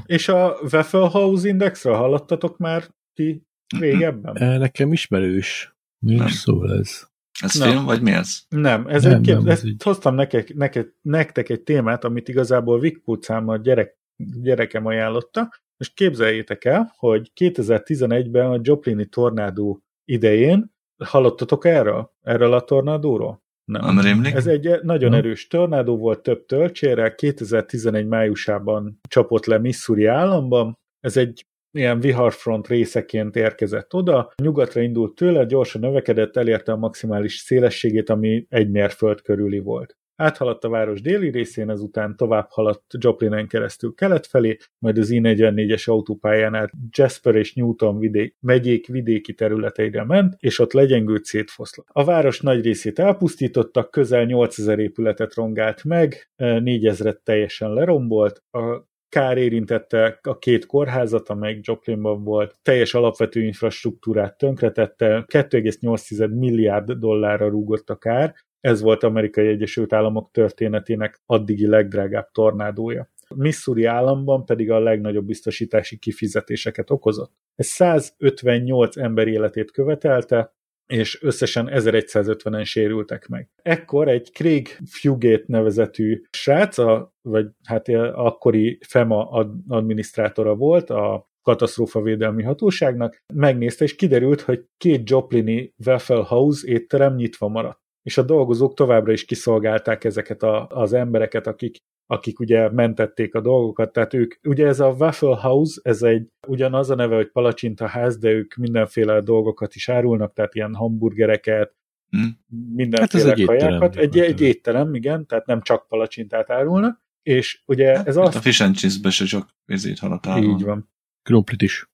És 0.05 0.27
a 0.27 0.57
House 0.91 1.47
Indexről 1.47 1.95
hallottatok 1.95 2.57
már 2.57 2.83
ti 3.13 3.47
régebben? 3.77 4.59
Nekem 4.59 4.93
ismerős. 4.93 5.75
Mi 5.99 6.13
is 6.13 6.33
szól 6.33 6.73
ez? 6.73 7.06
Ez 7.41 7.53
nem. 7.53 7.69
film, 7.69 7.85
vagy 7.85 8.01
mi 8.01 8.11
ez? 8.11 8.39
Nem, 8.49 8.87
ez 8.87 9.03
nem, 9.03 9.13
egy 9.13 9.21
kép, 9.21 9.35
nem, 9.35 9.47
ez 9.47 9.63
ezt 9.63 9.83
hoztam 9.83 10.15
nekek, 10.15 10.53
nekek, 10.53 10.95
nektek 11.01 11.49
egy 11.49 11.61
témát, 11.61 12.03
amit 12.03 12.27
igazából 12.27 12.79
Vic 12.79 13.03
Pucám 13.03 13.47
a 13.47 13.57
gyerek, 13.57 13.97
gyerekem 14.41 14.85
ajánlotta, 14.85 15.49
és 15.77 15.93
képzeljétek 15.93 16.65
el, 16.65 16.93
hogy 16.97 17.31
2011-ben 17.35 18.49
a 18.49 18.59
Joplini 18.61 19.05
tornádó 19.05 19.81
idején 20.05 20.75
hallottatok 21.03 21.65
erről? 21.65 22.11
Erről 22.21 22.53
a 22.53 22.61
tornádóról? 22.61 23.45
Nem. 23.71 23.85
Nem 23.85 23.99
rémlik? 23.99 24.33
Ez 24.33 24.47
egy 24.47 24.79
nagyon 24.81 25.09
nem. 25.09 25.19
erős 25.19 25.47
tornádó 25.47 25.97
volt 25.97 26.21
több 26.21 26.45
töltsére, 26.45 27.15
2011 27.15 28.07
májusában 28.07 28.99
csapott 29.09 29.45
le 29.45 29.57
Missouri 29.57 30.05
államban. 30.05 30.77
Ez 30.99 31.17
egy 31.17 31.45
ilyen 31.77 31.99
viharfront 31.99 32.67
részeként 32.67 33.35
érkezett 33.35 33.93
oda, 33.93 34.33
nyugatra 34.41 34.81
indult 34.81 35.15
tőle, 35.15 35.45
gyorsan 35.45 35.81
növekedett, 35.81 36.37
elérte 36.37 36.71
a 36.71 36.77
maximális 36.77 37.35
szélességét, 37.35 38.09
ami 38.09 38.45
egy 38.49 38.69
mérföld 38.69 39.21
körüli 39.21 39.59
volt. 39.59 39.97
Áthaladt 40.15 40.63
a 40.63 40.69
város 40.69 41.01
déli 41.01 41.29
részén, 41.29 41.69
ezután 41.69 42.15
tovább 42.15 42.47
haladt 42.49 42.83
Joplinen 42.99 43.47
keresztül 43.47 43.93
kelet 43.93 44.27
felé, 44.27 44.57
majd 44.79 44.97
az 44.97 45.09
I-44-es 45.09 45.89
autópályán 45.89 46.55
át 46.55 46.71
Jasper 46.89 47.35
és 47.35 47.53
Newton 47.53 47.99
vidék, 47.99 48.35
megyék 48.39 48.87
vidéki 48.87 49.33
területeire 49.33 50.03
ment, 50.03 50.35
és 50.37 50.59
ott 50.59 50.73
legyengült 50.73 51.25
szétfoszlott. 51.25 51.87
A 51.91 52.03
város 52.03 52.41
nagy 52.41 52.63
részét 52.63 52.99
elpusztítottak, 52.99 53.91
közel 53.91 54.23
8000 54.23 54.79
épületet 54.79 55.33
rongált 55.33 55.83
meg, 55.83 56.29
4000-et 56.37 57.17
teljesen 57.23 57.73
lerombolt, 57.73 58.43
a 58.51 58.85
kár 59.09 59.37
érintette 59.37 60.19
a 60.21 60.37
két 60.37 60.65
kórházat, 60.65 61.29
amelyik 61.29 61.65
Joplinban 61.65 62.23
volt, 62.23 62.55
teljes 62.61 62.93
alapvető 62.93 63.41
infrastruktúrát 63.41 64.37
tönkretette, 64.37 65.25
2,8 65.27 66.37
milliárd 66.37 66.91
dollárra 66.91 67.49
rúgott 67.49 67.89
a 67.89 67.95
kár, 67.95 68.33
ez 68.59 68.81
volt 68.81 69.03
Amerikai 69.03 69.47
Egyesült 69.47 69.93
Államok 69.93 70.31
történetének 70.31 71.21
addigi 71.25 71.67
legdrágább 71.67 72.31
tornádója. 72.31 73.09
Missouri 73.35 73.85
államban 73.85 74.45
pedig 74.45 74.71
a 74.71 74.79
legnagyobb 74.79 75.25
biztosítási 75.25 75.97
kifizetéseket 75.97 76.91
okozott. 76.91 77.31
Ez 77.55 77.65
158 77.65 78.97
ember 78.97 79.27
életét 79.27 79.71
követelte, 79.71 80.56
és 80.87 81.21
összesen 81.21 81.69
1150-en 81.71 82.65
sérültek 82.65 83.27
meg. 83.27 83.49
Ekkor 83.61 84.07
egy 84.07 84.31
Craig 84.31 84.77
Fugate 84.85 85.43
nevezetű 85.45 86.21
srác, 86.29 86.77
a, 86.77 87.13
vagy 87.21 87.47
hát 87.63 87.87
akkori 88.13 88.79
FEMA 88.87 89.29
adminisztrátora 89.67 90.55
volt, 90.55 90.89
a 90.89 91.29
katasztrófavédelmi 91.41 92.43
hatóságnak, 92.43 93.23
megnézte, 93.33 93.83
és 93.83 93.95
kiderült, 93.95 94.41
hogy 94.41 94.65
két 94.77 95.09
Joplini 95.09 95.73
Waffle 95.85 96.23
House 96.23 96.67
étterem 96.67 97.15
nyitva 97.15 97.47
maradt. 97.47 97.79
És 98.03 98.17
a 98.17 98.21
dolgozók 98.21 98.73
továbbra 98.73 99.11
is 99.11 99.25
kiszolgálták 99.25 100.03
ezeket 100.03 100.43
a, 100.43 100.67
az 100.67 100.93
embereket, 100.93 101.47
akik 101.47 101.77
akik 102.07 102.39
ugye 102.39 102.69
mentették 102.69 103.35
a 103.35 103.41
dolgokat, 103.41 103.91
tehát 103.91 104.13
ők, 104.13 104.35
ugye 104.43 104.67
ez 104.67 104.79
a 104.79 104.87
Waffle 104.87 105.35
House, 105.35 105.81
ez 105.83 106.01
egy 106.01 106.27
ugyanaz 106.47 106.89
a 106.89 106.95
neve, 106.95 107.15
hogy 107.15 107.31
palacsinta 107.31 107.87
ház, 107.87 108.17
de 108.17 108.29
ők 108.29 108.55
mindenféle 108.55 109.21
dolgokat 109.21 109.75
is 109.75 109.89
árulnak, 109.89 110.33
tehát 110.33 110.55
ilyen 110.55 110.75
hamburgereket, 110.75 111.75
hmm. 112.09 112.39
mindenféle 112.73 113.29
hát 113.29 113.39
ez 113.39 113.45
kajákat. 113.45 113.95
Egy, 113.95 114.17
egy, 114.17 114.25
egy 114.25 114.41
étterem, 114.41 114.93
igen, 114.93 115.25
tehát 115.25 115.45
nem 115.45 115.61
csak 115.61 115.87
palacsintát 115.87 116.49
árulnak, 116.49 117.01
és 117.23 117.61
ugye 117.65 117.95
hát, 117.95 118.07
ez 118.07 118.17
azt... 118.17 118.35
A 118.35 118.39
fish 118.39 118.63
and 118.63 118.75
cheese 118.75 119.09
se 119.09 119.25
csak 119.25 119.49
ezért 119.65 119.99
halat 119.99 120.27
Így 120.37 120.63
van. 120.63 120.89
Krumplit 121.23 121.61
is. 121.61 121.89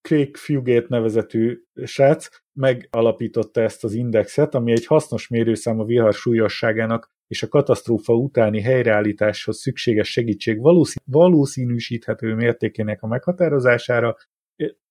Craig 0.00 0.36
Fugate 0.36 0.86
nevezetű 0.88 1.62
srác 1.84 2.28
megalapította 2.52 3.60
ezt 3.60 3.84
az 3.84 3.92
indexet, 3.94 4.54
ami 4.54 4.72
egy 4.72 4.86
hasznos 4.86 5.28
mérőszám 5.28 5.80
a 5.80 5.84
vihar 5.84 6.14
súlyosságának 6.14 7.14
és 7.26 7.42
a 7.42 7.48
katasztrófa 7.48 8.12
utáni 8.12 8.60
helyreállításhoz 8.60 9.58
szükséges 9.58 10.08
segítség 10.10 10.60
valószínűsíthető 11.04 12.34
mértékének 12.34 13.02
a 13.02 13.06
meghatározására, 13.06 14.16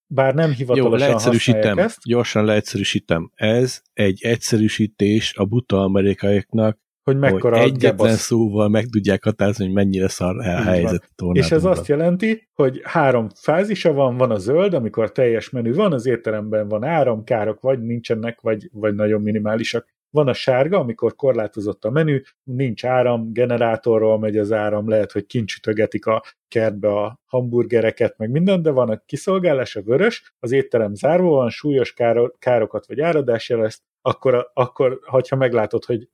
bár 0.08 0.34
nem 0.34 0.52
hivatalosan 0.52 1.00
Jó, 1.00 1.06
leegyszerűsítem, 1.08 1.78
ezt. 1.78 1.98
Gyorsan 2.04 2.46
leegyszerűsítem. 2.46 3.32
Ez 3.34 3.82
egy 3.94 4.20
egyszerűsítés 4.24 5.36
a 5.36 5.46
buta 5.46 5.82
amerikaiaknak, 5.82 6.78
hogy 7.04 7.18
mekkora 7.18 7.58
hogy 7.58 7.68
egyetlen 7.68 7.92
gebasz. 7.92 8.20
szóval 8.20 8.70
meg 8.70 8.86
tudják 8.86 9.24
határozni, 9.24 9.66
hogy 9.66 9.74
mennyire 9.74 10.08
szar 10.08 10.38
a 10.38 10.62
helyzet. 10.62 11.10
És 11.32 11.52
ez 11.52 11.66
azt 11.66 11.88
jelenti, 11.88 12.48
hogy 12.54 12.82
három 12.84 13.30
fázisa 13.36 13.94
van, 13.94 14.18
van 14.18 14.32
a 14.32 14.38
zöld, 14.38 14.74
amikor 14.74 15.12
teljes 15.12 15.50
menü 15.50 15.74
van, 15.74 15.94
az 15.94 16.06
étteremben 16.06 16.68
van 16.68 16.84
áram, 16.84 17.24
károk 17.24 17.62
vagy 17.62 17.82
nincsenek, 17.82 18.42
vagy, 18.42 18.70
vagy 18.72 18.96
nagyon 18.96 19.22
minimálisak. 19.22 19.95
Van 20.16 20.28
a 20.28 20.34
sárga, 20.34 20.80
amikor 20.80 21.16
korlátozott 21.16 21.86
a 21.86 21.90
menü, 21.90 22.22
nincs 22.44 22.86
áram, 22.86 23.34
generátorról 23.34 24.20
megy 24.20 24.38
az 24.38 24.52
áram, 24.52 24.90
lehet, 24.90 25.12
hogy 25.12 25.26
kincsütögetik 25.26 26.06
a 26.06 26.24
kertbe 26.48 26.90
a 26.90 27.20
hamburgereket, 27.26 28.18
meg 28.18 28.30
minden, 28.30 28.62
de 28.62 28.72
van 28.72 28.90
a 28.90 29.02
kiszolgálás, 29.06 29.76
a 29.76 29.82
vörös, 29.82 30.34
az 30.40 30.52
étterem 30.52 30.94
zárva 30.94 31.30
van, 31.30 31.50
súlyos 31.50 31.94
károkat 32.40 32.88
vagy 32.88 33.00
áradás 33.00 33.50
jeleszt, 33.50 33.82
akkor, 34.02 34.52
akkor 34.54 35.00
ha 35.30 35.36
meglátod, 35.36 35.86
hogy 35.86 36.10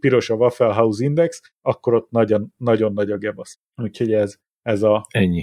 piros 0.00 0.30
a 0.30 0.34
Waffle 0.34 0.74
House 0.74 1.04
Index, 1.04 1.40
akkor 1.62 1.94
ott 1.94 2.10
nagyon, 2.10 2.54
nagyon 2.56 2.92
nagy 2.92 3.10
a 3.10 3.16
gebasz. 3.16 3.58
Úgyhogy 3.82 4.12
ez, 4.12 4.36
ez 4.62 4.82
a 4.82 5.06
Ennyi. 5.10 5.42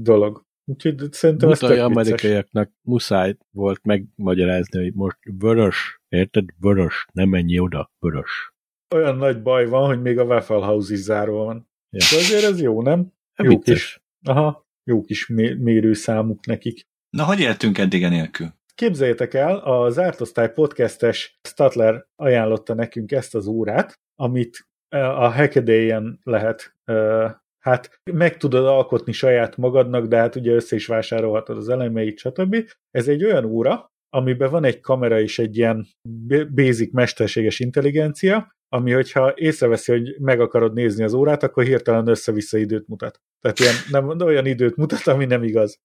dolog. 0.00 0.44
Úgyhogy 0.70 1.12
szerintem 1.12 1.48
Mutai 1.48 1.76
ez 1.76 1.84
amerikaiaknak 1.84 2.70
muszáj 2.82 3.36
volt 3.50 3.84
megmagyarázni, 3.84 4.82
hogy 4.82 4.94
most 4.94 5.18
vörös, 5.38 6.00
érted? 6.08 6.44
Vörös, 6.58 7.06
nem 7.12 7.28
menj 7.28 7.58
oda, 7.58 7.90
vörös. 7.98 8.52
Olyan 8.94 9.16
nagy 9.16 9.42
baj 9.42 9.66
van, 9.66 9.86
hogy 9.86 10.02
még 10.02 10.18
a 10.18 10.24
Waffle 10.24 10.64
House 10.64 10.92
is 10.92 10.98
zárva 10.98 11.44
van. 11.44 11.68
Ja. 11.90 12.06
De 12.10 12.16
azért 12.16 12.44
ez 12.44 12.60
jó, 12.60 12.82
nem? 12.82 13.12
Jó 13.42 13.58
kis, 13.58 14.02
aha, 14.26 14.66
jó 14.84 15.00
kis 15.00 15.26
mérőszámuk 15.58 16.46
nekik. 16.46 16.82
Na, 17.16 17.24
hogy 17.24 17.40
éltünk 17.40 17.78
eddig 17.78 18.02
enélkül? 18.02 18.46
Képzeljétek 18.74 19.34
el, 19.34 19.56
a 19.56 19.90
Zárt 19.90 20.20
Osztály 20.20 20.52
podcastes 20.52 21.38
Statler 21.48 22.06
ajánlotta 22.16 22.74
nekünk 22.74 23.12
ezt 23.12 23.34
az 23.34 23.46
órát, 23.46 23.94
amit 24.14 24.68
a 24.88 25.28
Hackaday-en 25.28 26.20
lehet 26.22 26.76
hát 27.60 28.00
meg 28.12 28.36
tudod 28.36 28.66
alkotni 28.66 29.12
saját 29.12 29.56
magadnak, 29.56 30.06
de 30.06 30.16
hát 30.16 30.36
ugye 30.36 30.52
össze 30.52 30.76
is 30.76 30.86
vásárolhatod 30.86 31.56
az 31.56 31.68
elemeit, 31.68 32.18
stb. 32.18 32.56
Ez 32.90 33.08
egy 33.08 33.24
olyan 33.24 33.44
óra, 33.44 33.90
amiben 34.08 34.50
van 34.50 34.64
egy 34.64 34.80
kamera 34.80 35.20
és 35.20 35.38
egy 35.38 35.56
ilyen 35.56 35.86
basic 36.54 36.92
mesterséges 36.92 37.60
intelligencia, 37.60 38.54
ami 38.68 38.92
hogyha 38.92 39.32
észreveszi, 39.36 39.92
hogy 39.92 40.16
meg 40.20 40.40
akarod 40.40 40.72
nézni 40.72 41.04
az 41.04 41.12
órát, 41.12 41.42
akkor 41.42 41.64
hirtelen 41.64 42.08
össze-vissza 42.08 42.58
időt 42.58 42.88
mutat. 42.88 43.20
Tehát 43.40 43.58
ilyen, 43.58 43.74
nem, 43.90 44.20
olyan 44.20 44.46
időt 44.46 44.76
mutat, 44.76 45.06
ami 45.06 45.24
nem 45.24 45.42
igaz. 45.42 45.80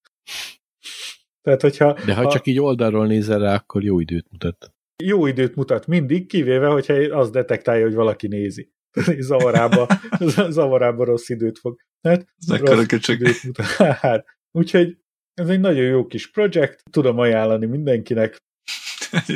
Tehát, 1.42 1.62
hogyha, 1.62 1.94
De 2.06 2.14
ha, 2.14 2.24
ha 2.24 2.32
csak 2.32 2.48
így 2.48 2.60
oldalról 2.60 3.08
nézel 3.08 3.40
rá, 3.40 3.56
akkor 3.56 3.84
jó 3.84 4.00
időt 4.00 4.28
mutat. 4.32 4.74
Jó 5.04 5.26
időt 5.26 5.56
mutat 5.56 5.88
mindig, 5.88 6.28
kivéve, 6.28 6.68
hogyha 6.68 6.94
az 6.94 7.30
detektálja, 7.30 7.84
hogy 7.84 7.94
valaki 7.94 8.28
nézi. 8.28 8.74
zavarába, 9.30 9.88
zavarába 10.50 11.04
rossz 11.04 11.30
időt 11.30 11.60
fog. 11.60 11.80
Hát, 12.02 12.26
rossz 12.48 13.08
időt 13.08 13.44
mutat. 13.44 13.66
Hát, 14.06 14.26
úgyhogy 14.52 14.98
ez 15.34 15.50
egy 15.50 15.60
nagyon 15.60 15.86
jó 15.86 16.06
kis 16.08 16.32
projekt, 16.32 16.84
tudom 16.92 17.20
ajánlani 17.20 17.66
mindenkinek. 17.66 18.38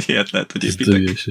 Ilyet 0.07 0.29
lehet, 0.29 0.51
hogy 0.51 0.63
építek. 0.63 1.25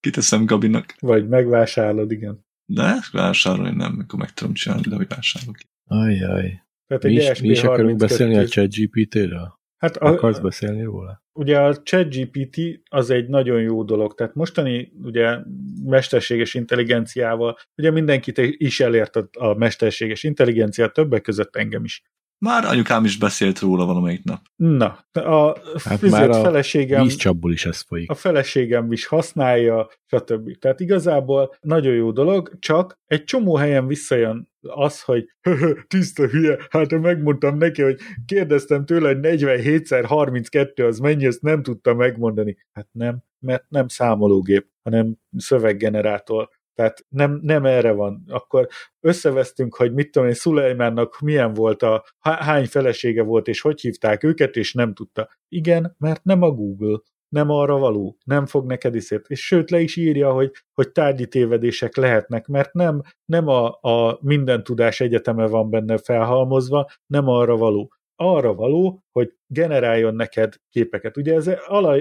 Kiteszem 0.00 0.46
Gabinak. 0.46 0.94
Vagy 0.98 1.28
megvásárolod, 1.28 2.10
igen. 2.10 2.44
De 2.66 2.96
vásárolni 3.12 3.76
nem, 3.76 3.92
mikor 3.92 4.18
meg 4.18 4.32
tudom 4.32 4.54
csinálni, 4.54 4.82
de 4.88 4.96
hogy 4.96 5.08
vásárolok. 5.08 5.56
Ajjaj. 5.84 6.62
Tehát 6.86 7.02
mi, 7.02 7.12
is, 7.12 7.40
mi 7.40 7.48
is 7.48 7.62
akarunk 7.62 7.98
beszélni 7.98 8.36
a 8.36 8.48
ChatGPT-ről? 8.48 9.59
Hát 9.80 9.96
a, 9.96 10.06
Akarsz 10.06 10.38
beszélni 10.38 10.82
róla? 10.82 11.22
Ugye 11.32 11.60
a 11.60 11.82
ChatGPT 11.82 12.80
az 12.90 13.10
egy 13.10 13.28
nagyon 13.28 13.60
jó 13.60 13.84
dolog, 13.84 14.14
tehát 14.14 14.34
mostani 14.34 14.92
ugye 15.02 15.38
mesterséges 15.84 16.54
intelligenciával, 16.54 17.56
ugye 17.76 17.90
mindenkit 17.90 18.38
is 18.38 18.80
elért 18.80 19.16
a, 19.16 19.28
a 19.32 19.54
mesterséges 19.54 20.22
intelligencia, 20.22 20.88
többek 20.88 21.22
között 21.22 21.56
engem 21.56 21.84
is. 21.84 22.02
Már 22.40 22.64
anyukám 22.64 23.04
is 23.04 23.18
beszélt 23.18 23.58
róla 23.58 23.84
valamelyik 23.84 24.24
nap. 24.24 24.40
Na, 24.56 25.04
a 25.12 25.56
hát 25.84 26.00
már 26.02 26.30
a 26.30 26.34
feleségem... 26.34 27.02
Vízcsapból 27.02 27.52
is 27.52 27.66
ez 27.66 27.80
folyik. 27.80 28.10
A 28.10 28.14
feleségem 28.14 28.92
is 28.92 29.06
használja, 29.06 29.88
stb. 30.06 30.58
Tehát 30.58 30.80
igazából 30.80 31.56
nagyon 31.60 31.94
jó 31.94 32.10
dolog, 32.10 32.58
csak 32.58 32.98
egy 33.06 33.24
csomó 33.24 33.54
helyen 33.54 33.86
visszajön 33.86 34.48
az, 34.60 35.02
hogy 35.02 35.24
tiszta 35.88 36.26
hülye, 36.26 36.58
hát 36.70 37.00
megmondtam 37.00 37.56
neki, 37.56 37.82
hogy 37.82 37.98
kérdeztem 38.26 38.84
tőle, 38.84 39.08
hogy 39.08 39.20
47 39.20 40.06
32 40.06 40.86
az 40.86 40.98
mennyi, 40.98 41.26
ezt 41.26 41.42
nem 41.42 41.62
tudta 41.62 41.94
megmondani. 41.94 42.56
Hát 42.72 42.88
nem, 42.92 43.22
mert 43.38 43.64
nem 43.68 43.88
számológép, 43.88 44.66
hanem 44.82 45.16
szöveggenerátor 45.36 46.48
tehát 46.74 47.04
nem, 47.08 47.38
nem 47.42 47.64
erre 47.64 47.92
van. 47.92 48.24
Akkor 48.28 48.68
összevesztünk, 49.00 49.74
hogy 49.74 49.92
mit 49.92 50.10
tudom 50.10 50.28
én, 50.28 50.34
Szulejmánnak 50.34 51.20
milyen 51.20 51.52
volt 51.52 51.82
a, 51.82 52.04
hány 52.18 52.66
felesége 52.66 53.22
volt, 53.22 53.48
és 53.48 53.60
hogy 53.60 53.80
hívták 53.80 54.22
őket, 54.22 54.56
és 54.56 54.72
nem 54.72 54.94
tudta. 54.94 55.28
Igen, 55.48 55.94
mert 55.98 56.24
nem 56.24 56.42
a 56.42 56.50
Google, 56.50 56.98
nem 57.28 57.50
arra 57.50 57.78
való, 57.78 58.16
nem 58.24 58.46
fog 58.46 58.66
neked 58.66 58.94
iszét. 58.94 59.24
És 59.28 59.46
sőt, 59.46 59.70
le 59.70 59.80
is 59.80 59.96
írja, 59.96 60.32
hogy, 60.32 60.50
hogy 60.74 60.92
tárgyi 60.92 61.26
tévedések 61.26 61.96
lehetnek, 61.96 62.46
mert 62.46 62.72
nem, 62.72 63.02
nem 63.24 63.48
a, 63.48 63.78
a 63.80 64.18
minden 64.20 64.62
tudás 64.62 65.00
egyeteme 65.00 65.46
van 65.46 65.70
benne 65.70 65.98
felhalmozva, 65.98 66.90
nem 67.06 67.28
arra 67.28 67.56
való 67.56 67.92
arra 68.20 68.54
való, 68.54 69.02
hogy 69.12 69.32
generáljon 69.46 70.14
neked 70.14 70.54
képeket. 70.68 71.16
Ugye 71.16 71.34
ez 71.34 71.50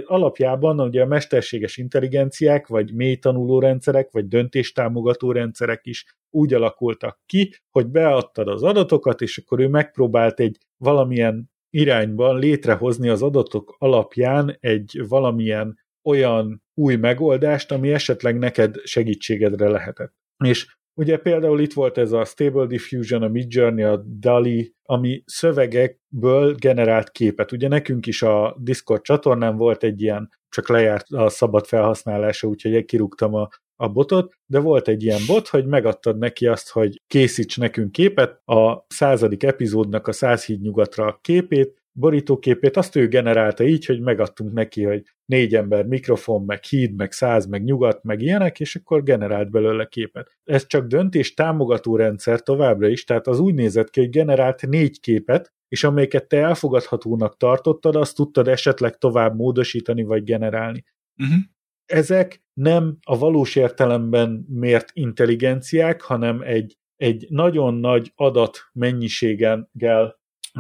alapjában 0.06 0.80
ugye 0.80 1.02
a 1.02 1.06
mesterséges 1.06 1.78
intelligenciák, 1.78 2.68
vagy 2.68 2.94
mély 2.94 3.16
tanuló 3.16 3.60
rendszerek, 3.60 4.12
vagy 4.12 4.28
döntéstámogató 4.28 5.32
rendszerek 5.32 5.86
is 5.86 6.06
úgy 6.30 6.54
alakultak 6.54 7.20
ki, 7.26 7.54
hogy 7.72 7.88
beadtad 7.88 8.48
az 8.48 8.64
adatokat, 8.64 9.22
és 9.22 9.38
akkor 9.38 9.60
ő 9.60 9.68
megpróbált 9.68 10.40
egy 10.40 10.58
valamilyen 10.78 11.52
irányban 11.70 12.40
létrehozni 12.40 13.10
az 13.10 13.22
adatok 13.22 13.76
alapján 13.78 14.58
egy 14.60 15.02
valamilyen 15.08 15.80
olyan 16.04 16.64
új 16.74 16.96
megoldást, 16.96 17.72
ami 17.72 17.91
esetleg 17.91 18.38
neked 18.38 18.76
segítségedre 18.84 19.70
lehetett. 19.70 20.14
És 20.44 20.78
Ugye 21.00 21.18
például 21.18 21.60
itt 21.60 21.74
volt 21.74 21.98
ez 21.98 22.12
a 22.12 22.26
Stable 22.26 22.66
Diffusion, 22.66 23.22
a 23.22 23.28
Midjourney, 23.28 23.84
a 23.84 24.04
DALI, 24.06 24.76
ami 24.84 25.24
szövegekből 25.26 26.56
generált 26.56 27.12
képet. 27.12 27.52
Ugye 27.52 27.68
nekünk 27.68 28.06
is 28.06 28.22
a 28.22 28.56
Discord 28.60 29.02
csatornán 29.02 29.56
volt 29.56 29.84
egy 29.84 30.02
ilyen, 30.02 30.30
csak 30.50 30.70
lejárt 30.70 31.06
a 31.10 31.30
szabad 31.30 31.66
felhasználása, 31.66 32.48
úgyhogy 32.48 32.86
kirúgtam 32.86 33.34
a, 33.34 33.50
a 33.76 33.88
botot, 33.88 34.34
de 34.46 34.60
volt 34.60 34.88
egy 34.88 35.04
ilyen 35.04 35.22
bot, 35.28 35.48
hogy 35.48 35.66
megadtad 35.66 36.18
neki 36.18 36.48
azt, 36.48 36.70
hogy 36.70 37.02
készíts 37.08 37.58
nekünk 37.58 37.92
képet, 37.92 38.42
a 38.46 38.86
századik 38.88 39.44
epizódnak 39.44 40.08
a 40.08 40.12
100 40.12 40.46
híd 40.46 40.62
nyugatra 40.62 41.20
képét, 41.22 41.78
borítóképét, 41.91 42.78
azt 42.78 42.95
ő 42.95 43.07
generálta 43.07 43.64
így, 43.64 43.86
hogy 43.86 44.02
megadtunk 44.02 44.53
neki, 44.53 44.84
hogy 44.84 45.03
négy 45.26 45.56
ember, 45.56 45.86
mikrofon, 45.86 46.44
meg 46.44 46.64
híd, 46.64 46.95
meg 46.95 47.11
száz, 47.11 47.45
meg 47.45 47.64
nyugat, 47.64 48.03
meg 48.03 48.22
ilyenek, 48.22 48.60
és 48.60 48.76
akkor 48.76 49.03
generált 49.03 49.52
belőle 49.52 49.86
képet. 49.86 50.38
Ez 50.44 50.68
csak 50.68 50.88
döntés 50.88 51.34
támogató 51.34 51.95
rendszer 51.95 52.41
továbbra 52.41 52.88
is, 52.88 53.03
tehát 53.03 53.28
az 53.28 53.40
úgy 53.40 53.53
nézett 53.53 53.90
ki, 53.90 53.99
hogy 53.99 54.10
generált 54.10 54.68
négy 54.68 54.99
képet, 54.99 55.53
és 55.68 55.84
amelyeket 55.84 56.28
te 56.28 56.38
elfogadhatónak 56.38 57.38
tartottad, 57.38 57.95
azt 57.95 58.16
tudtad 58.16 58.48
esetleg 58.48 58.98
tovább 58.98 59.36
módosítani 59.36 60.03
vagy 60.03 60.24
generálni. 60.24 60.84
Uh-huh. 61.18 61.38
Ezek 61.86 62.44
nem 62.53 62.98
a 63.06 63.18
valós 63.18 63.56
értelemben 63.56 64.45
mért 64.49 64.90
intelligenciák, 64.94 66.02
hanem 66.02 66.41
egy, 66.41 66.78
egy 66.95 67.26
nagyon 67.30 67.74
nagy 67.74 68.11
adat 68.16 68.57
mennyiséggel 68.74 69.70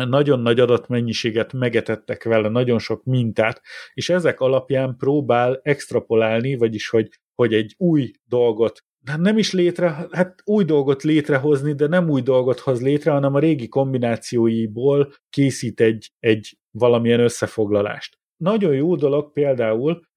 nagyon 0.05 0.39
nagy 0.39 0.59
adatmennyiséget 0.59 1.53
megetettek 1.53 2.23
vele, 2.23 2.49
nagyon 2.49 2.79
sok 2.79 3.03
mintát, 3.03 3.61
és 3.93 4.09
ezek 4.09 4.39
alapján 4.39 4.95
próbál 4.97 5.59
extrapolálni, 5.63 6.55
vagyis 6.55 6.89
hogy, 6.89 7.09
hogy 7.35 7.53
egy 7.53 7.75
új 7.77 8.11
dolgot 8.25 8.83
nem 9.17 9.37
is 9.37 9.53
létre, 9.53 10.07
hát 10.11 10.41
új 10.45 10.63
dolgot 10.63 11.03
létrehozni, 11.03 11.73
de 11.73 11.87
nem 11.87 12.09
új 12.09 12.21
dolgot 12.21 12.59
hoz 12.59 12.81
létre, 12.81 13.11
hanem 13.11 13.35
a 13.35 13.39
régi 13.39 13.67
kombinációiból 13.67 15.13
készít 15.29 15.81
egy, 15.81 16.11
egy 16.19 16.57
valamilyen 16.71 17.19
összefoglalást. 17.19 18.17
Nagyon 18.37 18.73
jó 18.73 18.95
dolog 18.95 19.31
például, 19.31 20.07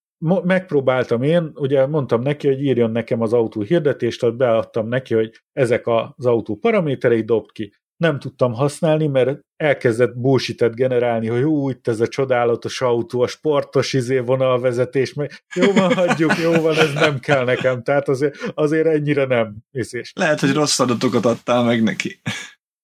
megpróbáltam 0.43 1.23
én, 1.23 1.51
ugye 1.55 1.87
mondtam 1.87 2.21
neki, 2.21 2.47
hogy 2.47 2.63
írjon 2.63 2.91
nekem 2.91 3.21
az 3.21 3.33
autó 3.33 3.61
hirdetést, 3.61 4.23
ott 4.23 4.37
beadtam 4.37 4.89
neki, 4.89 5.15
hogy 5.15 5.43
ezek 5.53 5.87
az 5.87 6.27
autó 6.27 6.57
paraméterei 6.57 7.23
dobt 7.23 7.53
ki 7.53 7.73
nem 8.03 8.19
tudtam 8.19 8.53
használni, 8.53 9.07
mert 9.07 9.41
elkezdett 9.57 10.17
bullshit 10.17 10.75
generálni, 10.75 11.27
hogy 11.27 11.43
ú, 11.43 11.71
itt 11.71 11.89
ez 11.89 12.01
a 12.01 12.09
csodálatos 12.09 12.81
autó, 12.81 13.21
a 13.21 13.27
sportos 13.27 13.93
izé 13.93 14.19
vonalvezetés, 14.19 15.15
meg 15.15 15.31
jó 15.55 15.73
van, 15.73 15.95
hagyjuk, 15.95 16.37
jó 16.43 16.53
van, 16.53 16.77
ez 16.77 16.93
nem 16.93 17.19
kell 17.19 17.45
nekem, 17.45 17.83
tehát 17.83 18.09
azért, 18.09 18.37
azért 18.55 18.87
ennyire 18.87 19.25
nem. 19.25 19.57
Izés. 19.71 20.13
Lehet, 20.15 20.41
hogy 20.41 20.53
rossz 20.53 20.81
adatokat 20.81 21.25
adtál 21.25 21.65
meg 21.65 21.83
neki. 21.83 22.21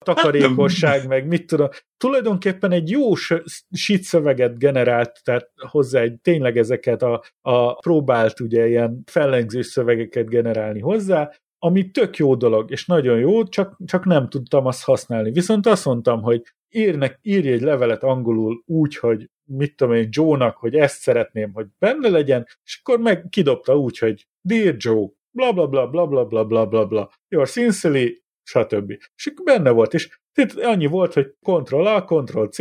Takarékosság, 0.05 1.07
meg 1.07 1.27
mit 1.27 1.47
tudom. 1.47 1.69
Tulajdonképpen 1.97 2.71
egy 2.71 2.89
jó 2.89 3.15
shit 3.71 4.03
szöveget 4.03 4.57
generált, 4.57 5.19
tehát 5.23 5.51
hozzá 5.55 6.01
egy 6.01 6.19
tényleg 6.21 6.57
ezeket 6.57 7.01
a, 7.01 7.23
a 7.41 7.73
próbált 7.73 8.39
ugye 8.39 8.67
ilyen 8.67 9.03
fellengző 9.05 9.61
szövegeket 9.61 10.29
generálni 10.29 10.79
hozzá, 10.79 11.31
ami 11.59 11.91
tök 11.91 12.17
jó 12.17 12.35
dolog, 12.35 12.71
és 12.71 12.85
nagyon 12.85 13.19
jó, 13.19 13.43
csak, 13.43 13.77
csak 13.85 14.05
nem 14.05 14.29
tudtam 14.29 14.65
azt 14.65 14.83
használni. 14.83 15.31
Viszont 15.31 15.65
azt 15.65 15.85
mondtam, 15.85 16.21
hogy 16.21 16.41
írnek, 16.69 17.19
írj 17.21 17.51
egy 17.51 17.61
levelet 17.61 18.03
angolul 18.03 18.63
úgy, 18.65 18.95
hogy 18.95 19.29
mit 19.43 19.75
tudom 19.75 19.93
én, 19.93 20.07
Joe-nak, 20.11 20.57
hogy 20.57 20.75
ezt 20.75 20.99
szeretném, 20.99 21.53
hogy 21.53 21.65
benne 21.79 22.09
legyen, 22.09 22.47
és 22.63 22.79
akkor 22.83 22.99
meg 22.99 23.25
kidobta 23.29 23.77
úgy, 23.77 23.97
hogy 23.97 24.27
Dear 24.41 24.75
Joe, 24.77 25.07
bla 25.31 25.53
bla 25.53 25.67
bla 25.67 25.87
bla 25.87 26.07
bla 26.07 26.25
bla 26.25 26.45
bla 26.45 26.65
bla 26.65 26.85
bla, 26.85 27.11
your 27.27 27.47
sincerely, 27.47 28.17
stb. 28.43 28.91
És 29.15 29.27
akkor 29.27 29.45
benne 29.45 29.69
volt, 29.69 29.93
és 29.93 30.19
annyi 30.55 30.85
volt, 30.85 31.13
hogy 31.13 31.35
Ctrl-A, 31.41 32.03
Ctrl-C, 32.03 32.57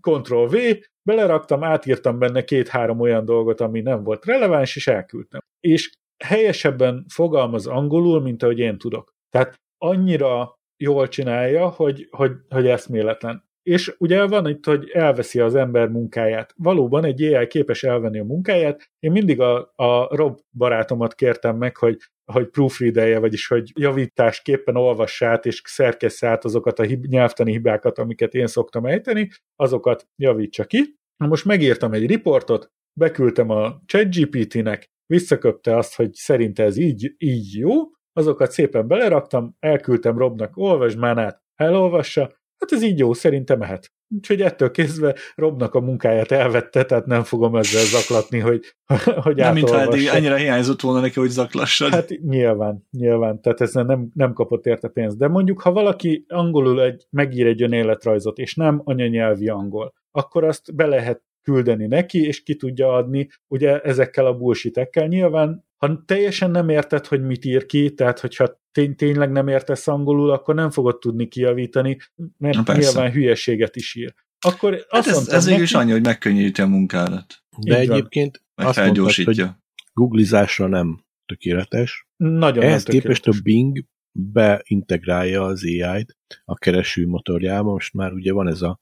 Ctrl-V, 0.00 0.56
beleraktam, 1.02 1.64
átírtam 1.64 2.18
benne 2.18 2.44
két-három 2.44 3.00
olyan 3.00 3.24
dolgot, 3.24 3.60
ami 3.60 3.80
nem 3.80 4.02
volt 4.02 4.24
releváns, 4.24 4.76
és 4.76 4.86
elküldtem. 4.86 5.40
És 5.60 5.92
helyesebben 6.24 7.04
fogalmaz 7.08 7.66
angolul, 7.66 8.20
mint 8.20 8.42
ahogy 8.42 8.58
én 8.58 8.78
tudok. 8.78 9.14
Tehát 9.30 9.54
annyira 9.78 10.58
jól 10.76 11.08
csinálja, 11.08 11.68
hogy, 11.68 12.08
hogy, 12.10 12.32
hogy 12.48 12.66
eszméletlen. 12.66 13.46
És 13.62 13.94
ugye 13.98 14.26
van 14.26 14.48
itt, 14.48 14.64
hogy 14.64 14.90
elveszi 14.92 15.40
az 15.40 15.54
ember 15.54 15.88
munkáját. 15.88 16.54
Valóban 16.56 17.04
egy 17.04 17.22
AI 17.22 17.46
képes 17.46 17.82
elvenni 17.82 18.18
a 18.18 18.24
munkáját. 18.24 18.90
Én 18.98 19.12
mindig 19.12 19.40
a, 19.40 19.72
a 19.76 20.16
Rob 20.16 20.38
barátomat 20.56 21.14
kértem 21.14 21.56
meg, 21.56 21.76
hogy 21.76 21.96
hogy 22.32 22.48
proofreadelje, 22.48 23.18
vagyis 23.18 23.46
hogy 23.46 23.72
javításképpen 23.74 24.76
olvassát 24.76 25.46
és 25.46 25.62
szerkessze 25.64 26.28
át 26.28 26.44
azokat 26.44 26.78
a 26.78 26.82
hib- 26.82 27.06
nyelvtani 27.06 27.50
hibákat, 27.50 27.98
amiket 27.98 28.34
én 28.34 28.46
szoktam 28.46 28.86
ejteni, 28.86 29.30
azokat 29.56 30.08
javítsa 30.16 30.64
ki. 30.64 30.96
Most 31.16 31.44
megírtam 31.44 31.92
egy 31.92 32.06
riportot, 32.06 32.70
beküldtem 33.00 33.50
a 33.50 33.80
ChatGPT-nek, 33.86 34.90
visszaköpte 35.08 35.76
azt, 35.76 35.94
hogy 35.94 36.12
szerinte 36.12 36.62
ez 36.62 36.76
így, 36.76 37.14
így 37.18 37.54
jó, 37.54 37.72
azokat 38.12 38.50
szépen 38.50 38.88
beleraktam, 38.88 39.56
elküldtem 39.58 40.18
Robnak, 40.18 40.56
olvasd 40.56 40.98
már 40.98 41.18
át, 41.18 41.42
elolvassa, 41.54 42.20
hát 42.58 42.72
ez 42.72 42.82
így 42.82 42.98
jó, 42.98 43.12
szerintem 43.12 43.58
mehet. 43.58 43.92
Úgyhogy 44.14 44.42
ettől 44.42 44.70
kezdve 44.70 45.14
Robnak 45.34 45.74
a 45.74 45.80
munkáját 45.80 46.30
elvette, 46.30 46.84
tehát 46.84 47.06
nem 47.06 47.22
fogom 47.22 47.56
ezzel 47.56 47.84
zaklatni, 47.84 48.38
hogy, 48.38 48.76
hogy 49.24 49.36
Nem, 49.36 49.54
mintha 49.54 49.80
eddig 49.80 50.08
annyira 50.08 50.36
hiányzott 50.36 50.80
volna 50.80 51.00
neki, 51.00 51.20
hogy 51.20 51.28
zaklassad. 51.28 51.92
Hát 51.92 52.08
nyilván, 52.08 52.86
nyilván, 52.90 53.40
tehát 53.40 53.60
ez 53.60 53.72
nem, 53.72 54.10
nem 54.14 54.32
kapott 54.32 54.66
érte 54.66 54.88
pénzt. 54.88 55.18
De 55.18 55.28
mondjuk, 55.28 55.60
ha 55.60 55.72
valaki 55.72 56.24
angolul 56.28 56.82
egy, 56.82 57.06
megír 57.10 57.46
egy 57.46 57.62
önéletrajzot, 57.62 58.38
és 58.38 58.54
nem 58.54 58.80
anyanyelvi 58.84 59.48
angol, 59.48 59.92
akkor 60.10 60.44
azt 60.44 60.74
be 60.74 60.86
lehet 60.86 61.22
küldeni 61.50 61.86
neki, 61.86 62.26
és 62.26 62.42
ki 62.42 62.56
tudja 62.56 62.92
adni, 62.92 63.28
ugye 63.46 63.80
ezekkel 63.80 64.26
a 64.26 64.36
bullshitekkel. 64.36 65.06
Nyilván, 65.06 65.64
ha 65.76 66.02
teljesen 66.06 66.50
nem 66.50 66.68
érted, 66.68 67.06
hogy 67.06 67.22
mit 67.22 67.44
ír 67.44 67.66
ki, 67.66 67.94
tehát 67.94 68.20
hogyha 68.20 68.60
tény, 68.72 68.96
tényleg 68.96 69.30
nem 69.30 69.48
értesz 69.48 69.88
angolul, 69.88 70.30
akkor 70.30 70.54
nem 70.54 70.70
fogod 70.70 70.98
tudni 70.98 71.28
kijavítani, 71.28 71.96
mert 72.38 72.66
Na, 72.66 72.76
nyilván 72.76 73.12
hülyeséget 73.12 73.76
is 73.76 73.94
ír. 73.94 74.14
Akkor 74.40 74.72
hát 74.88 75.06
azt 75.06 75.08
ez, 75.08 75.28
ez 75.28 75.46
neki, 75.46 75.62
is 75.62 75.74
annyi, 75.74 75.90
hogy 75.90 76.02
megkönnyíti 76.02 76.60
a 76.60 76.66
munkádat. 76.66 77.34
De 77.58 77.82
Így 77.82 77.90
egyébként 77.90 78.42
van. 78.54 78.66
azt 78.66 78.78
mondtad, 78.78 79.24
hogy 79.24 79.44
googlizásra 79.92 80.66
nem 80.66 81.04
tökéletes. 81.26 82.08
Nagyon 82.16 82.64
Ehhez 82.64 82.84
nem 82.84 83.00
képest 83.00 83.26
a 83.26 83.32
Bing 83.42 83.84
beintegrálja 84.12 85.44
az 85.44 85.64
AI-t 85.64 86.18
a 86.44 86.54
kereső 86.54 87.06
motorjába, 87.06 87.72
most 87.72 87.94
már 87.94 88.12
ugye 88.12 88.32
van 88.32 88.48
ez 88.48 88.62
a 88.62 88.80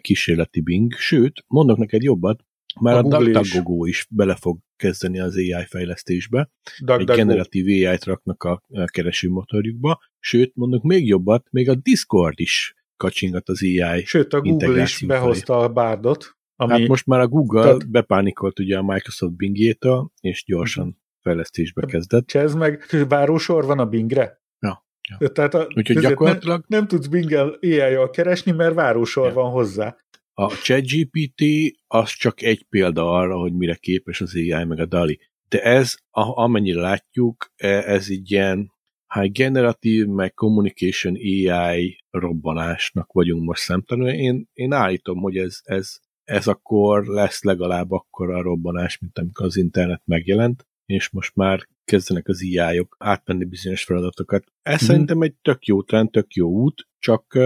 kísérleti 0.00 0.60
Bing, 0.60 0.92
sőt, 0.92 1.44
mondok 1.46 1.76
neked 1.78 2.02
jobbat, 2.02 2.44
már 2.80 2.94
a, 2.94 2.98
a 2.98 3.02
DuckDuckGo 3.02 3.84
is 3.84 4.06
bele 4.10 4.34
fog 4.34 4.58
kezdeni 4.76 5.20
az 5.20 5.36
AI 5.36 5.64
fejlesztésbe, 5.68 6.50
Duck, 6.84 7.00
egy 7.00 7.06
Duck 7.06 7.18
generatív 7.18 7.66
AI-t 7.66 8.04
raknak 8.04 8.42
a 8.42 8.62
keresőmotorjukba, 8.84 10.00
sőt, 10.18 10.52
mondok 10.54 10.82
még 10.82 11.06
jobbat, 11.06 11.46
még 11.50 11.68
a 11.68 11.74
Discord 11.74 12.40
is 12.40 12.74
kacsingat 12.96 13.48
az 13.48 13.62
AI 13.62 14.04
Sőt, 14.04 14.32
a 14.32 14.40
Google 14.40 14.82
is 14.82 15.02
behozta 15.06 15.54
felé. 15.54 15.64
a 15.64 15.68
bárdot. 15.68 16.36
Ami... 16.56 16.72
Hát 16.72 16.88
most 16.88 17.06
már 17.06 17.20
a 17.20 17.28
Google 17.28 17.62
Tehát... 17.62 17.90
bepánikolt 17.90 18.58
ugye 18.58 18.78
a 18.78 18.82
Microsoft 18.82 19.36
Bingjétől, 19.36 20.10
és 20.20 20.44
gyorsan 20.44 21.00
fejlesztésbe 21.20 21.86
kezdett. 21.86 22.30
Ez 22.30 22.54
meg 22.54 22.84
bárósor 23.08 23.64
van 23.64 23.78
a 23.78 23.86
Bingre? 23.86 24.41
Ja. 25.08 25.28
Tehát 25.28 25.54
a, 25.54 25.66
Úgyhogy 25.74 25.98
gyakorlatilag... 25.98 26.64
Nem, 26.66 26.78
nem 26.78 26.88
tudsz 26.88 27.06
Bingel 27.06 27.58
ai 27.60 28.10
keresni, 28.10 28.52
mert 28.52 28.74
várósor 28.74 29.26
ja. 29.26 29.32
van 29.32 29.50
hozzá. 29.50 29.96
A 30.34 30.48
ChatGPT 30.48 31.42
az 31.86 32.10
csak 32.10 32.42
egy 32.42 32.66
példa 32.68 33.12
arra, 33.12 33.36
hogy 33.38 33.52
mire 33.52 33.74
képes 33.74 34.20
az 34.20 34.34
AI 34.34 34.64
meg 34.64 34.78
a 34.78 34.86
DALI. 34.86 35.20
De 35.48 35.62
ez, 35.62 35.94
amennyire 36.10 36.80
látjuk, 36.80 37.52
e, 37.56 37.68
ez 37.68 38.06
egy 38.08 38.30
ilyen 38.30 38.72
hát 39.06 39.32
generatív, 39.32 40.06
meg 40.06 40.34
communication 40.34 41.14
AI 41.14 42.04
robbanásnak 42.10 43.12
vagyunk 43.12 43.44
most 43.44 43.62
szemtanul. 43.62 44.08
Én, 44.08 44.48
én 44.52 44.72
állítom, 44.72 45.18
hogy 45.18 45.36
ez, 45.36 45.58
ez, 45.62 45.96
ez 46.24 46.46
akkor 46.46 47.06
lesz 47.06 47.42
legalább 47.42 47.90
akkor 47.90 48.30
a 48.30 48.42
robbanás, 48.42 48.98
mint 48.98 49.18
amikor 49.18 49.46
az 49.46 49.56
internet 49.56 50.02
megjelent, 50.04 50.66
és 50.86 51.10
most 51.10 51.36
már 51.36 51.68
kezdenek 51.84 52.28
az 52.28 52.42
IA-ok 52.42 52.96
átmenni 52.98 53.44
bizonyos 53.44 53.84
feladatokat. 53.84 54.44
Ez 54.62 54.82
mm. 54.82 54.86
szerintem 54.86 55.20
egy 55.20 55.34
tök 55.42 55.64
jó 55.64 55.82
trend, 55.82 56.10
tök 56.10 56.34
jó 56.34 56.48
út, 56.48 56.88
csak 56.98 57.38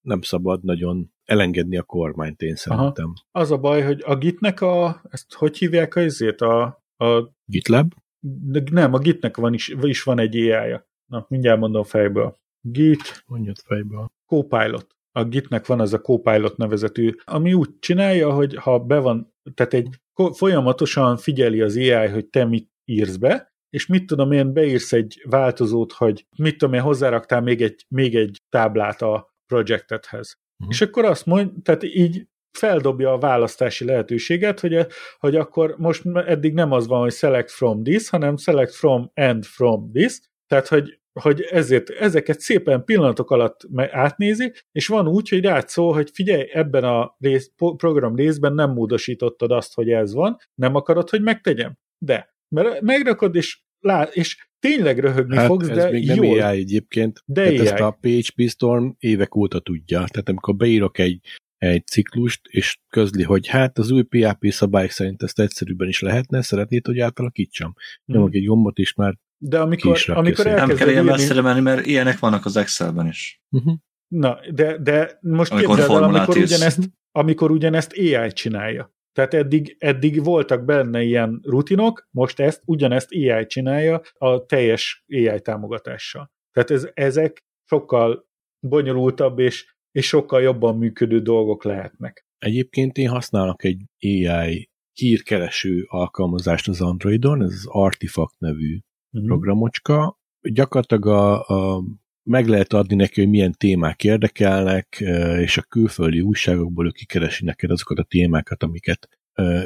nem 0.00 0.20
szabad 0.20 0.64
nagyon 0.64 1.12
elengedni 1.24 1.76
a 1.76 1.82
kormányt, 1.82 2.42
én 2.42 2.54
szerintem. 2.54 3.04
Aha. 3.04 3.42
Az 3.42 3.50
a 3.50 3.58
baj, 3.58 3.82
hogy 3.82 4.02
a 4.04 4.16
Gitnek 4.16 4.60
a, 4.60 5.02
ezt 5.10 5.34
hogy 5.34 5.58
hívják 5.58 5.94
a 5.94 6.00
izét? 6.00 6.40
A, 6.40 6.62
a 6.96 7.32
GitLab? 7.44 7.92
De 8.20 8.62
nem, 8.70 8.94
a 8.94 8.98
Gitnek 8.98 9.36
van 9.36 9.54
is, 9.54 9.74
is 9.82 10.02
van 10.02 10.18
egy 10.18 10.36
AI-ja. 10.36 10.88
Na, 11.06 11.26
mindjárt 11.28 11.60
mondom 11.60 11.82
fejből. 11.82 12.38
Git. 12.60 13.24
Mondjad 13.26 13.58
fejből. 13.58 14.12
Copilot. 14.26 14.96
A 15.12 15.24
Gitnek 15.24 15.66
van 15.66 15.80
az 15.80 15.92
a 15.92 16.00
Copilot 16.00 16.56
nevezetű, 16.56 17.14
ami 17.24 17.54
úgy 17.54 17.78
csinálja, 17.78 18.32
hogy 18.32 18.54
ha 18.54 18.78
be 18.78 18.98
van, 18.98 19.34
tehát 19.54 19.74
egy 19.74 20.00
folyamatosan 20.32 21.16
figyeli 21.16 21.60
az 21.60 21.76
AI, 21.76 22.08
hogy 22.08 22.26
te 22.26 22.44
mit 22.44 22.70
írsz 22.84 23.16
be, 23.16 23.52
és 23.70 23.86
mit 23.86 24.06
tudom 24.06 24.32
én, 24.32 24.52
beírsz 24.52 24.92
egy 24.92 25.22
változót, 25.28 25.92
hogy 25.92 26.26
mit 26.36 26.58
tudom 26.58 26.74
én, 26.74 26.80
hozzáraktál 26.80 27.40
még 27.40 27.62
egy, 27.62 27.84
még 27.88 28.16
egy 28.16 28.42
táblát 28.48 29.02
a 29.02 29.34
projektethez. 29.46 30.34
Uh-huh. 30.58 30.74
És 30.74 30.80
akkor 30.80 31.04
azt 31.04 31.26
mond, 31.26 31.50
tehát 31.62 31.82
így 31.82 32.26
feldobja 32.58 33.12
a 33.12 33.18
választási 33.18 33.84
lehetőséget, 33.84 34.60
hogy, 34.60 34.86
hogy 35.18 35.36
akkor 35.36 35.74
most 35.78 36.06
eddig 36.14 36.54
nem 36.54 36.72
az 36.72 36.86
van, 36.86 37.00
hogy 37.00 37.12
select 37.12 37.50
from 37.50 37.82
this, 37.82 38.08
hanem 38.08 38.36
select 38.36 38.74
from 38.74 39.10
and 39.14 39.44
from 39.44 39.90
this, 39.92 40.20
tehát 40.46 40.68
hogy 40.68 40.99
hogy 41.20 41.40
ezért 41.40 41.90
ezeket 41.90 42.40
szépen 42.40 42.84
pillanatok 42.84 43.30
alatt 43.30 43.60
átnézi, 43.76 44.52
és 44.72 44.86
van 44.86 45.08
úgy, 45.08 45.28
hogy 45.28 45.44
rád 45.44 45.68
szól, 45.68 45.92
hogy 45.92 46.10
figyelj, 46.12 46.48
ebben 46.52 46.84
a 46.84 47.16
rész, 47.18 47.50
program 47.56 48.16
részben 48.16 48.54
nem 48.54 48.70
módosítottad 48.70 49.50
azt, 49.50 49.74
hogy 49.74 49.90
ez 49.90 50.14
van, 50.14 50.36
nem 50.54 50.74
akarod, 50.74 51.10
hogy 51.10 51.22
megtegyem? 51.22 51.78
De, 51.98 52.34
mert 52.48 52.80
megrakod, 52.80 53.34
és, 53.34 53.60
lá, 53.80 54.02
és 54.02 54.48
tényleg 54.58 54.98
röhögni 54.98 55.36
hát 55.36 55.46
fogsz, 55.46 55.68
ez 55.68 55.76
de 55.76 55.90
még 55.90 56.06
nem 56.06 56.22
jól. 56.22 56.40
AI 56.40 56.58
egyébként. 56.58 57.22
De 57.24 57.42
AI. 57.42 57.58
ezt 57.58 57.80
a 57.80 57.98
PHP 58.00 58.48
Storm 58.48 58.88
évek 58.98 59.36
óta 59.36 59.60
tudja. 59.60 59.98
Tehát 59.98 60.28
amikor 60.28 60.56
beírok 60.56 60.98
egy, 60.98 61.20
egy 61.56 61.86
ciklust, 61.86 62.40
és 62.48 62.78
közli, 62.88 63.22
hogy 63.22 63.46
hát 63.46 63.78
az 63.78 63.90
új 63.90 64.02
PHP 64.02 64.46
szabályok 64.50 64.90
szerint 64.90 65.22
ezt 65.22 65.40
egyszerűbben 65.40 65.88
is 65.88 66.00
lehetne, 66.00 66.42
szeretnéd, 66.42 66.86
hogy 66.86 67.00
átalakítsam? 67.00 67.74
Hmm. 68.04 68.16
Nyomok 68.16 68.34
egy 68.34 68.46
gombot, 68.46 68.78
és 68.78 68.94
már 68.94 69.18
De 69.42 69.60
amikor, 69.60 69.98
amikor 70.06 70.44
szét. 70.44 70.44
Nem 70.44 70.54
kell 70.54 70.68
elkezded 70.68 70.88
ilyen 70.88 71.04
írni, 71.04 71.16
messzire 71.16 71.40
menni, 71.40 71.60
mert 71.60 71.86
ilyenek 71.86 72.18
vannak 72.18 72.44
az 72.44 72.56
Excelben 72.56 73.06
is. 73.06 73.42
uh-huh. 73.50 73.74
na, 74.08 74.38
de, 74.52 74.78
de 74.78 75.18
most 75.20 75.52
Amikor 75.52 75.76
képzeld 75.76 76.02
el, 76.02 76.08
amikor 76.08 76.36
írsz. 76.36 76.50
ugyanezt, 76.50 76.90
amikor 77.10 77.50
ugyanezt 77.50 77.92
AI 77.92 78.32
csinálja. 78.32 78.94
Tehát 79.12 79.34
eddig, 79.34 79.76
eddig 79.78 80.24
voltak 80.24 80.64
benne 80.64 81.02
ilyen 81.02 81.40
rutinok, 81.42 82.08
most 82.10 82.40
ezt, 82.40 82.62
ugyanezt 82.64 83.08
AI 83.12 83.46
csinálja 83.46 84.00
a 84.12 84.46
teljes 84.46 85.04
AI 85.08 85.40
támogatással. 85.40 86.30
Tehát 86.52 86.70
ez, 86.70 86.90
ezek 86.94 87.44
sokkal 87.64 88.28
bonyolultabb 88.66 89.38
és, 89.38 89.74
és 89.90 90.06
sokkal 90.06 90.42
jobban 90.42 90.78
működő 90.78 91.20
dolgok 91.20 91.64
lehetnek. 91.64 92.26
Egyébként 92.38 92.96
én 92.96 93.08
használok 93.08 93.64
egy 93.64 93.84
AI 94.00 94.70
hírkereső 94.92 95.84
alkalmazást 95.86 96.68
az 96.68 96.80
Androidon, 96.80 97.42
ez 97.42 97.52
az 97.52 97.66
Artifact 97.66 98.38
nevű 98.38 98.78
Mhm. 99.10 99.26
programocska. 99.26 100.18
Gyakorlatilag 100.40 101.06
a, 101.06 101.46
a, 101.46 101.82
meg 102.22 102.46
lehet 102.46 102.72
adni 102.72 102.94
neki, 102.94 103.20
hogy 103.20 103.30
milyen 103.30 103.52
témák 103.52 104.04
érdekelnek, 104.04 104.96
és 105.38 105.58
a 105.58 105.62
külföldi 105.62 106.20
újságokból 106.20 106.86
ő 106.86 106.90
kikeresi 106.90 107.44
neked 107.44 107.70
azokat 107.70 107.98
a 107.98 108.02
témákat, 108.02 108.62
amiket 108.62 109.08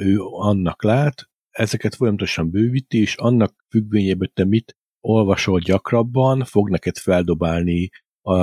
ő 0.01 0.19
annak 0.21 0.83
lát. 0.83 1.29
Ezeket 1.51 1.95
folyamatosan 1.95 2.51
bővíti, 2.51 2.99
és 2.99 3.17
annak 3.17 3.65
függvényében, 3.69 4.19
hogy 4.19 4.33
te 4.33 4.45
mit 4.45 4.77
olvasol 5.01 5.59
gyakrabban, 5.59 6.45
fog 6.45 6.71
neked 6.71 6.97
feldobálni 6.97 7.91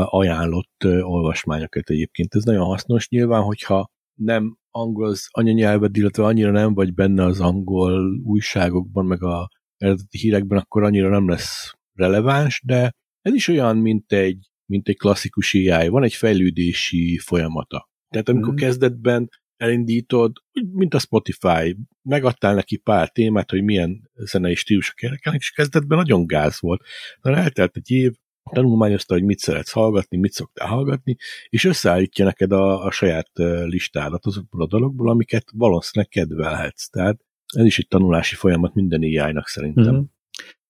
ajánlott 0.06 0.84
olvasmányokat 1.02 1.90
egyébként. 1.90 2.36
Ez 2.36 2.44
nagyon 2.44 2.66
hasznos. 2.66 3.10
Nyilván, 3.10 3.42
hogyha 3.42 3.92
nem 4.14 4.58
angol 4.72 5.08
az 5.08 5.28
anyanyelved, 5.32 5.98
illetve 5.98 6.26
annyira 6.26 6.52
nem 6.52 6.74
vagy 6.74 6.94
benne 6.94 7.24
az 7.24 7.40
angol 7.40 8.22
újságokban, 8.24 9.06
meg 9.06 9.24
a 9.24 9.50
eredeti 9.82 10.18
hírekben, 10.18 10.58
akkor 10.58 10.84
annyira 10.84 11.10
nem 11.10 11.30
lesz 11.30 11.74
releváns, 11.94 12.62
de 12.66 12.92
ez 13.22 13.34
is 13.34 13.48
olyan, 13.48 13.78
mint 13.78 14.12
egy, 14.12 14.50
mint 14.66 14.88
egy 14.88 14.98
klasszikus 14.98 15.54
AI. 15.54 15.88
Van 15.88 16.04
egy 16.04 16.14
fejlődési 16.14 17.18
folyamata. 17.18 17.90
Tehát 18.10 18.30
amikor 18.30 18.54
Mhm. 18.54 18.64
mm. 18.64 18.66
kezdetben 18.66 19.30
elindítod, 19.58 20.32
mint 20.72 20.94
a 20.94 21.00
Spotify, 21.00 21.78
megadtál 22.02 22.54
neki 22.54 22.78
pár 22.78 23.10
témát, 23.10 23.50
hogy 23.50 23.64
milyen 23.64 24.10
zenei 24.16 24.56
stílusok 24.56 25.02
érdekelnek, 25.02 25.42
és 25.42 25.52
kezdetben 25.52 25.98
nagyon 25.98 26.26
gáz 26.26 26.60
volt. 26.60 26.82
De 27.22 27.36
eltelt 27.36 27.76
egy 27.76 27.92
év, 27.92 28.12
tanulmányozta, 28.52 29.14
hogy 29.14 29.24
mit 29.24 29.40
szeretsz 29.40 29.72
hallgatni, 29.72 30.18
mit 30.18 30.32
szoktál 30.32 30.68
hallgatni, 30.68 31.16
és 31.50 31.64
összeállítja 31.64 32.26
neked 32.26 32.52
a, 32.52 32.84
a 32.86 32.92
saját 32.92 33.30
listádat 33.64 34.26
azokból 34.26 34.62
a 34.62 34.68
dologból, 34.68 35.10
amiket 35.10 35.46
valószínűleg 35.54 36.12
kedvelhetsz. 36.12 36.90
Tehát 36.90 37.20
ez 37.58 37.66
is 37.66 37.80
egy 37.80 37.88
tanulási 37.88 38.36
folyamat 38.36 38.74
minden 38.74 39.02
AI-nak 39.02 39.48
szerintem. 39.48 39.96
Mhm. 39.96 40.04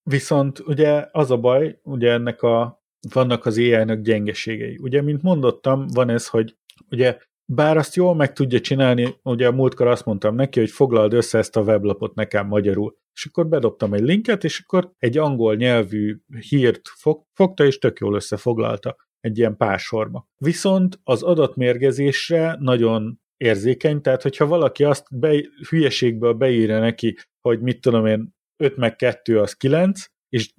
Viszont 0.03 0.60
ugye 0.60 1.08
az 1.12 1.32
a 1.32 1.38
baj, 1.38 1.80
ugye 1.84 2.12
ennek 2.12 2.41
a, 2.41 2.84
vannak 3.14 3.45
az 3.45 3.58
AI-nak 3.58 4.02
gyengeségei. 4.02 4.78
Ugye, 4.82 5.02
mint 5.02 5.22
mondottam, 5.22 5.88
van 5.94 6.10
ez, 6.10 6.28
hogy 6.28 6.56
ugye 6.90 7.18
bár 7.45 7.78
azt 7.78 7.95
jól 7.95 8.16
meg 8.16 8.34
tudja 8.34 8.60
csinálni, 8.60 9.16
ugye 9.24 9.48
a 9.48 9.52
múltkor 9.52 9.88
azt 9.88 10.06
mondtam 10.06 10.36
neki, 10.36 10.60
hogy 10.60 10.70
foglald 10.70 11.14
össze 11.14 11.38
ezt 11.38 11.56
a 11.56 11.62
weblapot 11.62 12.16
nekem 12.16 12.48
magyarul. 12.48 12.99
És 13.14 13.26
akkor 13.26 13.48
bedobtam 13.48 13.94
egy 13.94 14.02
linket, 14.02 14.44
és 14.44 14.60
akkor 14.60 14.91
egy 14.98 15.18
angol 15.18 15.56
nyelvű 15.56 16.18
hírt 16.49 16.82
fog, 16.84 17.26
fogta, 17.34 17.66
és 17.66 17.78
tök 17.78 17.99
jól 17.99 18.16
összefoglalta 18.16 18.95
egy 19.20 19.38
ilyen 19.38 19.58
pár 19.58 19.80
sorba. 19.80 20.28
Viszont 20.38 20.99
az 21.03 21.24
adatmérgezésre 21.24 22.56
nagyon 22.60 23.20
érzékeny, 23.42 24.02
tehát 24.02 24.22
hogyha 24.22 24.46
valaki 24.46 24.84
azt 24.84 25.20
be, 25.20 25.36
hülyeségből 25.70 26.34
beírja 26.34 26.80
neki, 26.80 27.18
hogy 27.42 27.62
mit 27.62 27.82
tudom 27.82 28.06
én, 28.06 28.36
5 28.64 28.78
meg 28.78 28.96
2 28.96 29.40
az 29.40 29.54
9, 29.54 30.06
és 30.30 30.54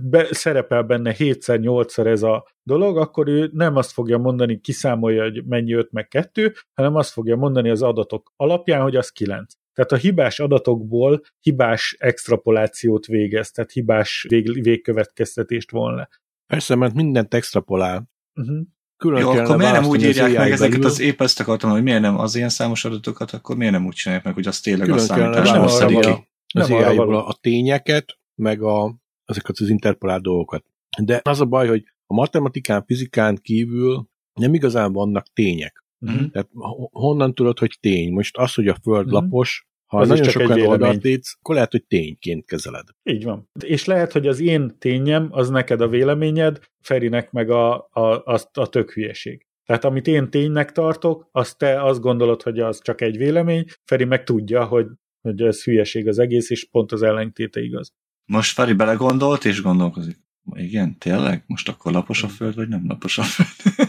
be, 0.00 0.26
szerepel 0.30 0.82
benne 0.82 1.14
7-szer, 1.18 1.58
8-szer 1.62 2.06
ez 2.06 2.22
a 2.22 2.46
dolog, 2.62 2.96
akkor 2.96 3.28
ő 3.28 3.50
nem 3.52 3.76
azt 3.76 3.92
fogja 3.92 4.18
mondani, 4.18 4.60
kiszámolja, 4.60 5.22
hogy 5.22 5.44
mennyi 5.44 5.72
5 5.72 5.92
meg 5.92 6.08
2, 6.08 6.52
hanem 6.74 6.94
azt 6.94 7.12
fogja 7.12 7.36
mondani 7.36 7.70
az 7.70 7.82
adatok 7.82 8.32
alapján, 8.36 8.82
hogy 8.82 8.96
az 8.96 9.10
9. 9.10 9.54
Tehát 9.72 9.92
a 9.92 9.96
hibás 9.96 10.40
adatokból 10.40 11.20
hibás 11.40 11.96
extrapolációt 11.98 13.06
végez, 13.06 13.50
tehát 13.50 13.72
hibás 13.72 14.26
vég, 14.28 14.62
végkövetkeztetést 14.62 15.70
von 15.70 15.94
le. 15.94 16.08
Persze, 16.46 16.74
mert 16.74 16.94
mindent 16.94 17.34
extrapolál. 17.34 18.08
Uh-huh. 18.34 18.66
Külön 18.96 19.20
Jó, 19.20 19.30
akkor 19.30 19.56
miért 19.56 19.72
nem 19.72 19.84
úgy 19.84 20.02
írják 20.02 20.28
meg 20.32 20.38
AI 20.40 20.50
ezeket, 20.50 20.72
belül. 20.74 20.86
az 20.86 21.00
épp 21.00 21.20
ezt 21.20 21.40
akartam, 21.40 21.70
hogy 21.70 21.82
miért 21.82 22.00
nem 22.00 22.18
az 22.18 22.34
ilyen 22.36 22.48
számos 22.48 22.84
adatokat, 22.84 23.30
akkor 23.30 23.56
miért 23.56 23.72
nem 23.72 23.86
úgy 23.86 23.94
csinálják 23.94 24.24
meg, 24.26 24.34
hogy 24.34 24.46
az 24.46 24.60
tényleg 24.60 24.88
a 24.88 24.90
Külön 24.90 25.06
számításból 25.06 25.58
arra 25.58 25.68
szedik 25.68 25.94
való. 26.02 26.14
ki. 26.14 26.28
az 26.58 26.68
Nem 26.68 26.96
való. 26.96 27.12
a, 27.12 27.26
a 27.28 27.38
tényeket, 27.40 28.18
meg 28.34 28.62
a, 28.62 28.94
azokat 29.24 29.58
az 29.58 29.68
interpolált 29.68 30.22
dolgokat. 30.22 30.64
De 31.02 31.20
az 31.24 31.40
a 31.40 31.44
baj, 31.44 31.68
hogy 31.68 31.84
a 32.06 32.14
matematikán, 32.14 32.84
fizikán 32.86 33.38
kívül 33.42 34.08
nem 34.40 34.54
igazán 34.54 34.92
vannak 34.92 35.26
tények. 35.32 35.84
Uh-huh. 36.00 36.30
Tehát 36.30 36.48
ho- 36.52 36.90
honnan 36.92 37.34
tudod, 37.34 37.58
hogy 37.58 37.76
tény? 37.80 38.12
Most 38.12 38.36
az, 38.36 38.54
hogy 38.54 38.68
a 38.68 38.76
föld 38.82 39.04
Mhm. 39.04 39.14
lapos, 39.14 39.66
ha 39.86 39.98
Az 39.98 40.10
is 40.10 40.18
nagyon 40.18 40.24
csak 40.32 40.42
sok 40.42 40.50
egy 40.50 40.66
oldalt 40.66 41.02
létsz, 41.02 41.34
akkor 41.38 41.54
lehet, 41.54 41.70
hogy 41.70 41.84
tényként 41.84 42.44
kezeled. 42.44 42.86
Így 43.02 43.24
van. 43.24 43.50
És 43.64 43.84
lehet, 43.84 44.12
hogy 44.12 44.26
az 44.26 44.40
én 44.40 44.78
tényem, 44.78 45.28
az 45.30 45.48
neked 45.48 45.80
a 45.80 45.88
véleményed, 45.88 46.58
Ferinek 46.80 47.30
meg 47.30 47.50
a, 47.50 47.88
a, 47.90 48.00
a, 48.24 48.40
a 48.52 48.68
tök 48.68 48.92
hülyeség. 48.92 49.46
Tehát 49.66 49.84
amit 49.84 50.06
én 50.06 50.30
ténynek 50.30 50.72
tartok, 50.72 51.28
azt 51.32 51.58
te 51.58 51.82
azt 51.82 52.00
gondolod, 52.00 52.42
hogy 52.42 52.60
az 52.60 52.82
csak 52.82 53.00
egy 53.00 53.16
vélemény, 53.16 53.64
Feri 53.84 54.04
meg 54.04 54.24
tudja, 54.24 54.64
hogy, 54.64 54.86
hogy 55.20 55.42
ez 55.42 55.64
hülyeség 55.64 56.08
az 56.08 56.18
egész, 56.18 56.50
és 56.50 56.68
pont 56.70 56.92
az 56.92 57.02
ellentéte 57.02 57.60
igaz. 57.60 57.92
Most 58.24 58.52
Feri 58.52 58.72
belegondolt 58.72 59.44
és 59.44 59.62
gondolkozik. 59.62 60.16
Igen, 60.52 60.98
tényleg? 60.98 61.44
Most 61.46 61.68
akkor 61.68 61.92
lapos 61.92 62.22
a 62.22 62.28
föld, 62.28 62.54
vagy 62.54 62.68
nem 62.68 62.84
lapos 62.86 63.18
a 63.18 63.22
föld? 63.22 63.85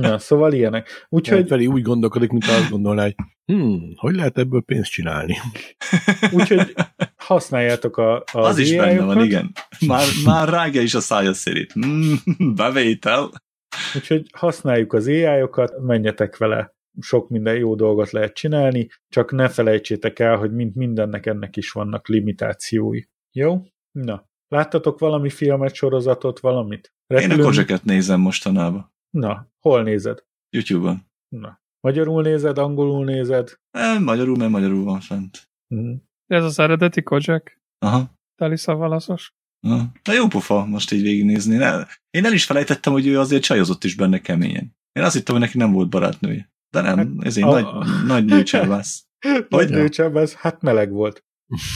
Na, 0.00 0.18
szóval 0.18 0.52
ilyenek. 0.52 1.06
Úgyhogy... 1.08 1.48
Feli 1.48 1.66
úgy 1.66 1.82
gondolkodik, 1.82 2.30
mint 2.30 2.44
azt 2.44 2.70
gondolná, 2.70 3.02
hogy 3.02 3.14
hmm, 3.44 3.92
hogy 3.96 4.14
lehet 4.14 4.38
ebből 4.38 4.62
pénzt 4.62 4.90
csinálni? 4.90 5.36
úgyhogy 6.36 6.74
használjátok 7.16 7.96
a, 7.96 8.16
a 8.16 8.24
az 8.32 8.58
is 8.58 8.76
benne 8.76 8.98
van, 8.98 9.08
AI-okat, 9.08 9.24
igen. 9.24 9.52
Már, 9.86 10.06
már 10.24 10.48
rágja 10.48 10.80
is 10.80 10.94
a 10.94 11.00
szája 11.00 11.32
szerint. 11.32 11.86
Mm, 11.86 12.14
bevétel. 12.60 13.30
Úgyhogy 13.96 14.26
használjuk 14.32 14.92
az 14.92 15.06
AI-okat, 15.06 15.80
menjetek 15.80 16.36
vele, 16.36 16.76
sok 17.00 17.28
minden 17.28 17.56
jó 17.56 17.74
dolgot 17.74 18.10
lehet 18.10 18.34
csinálni, 18.34 18.88
csak 19.08 19.32
ne 19.32 19.48
felejtsétek 19.48 20.18
el, 20.18 20.36
hogy 20.36 20.52
mint 20.52 20.74
mindennek 20.74 21.26
ennek 21.26 21.56
is 21.56 21.70
vannak 21.70 22.08
limitációi. 22.08 23.02
Jó? 23.32 23.62
Na, 23.90 24.28
láttatok 24.48 24.98
valami 24.98 25.30
filmet, 25.30 25.74
sorozatot, 25.74 26.40
valamit? 26.40 26.92
Én 27.06 27.30
a 27.30 27.38
kozseket 27.38 27.84
nézem 27.84 28.20
mostanában. 28.20 28.92
Na, 29.10 29.48
hol 29.68 29.82
nézed? 29.82 30.24
YouTube-on. 30.56 31.06
Na, 31.28 31.60
magyarul 31.80 32.22
nézed, 32.22 32.58
angolul 32.58 33.04
nézed? 33.04 33.54
E, 33.70 33.98
magyarul, 33.98 34.36
mert 34.36 34.50
magyarul 34.50 34.84
van 34.84 35.00
fent. 35.00 35.50
Mhm. 35.74 35.94
Ez 36.26 36.44
az 36.44 36.58
eredeti 36.58 37.02
Kojak, 37.02 37.60
Aha. 37.78 38.10
Telisa 38.34 38.74
Valaszos. 38.74 39.32
De 40.02 40.12
jó 40.12 40.26
pofa 40.26 40.64
most 40.64 40.92
így 40.92 41.02
végignézni. 41.02 41.56
Ne, 41.56 41.86
én 42.10 42.24
el 42.24 42.32
is 42.32 42.44
felejtettem, 42.44 42.92
hogy 42.92 43.06
ő 43.06 43.18
azért 43.18 43.42
csajozott 43.42 43.84
is 43.84 43.94
benne 43.94 44.20
keményen. 44.20 44.76
Én 44.92 45.04
azt 45.04 45.14
hittem, 45.14 45.34
hogy 45.34 45.44
neki 45.44 45.58
nem 45.58 45.72
volt 45.72 45.88
barátnője. 45.88 46.52
De 46.74 46.80
nem, 46.80 46.96
Hát, 46.96 47.08
ez 47.26 47.36
egy 47.36 47.42
a- 47.42 47.60
nagy, 47.60 47.86
nagy 48.06 48.24
nőcsávász. 48.24 49.06
Nagy 49.48 49.70
ez 50.14 50.34
hát 50.34 50.62
meleg 50.62 50.90
volt. 50.90 51.24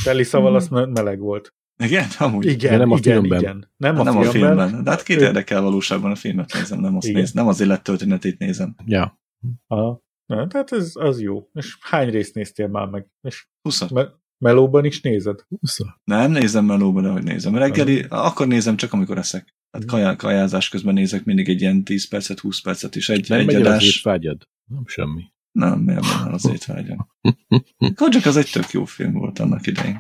Teli 0.05 0.23
szával 0.23 0.55
az 0.55 0.69
me- 0.69 0.93
meleg 0.93 1.19
volt. 1.19 1.55
Igen? 1.83 2.07
Amúgy. 2.19 2.47
Igen, 2.47 2.71
De 2.71 2.77
nem 2.77 2.91
a 2.91 2.97
igen, 2.97 3.13
filmben. 3.13 3.41
igen. 3.41 3.71
Nem 3.77 3.99
a 3.99 4.03
nem 4.03 4.13
filmben. 4.13 4.29
a 4.29 4.33
filmben. 4.33 4.85
De 4.85 4.91
hát 4.91 5.03
kit 5.03 5.21
Ő- 5.21 5.25
érdekel 5.25 5.61
valóságban 5.63 6.11
a 6.11 6.15
filmet 6.15 6.53
nézem, 6.53 6.81
nem, 6.81 6.97
azt 6.97 7.07
Igen. 7.07 7.21
néz, 7.21 7.33
nem 7.33 7.47
az 7.49 7.61
élettörténetét 7.61 8.39
nézem. 8.39 8.75
Ja. 8.85 9.21
Aha. 9.67 10.03
Na, 10.27 10.47
tehát 10.47 10.73
ez 10.73 10.93
az 10.95 11.21
jó. 11.21 11.49
És 11.55 11.77
hány 11.81 12.11
részt 12.11 12.35
néztél 12.35 12.67
már 12.69 12.87
meg? 12.87 13.07
És 13.29 13.47
20 13.63 13.89
me- 13.91 14.21
melóban 14.39 14.85
is 14.85 15.01
nézed? 15.01 15.41
Szóval. 15.61 16.01
Nem 16.05 16.31
nézem 16.31 16.65
melóba, 16.65 17.01
de 17.01 17.09
hogy 17.09 17.23
nézem. 17.23 17.55
Reggeli, 17.57 18.05
akkor 18.09 18.47
nézem 18.47 18.77
csak, 18.77 18.93
amikor 18.93 19.19
eszek. 19.19 19.55
Hát 19.71 19.83
Mhm. 19.83 19.91
kajá, 19.91 20.17
kajázás 20.17 20.69
közben 20.69 20.95
nézek 20.95 21.25
mindig 21.25 21.49
egy 21.49 21.61
ilyen 21.61 21.85
10 21.85 22.09
percet, 22.09 22.39
20 22.39 22.61
percet 22.61 22.97
is. 22.97 23.09
Egy, 23.09 23.29
Nem 23.29 23.39
egy 23.41 23.55
el 23.55 23.61
az 23.61 23.67
adás. 23.67 23.97
étvágyad? 23.97 24.49
Nem 24.71 24.83
semmi. 24.87 25.23
Nem, 25.59 25.79
miért 25.79 26.07
van 26.23 26.33
az 26.33 26.49
étvágyam. 26.53 27.09
Kajak 27.95 28.25
az 28.27 28.37
egy 28.37 28.51
tök 28.53 28.71
jó 28.71 28.85
film 28.85 29.13
volt 29.13 29.39
annak 29.39 29.67
idején. 29.67 29.97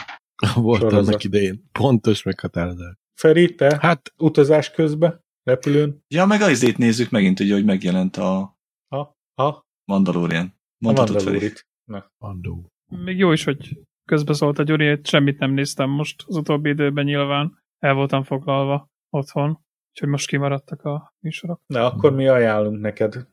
Volt 0.54 0.80
Sorozat. 0.80 1.06
annak 1.08 1.24
idején. 1.24 1.68
Pontos 1.72 2.22
meghatározás. 2.22 2.94
Feri, 3.14 3.54
te? 3.54 3.78
Hát, 3.80 4.12
Utazás 4.16 4.70
közben? 4.70 5.20
Repülőn? 5.42 6.04
Ja, 6.08 6.26
meg 6.26 6.40
azért 6.40 6.78
nézzük 6.78 7.10
megint, 7.10 7.40
ugye, 7.40 7.54
hogy 7.54 7.64
megjelent 7.64 8.16
a 8.16 8.56
Ha? 8.88 9.16
Ha? 9.34 9.66
Mandalorian. 9.84 10.44
A 10.46 10.52
Mondhatod 10.78 11.14
Feri. 11.14 11.24
Mandalórit. 11.24 11.66
Na. 11.84 12.10
Andó. 12.18 12.72
Még 13.04 13.18
jó 13.18 13.32
is, 13.32 13.44
hogy 13.44 13.80
közbeszólt 14.04 14.58
a 14.58 14.62
Gyuri, 14.62 14.88
hogy 14.88 15.06
semmit 15.06 15.38
nem 15.38 15.50
néztem 15.50 15.90
most 15.90 16.24
az 16.26 16.36
utóbbi 16.36 16.68
időben 16.70 17.04
nyilván. 17.04 17.58
El 17.78 17.94
voltam 17.94 18.22
foglalva 18.22 18.90
otthon, 19.10 19.48
úgyhogy 19.92 20.08
most 20.08 20.26
kimaradtak 20.26 20.82
a 20.82 21.14
műsorok. 21.20 21.60
Na, 21.66 21.84
akkor 21.86 22.12
mi 22.14 22.26
ajánlunk 22.28 22.80
neked. 22.80 23.26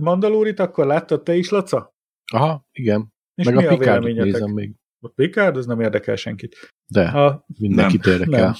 Mandalórit 0.00 0.58
akkor 0.58 0.86
láttad 0.86 1.22
te 1.22 1.34
is, 1.36 1.48
Laca? 1.48 1.94
Aha, 2.32 2.66
igen. 2.72 3.12
És 3.34 3.44
Meg 3.44 3.54
mi 3.54 3.64
a 3.66 3.72
a 3.72 3.76
véleményetek? 3.76 4.24
nézem 4.32 4.50
még. 4.50 4.74
A 5.06 5.12
Picard, 5.14 5.56
az 5.56 5.66
nem 5.66 5.80
érdekel 5.80 6.16
senkit. 6.16 6.56
De, 6.86 7.08
Ha, 7.08 7.44
mindenkit 7.58 8.04
Nem. 8.04 8.12
érdekel. 8.12 8.40
nem. 8.44 8.54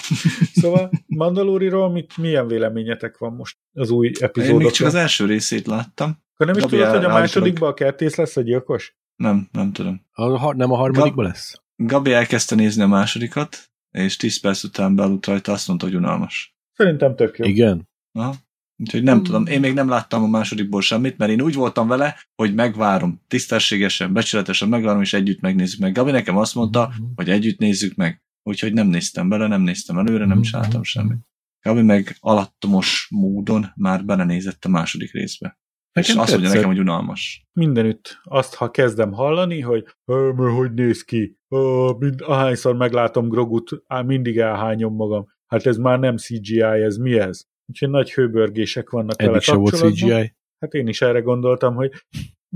Szóval 0.62 0.90
Mandalóriról 1.06 1.90
mit, 1.90 2.16
milyen 2.16 2.46
véleményetek 2.46 3.18
van 3.18 3.32
most 3.32 3.56
az 3.72 3.90
új 3.90 4.06
Én 4.06 4.10
még 4.12 4.20
csak 4.20 4.28
epizódokról? 4.36 4.88
az 4.88 4.94
első 4.94 5.26
részét 5.26 5.66
láttam. 5.66 6.10
Akkor 6.34 6.46
nem 6.46 6.56
is 6.56 6.62
Gabi 6.62 6.76
tudod, 6.76 6.94
hogy 6.94 7.04
a 7.04 7.08
másodikban 7.08 7.70
a 7.70 7.74
kertész 7.74 8.14
lesz 8.16 8.36
a 8.36 8.40
gyilkos? 8.40 8.96
Nem, 9.16 9.48
nem 9.52 9.72
tudom. 9.72 10.06
A, 10.12 10.22
har- 10.38 10.56
nem 10.56 10.72
a 10.72 10.76
harmadikban 10.76 11.24
lesz? 11.24 11.60
Gabi 11.76 12.12
elkezdte 12.12 12.54
nézni 12.54 12.82
a 12.82 12.86
másodikat, 12.86 13.56
és 13.90 14.16
10 14.16 14.40
perc 14.40 14.62
után 14.64 14.94
bealudt 14.94 15.26
rajta, 15.26 15.52
azt 15.52 15.68
mondta, 15.68 15.86
hogy 15.86 15.94
unalmas. 15.94 16.56
Szerintem 16.72 17.16
tök 17.16 17.38
jó. 17.38 17.44
Igen? 17.44 17.88
Aha. 18.12 18.34
Úgyhogy 18.82 19.02
nem 19.02 19.22
tudom, 19.22 19.46
én 19.46 19.60
még 19.60 19.74
nem 19.74 19.88
láttam 19.88 20.22
a 20.22 20.26
másodikból 20.26 20.80
semmit, 20.80 21.18
mert 21.18 21.30
én 21.30 21.40
úgy 21.40 21.54
voltam 21.54 21.88
vele, 21.88 22.16
hogy 22.34 22.54
megvárom, 22.54 23.20
tisztességesen, 23.28 24.12
becsületesen 24.12 24.68
megvárom, 24.68 25.00
és 25.00 25.12
együtt 25.12 25.40
megnézzük 25.40 25.80
meg. 25.80 25.92
Gabi 25.92 26.10
nekem 26.10 26.36
azt 26.36 26.54
mondta, 26.54 26.92
hogy 27.14 27.28
együtt 27.30 27.58
nézzük 27.58 27.94
meg. 27.94 28.22
Úgyhogy 28.42 28.72
nem 28.72 28.86
néztem 28.86 29.28
bele, 29.28 29.46
nem 29.46 29.62
néztem 29.62 29.98
előre, 29.98 30.26
nem 30.26 30.42
csináltam 30.42 30.82
semmit. 30.82 31.18
Gabi 31.62 31.82
meg 31.82 32.16
alattomos 32.20 33.08
módon 33.10 33.72
már 33.76 34.04
belenézett 34.04 34.64
a 34.64 34.68
második 34.68 35.12
részbe. 35.12 35.58
és 35.92 36.08
azt 36.08 36.16
mondja 36.16 36.36
tetszett. 36.36 36.52
nekem, 36.54 36.68
hogy 36.70 36.78
unalmas. 36.78 37.46
Mindenütt 37.52 38.20
azt, 38.22 38.54
ha 38.54 38.70
kezdem 38.70 39.12
hallani, 39.12 39.60
hogy 39.60 39.84
"Ö, 40.04 40.32
mert 40.36 40.54
hogy 40.56 40.72
néz 40.72 41.02
ki, 41.02 41.36
Ö, 41.48 41.90
mind, 41.98 42.20
ahányszor 42.20 42.76
meglátom 42.76 43.28
Grogut, 43.28 43.70
á, 43.86 44.00
mindig 44.02 44.38
elhányom 44.38 44.94
magam. 44.94 45.26
Hát 45.46 45.66
ez 45.66 45.76
már 45.76 45.98
nem 45.98 46.16
CGI, 46.16 46.60
ez 46.62 46.96
mi 46.96 47.18
ez? 47.18 47.44
Úgyhogy 47.72 47.90
nagy 47.90 48.12
hőbörgések 48.12 48.90
vannak 48.90 49.16
vele 49.16 49.30
Eddig 49.30 49.42
se 49.42 49.54
volt 49.54 49.70
kapcsolatban. 49.70 50.08
CGI. 50.20 50.34
Hát 50.58 50.74
én 50.74 50.86
is 50.88 51.02
erre 51.02 51.20
gondoltam, 51.20 51.74
hogy 51.74 51.90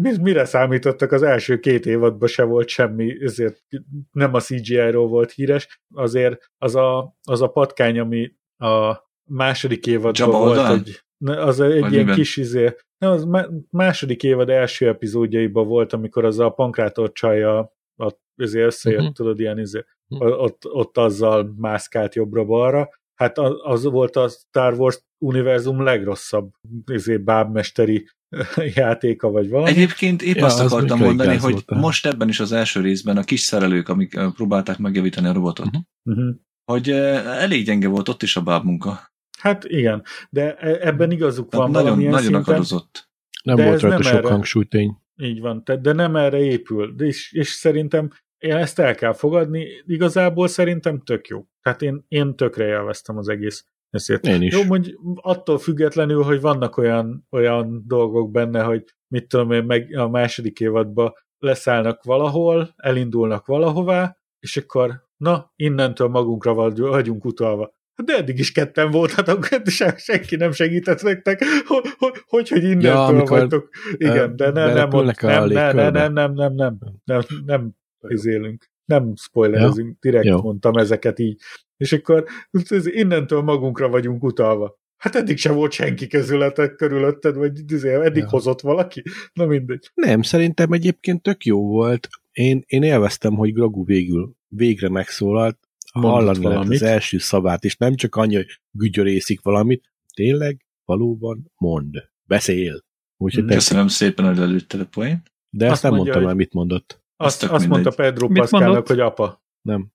mi- 0.01 0.19
mire 0.21 0.45
számítottak 0.45 1.13
az 1.13 1.23
első 1.23 1.59
két 1.59 1.87
évadban 1.87 2.29
se 2.29 2.43
volt 2.43 2.69
semmi, 2.69 3.23
ezért 3.25 3.63
nem 4.11 4.35
a 4.35 4.41
CGI-ról 4.41 5.09
volt 5.09 5.33
híres, 5.33 5.81
azért 5.95 6.51
az 6.59 6.75
a, 6.75 7.17
az 7.23 7.43
a 7.43 7.47
patkány, 7.49 7.99
ami 7.99 8.33
a 8.57 8.97
második 9.31 9.87
évadban 9.87 10.13
Jabba 10.15 10.39
volt, 10.39 10.49
oldalán? 10.51 10.79
egy, 10.79 11.01
ne, 11.17 11.43
az 11.43 11.61
egy 11.61 11.81
Vagy 11.81 11.93
ilyen 11.93 12.03
miben? 12.05 12.15
kis 12.15 12.37
izé, 12.37 12.75
nem, 12.99 13.11
az 13.11 13.25
má- 13.25 13.49
második 13.71 14.23
évad 14.23 14.49
első 14.51 14.89
epizódjaiban 14.89 15.67
volt, 15.67 15.93
amikor 15.93 16.25
az 16.25 16.39
a 16.39 16.51
pankrátor 16.51 17.13
csaja 17.13 17.75
ott 17.97 18.21
ezért 18.37 18.67
összejött, 18.67 18.99
uh-huh. 19.01 19.15
tudod, 19.15 19.41
ilyen 19.41 19.59
izé, 19.59 19.85
Mhm. 20.09 20.23
ott, 20.27 20.63
ott 20.67 20.97
azzal 20.99 21.55
mászkált 21.57 22.15
jobbra-balra. 22.15 22.89
Hát 23.17 23.39
az, 23.63 23.85
volt 23.85 24.17
a 24.17 24.29
Star 24.29 24.73
Wars 24.75 25.01
univerzum 25.19 25.83
legrosszabb 25.83 26.51
izé, 26.87 27.17
bábmesteri 27.17 28.09
játéka, 28.75 29.31
vagy 29.31 29.49
valami. 29.49 29.71
Egyébként 29.71 30.23
épp 30.23 30.35
Ja, 30.37 30.45
azt 30.45 30.61
az 30.61 30.73
akartam 30.73 30.99
mondani, 30.99 31.37
hogy 31.37 31.53
volt, 31.53 31.71
most 31.71 32.07
ebben 32.07 32.29
is 32.29 32.41
az 32.41 32.53
első 32.53 32.81
részben 32.81 33.17
a 33.17 33.25
kis 33.25 33.41
szerelők, 33.41 33.89
amik 33.89 34.19
próbálták 34.35 34.79
megjavítani 34.79 35.27
a 35.29 35.33
robotot. 35.33 35.69
Uh-huh. 36.05 36.35
hogy 36.73 36.91
elég 36.91 37.65
gyenge 37.65 37.89
volt 37.89 38.09
ott 38.09 38.23
is 38.23 38.37
a 38.37 38.43
bábmunka. 38.43 39.15
Hát 39.39 39.65
igen, 39.65 40.03
de 40.31 40.55
e- 40.57 40.89
ebben 40.89 41.11
igazuk 41.11 41.45
van 41.45 41.51
Tehát 41.51 41.69
nagyon, 41.69 41.85
valamilyen 41.85 42.11
nagyon 42.13 42.27
szinten. 42.27 42.43
akadozott. 42.53 43.09
Nem 43.43 43.57
De 43.57 43.65
volt 43.65 43.81
rajta 43.81 43.97
nem 43.97 44.07
sok 44.07 44.17
erre. 44.19 44.29
hangsúlytény. 44.29 44.97
Így 45.17 45.41
van, 45.41 45.63
de 45.81 45.93
nem 45.93 46.17
erre 46.17 46.39
épül. 46.39 46.95
De 46.95 47.05
és, 47.05 47.33
és 47.33 47.49
szerintem 47.49 48.11
én 48.39 48.57
ezt 48.57 48.79
el 48.79 48.95
kell 48.95 49.13
fogadni, 49.13 49.67
igazából 49.87 50.49
szerintem 50.49 51.01
tök 51.01 51.27
jó. 51.27 51.45
Tehát 51.63 51.83
én, 51.83 52.05
én 52.09 52.37
tökre 52.37 52.67
élveztem 52.67 53.17
az 53.17 53.29
egész 53.29 53.67
ezért. 53.91 54.27
Én 54.27 54.43
is. 54.43 54.55
Jó, 54.55 54.65
mondj, 54.65 54.95
attól 55.15 55.59
függetlenül, 55.59 56.23
hogy 56.23 56.41
vannak 56.41 56.77
olyan, 56.77 57.27
olyan 57.31 57.83
dolgok 57.87 58.31
benne, 58.31 58.63
hogy 58.63 58.85
mit 59.09 59.29
tudom 59.29 59.51
én, 59.51 59.65
meg 59.65 59.97
a 59.97 60.09
második 60.09 60.61
évadban 60.61 61.13
leszállnak 61.39 62.03
valahol, 62.03 62.73
elindulnak 62.77 63.47
valahová, 63.47 64.17
és 64.39 64.57
akkor 64.57 65.05
na, 65.17 65.53
innentől 65.57 66.09
magunkra 66.09 66.55
vagy- 66.55 66.79
vagyunk 66.79 67.25
utalva. 67.25 67.75
De 68.05 68.17
eddig 68.17 68.39
is 68.39 68.53
ketten 68.53 68.91
voltatok, 68.91 69.49
se, 69.65 69.95
senki 69.97 70.37
nem 70.37 70.53
segített 70.53 71.03
nektek, 71.03 71.43
hogy, 71.67 72.49
hogy, 72.49 72.63
innentől 72.63 73.17
Ja, 73.19 73.25
vagytok. 73.25 73.69
Igen, 73.93 74.37
de 74.37 74.51
nem, 74.51 74.75
nem, 74.75 74.89
a 74.95 75.03
nem, 75.03 75.47
légkörbe. 75.47 75.91
nem, 75.91 76.13
nem, 76.13 76.33
nem, 76.33 76.55
nem, 76.55 76.79
nem, 77.05 77.23
nem 77.45 77.75
izélünk. 78.11 78.71
Nem 78.85 79.13
spoilerezünk, 79.17 79.99
direkt 80.01 80.25
Jó. 80.25 80.41
mondtam 80.43 80.75
ezeket 80.77 81.19
így. 81.19 81.41
És 81.77 81.93
akkor 81.93 82.25
ez 82.69 82.87
innentől 82.87 83.43
magunkra 83.43 83.89
vagyunk 83.89 84.23
utalva. 84.25 84.79
Hát 84.97 85.15
eddig 85.15 85.37
se 85.39 85.53
volt 85.53 85.73
senki 85.73 86.07
közületek 86.07 86.75
körülötted, 86.75 87.37
vagy 87.37 87.73
izé, 87.73 87.95
eddig 87.95 88.23
Ja. 88.23 88.29
hozott 88.29 88.61
valaki? 88.61 89.03
Na 89.33 89.47
mindegy. 89.47 89.91
Nem, 89.95 90.23
szerintem 90.23 90.73
egyébként 90.73 91.23
tök 91.23 91.45
jó 91.45 91.67
volt. 91.67 92.09
Én, 92.33 92.63
én 92.67 92.83
élveztem, 92.83 93.35
hogy 93.35 93.53
Grogu 93.53 93.85
végül 93.85 94.33
végre 94.49 94.89
megszólalt, 94.89 95.59
Mondott 95.95 96.13
hallani 96.13 96.39
lehet 96.39 96.53
valamit. 96.57 96.81
az 96.81 96.83
első 96.89 97.19
szavát, 97.19 97.65
és 97.65 97.77
nem 97.77 97.95
csak 97.95 98.15
annyi, 98.15 98.35
hogy 98.35 98.61
gügyörészik 98.71 99.41
valamit, 99.43 99.93
tényleg 100.15 100.67
valóban 100.85 101.53
mond, 101.57 101.95
beszél. 102.25 102.85
Úgyhogy 103.17 103.45
tetszik. 103.45 103.59
Köszönöm 103.59 103.89
szépen, 103.89 104.27
hogy 104.27 104.37
lelőtted 104.37 104.81
a 104.81 104.87
poént. 104.87 105.33
De 105.51 105.65
Azt 105.65 105.73
ezt 105.73 105.83
nem 105.83 105.93
mondja, 105.93 106.13
mondtam 106.13 106.23
hogy- 106.23 106.31
el, 106.41 106.47
mit 106.47 106.53
mondott. 106.53 107.05
Azt, 107.17 107.43
azt 107.45 107.69
mondta. 107.69 107.91
Pedro 107.91 108.29
Pascalnak, 108.29 108.87
hogy 108.87 109.01
apa. 109.01 109.43
Nem. 109.63 109.87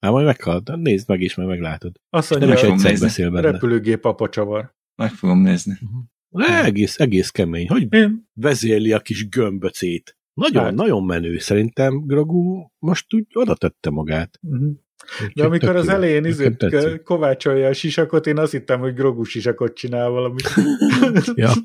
Hát 0.00 0.12
majd 0.12 0.26
meghallod, 0.26 0.80
nézd 0.80 1.08
meg 1.08 1.20
is, 1.20 1.34
mert 1.34 1.48
meglátod. 1.48 2.00
Azt 2.10 2.30
Nem 2.30 2.38
mondja, 2.38 2.56
is 2.56 2.60
fogom 2.60 2.74
egyszer 2.76 2.90
nézni. 2.90 3.06
beszél 3.06 3.30
benne. 3.30 3.50
repülőgép 3.50 4.04
apa 4.04 4.28
csavar. 4.28 4.74
Meg 4.96 5.10
fogom 5.10 5.42
nézni. 5.42 5.78
De 6.28 6.64
egész, 6.64 6.98
egész 7.00 7.30
kemény. 7.30 7.68
Hogy 7.68 7.86
Én? 7.94 8.28
vezérli 8.34 8.92
a 8.92 8.98
kis 9.00 9.28
gömböcét. 9.28 10.16
Nagyon, 10.34 10.62
Hát. 10.64 10.74
nagyon 10.74 11.04
menő. 11.04 11.38
Szerintem 11.38 12.06
Grogu 12.06 12.66
most 12.78 13.14
úgy 13.14 13.26
oda 13.32 13.54
tette 13.54 13.90
magát. 13.90 14.38
Mhm. 14.40 14.68
De 15.34 15.44
amikor 15.44 15.76
az 15.76 15.88
elején 15.88 16.24
izé, 16.24 16.50
tetszik. 16.50 17.02
kovácsolja 17.02 17.68
a 17.68 17.72
sisakot, 17.72 18.26
én 18.26 18.38
azt 18.38 18.52
hittem, 18.52 18.80
hogy 18.80 18.94
Grogu 18.94 19.24
sisakot 19.24 19.74
csinál 19.74 20.08
valamit. 20.08 20.48
Ja. 21.34 21.50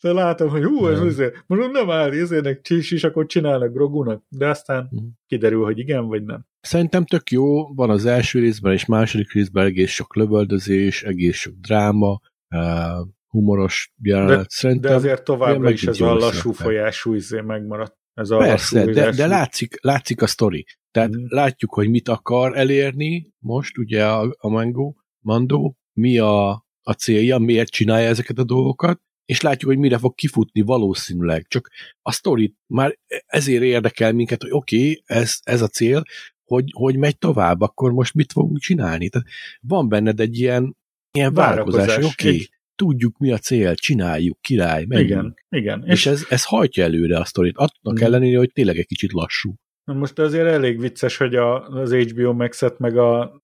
De 0.00 0.12
látom, 0.12 0.48
hogy 0.48 0.64
hú, 0.64 0.86
ez 0.86 1.00
azért, 1.00 1.44
mondom, 1.46 1.70
nem 1.70 1.90
áll, 1.90 2.10
ezének 2.12 2.66
sisakot 2.80 3.28
csinálnak 3.28 3.72
Grogunak, 3.72 4.22
de 4.28 4.48
aztán 4.48 4.88
Mhm. 4.90 5.04
kiderül, 5.26 5.64
hogy 5.64 5.78
igen, 5.78 6.06
vagy 6.06 6.24
nem. 6.24 6.46
Szerintem 6.60 7.04
tök 7.04 7.30
jó, 7.30 7.74
van 7.74 7.90
az 7.90 8.06
első 8.06 8.38
részben 8.40 8.72
és 8.72 8.86
második 8.86 9.32
részben 9.32 9.66
egész 9.66 9.90
sok 9.90 10.16
lövöldözés, 10.16 11.02
egész 11.02 11.36
sok 11.36 11.54
dráma, 11.60 12.20
uh, 12.54 13.06
humoros 13.28 13.92
jelenet. 14.02 14.50
Szerintem 14.50 14.90
De 14.90 14.96
azért 14.96 15.24
továbbra 15.24 15.70
is 15.70 15.86
ez 15.86 16.00
a 16.00 16.14
lassú 16.14 16.52
folyású 16.52 17.14
izé 17.14 17.40
megmaradt. 17.40 17.96
Ez 18.14 18.30
a 18.30 18.36
Persze, 18.36 18.78
lassú 18.78 18.92
de, 18.92 19.10
de 19.10 19.26
látszik, 19.26 19.78
látszik 19.82 20.22
a 20.22 20.26
sztori. 20.26 20.64
Tehát 20.90 21.10
Mhm. 21.10 21.24
látjuk, 21.28 21.74
hogy 21.74 21.88
mit 21.90 22.08
akar 22.08 22.56
elérni 22.56 23.32
most, 23.38 23.78
ugye 23.78 24.06
a, 24.06 24.34
a 24.38 24.48
Mango, 24.48 24.94
Mando, 25.24 25.72
mi 25.92 26.18
a, 26.18 26.48
a 26.82 26.92
célja, 26.92 27.38
miért 27.38 27.70
csinálja 27.70 28.08
ezeket 28.08 28.38
a 28.38 28.44
dolgokat, 28.44 29.00
és 29.28 29.40
látjuk, 29.40 29.70
hogy 29.70 29.80
mire 29.80 29.98
fog 29.98 30.14
kifutni 30.14 30.60
valószínűleg. 30.60 31.46
Csak 31.48 31.70
a 32.02 32.12
sztori 32.12 32.54
már 32.66 32.98
ezért 33.26 33.62
érdekel 33.62 34.12
minket, 34.12 34.42
hogy 34.42 34.50
oké, 34.52 34.76
okay, 34.76 35.02
ez, 35.04 35.38
ez 35.42 35.62
a 35.62 35.66
cél, 35.68 36.02
hogy, 36.44 36.64
hogy 36.72 36.96
megy 36.96 37.18
tovább, 37.18 37.60
akkor 37.60 37.92
most 37.92 38.14
mit 38.14 38.32
fogunk 38.32 38.58
csinálni? 38.58 39.08
Tehát 39.08 39.26
van 39.60 39.88
benned 39.88 40.20
egy 40.20 40.38
ilyen, 40.38 40.76
ilyen 41.12 41.34
várakozás, 41.34 41.78
hogy 41.80 41.88
Várakozás, 41.88 42.12
oké, 42.12 42.28
okay, 42.28 42.40
egy- 42.40 42.50
tudjuk 42.74 43.18
mi 43.18 43.32
a 43.32 43.38
cél, 43.38 43.74
csináljuk, 43.74 44.40
király, 44.40 44.84
menjünk. 44.84 45.10
Igen, 45.10 45.34
igen. 45.48 45.82
És, 45.86 45.92
és 45.92 46.06
ez, 46.06 46.26
ez 46.28 46.44
hajtja 46.44 46.84
előre 46.84 47.18
a 47.18 47.24
sztorit, 47.24 47.56
annak 47.56 47.96
Mhm. 47.98 48.02
ellenére, 48.04 48.38
hogy 48.38 48.52
tényleg 48.52 48.76
egy 48.76 48.86
kicsit 48.86 49.12
lassú. 49.12 49.54
Most 49.84 50.18
azért 50.18 50.46
elég 50.46 50.80
vicces, 50.80 51.16
hogy 51.16 51.34
a, 51.34 51.68
az 51.68 51.92
HBO 51.94 52.32
Max-et 52.32 52.78
meg 52.78 52.96
a 52.96 53.42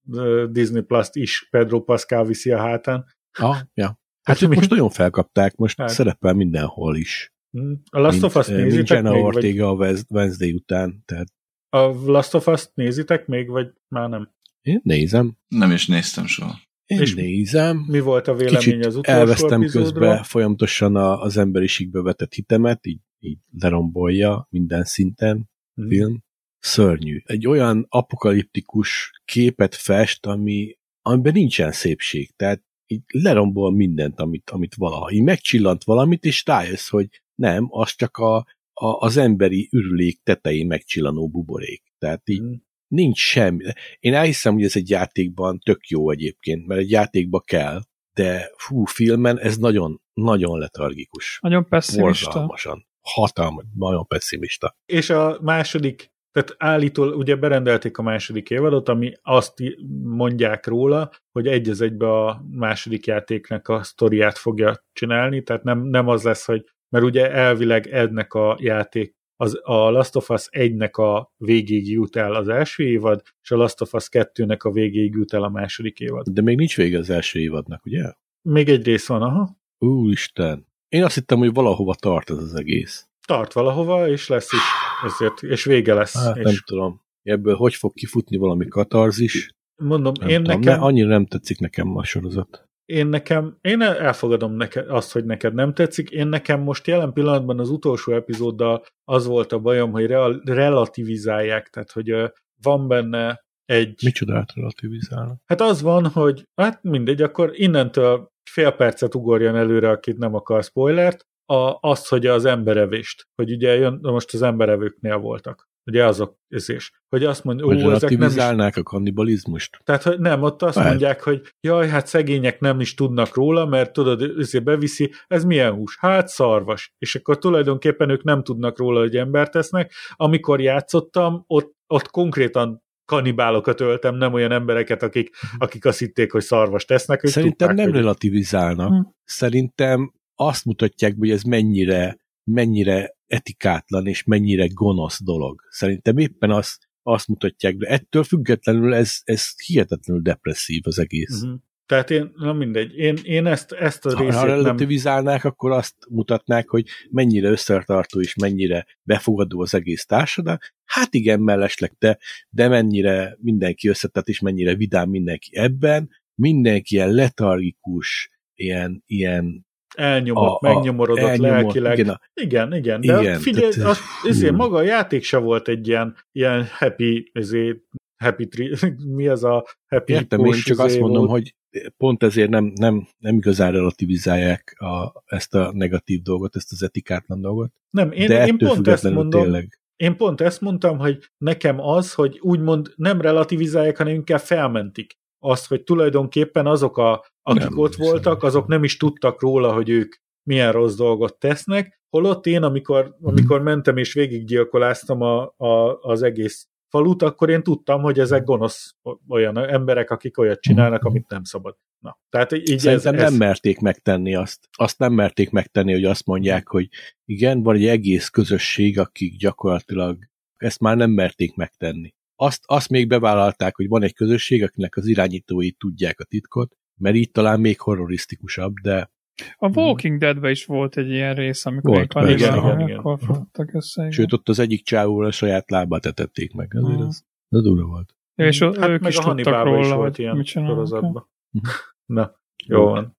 Disney 0.50 0.82
Plus-t 0.82 1.14
is 1.16 1.46
Pedro 1.50 1.80
Pascal 1.82 2.24
viszi 2.24 2.50
a 2.50 2.58
hátán. 2.58 3.04
Ah, 3.38 3.56
ja. 3.74 3.98
Hát 4.24 4.42
ők 4.42 4.48
mi? 4.48 4.54
most 4.56 4.70
nagyon 4.70 4.90
felkapták, 4.90 5.56
most 5.56 5.78
Hát. 5.78 5.86
hát. 5.86 5.96
szerepel 5.96 6.32
mindenhol 6.34 6.96
is. 6.96 7.32
Hm. 7.50 7.72
A 7.90 7.98
Last 7.98 8.22
of 8.22 8.36
Us 8.36 8.46
Mint, 8.46 8.58
eh, 8.58 8.64
mint 8.64 8.76
nézitek 8.76 9.02
még? 9.02 9.12
Vagy 9.12 9.20
Ortega 9.22 9.68
a 9.68 9.72
Wed- 9.72 10.06
Wednesday 10.10 10.52
után, 10.52 11.02
tehát 11.04 11.28
a 11.68 11.78
Last 12.10 12.34
of 12.34 12.46
Us 12.46 12.68
nézitek 12.74 13.26
még, 13.26 13.48
vagy 13.48 13.72
már 13.88 14.08
nem? 14.08 14.32
én 14.62 14.80
nézem. 14.84 15.36
Nem 15.48 15.70
is 15.70 15.86
néztem 15.86 16.26
soha. 16.26 16.58
Én 16.86 17.00
És 17.00 17.14
nézem. 17.14 17.84
Mi 17.88 18.00
volt 18.00 18.28
a 18.28 18.34
vélemény 18.34 18.58
Kicsit 18.58 18.86
az 18.86 18.96
utolsó 18.96 19.18
elvesztem 19.20 19.60
közben 19.66 20.22
folyamatosan 20.22 20.96
a, 20.96 21.20
az 21.20 21.36
emberiségbe 21.36 22.02
vetett 22.02 22.32
hitemet, 22.32 22.86
így, 22.86 23.00
így 23.18 23.38
lerombolja 23.58 24.46
minden 24.50 24.84
szinten 24.84 25.50
Hm. 25.74 25.88
film. 25.88 26.22
Szörnyű. 26.58 27.20
Egy 27.24 27.46
olyan 27.46 27.86
apokaliptikus 27.88 29.10
képet 29.24 29.74
fest, 29.74 30.26
ami 30.26 30.78
amiben 31.02 31.32
nincsen 31.32 31.72
szépség. 31.72 32.32
Tehát 32.36 32.62
így 32.94 33.22
lerombol 33.22 33.72
mindent, 33.72 34.20
amit, 34.20 34.50
amit 34.50 34.74
valaha. 34.74 35.10
Így 35.10 35.22
megcsillant 35.22 35.84
valamit, 35.84 36.24
és 36.24 36.42
rájössz, 36.46 36.88
hogy 36.88 37.08
nem, 37.34 37.66
az 37.70 37.94
csak 37.94 38.16
a, 38.16 38.36
a, 38.72 38.86
az 38.86 39.16
emberi 39.16 39.68
ürülék 39.72 40.20
tetején 40.22 40.66
megcsillanó 40.66 41.28
buborék. 41.28 41.82
Tehát 41.98 42.28
így 42.28 42.42
mm. 42.42 42.52
nincs 42.86 43.18
semmi. 43.18 43.64
Én 44.00 44.14
elhiszem, 44.14 44.54
hogy 44.54 44.64
ez 44.64 44.76
egy 44.76 44.90
játékban 44.90 45.58
tök 45.58 45.86
jó 45.88 46.10
egyébként, 46.10 46.66
mert 46.66 46.80
egy 46.80 46.90
játékba 46.90 47.40
kell, 47.40 47.80
de 48.14 48.50
fú, 48.56 48.84
filmen 48.84 49.38
ez 49.38 49.56
nagyon, 49.56 50.00
nagyon 50.12 50.58
letargikus. 50.58 51.38
Nagyon 51.42 51.68
pessimista. 51.68 52.30
Borzalmasan. 52.30 52.86
Hatalmas, 53.00 53.64
nagyon 53.74 54.06
pessimista. 54.06 54.76
És 54.86 55.10
a 55.10 55.38
második 55.42 56.13
tehát 56.34 56.54
állítól 56.58 57.12
ugye 57.12 57.36
berendelték 57.36 57.98
a 57.98 58.02
második 58.02 58.50
évadot, 58.50 58.88
ami 58.88 59.12
azt 59.22 59.54
mondják 60.02 60.66
róla, 60.66 61.10
hogy 61.32 61.46
egy 61.46 61.68
az 61.68 61.80
egybe 61.80 62.24
a 62.24 62.44
második 62.50 63.06
játéknak 63.06 63.68
a 63.68 63.82
sztoriát 63.82 64.38
fogja 64.38 64.84
csinálni, 64.92 65.42
tehát 65.42 65.62
nem, 65.62 65.82
nem 65.82 66.08
az 66.08 66.22
lesz, 66.22 66.44
hogy 66.44 66.64
mert 66.88 67.04
ugye 67.04 67.30
elvileg 67.30 67.86
ednek 67.86 68.34
a 68.34 68.56
játék 68.60 69.14
az, 69.36 69.60
a 69.62 69.90
Last 69.90 70.16
of 70.16 70.30
Us 70.30 70.48
1-nek 70.50 70.92
a 70.92 71.32
végéig 71.36 71.90
jut 71.90 72.16
el 72.16 72.34
az 72.34 72.48
első 72.48 72.84
évad, 72.84 73.22
és 73.42 73.50
a 73.50 73.56
Last 73.56 73.80
of 73.80 73.92
Us 73.92 74.08
2-nek 74.10 74.58
a 74.58 74.70
végéig 74.70 75.14
jut 75.14 75.32
el 75.32 75.42
a 75.42 75.48
második 75.48 76.00
évad. 76.00 76.28
De 76.28 76.42
még 76.42 76.56
nincs 76.56 76.76
vége 76.76 76.98
az 76.98 77.10
első 77.10 77.40
évadnak, 77.40 77.84
ugye? 77.84 78.12
Még 78.42 78.68
egy 78.68 78.84
rész 78.84 79.06
van, 79.06 79.22
aha. 79.22 79.56
Úristen. 79.78 80.66
Én 80.88 81.04
azt 81.04 81.14
hittem, 81.14 81.38
hogy 81.38 81.52
valahova 81.52 81.94
tart 81.94 82.30
ez 82.30 82.36
az 82.36 82.54
egész. 82.54 83.08
Tart 83.26 83.52
valahova, 83.52 84.08
és 84.08 84.28
lesz 84.28 84.52
is, 84.52 84.60
ezért, 85.04 85.42
és 85.42 85.64
vége 85.64 85.94
lesz. 85.94 86.24
Hát 86.24 86.36
és... 86.36 86.42
nem 86.42 86.54
tudom. 86.64 87.02
Ebből 87.22 87.54
hogy 87.54 87.74
fog 87.74 87.92
kifutni 87.92 88.36
valami 88.36 88.68
katarzis? 88.68 89.50
Mondom, 89.82 90.12
Nem 90.20 90.28
én 90.28 90.42
tudom, 90.42 90.60
nekem... 90.60 90.78
ne, 90.78 90.84
annyira 90.84 91.08
nem 91.08 91.26
tetszik 91.26 91.58
nekem 91.58 91.96
a 91.96 92.04
sorozat. 92.04 92.68
én 92.84 93.06
nekem, 93.06 93.58
én 93.60 93.80
elfogadom 93.82 94.52
neked 94.52 94.90
azt, 94.90 95.12
hogy 95.12 95.24
neked 95.24 95.54
nem 95.54 95.74
tetszik. 95.74 96.10
Én 96.10 96.26
nekem 96.26 96.60
most 96.60 96.86
jelen 96.86 97.12
pillanatban 97.12 97.58
az 97.58 97.70
utolsó 97.70 98.12
epizóddal 98.12 98.84
az 99.04 99.26
volt 99.26 99.52
a 99.52 99.58
bajom, 99.58 99.90
hogy 99.90 100.06
real, 100.06 100.42
relativizálják, 100.44 101.68
tehát 101.68 101.92
hogy 101.92 102.32
van 102.62 102.88
benne 102.88 103.44
egy... 103.64 104.00
Micsodát 104.04 104.52
relativizálnak? 104.54 105.40
Hát 105.46 105.60
az 105.60 105.82
van, 105.82 106.06
hogy 106.06 106.48
hát 106.54 106.82
mindegy, 106.82 107.22
akkor 107.22 107.50
innentől 107.52 108.32
fél 108.50 108.70
percet 108.70 109.14
ugorjon 109.14 109.56
előre, 109.56 109.90
akit 109.90 110.18
nem 110.18 110.34
akar 110.34 110.62
spoilert, 110.62 111.26
a, 111.46 111.78
azt, 111.80 112.08
hogy 112.08 112.26
az 112.26 112.44
emberevést, 112.44 113.26
hogy 113.34 113.52
ugye 113.52 113.74
jön, 113.74 113.98
most 114.02 114.34
az 114.34 114.42
emberevőknél 114.42 115.16
voltak. 115.18 115.68
Ugye 115.86 116.04
azok, 116.04 116.36
ez 116.48 116.68
is. 116.68 116.92
Hogy 117.08 117.24
azt 117.24 117.44
mondja, 117.44 117.66
Hogy 117.66 117.84
ó, 117.84 117.90
ezek 117.90 118.18
nem 118.18 118.28
is 118.28 118.36
a 118.76 118.82
kannibalizmust? 118.82 119.78
tehát, 119.84 120.02
hogy 120.02 120.18
nem, 120.18 120.42
ott 120.42 120.62
azt 120.62 120.76
Lehet. 120.76 120.90
mondják, 120.90 121.22
hogy 121.22 121.42
jaj, 121.60 121.88
hát 121.88 122.06
szegények 122.06 122.60
nem 122.60 122.80
is 122.80 122.94
tudnak 122.94 123.34
róla, 123.34 123.66
mert 123.66 123.92
tudod, 123.92 124.22
ezért 124.38 124.64
beviszi, 124.64 125.12
ez 125.26 125.44
milyen 125.44 125.72
hús? 125.72 125.96
Hát 126.00 126.28
szarvas. 126.28 126.94
És 126.98 127.14
akkor 127.14 127.38
tulajdonképpen 127.38 128.10
ők 128.10 128.22
nem 128.22 128.42
tudnak 128.42 128.78
róla, 128.78 129.00
hogy 129.00 129.16
embert 129.16 129.50
tesznek. 129.50 129.92
Amikor 130.12 130.60
játszottam, 130.60 131.44
ott, 131.46 131.74
ott 131.86 132.10
konkrétan 132.10 132.82
kanibálokat 133.04 133.80
öltem, 133.80 134.14
nem 134.14 134.32
olyan 134.32 134.52
embereket, 134.52 135.02
akik, 135.02 135.36
akik 135.58 135.84
azt 135.84 135.98
hitték, 135.98 136.32
hogy 136.32 136.42
szarvas 136.42 136.84
tesznek. 136.84 137.24
Ők 137.24 137.30
Szerintem 137.30 137.68
tudták, 137.68 137.76
nem 137.76 137.94
hogy... 137.94 138.02
relativizálnak. 138.02 138.88
Hm. 138.88 139.00
Szerintem 139.24 140.12
azt 140.34 140.64
mutatják, 140.64 141.14
hogy 141.18 141.30
ez 141.30 141.42
mennyire, 141.42 142.18
mennyire 142.44 143.16
etikátlan 143.26 144.06
és 144.06 144.24
mennyire 144.24 144.66
gonosz 144.66 145.22
dolog. 145.22 145.60
Szerintem 145.70 146.18
éppen 146.18 146.50
azt, 146.50 146.88
azt 147.02 147.28
mutatják, 147.28 147.76
de 147.76 147.86
ettől 147.86 148.24
függetlenül 148.24 148.94
ez, 148.94 149.18
ez 149.24 149.44
hihetetlenül 149.66 150.22
depresszív 150.22 150.82
az 150.84 150.98
egész. 150.98 151.42
Uh-huh. 151.42 151.60
Tehát 151.86 152.10
én, 152.10 152.32
na 152.34 152.52
mindegy, 152.52 152.96
én, 152.96 153.18
én 153.22 153.46
ezt, 153.46 153.72
ezt 153.72 154.06
a 154.06 154.10
Ha, 154.10 154.16
ha 154.16 154.22
részét 154.22 154.40
nem... 154.40 154.48
relativizálnák, 154.48 155.44
akkor 155.44 155.70
azt 155.70 155.94
mutatnák, 156.08 156.68
hogy 156.68 156.88
mennyire 157.10 157.48
összetartó 157.48 158.20
és 158.20 158.34
mennyire 158.34 158.86
befogadó 159.02 159.60
az 159.60 159.74
egész 159.74 160.04
társadalom. 160.04 160.58
Hát 160.84 161.14
igen, 161.14 161.40
mellesleg 161.40 161.94
te, 161.98 162.18
de 162.50 162.68
mennyire 162.68 163.36
mindenki 163.40 163.88
összetett, 163.88 164.28
és 164.28 164.40
mennyire 164.40 164.74
vidám 164.74 165.08
mindenki 165.08 165.56
ebben. 165.56 166.10
Mindenki 166.34 166.94
ilyen 166.94 167.12
letargikus, 167.12 168.30
ilyen, 168.54 169.02
ilyen 169.06 169.63
elnyomott, 169.94 170.62
a- 170.62 170.68
a- 170.68 170.72
megnyomorodott 170.74 171.28
elnyomott, 171.28 171.74
lelkileg. 171.74 171.98
igen, 171.98 172.08
a- 172.14 172.20
igen, 172.34 172.74
igen, 172.74 173.00
de 173.00 173.20
Igen, 173.20 173.38
figyelj, 173.38 173.72
tehát- 173.72 173.90
az, 173.90 173.98
ezért 174.28 174.50
hú. 174.50 174.56
maga 174.56 174.76
a 174.76 174.82
játék 174.82 175.24
se 175.24 175.36
volt 175.36 175.68
egy 175.68 175.88
ilyen, 175.88 176.16
ilyen 176.32 176.66
happy, 176.78 177.30
ezért, 177.32 177.78
happy 178.16 178.46
tri, 178.48 178.74
mi 179.16 179.26
az 179.28 179.44
a 179.44 179.64
happy 179.86 180.12
Értem, 180.12 180.44
én 180.44 180.52
csak 180.52 180.78
azt 180.78 180.88
izé 180.88 181.00
mondom, 181.00 181.26
volt. 181.26 181.30
hogy 181.40 181.54
pont 181.96 182.22
ezért 182.22 182.50
nem, 182.50 182.72
nem, 182.74 183.06
nem 183.18 183.36
igazán 183.36 183.72
relativizálják 183.72 184.74
a, 184.78 185.22
ezt 185.24 185.54
a 185.54 185.72
negatív 185.72 186.22
dolgot, 186.22 186.56
ezt 186.56 186.72
az 186.72 186.82
etikátlan 186.82 187.40
dolgot. 187.40 187.72
Nem, 187.90 188.12
én, 188.12 188.26
de 188.26 188.46
én 188.46 188.58
pont 188.58 188.88
ezt 188.88 189.10
mondom, 189.10 189.42
tényleg. 189.42 189.78
én 189.96 190.16
pont 190.16 190.40
ezt 190.40 190.60
mondtam, 190.60 190.98
hogy 190.98 191.30
nekem 191.38 191.80
az, 191.80 192.14
hogy 192.14 192.38
úgymond 192.40 192.92
nem 192.96 193.20
relativizálják, 193.20 193.96
hanem 193.96 194.14
inkább 194.14 194.40
felmentik 194.40 195.16
azt, 195.44 195.66
hogy 195.66 195.82
tulajdonképpen 195.82 196.66
azok, 196.66 196.98
a, 196.98 197.24
akik 197.42 197.62
Nem, 197.62 197.78
ott 197.78 197.94
hiszem. 197.94 198.10
voltak, 198.10 198.42
azok 198.42 198.66
nem 198.66 198.84
is 198.84 198.96
tudtak 198.96 199.40
róla, 199.40 199.72
hogy 199.72 199.88
ők 199.88 200.14
milyen 200.42 200.72
rossz 200.72 200.94
dolgot 200.94 201.38
tesznek, 201.38 202.00
holott 202.10 202.46
én, 202.46 202.62
amikor, 202.62 203.16
amikor 203.22 203.62
mentem 203.62 203.96
és 203.96 204.12
végiggyilkoláztam 204.12 205.20
a, 205.20 205.54
a, 205.56 205.98
az 206.00 206.22
egész 206.22 206.68
falut, 206.88 207.22
akkor 207.22 207.50
én 207.50 207.62
tudtam, 207.62 208.02
hogy 208.02 208.18
ezek 208.18 208.44
gonosz 208.44 208.94
olyan 209.28 209.58
emberek, 209.58 210.10
akik 210.10 210.38
olyat 210.38 210.60
csinálnak, 210.60 211.04
amit 211.04 211.28
nem 211.28 211.44
szabad. 211.44 211.76
Na, 211.98 212.18
tehát 212.28 212.52
így 212.52 212.78
Szerintem 212.78 213.14
ez, 213.14 213.20
nem 213.20 213.32
ez, 213.32 213.36
merték 213.36 213.80
megtenni 213.80 214.34
azt. 214.34 214.68
Azt 214.72 214.98
nem 214.98 215.12
merték 215.12 215.50
megtenni, 215.50 215.92
hogy 215.92 216.04
azt 216.04 216.26
mondják, 216.26 216.68
hogy 216.68 216.88
igen, 217.24 217.62
van 217.62 217.74
egy 217.74 217.86
egész 217.86 218.28
közösség, 218.28 218.98
akik 218.98 219.36
gyakorlatilag 219.36 220.18
ezt 220.56 220.80
már 220.80 220.96
nem 220.96 221.10
merték 221.10 221.54
megtenni. 221.54 222.14
Azt, 222.44 222.62
azt 222.66 222.88
még 222.88 223.08
bevállalták, 223.08 223.76
hogy 223.76 223.88
van 223.88 224.02
egy 224.02 224.14
közösség, 224.14 224.62
akinek 224.62 224.96
az 224.96 225.06
irányítói 225.06 225.70
tudják 225.70 226.20
a 226.20 226.24
titkot, 226.24 226.76
mert 227.00 227.16
így 227.16 227.30
talán 227.30 227.60
még 227.60 227.80
horrorisztikusabb, 227.80 228.74
de 228.82 229.12
A 229.56 229.68
Walking 229.78 230.18
Deadben 230.18 230.50
is 230.50 230.64
volt 230.64 230.96
egy 230.96 231.10
ilyen 231.10 231.34
rész, 231.34 231.66
amikor 231.66 231.90
Volt, 231.90 232.02
egy 232.02 232.08
kanibálok, 232.08 232.62
persze, 232.62 232.74
igen, 232.74 232.88
igen. 232.88 232.98
akkor 232.98 233.18
fogtak 233.20 233.74
össze. 233.74 234.00
igen. 234.00 234.12
sőt, 234.12 234.32
ott 234.32 234.48
az 234.48 234.58
egyik 234.58 234.84
csávóval 234.84 235.26
a 235.26 235.30
saját 235.30 235.70
lábát 235.70 236.06
etették 236.06 236.52
meg. 236.52 236.74
Azért 236.74 237.00
Ah. 237.00 237.06
az, 237.06 237.24
az 237.48 237.62
durva 237.62 237.86
volt. 237.86 238.14
Ja, 238.34 238.46
és 238.46 238.58
hát 238.62 238.88
ők 238.88 239.00
meg 239.00 239.10
is 239.10 239.16
a 239.18 239.22
tudtak 239.22 239.24
Hannibalban 239.24 239.78
is 239.78 239.84
róla, 239.84 239.96
volt 239.96 240.16
hogy 240.16 240.24
ilyen 240.24 240.36
mit 240.36 240.46
csinálnak. 240.46 240.74
sorozatban. 240.76 241.28
Mhm. 241.50 241.64
Na, 242.06 242.40
jó 242.66 242.84
van. 242.84 243.16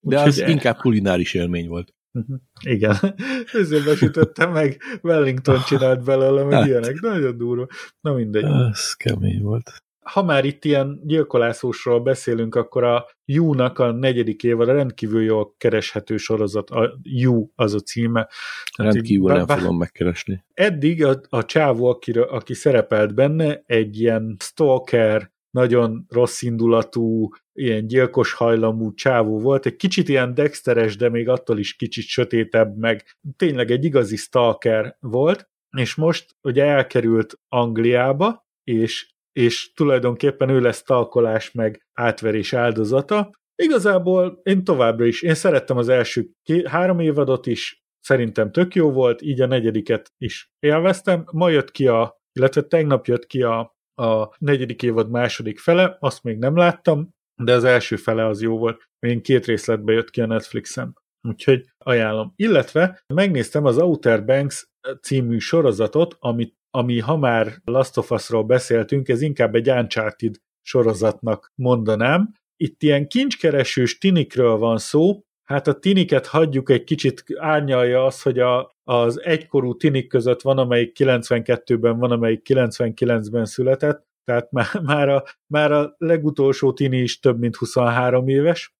De 0.00 0.16
Úgyhogy 0.16 0.28
az 0.28 0.38
e- 0.40 0.50
inkább 0.50 0.76
kulináris 0.76 1.34
élmény 1.34 1.68
volt. 1.68 1.94
Mhm. 2.12 2.34
Igen. 2.66 2.96
Ezért 3.60 3.84
besütöttem 3.84 4.52
meg, 4.52 4.80
Wellington 5.02 5.60
csinált 5.66 6.04
belőle, 6.04 6.42
meg 6.44 6.52
Hát. 6.52 6.66
ilyenek. 6.66 7.00
Nagyon 7.00 7.36
durva. 7.36 7.66
Na 8.00 8.12
mindegy. 8.12 8.44
Az 8.44 8.92
kemény 8.94 9.42
volt. 9.42 9.70
Ha 10.02 10.22
már 10.22 10.44
itt 10.44 10.64
ilyen 10.64 11.00
gyilkolászósról 11.04 12.00
beszélünk, 12.00 12.54
akkor 12.54 12.84
a 12.84 13.06
You-nak 13.24 13.78
a 13.78 13.92
negyedik 13.92 14.42
évad 14.42 14.68
a 14.68 14.72
rendkívül 14.72 15.22
jól 15.22 15.54
kereshető 15.58 16.16
sorozat. 16.16 16.70
A 16.70 16.98
You 17.02 17.48
az 17.54 17.74
a 17.74 17.78
címe. 17.80 18.28
Tehát 18.76 18.92
Rendkívül 18.94 19.30
így 19.30 19.36
nem 19.36 19.46
bá- 19.46 19.58
fogom 19.58 19.78
megkeresni. 19.78 20.44
eddig 20.54 21.04
a, 21.04 21.20
a 21.28 21.44
csávó, 21.44 21.86
akiről, 21.86 22.24
aki 22.24 22.54
szerepelt 22.54 23.14
benne, 23.14 23.62
egy 23.66 24.00
ilyen 24.00 24.36
stalker, 24.40 25.31
nagyon 25.52 26.04
rossz 26.08 26.42
indulatú, 26.42 27.28
ilyen 27.52 27.86
gyilkos 27.86 28.32
hajlamú 28.32 28.94
csávó 28.94 29.38
volt, 29.38 29.66
egy 29.66 29.76
kicsit 29.76 30.08
ilyen 30.08 30.34
dexteres, 30.34 30.96
de 30.96 31.08
még 31.08 31.28
attól 31.28 31.58
is 31.58 31.76
kicsit 31.76 32.04
sötétebb, 32.04 32.76
meg 32.76 33.04
tényleg 33.36 33.70
egy 33.70 33.84
igazi 33.84 34.16
stalker 34.16 34.96
volt, 35.00 35.50
és 35.76 35.94
most 35.94 36.36
ugye 36.42 36.64
elkerült 36.64 37.40
Angliába, 37.48 38.46
és, 38.64 39.12
és 39.32 39.72
tulajdonképpen 39.72 40.48
ő 40.48 40.60
lesz 40.60 40.78
stalkolás 40.78 41.52
meg 41.52 41.86
átverés 41.92 42.52
áldozata. 42.52 43.30
Igazából 43.62 44.40
én 44.42 44.64
továbbra 44.64 45.04
is, 45.04 45.22
én 45.22 45.34
szerettem 45.34 45.76
az 45.76 45.88
első 45.88 46.30
ké- 46.42 46.66
három 46.66 47.00
évadot 47.00 47.46
is, 47.46 47.84
szerintem 48.00 48.52
tök 48.52 48.74
jó 48.74 48.90
volt, 48.92 49.22
így 49.22 49.40
a 49.40 49.46
negyediket 49.46 50.12
is 50.18 50.52
élveztem. 50.58 51.24
Ma 51.32 51.48
jött 51.48 51.70
ki 51.70 51.86
a, 51.86 52.20
illetve 52.32 52.62
tegnap 52.62 53.06
jött 53.06 53.26
ki 53.26 53.42
a, 53.42 53.76
a 54.02 54.34
negyedik 54.38 54.82
évad 54.82 55.10
második 55.10 55.58
fele, 55.58 55.96
azt 56.00 56.22
még 56.22 56.38
nem 56.38 56.56
láttam, 56.56 57.08
de 57.42 57.52
az 57.52 57.64
első 57.64 57.96
fele 57.96 58.26
az 58.26 58.42
jó 58.42 58.58
volt. 58.58 58.88
Még 58.98 59.20
két 59.20 59.46
részletbe 59.46 59.92
jött 59.92 60.10
ki 60.10 60.20
a 60.20 60.26
Netflixen. 60.26 61.00
Úgyhogy 61.28 61.64
ajánlom. 61.78 62.32
Illetve 62.36 63.02
megnéztem 63.14 63.64
az 63.64 63.78
Outer 63.78 64.24
Banks 64.24 64.66
című 65.02 65.38
sorozatot, 65.38 66.16
ami, 66.18 66.52
ami 66.70 66.98
ha 66.98 67.16
már 67.16 67.52
Last 67.64 67.96
of 67.96 68.10
Us-ról 68.10 68.44
beszéltünk, 68.44 69.08
ez 69.08 69.22
inkább 69.22 69.54
egy 69.54 69.70
Uncharted 69.70 70.34
sorozatnak 70.62 71.52
mondanám. 71.54 72.32
Itt 72.56 72.82
ilyen 72.82 73.08
kincskeresős 73.08 73.98
tinikről 73.98 74.56
van 74.56 74.78
szó, 74.78 75.20
hát 75.42 75.66
a 75.66 75.78
tiniket 75.78 76.26
hagyjuk 76.26 76.70
egy 76.70 76.84
kicsit 76.84 77.24
árnyalja 77.36 78.04
az, 78.04 78.22
hogy 78.22 78.38
a, 78.38 78.71
az 78.84 79.22
egykorú 79.22 79.76
tinik 79.76 80.08
között 80.08 80.42
van, 80.42 80.58
amelyik 80.58 80.96
92-ben 80.98 81.98
van, 81.98 82.10
amelyik 82.10 82.46
99-ben 82.48 83.44
született, 83.44 84.06
tehát 84.24 84.50
már, 84.50 84.66
már, 84.82 85.08
a, 85.08 85.24
már 85.46 85.72
a 85.72 85.94
legutolsó 85.98 86.72
tini 86.72 86.98
is 86.98 87.18
több 87.18 87.38
mint 87.38 87.56
23 87.56 88.28
éves, 88.28 88.74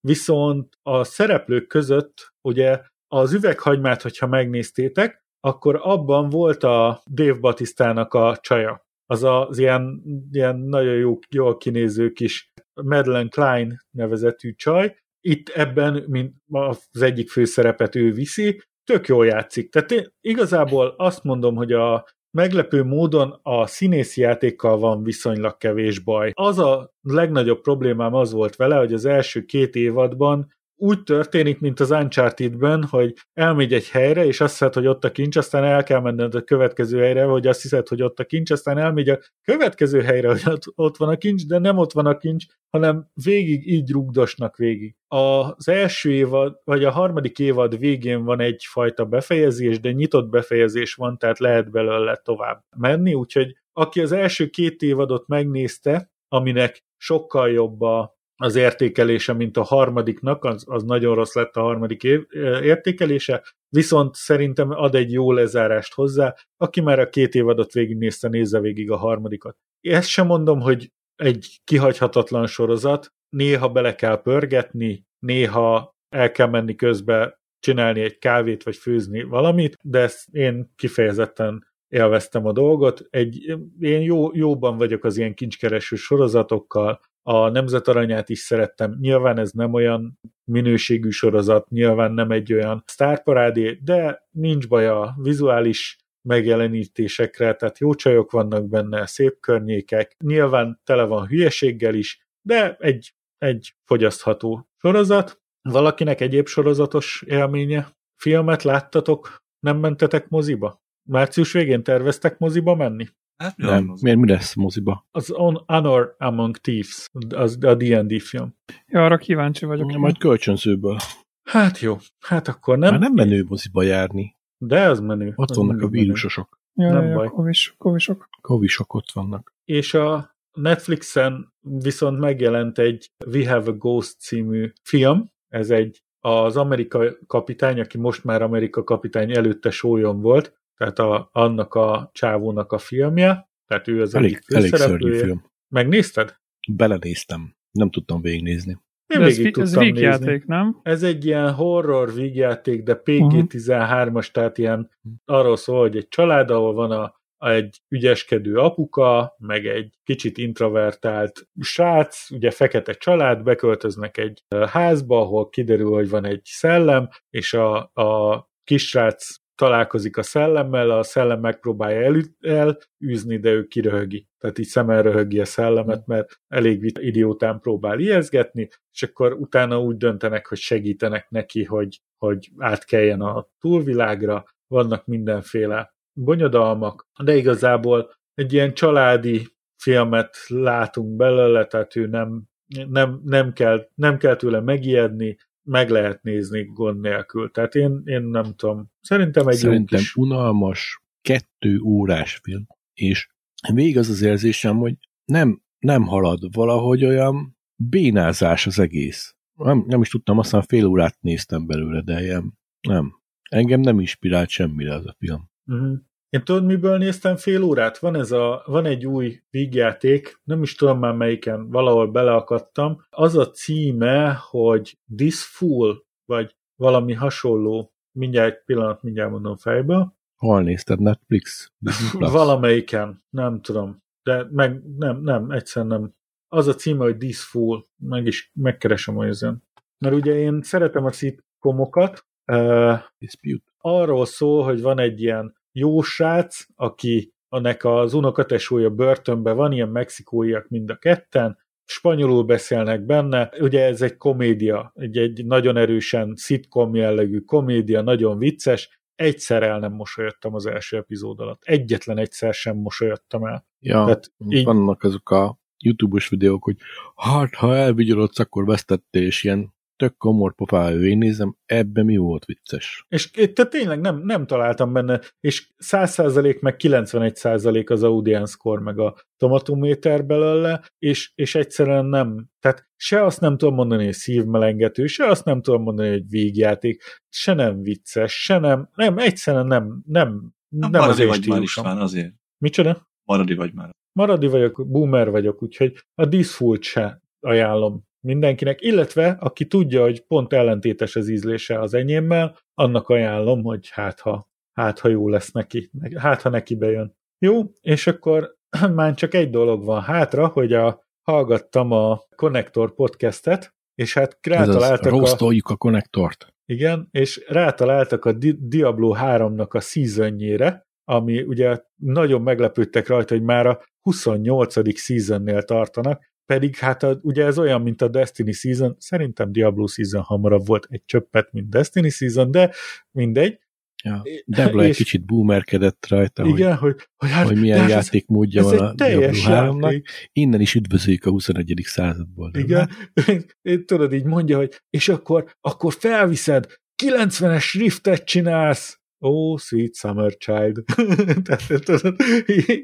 viszont 0.00 0.78
a 0.82 1.04
szereplők 1.04 1.66
között 1.66 2.32
ugye 2.48 2.80
az 3.08 3.32
üveghagymát, 3.32 4.02
hogyha 4.02 4.26
megnéztétek, 4.26 5.24
akkor 5.40 5.80
abban 5.82 6.28
volt 6.28 6.64
a 6.64 7.02
Dave 7.10 7.38
Batistának 7.38 8.14
a 8.14 8.38
csaja. 8.40 8.84
Az 9.06 9.22
az 9.24 9.58
ilyen, 9.58 10.02
ilyen 10.30 10.58
nagyon 10.58 10.94
jó, 10.94 11.18
jól 11.30 11.56
kinéző 11.56 12.12
kis 12.12 12.52
Madeleine 12.82 13.28
Klein 13.28 13.76
nevezetű 13.90 14.52
csaj. 14.52 14.96
Itt 15.20 15.48
ebben, 15.48 16.04
mint 16.06 16.34
az 16.50 17.02
egyik 17.02 17.30
főszerepet 17.30 17.94
ő 17.94 18.12
viszi, 18.12 18.62
tök 18.86 19.06
jól 19.06 19.26
játszik. 19.26 19.70
Tehát 19.70 19.90
én 19.90 20.12
igazából 20.20 20.94
azt 20.96 21.24
mondom, 21.24 21.54
hogy 21.54 21.72
a 21.72 22.04
meglepő 22.30 22.82
módon 22.82 23.40
a 23.42 23.66
színészi 23.66 24.20
játékkal 24.20 24.78
van 24.78 25.02
viszonylag 25.02 25.56
kevés 25.56 25.98
baj. 25.98 26.30
Az 26.34 26.58
a 26.58 26.92
legnagyobb 27.00 27.60
problémám 27.60 28.14
az 28.14 28.32
volt 28.32 28.56
vele, 28.56 28.76
hogy 28.76 28.92
az 28.92 29.04
első 29.04 29.44
két 29.44 29.74
évadban 29.74 30.54
úgy 30.76 31.02
történik, 31.02 31.60
mint 31.60 31.80
az 31.80 31.90
Uncharted-ben, 31.90 32.84
hogy 32.84 33.14
elmegy 33.32 33.72
egy 33.72 33.88
helyre, 33.88 34.26
és 34.26 34.40
azt 34.40 34.50
hiszed, 34.50 34.74
hogy 34.74 34.86
ott 34.86 35.04
a 35.04 35.10
kincs, 35.10 35.36
aztán 35.36 35.64
el 35.64 35.82
kell 35.82 36.00
menned 36.00 36.34
a 36.34 36.42
következő 36.42 36.98
helyre, 36.98 37.24
hogy 37.24 37.46
azt 37.46 37.62
hiszed, 37.62 37.88
hogy 37.88 38.02
ott 38.02 38.18
a 38.18 38.24
kincs, 38.24 38.50
aztán 38.50 38.78
elmegy 38.78 39.08
a 39.08 39.18
következő 39.42 40.00
helyre, 40.00 40.28
hogy 40.28 40.42
ott 40.74 40.96
van 40.96 41.08
a 41.08 41.16
kincs, 41.16 41.46
de 41.46 41.58
nem 41.58 41.78
ott 41.78 41.92
van 41.92 42.06
a 42.06 42.16
kincs, 42.16 42.44
hanem 42.70 43.08
végig 43.24 43.70
így 43.72 43.90
rugdosnak 43.90 44.56
végig. 44.56 44.96
Az 45.08 45.68
első 45.68 46.12
évad, 46.12 46.60
vagy 46.64 46.84
a 46.84 46.90
harmadik 46.90 47.38
évad 47.38 47.78
végén 47.78 48.24
van 48.24 48.40
egyfajta 48.40 49.04
befejezés, 49.04 49.80
de 49.80 49.92
nyitott 49.92 50.28
befejezés 50.28 50.94
van, 50.94 51.18
tehát 51.18 51.38
lehet 51.38 51.70
belőle 51.70 52.16
tovább 52.16 52.64
menni, 52.76 53.14
úgyhogy 53.14 53.56
aki 53.72 54.00
az 54.00 54.12
első 54.12 54.46
két 54.46 54.82
évadot 54.82 55.26
megnézte, 55.26 56.10
aminek 56.28 56.84
sokkal 56.96 57.50
jobb 57.50 57.80
a 57.80 58.15
az 58.36 58.56
értékelése, 58.56 59.32
mint 59.32 59.56
a 59.56 59.62
harmadiknak, 59.62 60.44
az, 60.44 60.64
az 60.66 60.82
nagyon 60.82 61.14
rossz 61.14 61.34
lett 61.34 61.56
a 61.56 61.60
harmadik 61.60 62.02
év, 62.02 62.26
értékelése, 62.62 63.42
viszont 63.68 64.14
szerintem 64.14 64.70
ad 64.70 64.94
egy 64.94 65.12
jó 65.12 65.32
lezárást 65.32 65.94
hozzá, 65.94 66.34
aki 66.56 66.80
már 66.80 66.98
a 66.98 67.08
két 67.08 67.34
évadot 67.34 67.72
végignézte, 67.72 68.28
nézze 68.28 68.60
végig 68.60 68.90
a 68.90 68.96
harmadikat. 68.96 69.56
Ezt 69.80 70.08
sem 70.08 70.26
mondom, 70.26 70.60
hogy 70.60 70.92
egy 71.16 71.60
kihagyhatatlan 71.64 72.46
sorozat, 72.46 73.12
néha 73.28 73.68
bele 73.68 73.94
kell 73.94 74.22
pörgetni, 74.22 75.04
néha 75.18 75.94
el 76.08 76.30
kell 76.30 76.48
menni 76.48 76.74
közbe 76.74 77.40
csinálni 77.58 78.00
egy 78.00 78.18
kávét, 78.18 78.62
vagy 78.62 78.76
főzni 78.76 79.22
valamit, 79.22 79.76
de 79.82 79.98
ezt 79.98 80.28
én 80.34 80.72
kifejezetten 80.76 81.66
élveztem 81.88 82.46
a 82.46 82.52
dolgot. 82.52 83.06
Egy, 83.10 83.56
én 83.80 84.00
jó, 84.00 84.30
jóban 84.32 84.76
vagyok 84.76 85.04
az 85.04 85.16
ilyen 85.16 85.34
kincskereső 85.34 85.96
sorozatokkal, 85.96 87.00
a 87.28 87.48
Nemzet 87.48 87.88
Aranyát 87.88 88.28
is 88.28 88.38
szerettem. 88.38 88.96
Nyilván 89.00 89.38
ez 89.38 89.50
nem 89.50 89.72
olyan 89.72 90.18
minőségű 90.44 91.10
sorozat, 91.10 91.68
nyilván 91.68 92.12
nem 92.12 92.30
egy 92.30 92.52
olyan 92.52 92.82
sztárparádé, 92.86 93.80
de 93.84 94.28
nincs 94.30 94.68
baj 94.68 94.86
a 94.86 95.14
vizuális 95.22 95.98
megjelenítésekre, 96.22 97.54
tehát 97.54 97.78
jó 97.78 97.94
csajok 97.94 98.30
vannak 98.30 98.68
benne, 98.68 99.06
szép 99.06 99.40
környékek, 99.40 100.16
nyilván 100.24 100.80
tele 100.84 101.04
van 101.04 101.26
hülyeséggel 101.26 101.94
is, 101.94 102.26
de 102.42 102.76
egy, 102.78 103.14
egy 103.38 103.74
fogyasztható 103.84 104.68
sorozat. 104.80 105.40
Valakinek 105.62 106.20
egyéb 106.20 106.46
sorozatos 106.46 107.24
élménye? 107.26 107.88
Filmet 108.16 108.62
láttatok? 108.62 109.44
Nem 109.58 109.78
mentetek 109.78 110.28
moziba? 110.28 110.82
Március 111.08 111.52
végén 111.52 111.82
terveztek 111.82 112.38
moziba 112.38 112.74
menni? 112.74 113.06
Hát, 113.36 113.56
nem, 113.56 113.94
miért 114.00 114.18
mi 114.18 114.28
lesz 114.28 114.54
moziba? 114.54 115.06
Az 115.10 115.30
On 115.30 115.62
Honor 115.66 116.14
Among 116.18 116.56
Thieves, 116.56 117.06
az 117.28 117.58
a 117.60 117.74
D&D 117.74 118.20
film. 118.20 118.54
Ja, 118.86 119.04
arra 119.04 119.16
kíváncsi 119.16 119.66
vagyok. 119.66 119.92
Ja, 119.92 119.98
majd 119.98 120.18
kölcsönzőből. 120.18 120.96
Hát 121.42 121.78
jó, 121.78 121.96
hát 122.20 122.48
akkor 122.48 122.78
nem. 122.78 122.90
Már 122.90 123.00
nem 123.00 123.12
menő 123.12 123.44
moziba 123.48 123.82
járni. 123.82 124.36
De 124.58 124.88
az 124.88 125.00
menő. 125.00 125.32
Ott 125.36 125.50
az 125.50 125.56
vannak 125.56 125.82
a 125.82 125.88
vírusosok. 125.88 126.60
Ja, 126.74 126.92
nem 126.92 127.06
ja, 127.06 127.14
baj. 127.14 127.28
Kovis, 127.28 127.74
kovisok. 127.78 128.28
Kovisok 128.40 128.94
ott 128.94 129.12
vannak. 129.12 129.54
És 129.64 129.94
a 129.94 130.36
Netflixen 130.52 131.52
viszont 131.60 132.18
megjelent 132.18 132.78
egy 132.78 133.10
We 133.26 133.50
Have 133.50 133.70
a 133.70 133.72
Ghost 133.72 134.20
című 134.20 134.72
film. 134.82 135.30
Ez 135.48 135.70
egy 135.70 136.02
az 136.20 136.56
Amerika 136.56 137.04
kapitány, 137.26 137.80
aki 137.80 137.98
most 137.98 138.24
már 138.24 138.42
Amerika 138.42 138.84
kapitány 138.84 139.36
előtte 139.36 139.70
sólyom 139.70 140.20
volt, 140.20 140.55
tehát 140.76 140.98
a, 140.98 141.28
annak 141.32 141.74
a 141.74 142.10
csávónak 142.12 142.72
a 142.72 142.78
filmje, 142.78 143.48
tehát 143.66 143.88
ő 143.88 144.00
az 144.00 144.14
elég, 144.14 144.30
egyik 144.30 144.56
elég 144.56 144.74
szörnyű 144.74 145.18
film. 145.18 145.44
Megnézted? 145.68 146.36
Belenéztem, 146.72 147.56
nem 147.70 147.90
tudtam 147.90 148.20
végignézni. 148.20 148.78
Én 149.06 149.22
ez, 149.22 149.36
végig 149.36 149.58
ez 149.58 149.78
vígjáték, 149.78 150.44
nem? 150.44 150.80
Ez 150.82 151.02
egy 151.02 151.24
ilyen 151.24 151.52
horror 151.52 152.14
vígjáték, 152.14 152.82
de 152.82 153.00
PG-13-as, 153.04 154.06
uh-huh. 154.06 154.24
tehát 154.24 154.58
ilyen 154.58 154.90
arról 155.24 155.56
szól, 155.56 155.80
hogy 155.80 155.96
egy 155.96 156.08
család, 156.08 156.50
ahol 156.50 156.72
van 156.72 156.90
a, 156.90 157.14
a 157.36 157.48
egy 157.48 157.80
ügyeskedő 157.88 158.56
apuka, 158.56 159.36
meg 159.38 159.66
egy 159.66 159.94
kicsit 160.04 160.38
introvertált 160.38 161.48
srác, 161.60 162.30
ugye 162.30 162.50
fekete 162.50 162.92
család, 162.92 163.42
beköltöznek 163.42 164.16
egy 164.16 164.44
házba, 164.66 165.20
ahol 165.20 165.48
kiderül, 165.48 165.90
hogy 165.90 166.08
van 166.08 166.24
egy 166.24 166.40
szellem, 166.44 167.08
és 167.30 167.54
a, 167.54 167.76
a 167.94 168.50
kisrác 168.64 169.36
találkozik 169.56 170.16
a 170.16 170.22
szellemmel, 170.22 170.90
a 170.90 171.02
szellem 171.02 171.40
megpróbálja 171.40 172.00
el, 172.00 172.76
elűzni, 173.00 173.38
de 173.38 173.50
ő 173.50 173.66
kiröhögi. 173.66 174.28
Tehát 174.38 174.58
így 174.58 174.66
szemmel 174.66 175.02
röhögi 175.02 175.40
a 175.40 175.44
szellemet, 175.44 176.06
mert 176.06 176.40
elég 176.48 176.92
idiótán 177.00 177.60
próbál 177.60 177.98
ijeszgetni, 177.98 178.68
és 178.92 179.02
akkor 179.02 179.32
utána 179.32 179.80
úgy 179.80 179.96
döntenek, 179.96 180.46
hogy 180.46 180.58
segítenek 180.58 181.30
neki, 181.30 181.64
hogy, 181.64 182.00
hogy 182.18 182.50
átkeljen 182.58 183.20
a 183.20 183.48
túlvilágra, 183.60 184.44
vannak 184.66 185.06
mindenféle 185.06 185.94
bonyodalmak, 186.12 187.08
de 187.22 187.36
igazából 187.36 188.14
egy 188.34 188.52
ilyen 188.52 188.74
családi 188.74 189.48
filmet 189.76 190.36
látunk 190.46 191.16
belőle, 191.16 191.66
tehát 191.66 191.96
ő 191.96 192.06
nem, 192.06 192.42
nem, 192.88 193.20
nem, 193.24 193.52
kell, 193.52 193.88
nem 193.94 194.18
kell 194.18 194.36
tőle 194.36 194.60
megijedni, 194.60 195.36
meg 195.66 195.90
lehet 195.90 196.22
nézni 196.22 196.64
gond 196.64 197.00
nélkül. 197.00 197.50
Tehát 197.50 197.74
én, 197.74 198.02
én 198.04 198.22
nem 198.22 198.54
tudom. 198.54 198.90
Szerintem 199.00 199.46
egy 199.48 199.56
Szerintem 199.56 199.98
kis... 199.98 200.14
unalmas, 200.16 201.02
kettő 201.20 201.80
órás 201.80 202.40
film, 202.42 202.66
és 202.94 203.28
végig 203.72 203.98
az 203.98 204.08
az 204.08 204.22
érzésem, 204.22 204.76
hogy 204.76 204.94
nem, 205.24 205.62
nem 205.78 206.02
halad 206.02 206.54
valahogy 206.54 207.04
olyan 207.04 207.56
bénázás 207.74 208.66
az 208.66 208.78
egész. 208.78 209.36
Nem, 209.54 209.84
nem 209.86 210.00
is 210.00 210.08
tudtam, 210.08 210.38
aztán 210.38 210.62
fél 210.62 210.86
órát 210.86 211.16
néztem 211.20 211.66
belőle, 211.66 212.00
de 212.02 212.22
ilyen, 212.22 212.58
nem. 212.80 213.20
Engem 213.50 213.80
nem 213.80 214.00
inspirált 214.00 214.48
semmire 214.48 214.94
az 214.94 215.06
a 215.06 215.16
film. 215.18 215.50
Uh-huh. 215.64 215.98
Én 216.36 216.44
tudod, 216.44 216.64
miből 216.64 216.98
néztem 216.98 217.36
fél 217.36 217.62
órát? 217.62 217.98
Van, 217.98 218.16
ez 218.16 218.32
a, 218.32 218.62
van 218.66 218.84
egy 218.86 219.06
új 219.06 219.42
vígjáték, 219.50 220.40
nem 220.44 220.62
is 220.62 220.74
tudom 220.74 220.98
már 220.98 221.14
melyiken, 221.14 221.70
valahol 221.70 222.10
beleakadtam. 222.10 223.04
Az 223.10 223.36
a 223.36 223.50
címe, 223.50 224.32
hogy 224.50 224.98
This 225.16 225.44
Fool, 225.44 226.06
vagy 226.24 226.56
valami 226.74 227.12
hasonló. 227.12 227.92
Mindjárt 228.12 228.54
egy 228.54 228.62
pillanat, 228.64 229.02
mindjárt 229.02 229.30
mondom 229.30 229.56
fejbe. 229.56 230.14
Hol 230.36 230.62
nézted? 230.62 231.00
Netflix? 231.00 231.72
Valamelyiken, 232.18 233.24
nem 233.30 233.60
tudom. 233.60 234.02
De 234.22 234.46
meg, 234.50 234.82
nem, 234.96 235.20
nem, 235.22 235.50
egyszerűen 235.50 236.00
nem. 236.00 236.14
Az 236.48 236.66
a 236.66 236.74
címe, 236.74 237.04
hogy 237.04 237.16
This 237.16 237.44
Fool, 237.44 237.88
meg 237.96 238.26
is 238.26 238.50
megkeresem 238.54 239.14
hogy 239.14 239.28
ezen. 239.28 239.62
Mert 239.98 240.14
ugye 240.14 240.34
én 240.34 240.62
szeretem 240.62 241.04
a 241.04 241.12
szitkomokat. 241.12 242.26
Uh, 242.52 242.98
Dispute. 243.18 243.72
Arról 243.78 244.26
szól, 244.26 244.64
hogy 244.64 244.82
van 244.82 244.98
egy 244.98 245.22
ilyen 245.22 245.55
jó 245.78 246.02
srác, 246.02 246.66
aki 246.74 247.32
annak 247.48 247.84
az 247.84 248.14
unokatesója 248.14 248.90
börtönben 248.90 249.56
van, 249.56 249.72
ilyen 249.72 249.88
mexikóiak 249.88 250.68
mind 250.68 250.90
a 250.90 250.96
ketten, 250.96 251.58
spanyolul 251.84 252.44
beszélnek 252.44 253.04
benne, 253.04 253.52
ugye 253.60 253.84
ez 253.84 254.02
egy 254.02 254.16
komédia, 254.16 254.92
egy, 254.94 255.18
egy 255.18 255.46
nagyon 255.46 255.76
erősen 255.76 256.32
szitkom 256.36 256.94
jellegű 256.94 257.38
komédia, 257.38 258.02
nagyon 258.02 258.38
vicces, 258.38 259.00
egyszer 259.14 259.62
el 259.62 259.78
nem 259.78 259.92
mosolyodtam 259.92 260.54
az 260.54 260.66
első 260.66 260.96
epizód 260.96 261.40
alatt. 261.40 261.62
Egyetlen 261.64 262.18
egyszer 262.18 262.54
sem 262.54 262.76
mosolyodtam 262.76 263.46
el. 263.46 263.66
Ja, 263.80 264.04
Tehát 264.04 264.32
így... 264.48 264.64
vannak 264.64 265.02
azok 265.02 265.30
a 265.30 265.58
YouTube-os 265.78 266.28
videók, 266.28 266.64
hogy 266.64 266.76
hát, 267.16 267.54
ha 267.54 267.76
elvigyorodsz, 267.76 268.38
akkor 268.38 268.64
vesztettél, 268.64 269.22
és 269.22 269.44
ilyen 269.44 269.74
tök 269.96 270.16
komor 270.16 270.54
pofájú, 270.54 271.00
én 271.00 271.18
nézem, 271.18 271.56
ebben 271.64 272.04
mi 272.04 272.16
volt 272.16 272.44
vicces. 272.44 273.06
És 273.08 273.30
te 273.30 273.64
tényleg 273.64 274.00
nem, 274.00 274.18
nem 274.18 274.46
találtam 274.46 274.92
benne, 274.92 275.20
és 275.40 275.70
100% 275.84 276.60
meg 276.60 276.76
91% 276.78 277.90
az 277.90 278.02
audience 278.02 278.52
score, 278.52 278.80
meg 278.80 278.98
a 278.98 279.16
tomatométer 279.36 280.26
belőle, 280.26 280.82
és, 280.98 281.32
és 281.34 281.54
egyszerűen 281.54 282.04
nem, 282.04 282.48
tehát 282.60 282.88
se 282.96 283.24
azt 283.24 283.40
nem 283.40 283.56
tudom 283.56 283.74
mondani, 283.74 284.04
hogy 284.04 284.14
szívmelengető, 284.14 285.06
se 285.06 285.26
azt 285.26 285.44
nem 285.44 285.62
tudom 285.62 285.82
mondani, 285.82 286.08
hogy 286.08 286.28
végjáték, 286.28 287.02
se 287.28 287.54
nem 287.54 287.82
vicces, 287.82 288.42
se 288.42 288.58
nem, 288.58 288.88
nem, 288.94 289.18
egyszerűen 289.18 289.66
nem, 289.66 290.02
nem, 290.06 290.54
nem, 290.68 290.90
nem 290.90 291.02
az 291.02 291.24
vagy 291.24 291.46
már 291.46 291.62
István, 291.62 291.98
azért. 291.98 292.32
Micsoda? 292.58 293.08
Maradi 293.24 293.54
vagy 293.54 293.72
már. 293.74 293.90
maradi 294.12 294.46
vagyok, 294.46 294.86
boomer 294.88 295.30
vagyok, 295.30 295.62
úgyhogy 295.62 296.04
a 296.14 296.24
Disfult 296.24 296.82
se 296.82 297.20
ajánlom 297.40 298.04
mindenkinek, 298.20 298.82
illetve 298.82 299.36
aki 299.40 299.66
tudja, 299.66 300.02
hogy 300.02 300.20
pont 300.20 300.52
ellentétes 300.52 301.16
az 301.16 301.28
ízlése 301.28 301.80
az 301.80 301.94
enyémmel, 301.94 302.58
annak 302.74 303.08
ajánlom, 303.08 303.62
hogy 303.62 303.88
hát 303.90 304.20
ha, 304.20 304.50
hát 304.72 304.98
ha 304.98 305.08
jó 305.08 305.28
lesz 305.28 305.50
neki, 305.50 305.90
hát 306.16 306.42
ha 306.42 306.48
neki 306.48 306.74
bejön. 306.74 307.16
Jó, 307.38 307.62
és 307.80 308.06
akkor 308.06 308.56
már 308.94 309.14
csak 309.14 309.34
egy 309.34 309.50
dolog 309.50 309.84
van 309.84 310.02
hátra, 310.02 310.46
hogy 310.46 310.72
a, 310.72 311.04
hallgattam 311.22 311.92
a 311.92 312.20
Connector 312.36 312.94
podcastet, 312.94 313.74
és 313.94 314.14
hát 314.14 314.38
rátaláltak 314.42 315.12
a... 315.12 315.72
a 315.72 315.76
konnektort. 315.76 316.54
Igen, 316.64 317.08
és 317.10 317.44
rátaláltak 317.48 318.24
a 318.24 318.32
Di- 318.32 318.68
Diablo 318.68 319.14
3-nak 319.18 319.68
a 319.68 319.80
seasonjére, 319.80 320.86
ami 321.04 321.42
ugye 321.42 321.82
nagyon 321.94 322.42
meglepődtek 322.42 323.06
rajta, 323.08 323.34
hogy 323.34 323.42
már 323.42 323.66
a 323.66 323.82
28. 324.00 324.98
seasonnél 324.98 325.62
tartanak, 325.62 326.22
pedig 326.46 326.76
hát 326.76 327.02
a, 327.02 327.18
ugye 327.22 327.44
ez 327.44 327.58
olyan, 327.58 327.82
mint 327.82 328.02
a 328.02 328.08
Destiny 328.08 328.52
Season, 328.52 328.96
szerintem 328.98 329.52
Diablo 329.52 329.86
Season 329.86 330.22
hamarabb 330.22 330.66
volt 330.66 330.86
egy 330.90 331.02
csöppet, 331.04 331.52
mint 331.52 331.68
Destiny 331.68 332.10
Season, 332.10 332.50
de 332.50 332.70
mindegy. 333.10 333.58
Ja, 334.04 334.22
Debla 334.44 334.82
egy 334.82 334.96
kicsit 334.96 335.24
boomerkedett 335.24 336.06
rajta, 336.08 336.46
igen, 336.46 336.74
hogy, 336.76 336.92
hogy, 336.92 337.06
hogy, 337.16 337.30
hát, 337.30 337.46
hogy 337.46 337.60
milyen 337.60 337.88
játékmódja 337.88 338.62
van 338.62 338.78
a 338.78 338.94
Diablo 338.94 339.28
3-nak. 339.32 340.02
Innen 340.32 340.60
is 340.60 340.74
üdvözöljük 340.74 341.24
a 341.24 341.30
21. 341.30 341.80
századból. 341.84 342.50
Igen, 342.54 342.90
én, 343.62 343.86
tudod, 343.86 344.12
így 344.12 344.24
mondja, 344.24 344.56
hogy 344.56 344.82
és 344.90 345.08
akkor, 345.08 345.56
akkor 345.60 345.94
felviszed, 345.98 346.66
90-es 347.02 347.74
riftet 347.78 348.24
csinálsz, 348.24 349.00
Oh, 349.26 349.58
sweet 349.58 349.94
summer 349.94 350.36
child. 350.36 350.84
Tehát 351.44 352.02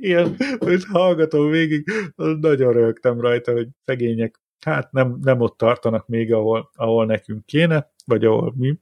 ilyen, 0.00 0.36
hogy 0.58 0.84
hallgatom 0.84 1.50
végig, 1.50 1.90
nagyon 2.40 2.72
rögtem 2.72 3.20
rajta, 3.20 3.52
hogy 3.52 3.68
szegények, 3.84 4.40
hát 4.64 4.92
nem, 4.92 5.18
nem 5.20 5.40
ott 5.40 5.56
tartanak 5.56 6.08
még, 6.08 6.32
ahol, 6.32 6.70
ahol 6.74 7.06
nekünk 7.06 7.46
kéne, 7.46 7.92
vagy 8.04 8.24
ahol 8.24 8.54
mi, 8.56 8.78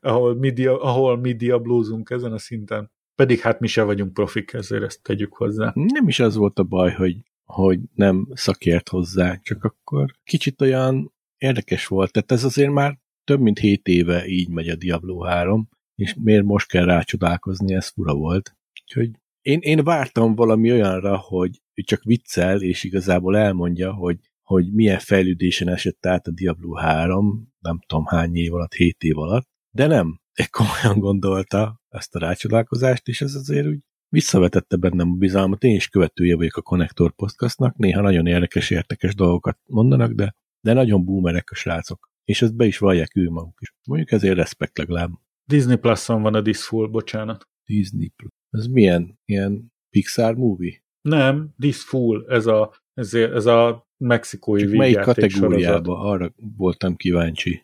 ahol 0.00 0.34
mi, 0.34 0.50
dia, 0.50 0.80
ahol 0.82 1.16
mi 1.16 1.32
diablózunk 1.32 2.10
ezen 2.10 2.32
a 2.32 2.38
szinten. 2.38 2.92
Pedig 3.14 3.40
hát 3.40 3.60
mi 3.60 3.66
se 3.66 3.82
vagyunk 3.82 4.12
profik, 4.12 4.52
ezért 4.52 4.82
ezt 4.82 5.02
tegyük 5.02 5.34
hozzá. 5.34 5.72
Nem 5.74 6.08
is 6.08 6.20
az 6.20 6.36
volt 6.36 6.58
a 6.58 6.62
baj, 6.62 6.92
hogy, 6.92 7.16
hogy 7.44 7.78
nem 7.94 8.28
szakért 8.32 8.88
hozzá, 8.88 9.38
csak 9.42 9.64
akkor 9.64 10.10
kicsit 10.24 10.60
olyan 10.60 11.12
érdekes 11.38 11.86
volt. 11.86 12.12
Tehát 12.12 12.32
ez 12.32 12.44
azért 12.44 12.72
már 12.72 12.98
több 13.24 13.40
mint 13.40 13.58
hét 13.58 13.86
éve 13.86 14.26
így 14.26 14.48
megy 14.48 14.68
a 14.68 14.76
Diablo 14.76 15.20
3, 15.20 15.68
és 15.94 16.14
miért 16.20 16.44
most 16.44 16.68
kell 16.68 16.84
rácsodálkozni, 16.84 17.74
ez 17.74 17.88
fura 17.88 18.14
volt. 18.14 18.56
Úgyhogy 18.84 19.10
én, 19.40 19.58
én 19.60 19.84
vártam 19.84 20.34
valami 20.34 20.70
olyanra, 20.70 21.16
hogy 21.16 21.60
csak 21.84 22.02
viccel, 22.02 22.62
és 22.62 22.84
igazából 22.84 23.36
elmondja, 23.36 23.92
hogy, 23.92 24.18
hogy 24.42 24.72
milyen 24.72 24.98
fejlődésen 24.98 25.68
esett 25.68 26.06
át 26.06 26.26
a 26.26 26.30
Diablo 26.30 26.74
3, 26.74 27.52
nem 27.58 27.80
tudom 27.86 28.04
hány 28.04 28.36
év 28.36 28.54
alatt, 28.54 28.72
7 28.72 29.02
év 29.02 29.18
alatt, 29.18 29.48
de 29.70 29.86
nem. 29.86 30.20
Komolyan 30.50 30.98
gondolta 30.98 31.80
ezt 31.88 32.14
a 32.14 32.18
rácsodálkozást, 32.18 33.08
és 33.08 33.20
ez 33.20 33.34
azért 33.34 33.66
úgy 33.66 33.80
visszavetette 34.08 34.76
bennem 34.76 35.10
a 35.10 35.14
bizalmat. 35.14 35.64
Én 35.64 35.74
is 35.74 35.88
követője 35.88 36.36
vagyok 36.36 36.56
a 36.56 36.62
Connector 36.62 37.14
Podcastnak, 37.14 37.76
néha 37.76 38.00
nagyon 38.00 38.26
érdekes, 38.26 38.70
értekes 38.70 39.14
dolgokat 39.14 39.58
mondanak, 39.66 40.12
de, 40.12 40.34
de 40.60 40.72
nagyon 40.72 41.04
boomerek 41.04 41.50
a 41.50 41.54
srácok. 41.54 42.10
És 42.24 42.42
ezt 42.42 42.56
be 42.56 42.66
is 42.66 42.78
vallják 42.78 43.16
ő 43.16 43.30
maguk 43.30 43.58
is. 43.60 43.74
Mondjuk 43.86 44.12
ezért 44.12 44.36
respekt 44.36 44.78
legalább. 44.78 45.10
Disney 45.46 45.76
Plus-on 45.76 46.22
van 46.22 46.34
a 46.34 46.40
Disful, 46.40 46.88
bocsánat. 46.88 47.48
Disney 47.64 48.08
Plus. 48.08 48.30
Ez 48.50 48.66
milyen? 48.66 49.18
Ilyen 49.24 49.72
Pixar 49.90 50.34
movie? 50.34 50.82
Nem, 51.02 51.54
Disful, 51.56 52.24
ez 52.28 52.46
a, 52.46 52.74
ez, 52.94 53.14
ez 53.14 53.46
a 53.46 53.86
mexikói 53.96 54.60
Csak 54.60 54.70
melyik 54.70 55.00
kategóriába? 55.00 55.98
Arra 55.98 56.34
voltam 56.56 56.96
kíváncsi. 56.96 57.62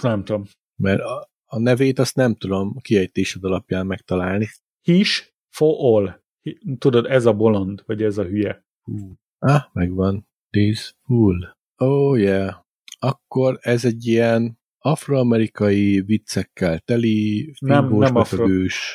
Nem 0.00 0.24
tudom. 0.24 0.44
Mert 0.82 1.00
a, 1.00 1.30
a 1.44 1.58
nevét 1.58 1.98
azt 1.98 2.16
nem 2.16 2.34
tudom 2.34 2.72
a 2.76 2.80
kiejtésed 2.80 3.44
alapján 3.44 3.86
megtalálni. 3.86 4.48
His 4.82 5.34
for 5.48 5.74
all. 5.78 6.20
Tudod, 6.78 7.06
ez 7.06 7.26
a 7.26 7.32
bolond, 7.32 7.82
vagy 7.86 8.02
ez 8.02 8.18
a 8.18 8.24
hülye. 8.24 8.64
Hú. 8.82 9.14
Ah, 9.38 9.62
megvan. 9.72 10.28
This 10.50 10.96
fool. 11.02 11.56
Oh 11.76 12.18
yeah. 12.18 12.54
Akkor 12.98 13.58
ez 13.60 13.84
egy 13.84 14.06
ilyen 14.06 14.58
afroamerikai 14.86 16.00
viccekkel 16.00 16.78
teli, 16.78 17.52
nem, 17.58 17.88
nem, 17.88 18.16
afro, 18.16 18.46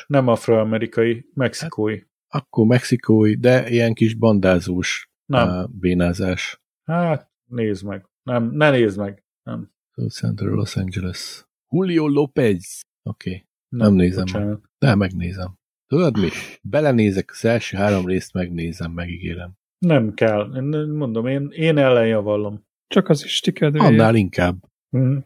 nem 0.06 0.28
afroamerikai, 0.28 1.26
mexikói. 1.34 1.98
Hát, 2.28 2.42
akkor 2.42 2.66
mexikói, 2.66 3.34
de 3.34 3.70
ilyen 3.70 3.94
kis 3.94 4.14
bandázós 4.14 5.10
nem. 5.26 5.70
bénázás. 5.70 6.60
Hát, 6.84 7.30
nézd 7.48 7.84
meg. 7.84 8.06
Nem, 8.22 8.50
ne 8.52 8.70
nézd 8.70 8.98
meg. 8.98 9.24
Nem. 9.42 9.70
So 9.94 10.08
Central 10.08 10.54
Los 10.54 10.76
Angeles. 10.76 11.46
Julio 11.68 12.08
López. 12.08 12.80
Oké. 13.02 13.30
Okay. 13.30 13.46
Nem, 13.68 13.86
nem 13.86 13.94
nézem 13.94 14.24
bocsánat. 14.24 14.48
meg. 14.48 14.70
De 14.78 14.94
megnézem. 14.94 15.54
Tudod 15.86 16.18
mi? 16.18 16.28
Belenézek 16.62 17.30
az 17.30 17.44
első 17.44 17.76
három 17.76 18.06
részt, 18.06 18.32
megnézem, 18.32 18.92
megígérem. 18.92 19.52
Nem 19.78 20.14
kell. 20.14 20.60
Mondom, 20.86 21.26
én, 21.26 21.48
én 21.50 21.78
ellenjavallom. 21.78 22.64
Csak 22.86 23.08
az 23.08 23.24
is 23.24 23.40
kedvéért. 23.40 23.86
Annál 23.86 24.14
inkább. 24.14 24.64
Mm. 24.96 25.16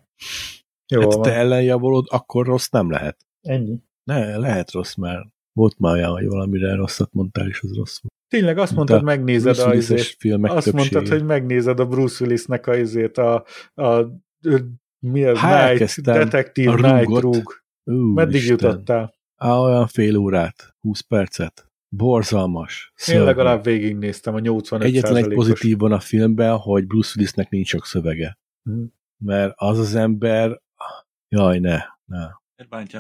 Jó, 0.89 1.01
hát 1.01 1.21
te 1.21 1.33
ellenjavolod, 1.33 2.07
akkor 2.09 2.47
rossz 2.47 2.69
nem 2.69 2.91
lehet. 2.91 3.27
Ennyi. 3.41 3.79
Ne, 4.05 4.37
lehet 4.37 4.71
rossz, 4.71 4.95
mert 4.95 5.27
volt 5.53 5.79
már 5.79 5.95
olyan, 5.95 6.11
hogy 6.11 6.27
valamire 6.27 6.75
rosszat 6.75 7.13
mondtál, 7.13 7.49
és 7.49 7.61
az 7.63 7.77
rossz 7.77 7.99
volt. 8.01 8.15
Tényleg 8.29 8.59
azt 8.59 8.75
mondtad, 8.75 9.03
megnézed 9.03 9.59
a 9.59 9.75
izét, 9.75 10.01
filmek 10.01 10.53
azt 10.53 10.65
többsége. 10.65 10.97
mondtad, 10.97 11.19
hogy 11.19 11.27
megnézed 11.27 11.81
a 11.81 11.87
Bruce 11.87 12.25
Willisnek 12.25 12.67
a 12.67 12.77
izét, 12.77 13.19
a, 13.19 13.45
a, 13.75 13.83
a 13.83 14.19
mi 14.99 15.25
az, 15.25 15.41
Night, 15.41 16.01
Detective 16.01 16.73
a 16.73 16.97
Night 16.97 17.21
Rug. 17.21 17.63
Meddig 18.15 18.35
Isten. 18.35 18.51
jutottál? 18.51 19.15
Á, 19.37 19.57
olyan 19.57 19.87
fél 19.87 20.17
órát, 20.17 20.77
20 20.81 21.01
percet. 21.01 21.71
Borzalmas. 21.89 22.93
Szörnyű. 22.95 23.21
Én 23.21 23.27
legalább 23.27 23.65
végignéztem 23.65 24.35
a 24.35 24.39
85 24.39 24.89
Egyetlen 24.89 25.17
egy 25.17 25.35
pozitív 25.35 25.79
van 25.79 25.93
a 25.93 26.01
filmben, 26.01 26.57
hogy 26.57 26.87
Bruce 26.87 27.13
Willisnek 27.17 27.51
nincs 27.51 27.69
sok 27.69 27.87
szövege. 27.87 28.39
Hmm. 28.63 28.95
Mert 29.25 29.53
az 29.57 29.79
az 29.79 29.95
ember 29.95 30.61
Jaj, 31.29 31.59
ne, 31.59 31.79
ne. 32.05 32.27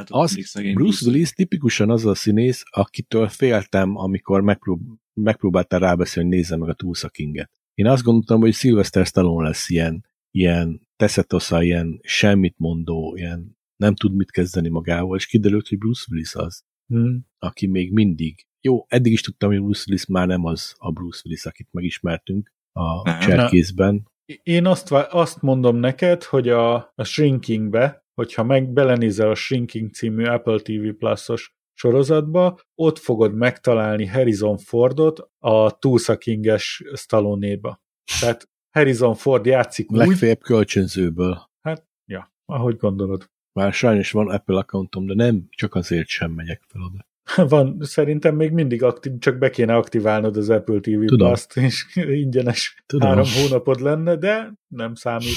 Az, 0.09 0.37
Bruce 0.75 1.07
Willis 1.07 1.33
tipikusan 1.33 1.91
az 1.91 2.07
a 2.07 2.15
színész, 2.15 2.63
akitől 2.71 3.29
féltem, 3.29 3.97
amikor 3.97 4.41
megprób 4.41 4.81
megpróbáltál 5.21 5.81
rábeszélni, 5.81 6.29
hogy 6.29 6.39
nézze 6.39 6.57
meg 6.57 6.69
a 6.69 6.75
Tulsa 6.75 7.09
Kinget. 7.09 7.51
Én 7.75 7.87
azt 7.87 8.03
gondoltam, 8.03 8.41
hogy 8.41 8.55
Sylvester 8.55 9.07
Stallone 9.07 9.47
lesz 9.47 9.71
ilyen, 9.71 10.05
ilyen 10.31 10.89
teszetosza, 10.97 11.63
ilyen 11.63 11.99
semmit 12.03 12.55
mondó, 12.59 13.15
ilyen 13.17 13.57
nem 13.77 13.95
tud 13.95 14.15
mit 14.15 14.31
kezdeni 14.31 14.69
magával, 14.69 15.17
és 15.17 15.27
kiderült, 15.27 15.69
hogy 15.69 15.79
Bruce 15.79 16.05
Willis 16.11 16.35
az, 16.35 16.65
hmm. 16.87 17.27
aki 17.39 17.67
még 17.67 17.93
mindig, 17.93 18.47
jó, 18.61 18.85
eddig 18.89 19.13
is 19.13 19.21
tudtam, 19.21 19.51
hogy 19.51 19.61
Bruce 19.61 19.85
Willis 19.87 20.07
már 20.07 20.27
nem 20.27 20.45
az 20.45 20.75
a 20.79 20.93
Bruce 20.93 21.21
Willis, 21.25 21.45
akit 21.45 21.69
megismertünk 21.71 22.53
a 22.73 23.19
cserkészben. 23.19 24.09
Én 24.43 24.67
azt, 24.67 24.93
azt 24.93 25.43
mondom 25.43 25.77
neked, 25.77 26.23
hogy 26.23 26.49
a, 26.49 26.75
a 26.75 27.05
Shrinkingbe 27.05 28.07
hogyha 28.17 28.43
meg 28.45 28.73
belenézel 28.73 29.31
a 29.31 29.35
Shrinking 29.35 29.91
című 29.91 30.25
Apple 30.25 30.59
TV 30.59 30.89
Plus-os 30.99 31.55
sorozatba, 31.73 32.59
ott 32.75 32.99
fogod 32.99 33.35
megtalálni 33.35 34.07
Harrison 34.07 34.59
Fordot 34.59 35.31
a 35.39 35.79
Tulsa 35.79 36.17
King-es 36.17 36.85
Stallone-ba. 36.95 37.83
Tehát 38.21 38.49
Harrison 38.71 39.15
Ford 39.15 39.47
játszik 39.47 39.91
úgy... 39.91 39.97
Legfeljebb 39.97 40.41
kölcsönzőből. 40.41 41.51
Hát, 41.61 41.87
ja, 42.05 42.33
ahogy 42.45 42.77
gondolod. 42.77 43.31
Már 43.53 43.73
sajnos 43.73 44.11
van 44.11 44.31
Apple 44.31 44.59
accountom, 44.59 45.07
de 45.07 45.15
nem 45.15 45.47
csak 45.51 45.75
azért 45.75 46.07
sem 46.07 46.31
megyek 46.31 46.63
fel 46.69 46.83
oda. 46.83 47.07
Van, 47.49 47.79
szerintem 47.81 48.37
még 48.37 48.51
mindig 48.51 48.83
aktív, 48.83 49.19
csak 49.19 49.39
be 49.39 49.51
kéne 49.51 49.75
aktiválnod 49.75 50.37
az 50.37 50.51
Apple 50.51 50.81
TV 50.81 51.05
Plus-t, 51.05 51.57
és 51.57 51.87
ingyenes 51.95 52.83
Tudom. 52.87 53.09
három 53.09 53.27
hónapod 53.41 53.81
lenne, 53.81 54.17
de 54.17 54.53
nem 54.69 54.95
számít. 54.95 55.35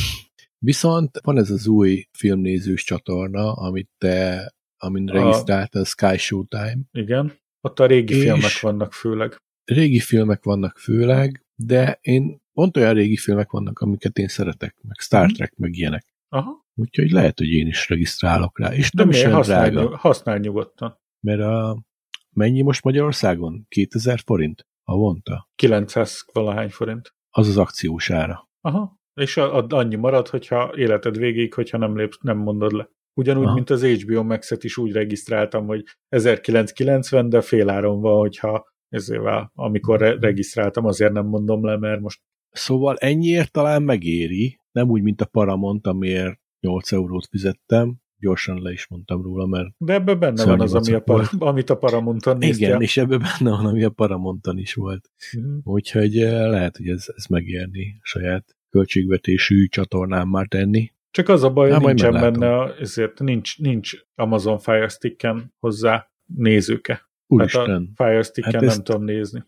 Viszont 0.58 1.20
van 1.24 1.38
ez 1.38 1.50
az 1.50 1.68
új 1.68 2.08
filmnézős 2.12 2.84
csatorna, 2.84 3.54
amit 3.54 3.90
te, 3.98 4.52
amin 4.78 5.10
a... 5.10 5.14
regisztrált, 5.14 5.76
a 5.76 5.86
Sky 5.86 6.18
Showtime. 6.18 6.80
Igen, 6.92 7.34
ott 7.62 7.80
a 7.80 7.86
régi 7.86 8.16
és 8.16 8.22
filmek 8.22 8.60
vannak 8.62 8.94
főleg. 8.94 9.36
Régi 9.66 10.00
filmek 10.00 10.44
vannak 10.44 10.78
főleg, 10.78 11.46
de 11.56 11.98
én 12.02 12.42
pont 12.54 12.78
olyan 12.78 12.94
régi 12.94 13.18
filmek 13.18 13.52
vannak, 13.52 13.80
amiket 13.80 14.18
én 14.18 14.28
szeretek, 14.28 14.76
meg 14.82 15.00
Star 15.00 15.26
mhm. 15.26 15.34
Trek, 15.34 15.56
meg 15.56 15.76
ilyenek. 15.76 16.06
Aha. 16.30 16.68
Úgyhogy 16.76 17.12
lehet, 17.12 17.38
hogy 17.38 17.50
én 17.50 17.68
is 17.68 17.90
regisztrálok 17.90 18.60
rá. 18.60 18.74
És 18.74 18.92
nem 18.92 19.10
is 19.10 19.24
olyan 19.24 19.42
drága. 19.42 19.98
Használ 19.98 20.38
nyugodtan. 20.38 21.00
Mert 21.20 21.42
a, 21.42 21.84
mennyi 22.30 22.62
most 22.62 22.84
Magyarországon? 22.84 23.66
2000 23.68 24.20
forint 24.26 24.68
havonta? 24.84 25.50
900 25.56 26.26
valahány 26.34 26.70
forint. 26.70 27.14
Az 27.30 27.48
az 27.48 27.58
akciós 27.58 28.10
ára. 28.10 28.50
Aha. 28.62 28.98
És 29.14 29.38
annyi 29.38 29.96
marad, 29.96 30.28
hogyha 30.28 30.72
életed 30.76 31.18
végig, 31.18 31.54
hogyha 31.54 31.78
nem, 31.78 31.98
lépsz, 31.98 32.18
nem 32.22 32.38
mondod 32.38 32.72
le. 32.72 32.90
Ugyanúgy, 33.14 33.46
Aha. 33.46 33.54
mint 33.54 33.70
az 33.70 33.86
HBO 33.86 34.24
Max-et 34.24 34.64
is 34.64 34.78
úgy 34.78 34.92
regisztráltam, 34.92 35.66
hogy 35.66 35.84
1990, 36.08 37.30
de 37.30 37.42
féláron 37.42 38.02
van, 38.02 38.20
hogyha 38.20 38.66
ezével, 38.90 39.52
amikor 39.56 40.00
re- 40.00 40.18
regisztráltam, 40.20 40.86
azért 40.86 41.12
nem 41.12 41.26
mondom 41.26 41.66
le, 41.66 41.78
mert 41.78 42.02
most... 42.02 42.22
Szóval 42.50 42.98
ennyiért 42.98 43.52
talán 43.52 43.84
megéri, 43.84 44.60
nem 44.72 44.90
úgy, 44.90 45.02
mint 45.02 45.22
a 45.22 45.26
Paramount, 45.26 45.88
amiért 45.88 46.40
8 46.60 46.92
eurót 46.92 47.26
fizettem, 47.26 47.98
gyorsan 48.20 48.62
le 48.62 48.72
is 48.72 48.88
mondtam 48.88 49.22
róla, 49.22 49.46
mert... 49.46 49.68
De 49.78 49.94
ebben 49.94 50.20
benne 50.20 50.46
van 50.46 50.62
az, 50.62 50.74
ami 50.74 50.94
a 50.94 51.00
par- 51.00 51.34
amit 51.40 51.70
a 51.70 51.78
Paramonton 51.78 52.38
néztél. 52.38 52.68
Igen, 52.68 52.82
és 52.82 52.98
ebben 52.98 53.20
benne 53.20 53.52
van, 53.56 53.66
ami 53.66 53.84
a 53.84 53.90
Paramonton 53.90 54.58
is 54.58 54.74
volt. 54.74 55.12
Mm. 55.38 55.58
Úgyhogy 55.64 56.14
lehet, 56.14 56.78
hogy 56.78 56.88
ez, 56.88 57.06
ez 57.16 57.26
megérni 57.26 58.00
saját 58.02 58.58
költségvetésű 58.70 59.66
csatornán 59.66 60.28
már 60.28 60.48
tenni. 60.48 60.92
Csak 61.12 61.30
az 61.30 61.44
a 61.44 61.50
baj, 61.50 61.72
hogy 61.72 61.86
nincsen 61.86 62.12
benne, 62.12 62.76
ezért 62.80 63.20
nincs, 63.20 63.60
nincs 63.60 63.94
Amazon 64.16 64.60
Fire 64.60 64.88
Stick-en 64.88 65.54
hozzá 65.60 66.12
nézőke. 66.26 67.10
Úristen. 67.28 67.70
Hát 67.70 67.80
a 67.80 68.04
Fire 68.04 68.24
Stick-en 68.24 68.54
hát 68.54 68.62
nem 68.62 68.84
tudom 68.84 69.04
nézni. 69.04 69.44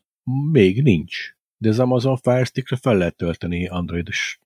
Még 0.52 0.84
nincs. 0.84 1.36
De 1.58 1.70
az 1.70 1.80
Amazon 1.80 2.18
Fire 2.18 2.44
Stick-re 2.44 2.76
fel 2.76 2.98
lehet 2.98 3.16
tölteni 3.16 3.68
Android-os 3.68 4.40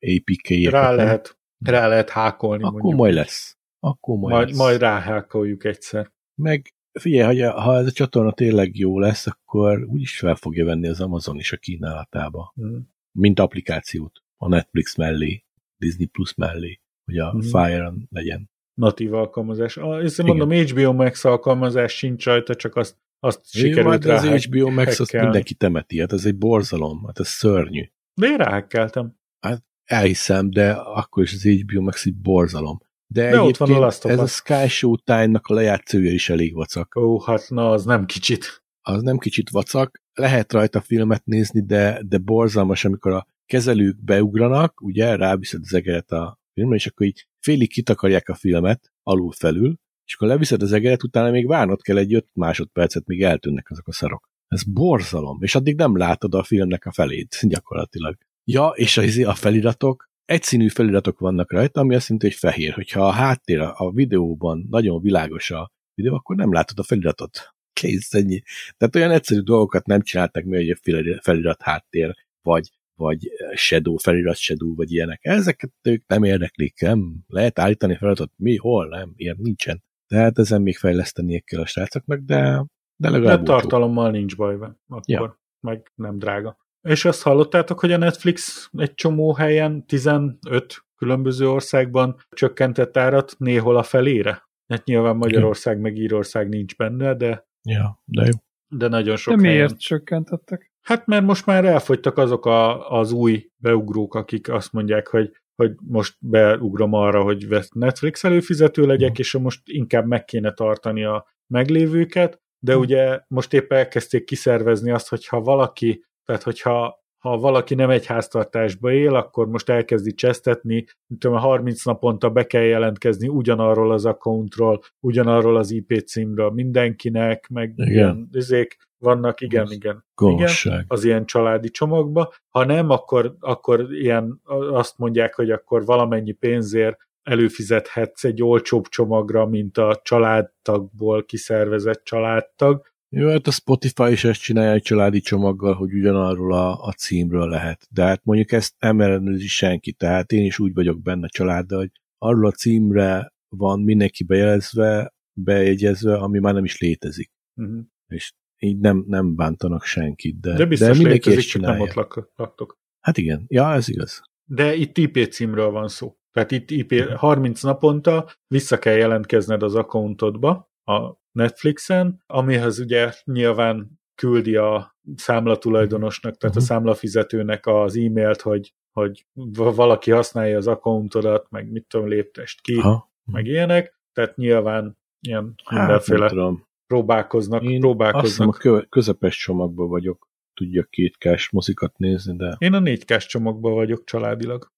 APK-jeket. 0.00 0.72
Rá 0.72 0.94
lehet, 0.94 1.38
rá 1.58 1.88
lehet 1.88 2.10
hákolni. 2.10 2.62
Akkor 2.62 2.80
mondjuk. 2.80 3.00
majd 3.00 3.14
lesz. 3.14 3.58
Akkor 3.80 4.18
majd, 4.18 4.32
majd, 4.32 4.56
majd 4.56 4.80
ráhákoljuk 4.80 5.64
egyszer. 5.64 6.12
Meg 6.34 6.74
figyelj, 6.92 7.40
ha, 7.40 7.60
ha 7.60 7.76
ez 7.76 7.86
a 7.86 7.90
csatorna 7.90 8.32
tényleg 8.32 8.76
jó 8.76 8.98
lesz, 8.98 9.26
akkor 9.26 9.84
úgyis 9.84 10.18
fel 10.18 10.34
fogja 10.34 10.64
venni 10.64 10.88
az 10.88 11.00
Amazon 11.00 11.36
is 11.36 11.52
a 11.52 11.56
kínálatába. 11.56 12.52
Hmm. 12.54 12.88
Mint 13.12 13.40
applikációt. 13.40 14.22
A 14.36 14.48
Netflix 14.48 14.96
mellé, 14.96 15.44
Disney 15.76 16.06
Plus 16.06 16.34
mellé, 16.34 16.80
hogy 17.04 17.18
a 17.18 17.30
hmm. 17.30 17.40
Fire-on 17.40 18.06
legyen. 18.10 18.50
Natív 18.74 19.14
alkalmazás. 19.14 19.76
Ezt 19.76 20.22
mondom, 20.22 20.50
HBO 20.50 20.92
Max 20.92 21.24
alkalmazás 21.24 21.92
sincs 21.92 22.24
rajta, 22.24 22.54
csak 22.54 22.76
azt, 22.76 22.96
azt 23.18 23.54
Jó, 23.54 23.60
sikerült 23.60 24.04
rá. 24.04 24.14
az 24.14 24.44
HBO 24.44 24.70
Max 24.70 25.00
azt 25.00 25.12
mindenki 25.12 25.54
temeti, 25.54 26.00
hát 26.00 26.12
ez 26.12 26.24
egy 26.24 26.36
borzalom, 26.36 27.04
hát 27.06 27.18
ez 27.18 27.28
szörnyű. 27.28 27.82
De 28.14 28.26
én 28.26 28.36
ráhekkeltem. 28.36 29.16
Hát 29.40 29.64
elhiszem, 29.84 30.50
de 30.50 30.72
akkor 30.72 31.22
is 31.22 31.32
az 31.32 31.42
HBO 31.42 31.80
Max 31.80 32.06
egy 32.06 32.16
borzalom. 32.16 32.78
De, 33.12 33.30
De 33.30 33.40
ott 33.40 33.56
van 33.56 33.72
a 33.72 33.78
Last 33.78 34.04
ez 34.04 34.18
a 34.18 34.26
Sky 34.26 34.68
Showtime-nak 34.68 35.46
a 35.46 35.54
lejátszója 35.54 36.12
is 36.12 36.28
elég 36.28 36.54
vacak. 36.54 36.96
Ó, 36.96 37.20
hát 37.20 37.48
na, 37.48 37.70
az 37.70 37.84
nem 37.84 38.06
kicsit. 38.06 38.62
Az 38.80 39.02
nem 39.02 39.18
kicsit 39.18 39.50
vacak. 39.50 40.02
Lehet 40.12 40.52
rajta 40.52 40.80
filmet 40.80 41.24
nézni, 41.24 41.64
de, 41.64 42.00
de 42.06 42.18
borzalmas, 42.18 42.84
amikor 42.84 43.12
a 43.12 43.26
kezelők 43.46 44.04
beugranak, 44.04 44.80
ugye, 44.82 45.16
ráviszed 45.16 45.60
az 45.62 45.74
egeret 45.74 46.10
a 46.10 46.38
filmre, 46.52 46.76
és 46.76 46.86
akkor 46.86 47.06
így 47.06 47.26
félig 47.40 47.70
kitakarják 47.70 48.28
a 48.28 48.34
filmet 48.34 48.92
alul-felül, 49.02 49.74
és 50.04 50.14
akkor 50.14 50.28
leviszed 50.28 50.62
az 50.62 50.72
egeret, 50.72 51.02
utána 51.02 51.30
még 51.30 51.46
várnod 51.46 51.82
kell 51.82 51.96
egy 51.96 52.14
5 52.14 52.26
másodpercet, 52.34 53.06
míg 53.06 53.22
eltűnnek 53.22 53.70
azok 53.70 53.88
a 53.88 53.92
szarok. 53.92 54.28
Ez 54.48 54.62
borzalom, 54.62 55.42
és 55.42 55.54
addig 55.54 55.76
nem 55.76 55.96
látod 55.96 56.34
a 56.34 56.42
filmnek 56.42 56.86
a 56.86 56.92
felét, 56.92 57.38
gyakorlatilag. 57.42 58.16
Ja, 58.44 58.66
és 58.66 58.96
a, 58.96 59.28
a 59.28 59.34
feliratok, 59.34 60.09
egyszínű 60.30 60.68
feliratok 60.68 61.18
vannak 61.18 61.52
rajta, 61.52 61.80
ami 61.80 61.94
azt 61.94 62.08
jelenti, 62.08 62.28
hogy 62.28 62.36
fehér. 62.36 62.72
Hogyha 62.72 63.06
a 63.06 63.10
háttér 63.10 63.60
a 63.60 63.90
videóban 63.92 64.66
nagyon 64.70 65.00
világos 65.00 65.50
a 65.50 65.70
videó, 65.94 66.14
akkor 66.14 66.36
nem 66.36 66.52
látod 66.52 66.78
a 66.78 66.82
feliratot. 66.82 67.38
Kész, 67.80 68.14
ennyi. 68.14 68.42
Tehát 68.76 68.96
olyan 68.96 69.10
egyszerű 69.10 69.40
dolgokat 69.40 69.86
nem 69.86 70.00
csináltak 70.00 70.44
még, 70.44 70.78
hogy 70.82 71.08
a 71.08 71.20
felirat 71.22 71.62
háttér, 71.62 72.14
vagy, 72.42 72.70
vagy 72.94 73.30
shadow, 73.54 73.96
felirat 73.96 74.36
shadow, 74.36 74.74
vagy 74.74 74.92
ilyenek. 74.92 75.18
Ezeket 75.22 75.72
ők 75.82 76.06
nem 76.06 76.22
érdeklik, 76.22 76.80
nem 76.80 77.14
lehet 77.26 77.58
állítani 77.58 77.96
feliratot, 77.96 78.32
mi, 78.36 78.56
hol, 78.56 78.88
nem, 78.88 79.12
ilyen 79.16 79.36
nincsen. 79.38 79.82
Tehát 80.06 80.38
ezen 80.38 80.62
még 80.62 80.76
fejleszteniek 80.76 81.44
kell 81.44 81.60
a 81.60 81.66
srácoknak, 81.66 82.20
de, 82.20 82.64
de 82.96 83.10
legalább 83.10 83.38
de 83.38 83.44
tartalommal 83.44 84.10
nincs 84.10 84.36
baj, 84.36 84.54
akkor 84.54 85.02
ja. 85.06 85.40
meg 85.60 85.92
nem 85.94 86.18
drága. 86.18 86.58
És 86.82 87.04
azt 87.04 87.22
hallottátok, 87.22 87.80
hogy 87.80 87.92
a 87.92 87.96
Netflix 87.96 88.68
egy 88.72 88.94
csomó 88.94 89.34
helyen, 89.34 89.86
15 89.86 90.84
különböző 90.96 91.48
országban 91.48 92.16
csökkentett 92.30 92.96
árat 92.96 93.34
néhol 93.38 93.76
a 93.76 93.82
felére? 93.82 94.48
Hát 94.68 94.84
nyilván 94.84 95.16
Magyarország 95.16 95.80
meg 95.80 95.96
Írország 95.96 96.48
nincs 96.48 96.76
benne, 96.76 97.14
de... 97.14 97.46
Ja, 97.62 98.02
de 98.04 98.24
jó. 98.24 98.32
De 98.68 98.88
nagyon 98.88 99.16
sok 99.16 99.34
De 99.34 99.40
miért 99.40 99.56
helyen. 99.56 99.76
csökkentettek? 99.76 100.72
Hát 100.80 101.06
mert 101.06 101.24
most 101.24 101.46
már 101.46 101.64
elfogytak 101.64 102.18
azok 102.18 102.46
a, 102.46 102.90
az 102.90 103.12
új 103.12 103.50
beugrók, 103.56 104.14
akik 104.14 104.48
azt 104.48 104.72
mondják, 104.72 105.08
hogy 105.08 105.30
hogy 105.60 105.74
most 105.82 106.16
beugrom 106.18 106.92
arra, 106.92 107.22
hogy 107.22 107.46
Netflix 107.74 108.24
előfizető 108.24 108.86
legyek, 108.86 109.10
mm. 109.10 109.14
és 109.16 109.32
most 109.32 109.60
inkább 109.64 110.06
meg 110.06 110.24
kéne 110.24 110.52
tartani 110.52 111.04
a 111.04 111.26
meglévőket, 111.46 112.40
de 112.58 112.76
mm. 112.76 112.78
ugye 112.78 113.20
most 113.28 113.52
éppen 113.52 113.78
elkezdték 113.78 114.24
kiszervezni 114.24 114.90
azt, 114.90 115.08
hogy 115.08 115.26
ha 115.26 115.40
valaki 115.40 116.04
tehát, 116.30 116.44
hogyha 116.44 117.04
ha 117.18 117.38
valaki 117.38 117.74
nem 117.74 117.90
egy 117.90 118.06
háztartásba 118.06 118.92
él, 118.92 119.14
akkor 119.14 119.48
most 119.48 119.68
elkezdi 119.68 120.14
csesztetni, 120.14 120.84
tudom, 121.18 121.36
30 121.38 121.84
naponta 121.84 122.30
be 122.30 122.46
kell 122.46 122.62
jelentkezni 122.62 123.28
ugyanarról 123.28 123.92
az 123.92 124.04
accountról, 124.04 124.80
ugyanarról 125.00 125.56
az 125.56 125.70
IP 125.70 126.02
címről 126.06 126.50
mindenkinek, 126.50 127.48
meg 127.48 127.72
igen. 127.76 127.92
ilyen 127.92 128.28
izék 128.32 128.76
vannak, 128.98 129.40
igen, 129.40 129.62
az 129.62 129.72
igen, 129.72 130.04
igen, 130.14 130.84
az 130.88 131.04
ilyen 131.04 131.26
családi 131.26 131.70
csomagba. 131.70 132.32
Ha 132.48 132.64
nem, 132.64 132.90
akkor, 132.90 133.36
akkor 133.40 133.86
ilyen 133.92 134.40
azt 134.72 134.98
mondják, 134.98 135.34
hogy 135.34 135.50
akkor 135.50 135.84
valamennyi 135.84 136.32
pénzért 136.32 136.96
előfizethetsz 137.22 138.24
egy 138.24 138.42
olcsóbb 138.42 138.86
csomagra, 138.86 139.46
mint 139.46 139.78
a 139.78 140.00
családtagból 140.02 141.24
kiszervezett 141.24 142.04
családtag, 142.04 142.89
jó, 143.12 143.28
hát 143.28 143.46
a 143.46 143.50
Spotify 143.50 144.10
is 144.10 144.24
ezt 144.24 144.40
csinálja 144.40 144.72
egy 144.72 144.82
családi 144.82 145.20
csomaggal, 145.20 145.74
hogy 145.74 145.94
ugyanarról 145.94 146.52
a, 146.52 146.82
a 146.82 146.92
címről 146.92 147.48
lehet. 147.48 147.86
De 147.90 148.02
hát 148.02 148.24
mondjuk 148.24 148.52
ezt 148.52 148.74
nem 148.78 149.00
ellenőrzi 149.00 149.46
senki, 149.46 149.92
tehát 149.92 150.32
én 150.32 150.44
is 150.44 150.58
úgy 150.58 150.74
vagyok 150.74 151.02
benne 151.02 151.24
a 151.24 151.28
családdal, 151.28 151.78
hogy 151.78 151.90
arról 152.18 152.46
a 152.46 152.50
címre 152.50 153.32
van 153.48 153.80
mindenki 153.80 154.24
bejelezve, 154.24 155.14
bejegyezve, 155.32 156.16
ami 156.16 156.38
már 156.38 156.54
nem 156.54 156.64
is 156.64 156.78
létezik. 156.78 157.30
Uh-huh. 157.54 157.80
És 158.06 158.32
így 158.58 158.78
nem, 158.78 159.04
nem 159.06 159.34
bántanak 159.34 159.84
senkit. 159.84 160.40
De, 160.40 160.52
de 160.52 160.66
biztos 160.66 160.88
de 160.88 161.02
mindenki 161.02 161.28
létezik, 161.28 161.50
csak 161.50 161.62
nem 161.62 161.80
ott 161.80 161.92
lak, 161.92 162.30
laktok. 162.36 162.78
Hát 163.00 163.16
igen, 163.16 163.44
ja, 163.48 163.72
ez 163.72 163.88
igaz. 163.88 164.22
De 164.44 164.74
itt 164.74 164.98
IP 164.98 165.28
címről 165.30 165.70
van 165.70 165.88
szó. 165.88 166.16
Tehát 166.32 166.50
itt 166.50 166.70
IP 166.70 167.08
30 167.14 167.62
naponta 167.62 168.30
vissza 168.46 168.78
kell 168.78 168.96
jelentkezned 168.96 169.62
az 169.62 169.74
accountodba, 169.74 170.69
a 170.84 171.18
Netflixen, 171.32 172.22
amihez 172.26 172.78
ugye 172.78 173.12
nyilván 173.24 174.00
küldi 174.14 174.56
a 174.56 174.96
számlatulajdonosnak, 175.16 176.36
tehát 176.36 176.56
a 176.56 176.58
mhm. 176.58 176.68
számlafizetőnek 176.68 177.66
az 177.66 177.96
e-mailt, 177.96 178.40
hogy, 178.40 178.74
hogy 178.92 179.26
valaki 179.54 180.10
használja 180.10 180.56
az 180.56 180.66
accountodat, 180.66 181.50
meg 181.50 181.70
mit 181.70 181.86
tudom, 181.88 182.08
léptest 182.08 182.60
ki, 182.60 182.80
ha. 182.80 183.12
meg 183.24 183.46
ilyenek, 183.46 184.00
tehát 184.12 184.36
nyilván 184.36 184.98
ilyen 185.20 185.54
hát, 185.64 185.78
mindenféle 185.78 186.52
próbálkoznak. 186.86 187.62
Én 187.62 187.80
próbálkoznak. 187.80 188.48
Azt 188.48 188.64
a 188.64 188.86
közepes 188.88 189.36
csomagban 189.36 189.88
vagyok, 189.88 190.28
tudja 190.54 190.82
kétkás 190.90 191.50
mozikat 191.50 191.98
nézni, 191.98 192.36
de... 192.36 192.56
Én 192.58 192.74
a 192.74 192.78
négykás 192.78 193.26
csomagban 193.26 193.74
vagyok 193.74 194.04
családilag. 194.04 194.72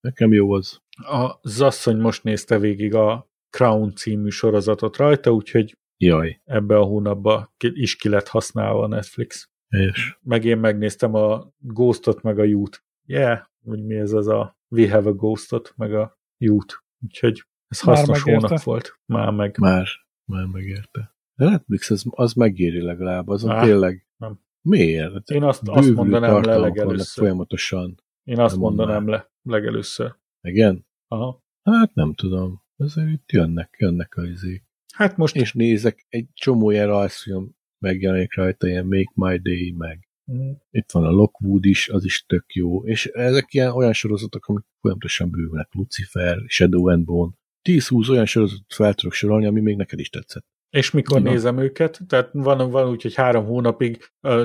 Nekem 0.00 0.32
jó 0.32 0.52
az. 0.52 0.80
A 0.96 1.38
Zasszony 1.42 1.96
most 1.96 2.22
nézte 2.22 2.58
végig 2.58 2.94
a 2.94 3.31
Crown 3.52 3.94
című 3.94 4.28
sorozatot 4.28 4.96
rajta, 4.96 5.32
úgyhogy 5.32 5.76
Jaj. 5.96 6.40
ebbe 6.44 6.76
a 6.76 6.84
hónapban 6.84 7.52
is 7.58 7.96
ki 7.96 8.08
lett 8.08 8.28
használva 8.28 8.82
a 8.82 8.86
Netflix. 8.88 9.50
És? 9.68 10.18
Meg 10.20 10.44
én 10.44 10.58
megnéztem 10.58 11.14
a 11.14 11.52
Ghostot, 11.58 12.22
meg 12.22 12.38
a 12.38 12.42
Jút. 12.42 12.84
Yeah, 13.06 13.38
hogy 13.64 13.84
mi 13.84 13.94
ez 13.94 14.12
az 14.12 14.28
a 14.28 14.56
We 14.68 14.90
Have 14.90 15.08
a 15.08 15.12
Ghostot, 15.12 15.72
meg 15.76 15.94
a 15.94 16.18
Jút. 16.38 16.84
Úgyhogy 17.04 17.44
ez 17.68 17.80
hasznos 17.80 18.22
hónap 18.22 18.62
volt. 18.62 19.00
Már 19.06 19.30
meg. 19.30 19.56
Már, 19.58 19.86
már 20.24 20.46
megérte. 20.46 21.14
De 21.34 21.44
Netflix 21.44 21.90
az, 21.90 22.04
az 22.10 22.32
megéri 22.32 22.82
legalább, 22.82 23.28
azon 23.28 23.50
Á, 23.50 23.64
tényleg. 23.64 24.06
Nem. 24.16 24.40
Miért? 24.60 25.30
Én 25.30 25.42
azt, 25.42 25.68
azt 25.68 25.94
mondanám 25.94 26.42
le 26.42 26.56
legelőször. 26.56 27.24
Folyamatosan. 27.24 28.02
Én 28.24 28.38
azt 28.38 28.56
mondanám 28.56 29.08
le 29.08 29.30
legelőször. 29.42 30.14
Igen? 30.40 30.86
Aha. 31.08 31.42
Hát 31.62 31.94
nem 31.94 32.14
tudom. 32.14 32.61
Azért 32.82 33.08
itt 33.08 33.32
jönnek, 33.32 33.76
jönnek 33.78 34.16
a 34.16 34.22
izék. 34.22 34.64
Hát 34.94 35.16
most... 35.16 35.36
És 35.36 35.52
nézek, 35.52 36.06
egy 36.08 36.26
csomó 36.32 36.70
ilyen 36.70 36.86
rajzfilm 36.86 37.56
megjelenik 37.78 38.36
rajta, 38.36 38.68
ilyen 38.68 38.86
Make 38.86 39.12
My 39.14 39.38
Day, 39.38 39.74
meg 39.78 40.08
mm. 40.32 40.50
itt 40.70 40.90
van 40.90 41.04
a 41.04 41.10
Lockwood 41.10 41.64
is, 41.64 41.88
az 41.88 42.04
is 42.04 42.24
tök 42.26 42.52
jó, 42.52 42.84
és 42.86 43.06
ezek 43.06 43.54
ilyen 43.54 43.70
olyan 43.70 43.92
sorozatok, 43.92 44.46
amik 44.46 44.64
folyamatosan 44.80 45.30
bővülnek, 45.30 45.68
Lucifer, 45.72 46.38
Shadow 46.46 46.88
and 46.88 47.04
Bone, 47.04 47.32
10-20 47.68 48.10
olyan 48.10 48.26
sorozatot 48.26 48.74
fel 48.74 48.94
tudok 48.94 49.12
sorolni, 49.12 49.46
ami 49.46 49.60
még 49.60 49.76
neked 49.76 49.98
is 49.98 50.08
tetszett. 50.08 50.46
És 50.70 50.90
mikor 50.90 51.22
Na. 51.22 51.30
nézem 51.30 51.58
őket? 51.58 52.00
Tehát 52.06 52.28
van, 52.32 52.70
van 52.70 52.88
úgy, 52.88 53.02
hogy 53.02 53.14
három 53.14 53.44
hónapig 53.44 53.98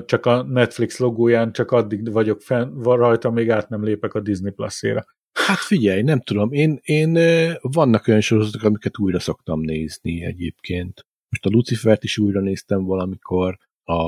csak 0.05 0.25
a 0.25 0.43
Netflix 0.43 0.97
logóján, 0.99 1.51
csak 1.51 1.71
addig 1.71 2.11
vagyok 2.11 2.41
fenn, 2.41 2.73
van 2.73 2.97
rajta, 2.97 3.31
még 3.31 3.49
át 3.49 3.69
nem 3.69 3.83
lépek 3.83 4.13
a 4.13 4.19
Disney 4.19 4.51
Plus-ére. 4.51 5.05
Hát 5.47 5.57
figyelj, 5.57 6.01
nem 6.01 6.21
tudom, 6.21 6.51
én, 6.51 6.79
én 6.81 7.17
vannak 7.61 8.07
olyan 8.07 8.21
sorozatok, 8.21 8.63
amiket 8.63 8.97
újra 8.97 9.19
szoktam 9.19 9.61
nézni 9.61 10.23
egyébként. 10.23 11.05
Most 11.29 11.45
a 11.45 11.49
Lucifert 11.49 12.03
is 12.03 12.17
újra 12.17 12.41
néztem 12.41 12.83
valamikor, 12.83 13.57
a 13.83 14.01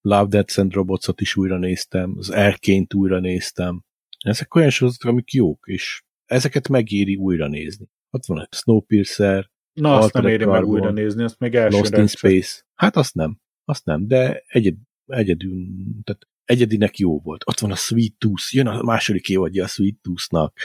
Love, 0.00 0.26
Death 0.28 0.58
and 0.58 0.72
Robots-ot 0.72 1.20
is 1.20 1.36
újra 1.36 1.58
néztem, 1.58 2.14
az 2.18 2.30
Erként 2.30 2.94
újra 2.94 3.20
néztem. 3.20 3.82
Ezek 4.24 4.54
olyan 4.54 4.70
sorozatok, 4.70 5.10
amik 5.10 5.32
jók, 5.32 5.64
és 5.66 6.02
ezeket 6.24 6.68
megéri 6.68 7.16
újra 7.16 7.48
nézni. 7.48 7.86
Ott 8.10 8.26
van 8.26 8.40
egy 8.40 8.48
Snowpiercer, 8.50 9.50
Na, 9.72 9.98
azt 9.98 10.12
nem 10.12 10.26
éri 10.26 10.44
meg 10.44 10.66
újra 10.66 10.90
nézni, 10.90 11.22
azt 11.22 11.38
még 11.38 11.54
első 11.54 11.76
Lost 11.76 11.96
in 11.96 12.06
Space. 12.06 12.62
Hát 12.74 12.96
azt 12.96 13.14
nem, 13.14 13.38
azt 13.64 13.84
nem, 13.84 14.06
de 14.06 14.42
egyed, 14.46 14.76
egyedül, 15.06 15.66
tehát 16.04 16.28
egyedinek 16.46 16.98
jó 16.98 17.20
volt. 17.20 17.42
Ott 17.46 17.58
van 17.58 17.70
a 17.70 17.74
Sweet 17.74 18.12
Tooth, 18.18 18.54
jön 18.54 18.66
a 18.66 18.82
második 18.82 19.28
évadja 19.28 19.64
a 19.64 19.66
Sweet 19.66 19.96
Tooth-nak. 20.02 20.58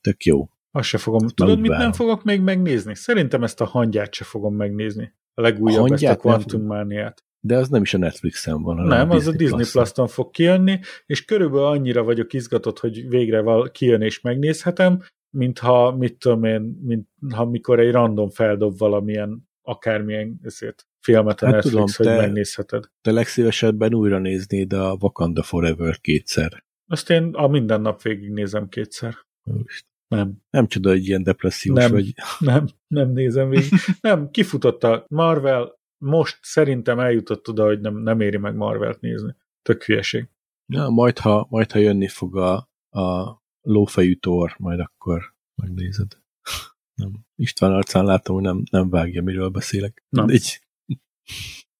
Tök 0.00 0.24
jó. 0.24 0.48
Azt 0.70 0.88
se 0.88 0.98
fogom. 0.98 1.28
Tudod, 1.28 1.60
mit 1.60 1.70
nem 1.70 1.92
fogok 1.92 2.24
még 2.24 2.40
megnézni? 2.40 2.94
Szerintem 2.94 3.42
ezt 3.42 3.60
a 3.60 3.64
hangyát 3.64 4.14
se 4.14 4.24
fogom 4.24 4.54
megnézni. 4.54 5.12
A 5.34 5.40
legújabb, 5.40 5.90
a 5.90 5.92
ezt 5.92 6.04
a 6.04 6.16
Quantum 6.16 6.62
Mániát. 6.62 7.24
De 7.40 7.56
az 7.56 7.68
nem 7.68 7.82
is 7.82 7.94
a 7.94 7.98
Netflixen 7.98 8.62
van. 8.62 8.86
Nem, 8.86 9.10
a 9.10 9.14
az 9.14 9.24
Disney 9.24 9.34
a 9.34 9.56
Disney 9.56 9.64
Plus-on 9.72 10.08
fog 10.08 10.30
kijönni, 10.30 10.80
és 11.06 11.24
körülbelül 11.24 11.66
annyira 11.66 12.02
vagyok 12.02 12.32
izgatott, 12.32 12.78
hogy 12.78 13.08
végre 13.08 13.40
val 13.40 13.70
kijön 13.70 14.02
és 14.02 14.20
megnézhetem, 14.20 15.02
mintha, 15.30 15.96
mit 15.96 16.18
tudom 16.18 16.44
én, 16.44 16.60
mint 16.82 17.08
ha 17.34 17.44
mikor 17.44 17.80
egy 17.80 17.90
random 17.90 18.30
feldob 18.30 18.78
valamilyen 18.78 19.48
akármilyen 19.62 20.40
ezért, 20.42 20.86
filmet 21.00 21.42
a 21.42 21.44
hát 21.44 21.54
Netflix, 21.54 21.74
tudom, 21.74 21.88
hogy 21.96 22.06
te, 22.06 22.26
megnézheted. 22.26 22.84
Te 23.00 23.10
legszívesebben 23.10 23.94
újra 23.94 24.18
néznéd 24.18 24.72
a 24.72 24.96
Wakanda 25.00 25.42
Forever 25.42 26.00
kétszer. 26.00 26.64
Azt 26.86 27.10
én 27.10 27.34
a 27.34 27.46
minden 27.46 27.80
nap 27.80 28.02
végignézem 28.02 28.68
kétszer. 28.68 29.16
Most. 29.42 29.86
Nem. 30.08 30.42
Nem 30.50 30.66
csoda, 30.66 30.88
hogy 30.88 31.06
ilyen 31.06 31.22
depressziós 31.22 31.78
nem, 31.78 31.90
vagy. 31.90 32.14
Nem, 32.38 32.68
nem 32.86 33.10
nézem 33.10 33.48
végig. 33.48 33.70
nem, 34.00 34.30
kifutott 34.30 34.84
a 34.84 35.04
Marvel, 35.08 35.78
most 35.98 36.38
szerintem 36.42 36.98
eljutott 36.98 37.48
oda, 37.48 37.64
hogy 37.64 37.80
nem, 37.80 37.96
nem 37.96 38.20
éri 38.20 38.36
meg 38.36 38.54
Marvelt 38.54 39.00
nézni. 39.00 39.34
Tök 39.62 39.84
hülyeség. 39.84 40.28
Ja, 40.72 40.88
majd 40.88 41.18
ha, 41.18 41.46
majd, 41.50 41.72
ha 41.72 41.78
jönni 41.78 42.08
fog 42.08 42.36
a, 42.36 42.68
a 42.90 43.38
lófejű 43.60 44.14
tor, 44.14 44.54
majd 44.58 44.80
akkor 44.80 45.34
megnézed. 45.54 46.18
Nem. 47.02 47.12
István 47.36 47.72
arcán 47.72 48.04
látom, 48.04 48.34
hogy 48.34 48.44
nem, 48.44 48.62
nem 48.70 48.90
vágja, 48.90 49.22
miről 49.22 49.48
beszélek. 49.48 50.04
Nem. 50.08 50.28
Így. 50.28 50.67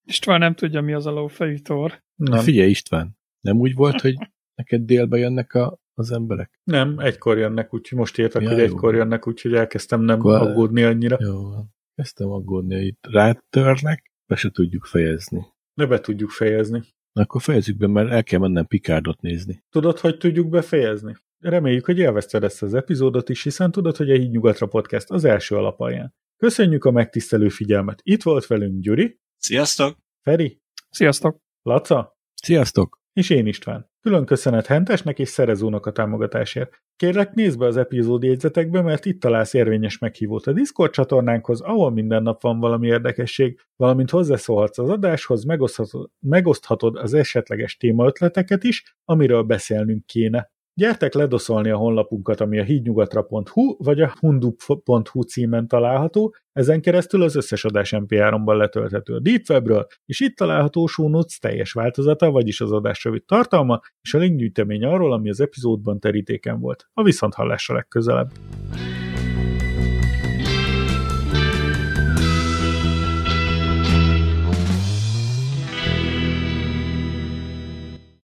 István 0.03 0.39
nem 0.39 0.53
tudja, 0.53 0.81
mi 0.81 0.93
az 0.93 1.05
a 1.05 1.11
lófejű 1.11 1.57
tor. 1.57 2.03
Nem. 2.15 2.39
Figyelj 2.39 2.69
István, 2.69 3.17
nem 3.39 3.57
úgy 3.57 3.73
volt, 3.73 4.01
hogy 4.01 4.15
neked 4.55 4.81
délbe 4.81 5.17
jönnek 5.17 5.53
a, 5.53 5.79
az 5.93 6.11
emberek? 6.11 6.59
Nem, 6.63 6.99
egykor 6.99 7.37
jönnek, 7.37 7.73
úgyhogy 7.73 7.97
most 7.97 8.17
értek, 8.17 8.41
ja, 8.41 8.49
hogy 8.49 8.57
jó. 8.57 8.63
egykor 8.63 8.95
jönnek, 8.95 9.27
úgyhogy 9.27 9.53
elkezdtem 9.53 10.01
nem 10.01 10.19
Akkor 10.19 10.35
aggódni 10.35 10.83
annyira. 10.83 11.17
Jó, 11.19 11.49
kezdtem 11.95 12.29
aggódni, 12.29 12.75
hogy 12.75 12.85
itt 12.85 13.07
rátörnek, 13.11 14.11
be 14.27 14.35
se 14.35 14.49
tudjuk 14.49 14.85
fejezni. 14.85 15.45
Ne 15.73 15.85
be 15.85 15.99
tudjuk 15.99 16.29
fejezni. 16.29 16.83
Na, 17.11 17.21
akkor 17.21 17.41
fejezzük 17.41 17.77
be, 17.77 17.87
mert 17.87 18.09
el 18.09 18.23
kell 18.23 18.39
mennem 18.39 18.65
Picardot 18.65 19.21
nézni. 19.21 19.63
Tudod, 19.69 19.99
hogy 19.99 20.17
tudjuk 20.17 20.49
befejezni? 20.49 21.15
Reméljük, 21.39 21.85
hogy 21.85 21.97
élvezted 21.97 22.43
ezt 22.43 22.63
az 22.63 22.73
epizódot 22.73 23.29
is, 23.29 23.43
hiszen 23.43 23.71
tudod, 23.71 23.95
hogy 23.95 24.11
a 24.11 24.15
Híd 24.15 24.31
Nyugatra 24.31 24.67
Podcast 24.67 25.09
az 25.09 25.23
első 25.23 25.55
alapalján. 25.55 26.13
Köszönjük 26.37 26.85
a 26.85 26.91
megtisztelő 26.91 27.49
figyelmet. 27.49 27.99
Itt 28.03 28.23
volt 28.23 28.47
velünk 28.47 28.81
Gyuri. 28.81 29.19
Sziasztok! 29.41 29.97
Feri. 30.21 30.61
Sziasztok! 30.89 31.37
Laca. 31.61 32.17
Sziasztok! 32.33 32.99
És 33.13 33.29
én 33.29 33.47
István. 33.47 33.89
Külön 34.01 34.25
köszönet 34.25 34.65
Hentesnek 34.65 35.19
és 35.19 35.29
Szerezónak 35.29 35.85
a 35.85 35.91
támogatásért. 35.91 36.81
Kérlek, 36.95 37.33
nézd 37.33 37.57
be 37.57 37.65
az 37.65 37.77
epizód 37.77 38.23
jegyzetekbe, 38.23 38.81
mert 38.81 39.05
itt 39.05 39.19
találsz 39.21 39.53
érvényes 39.53 39.97
meghívót 39.97 40.47
a 40.47 40.53
Discord 40.53 40.91
csatornánkhoz, 40.91 41.61
ahol 41.61 41.91
minden 41.91 42.23
nap 42.23 42.41
van 42.41 42.59
valami 42.59 42.87
érdekesség, 42.87 43.59
valamint 43.75 44.09
hozzászólhatsz 44.09 44.77
az 44.77 44.89
adáshoz, 44.89 45.43
megoszthatod, 45.43 46.09
megoszthatod 46.19 46.97
az 46.97 47.13
esetleges 47.13 47.77
témaötleteket 47.77 48.63
is, 48.63 48.95
amiről 49.05 49.43
beszélnünk 49.43 50.05
kéne. 50.05 50.51
Gyertek 50.79 51.13
ledoszolni 51.13 51.69
a 51.69 51.77
honlapunkat, 51.77 52.41
ami 52.41 52.59
a 52.59 52.63
hídnyugatra.hu 52.63 53.75
vagy 53.77 54.01
a 54.01 54.13
hundup.hu 54.19 55.21
címen 55.21 55.67
található, 55.67 56.35
ezen 56.51 56.81
keresztül 56.81 57.21
az 57.21 57.35
összes 57.35 57.65
adás 57.65 57.93
MP3-ban 57.95 58.57
letölthető 58.57 59.13
a 59.13 59.19
Deepwebről, 59.19 59.87
és 60.05 60.19
itt 60.19 60.35
található 60.35 60.87
show 60.87 61.09
notes 61.09 61.39
teljes 61.39 61.71
változata, 61.71 62.31
vagyis 62.31 62.61
az 62.61 62.71
adás 62.71 63.03
rövid 63.03 63.23
tartalma, 63.25 63.79
és 64.01 64.13
a 64.13 64.17
linkgyűjtemény 64.17 64.83
arról, 64.83 65.13
ami 65.13 65.29
az 65.29 65.39
epizódban 65.39 65.99
terítéken 65.99 66.59
volt. 66.59 66.89
A 66.93 67.03
viszonthallásra 67.03 67.75
legközelebb. 67.75 68.29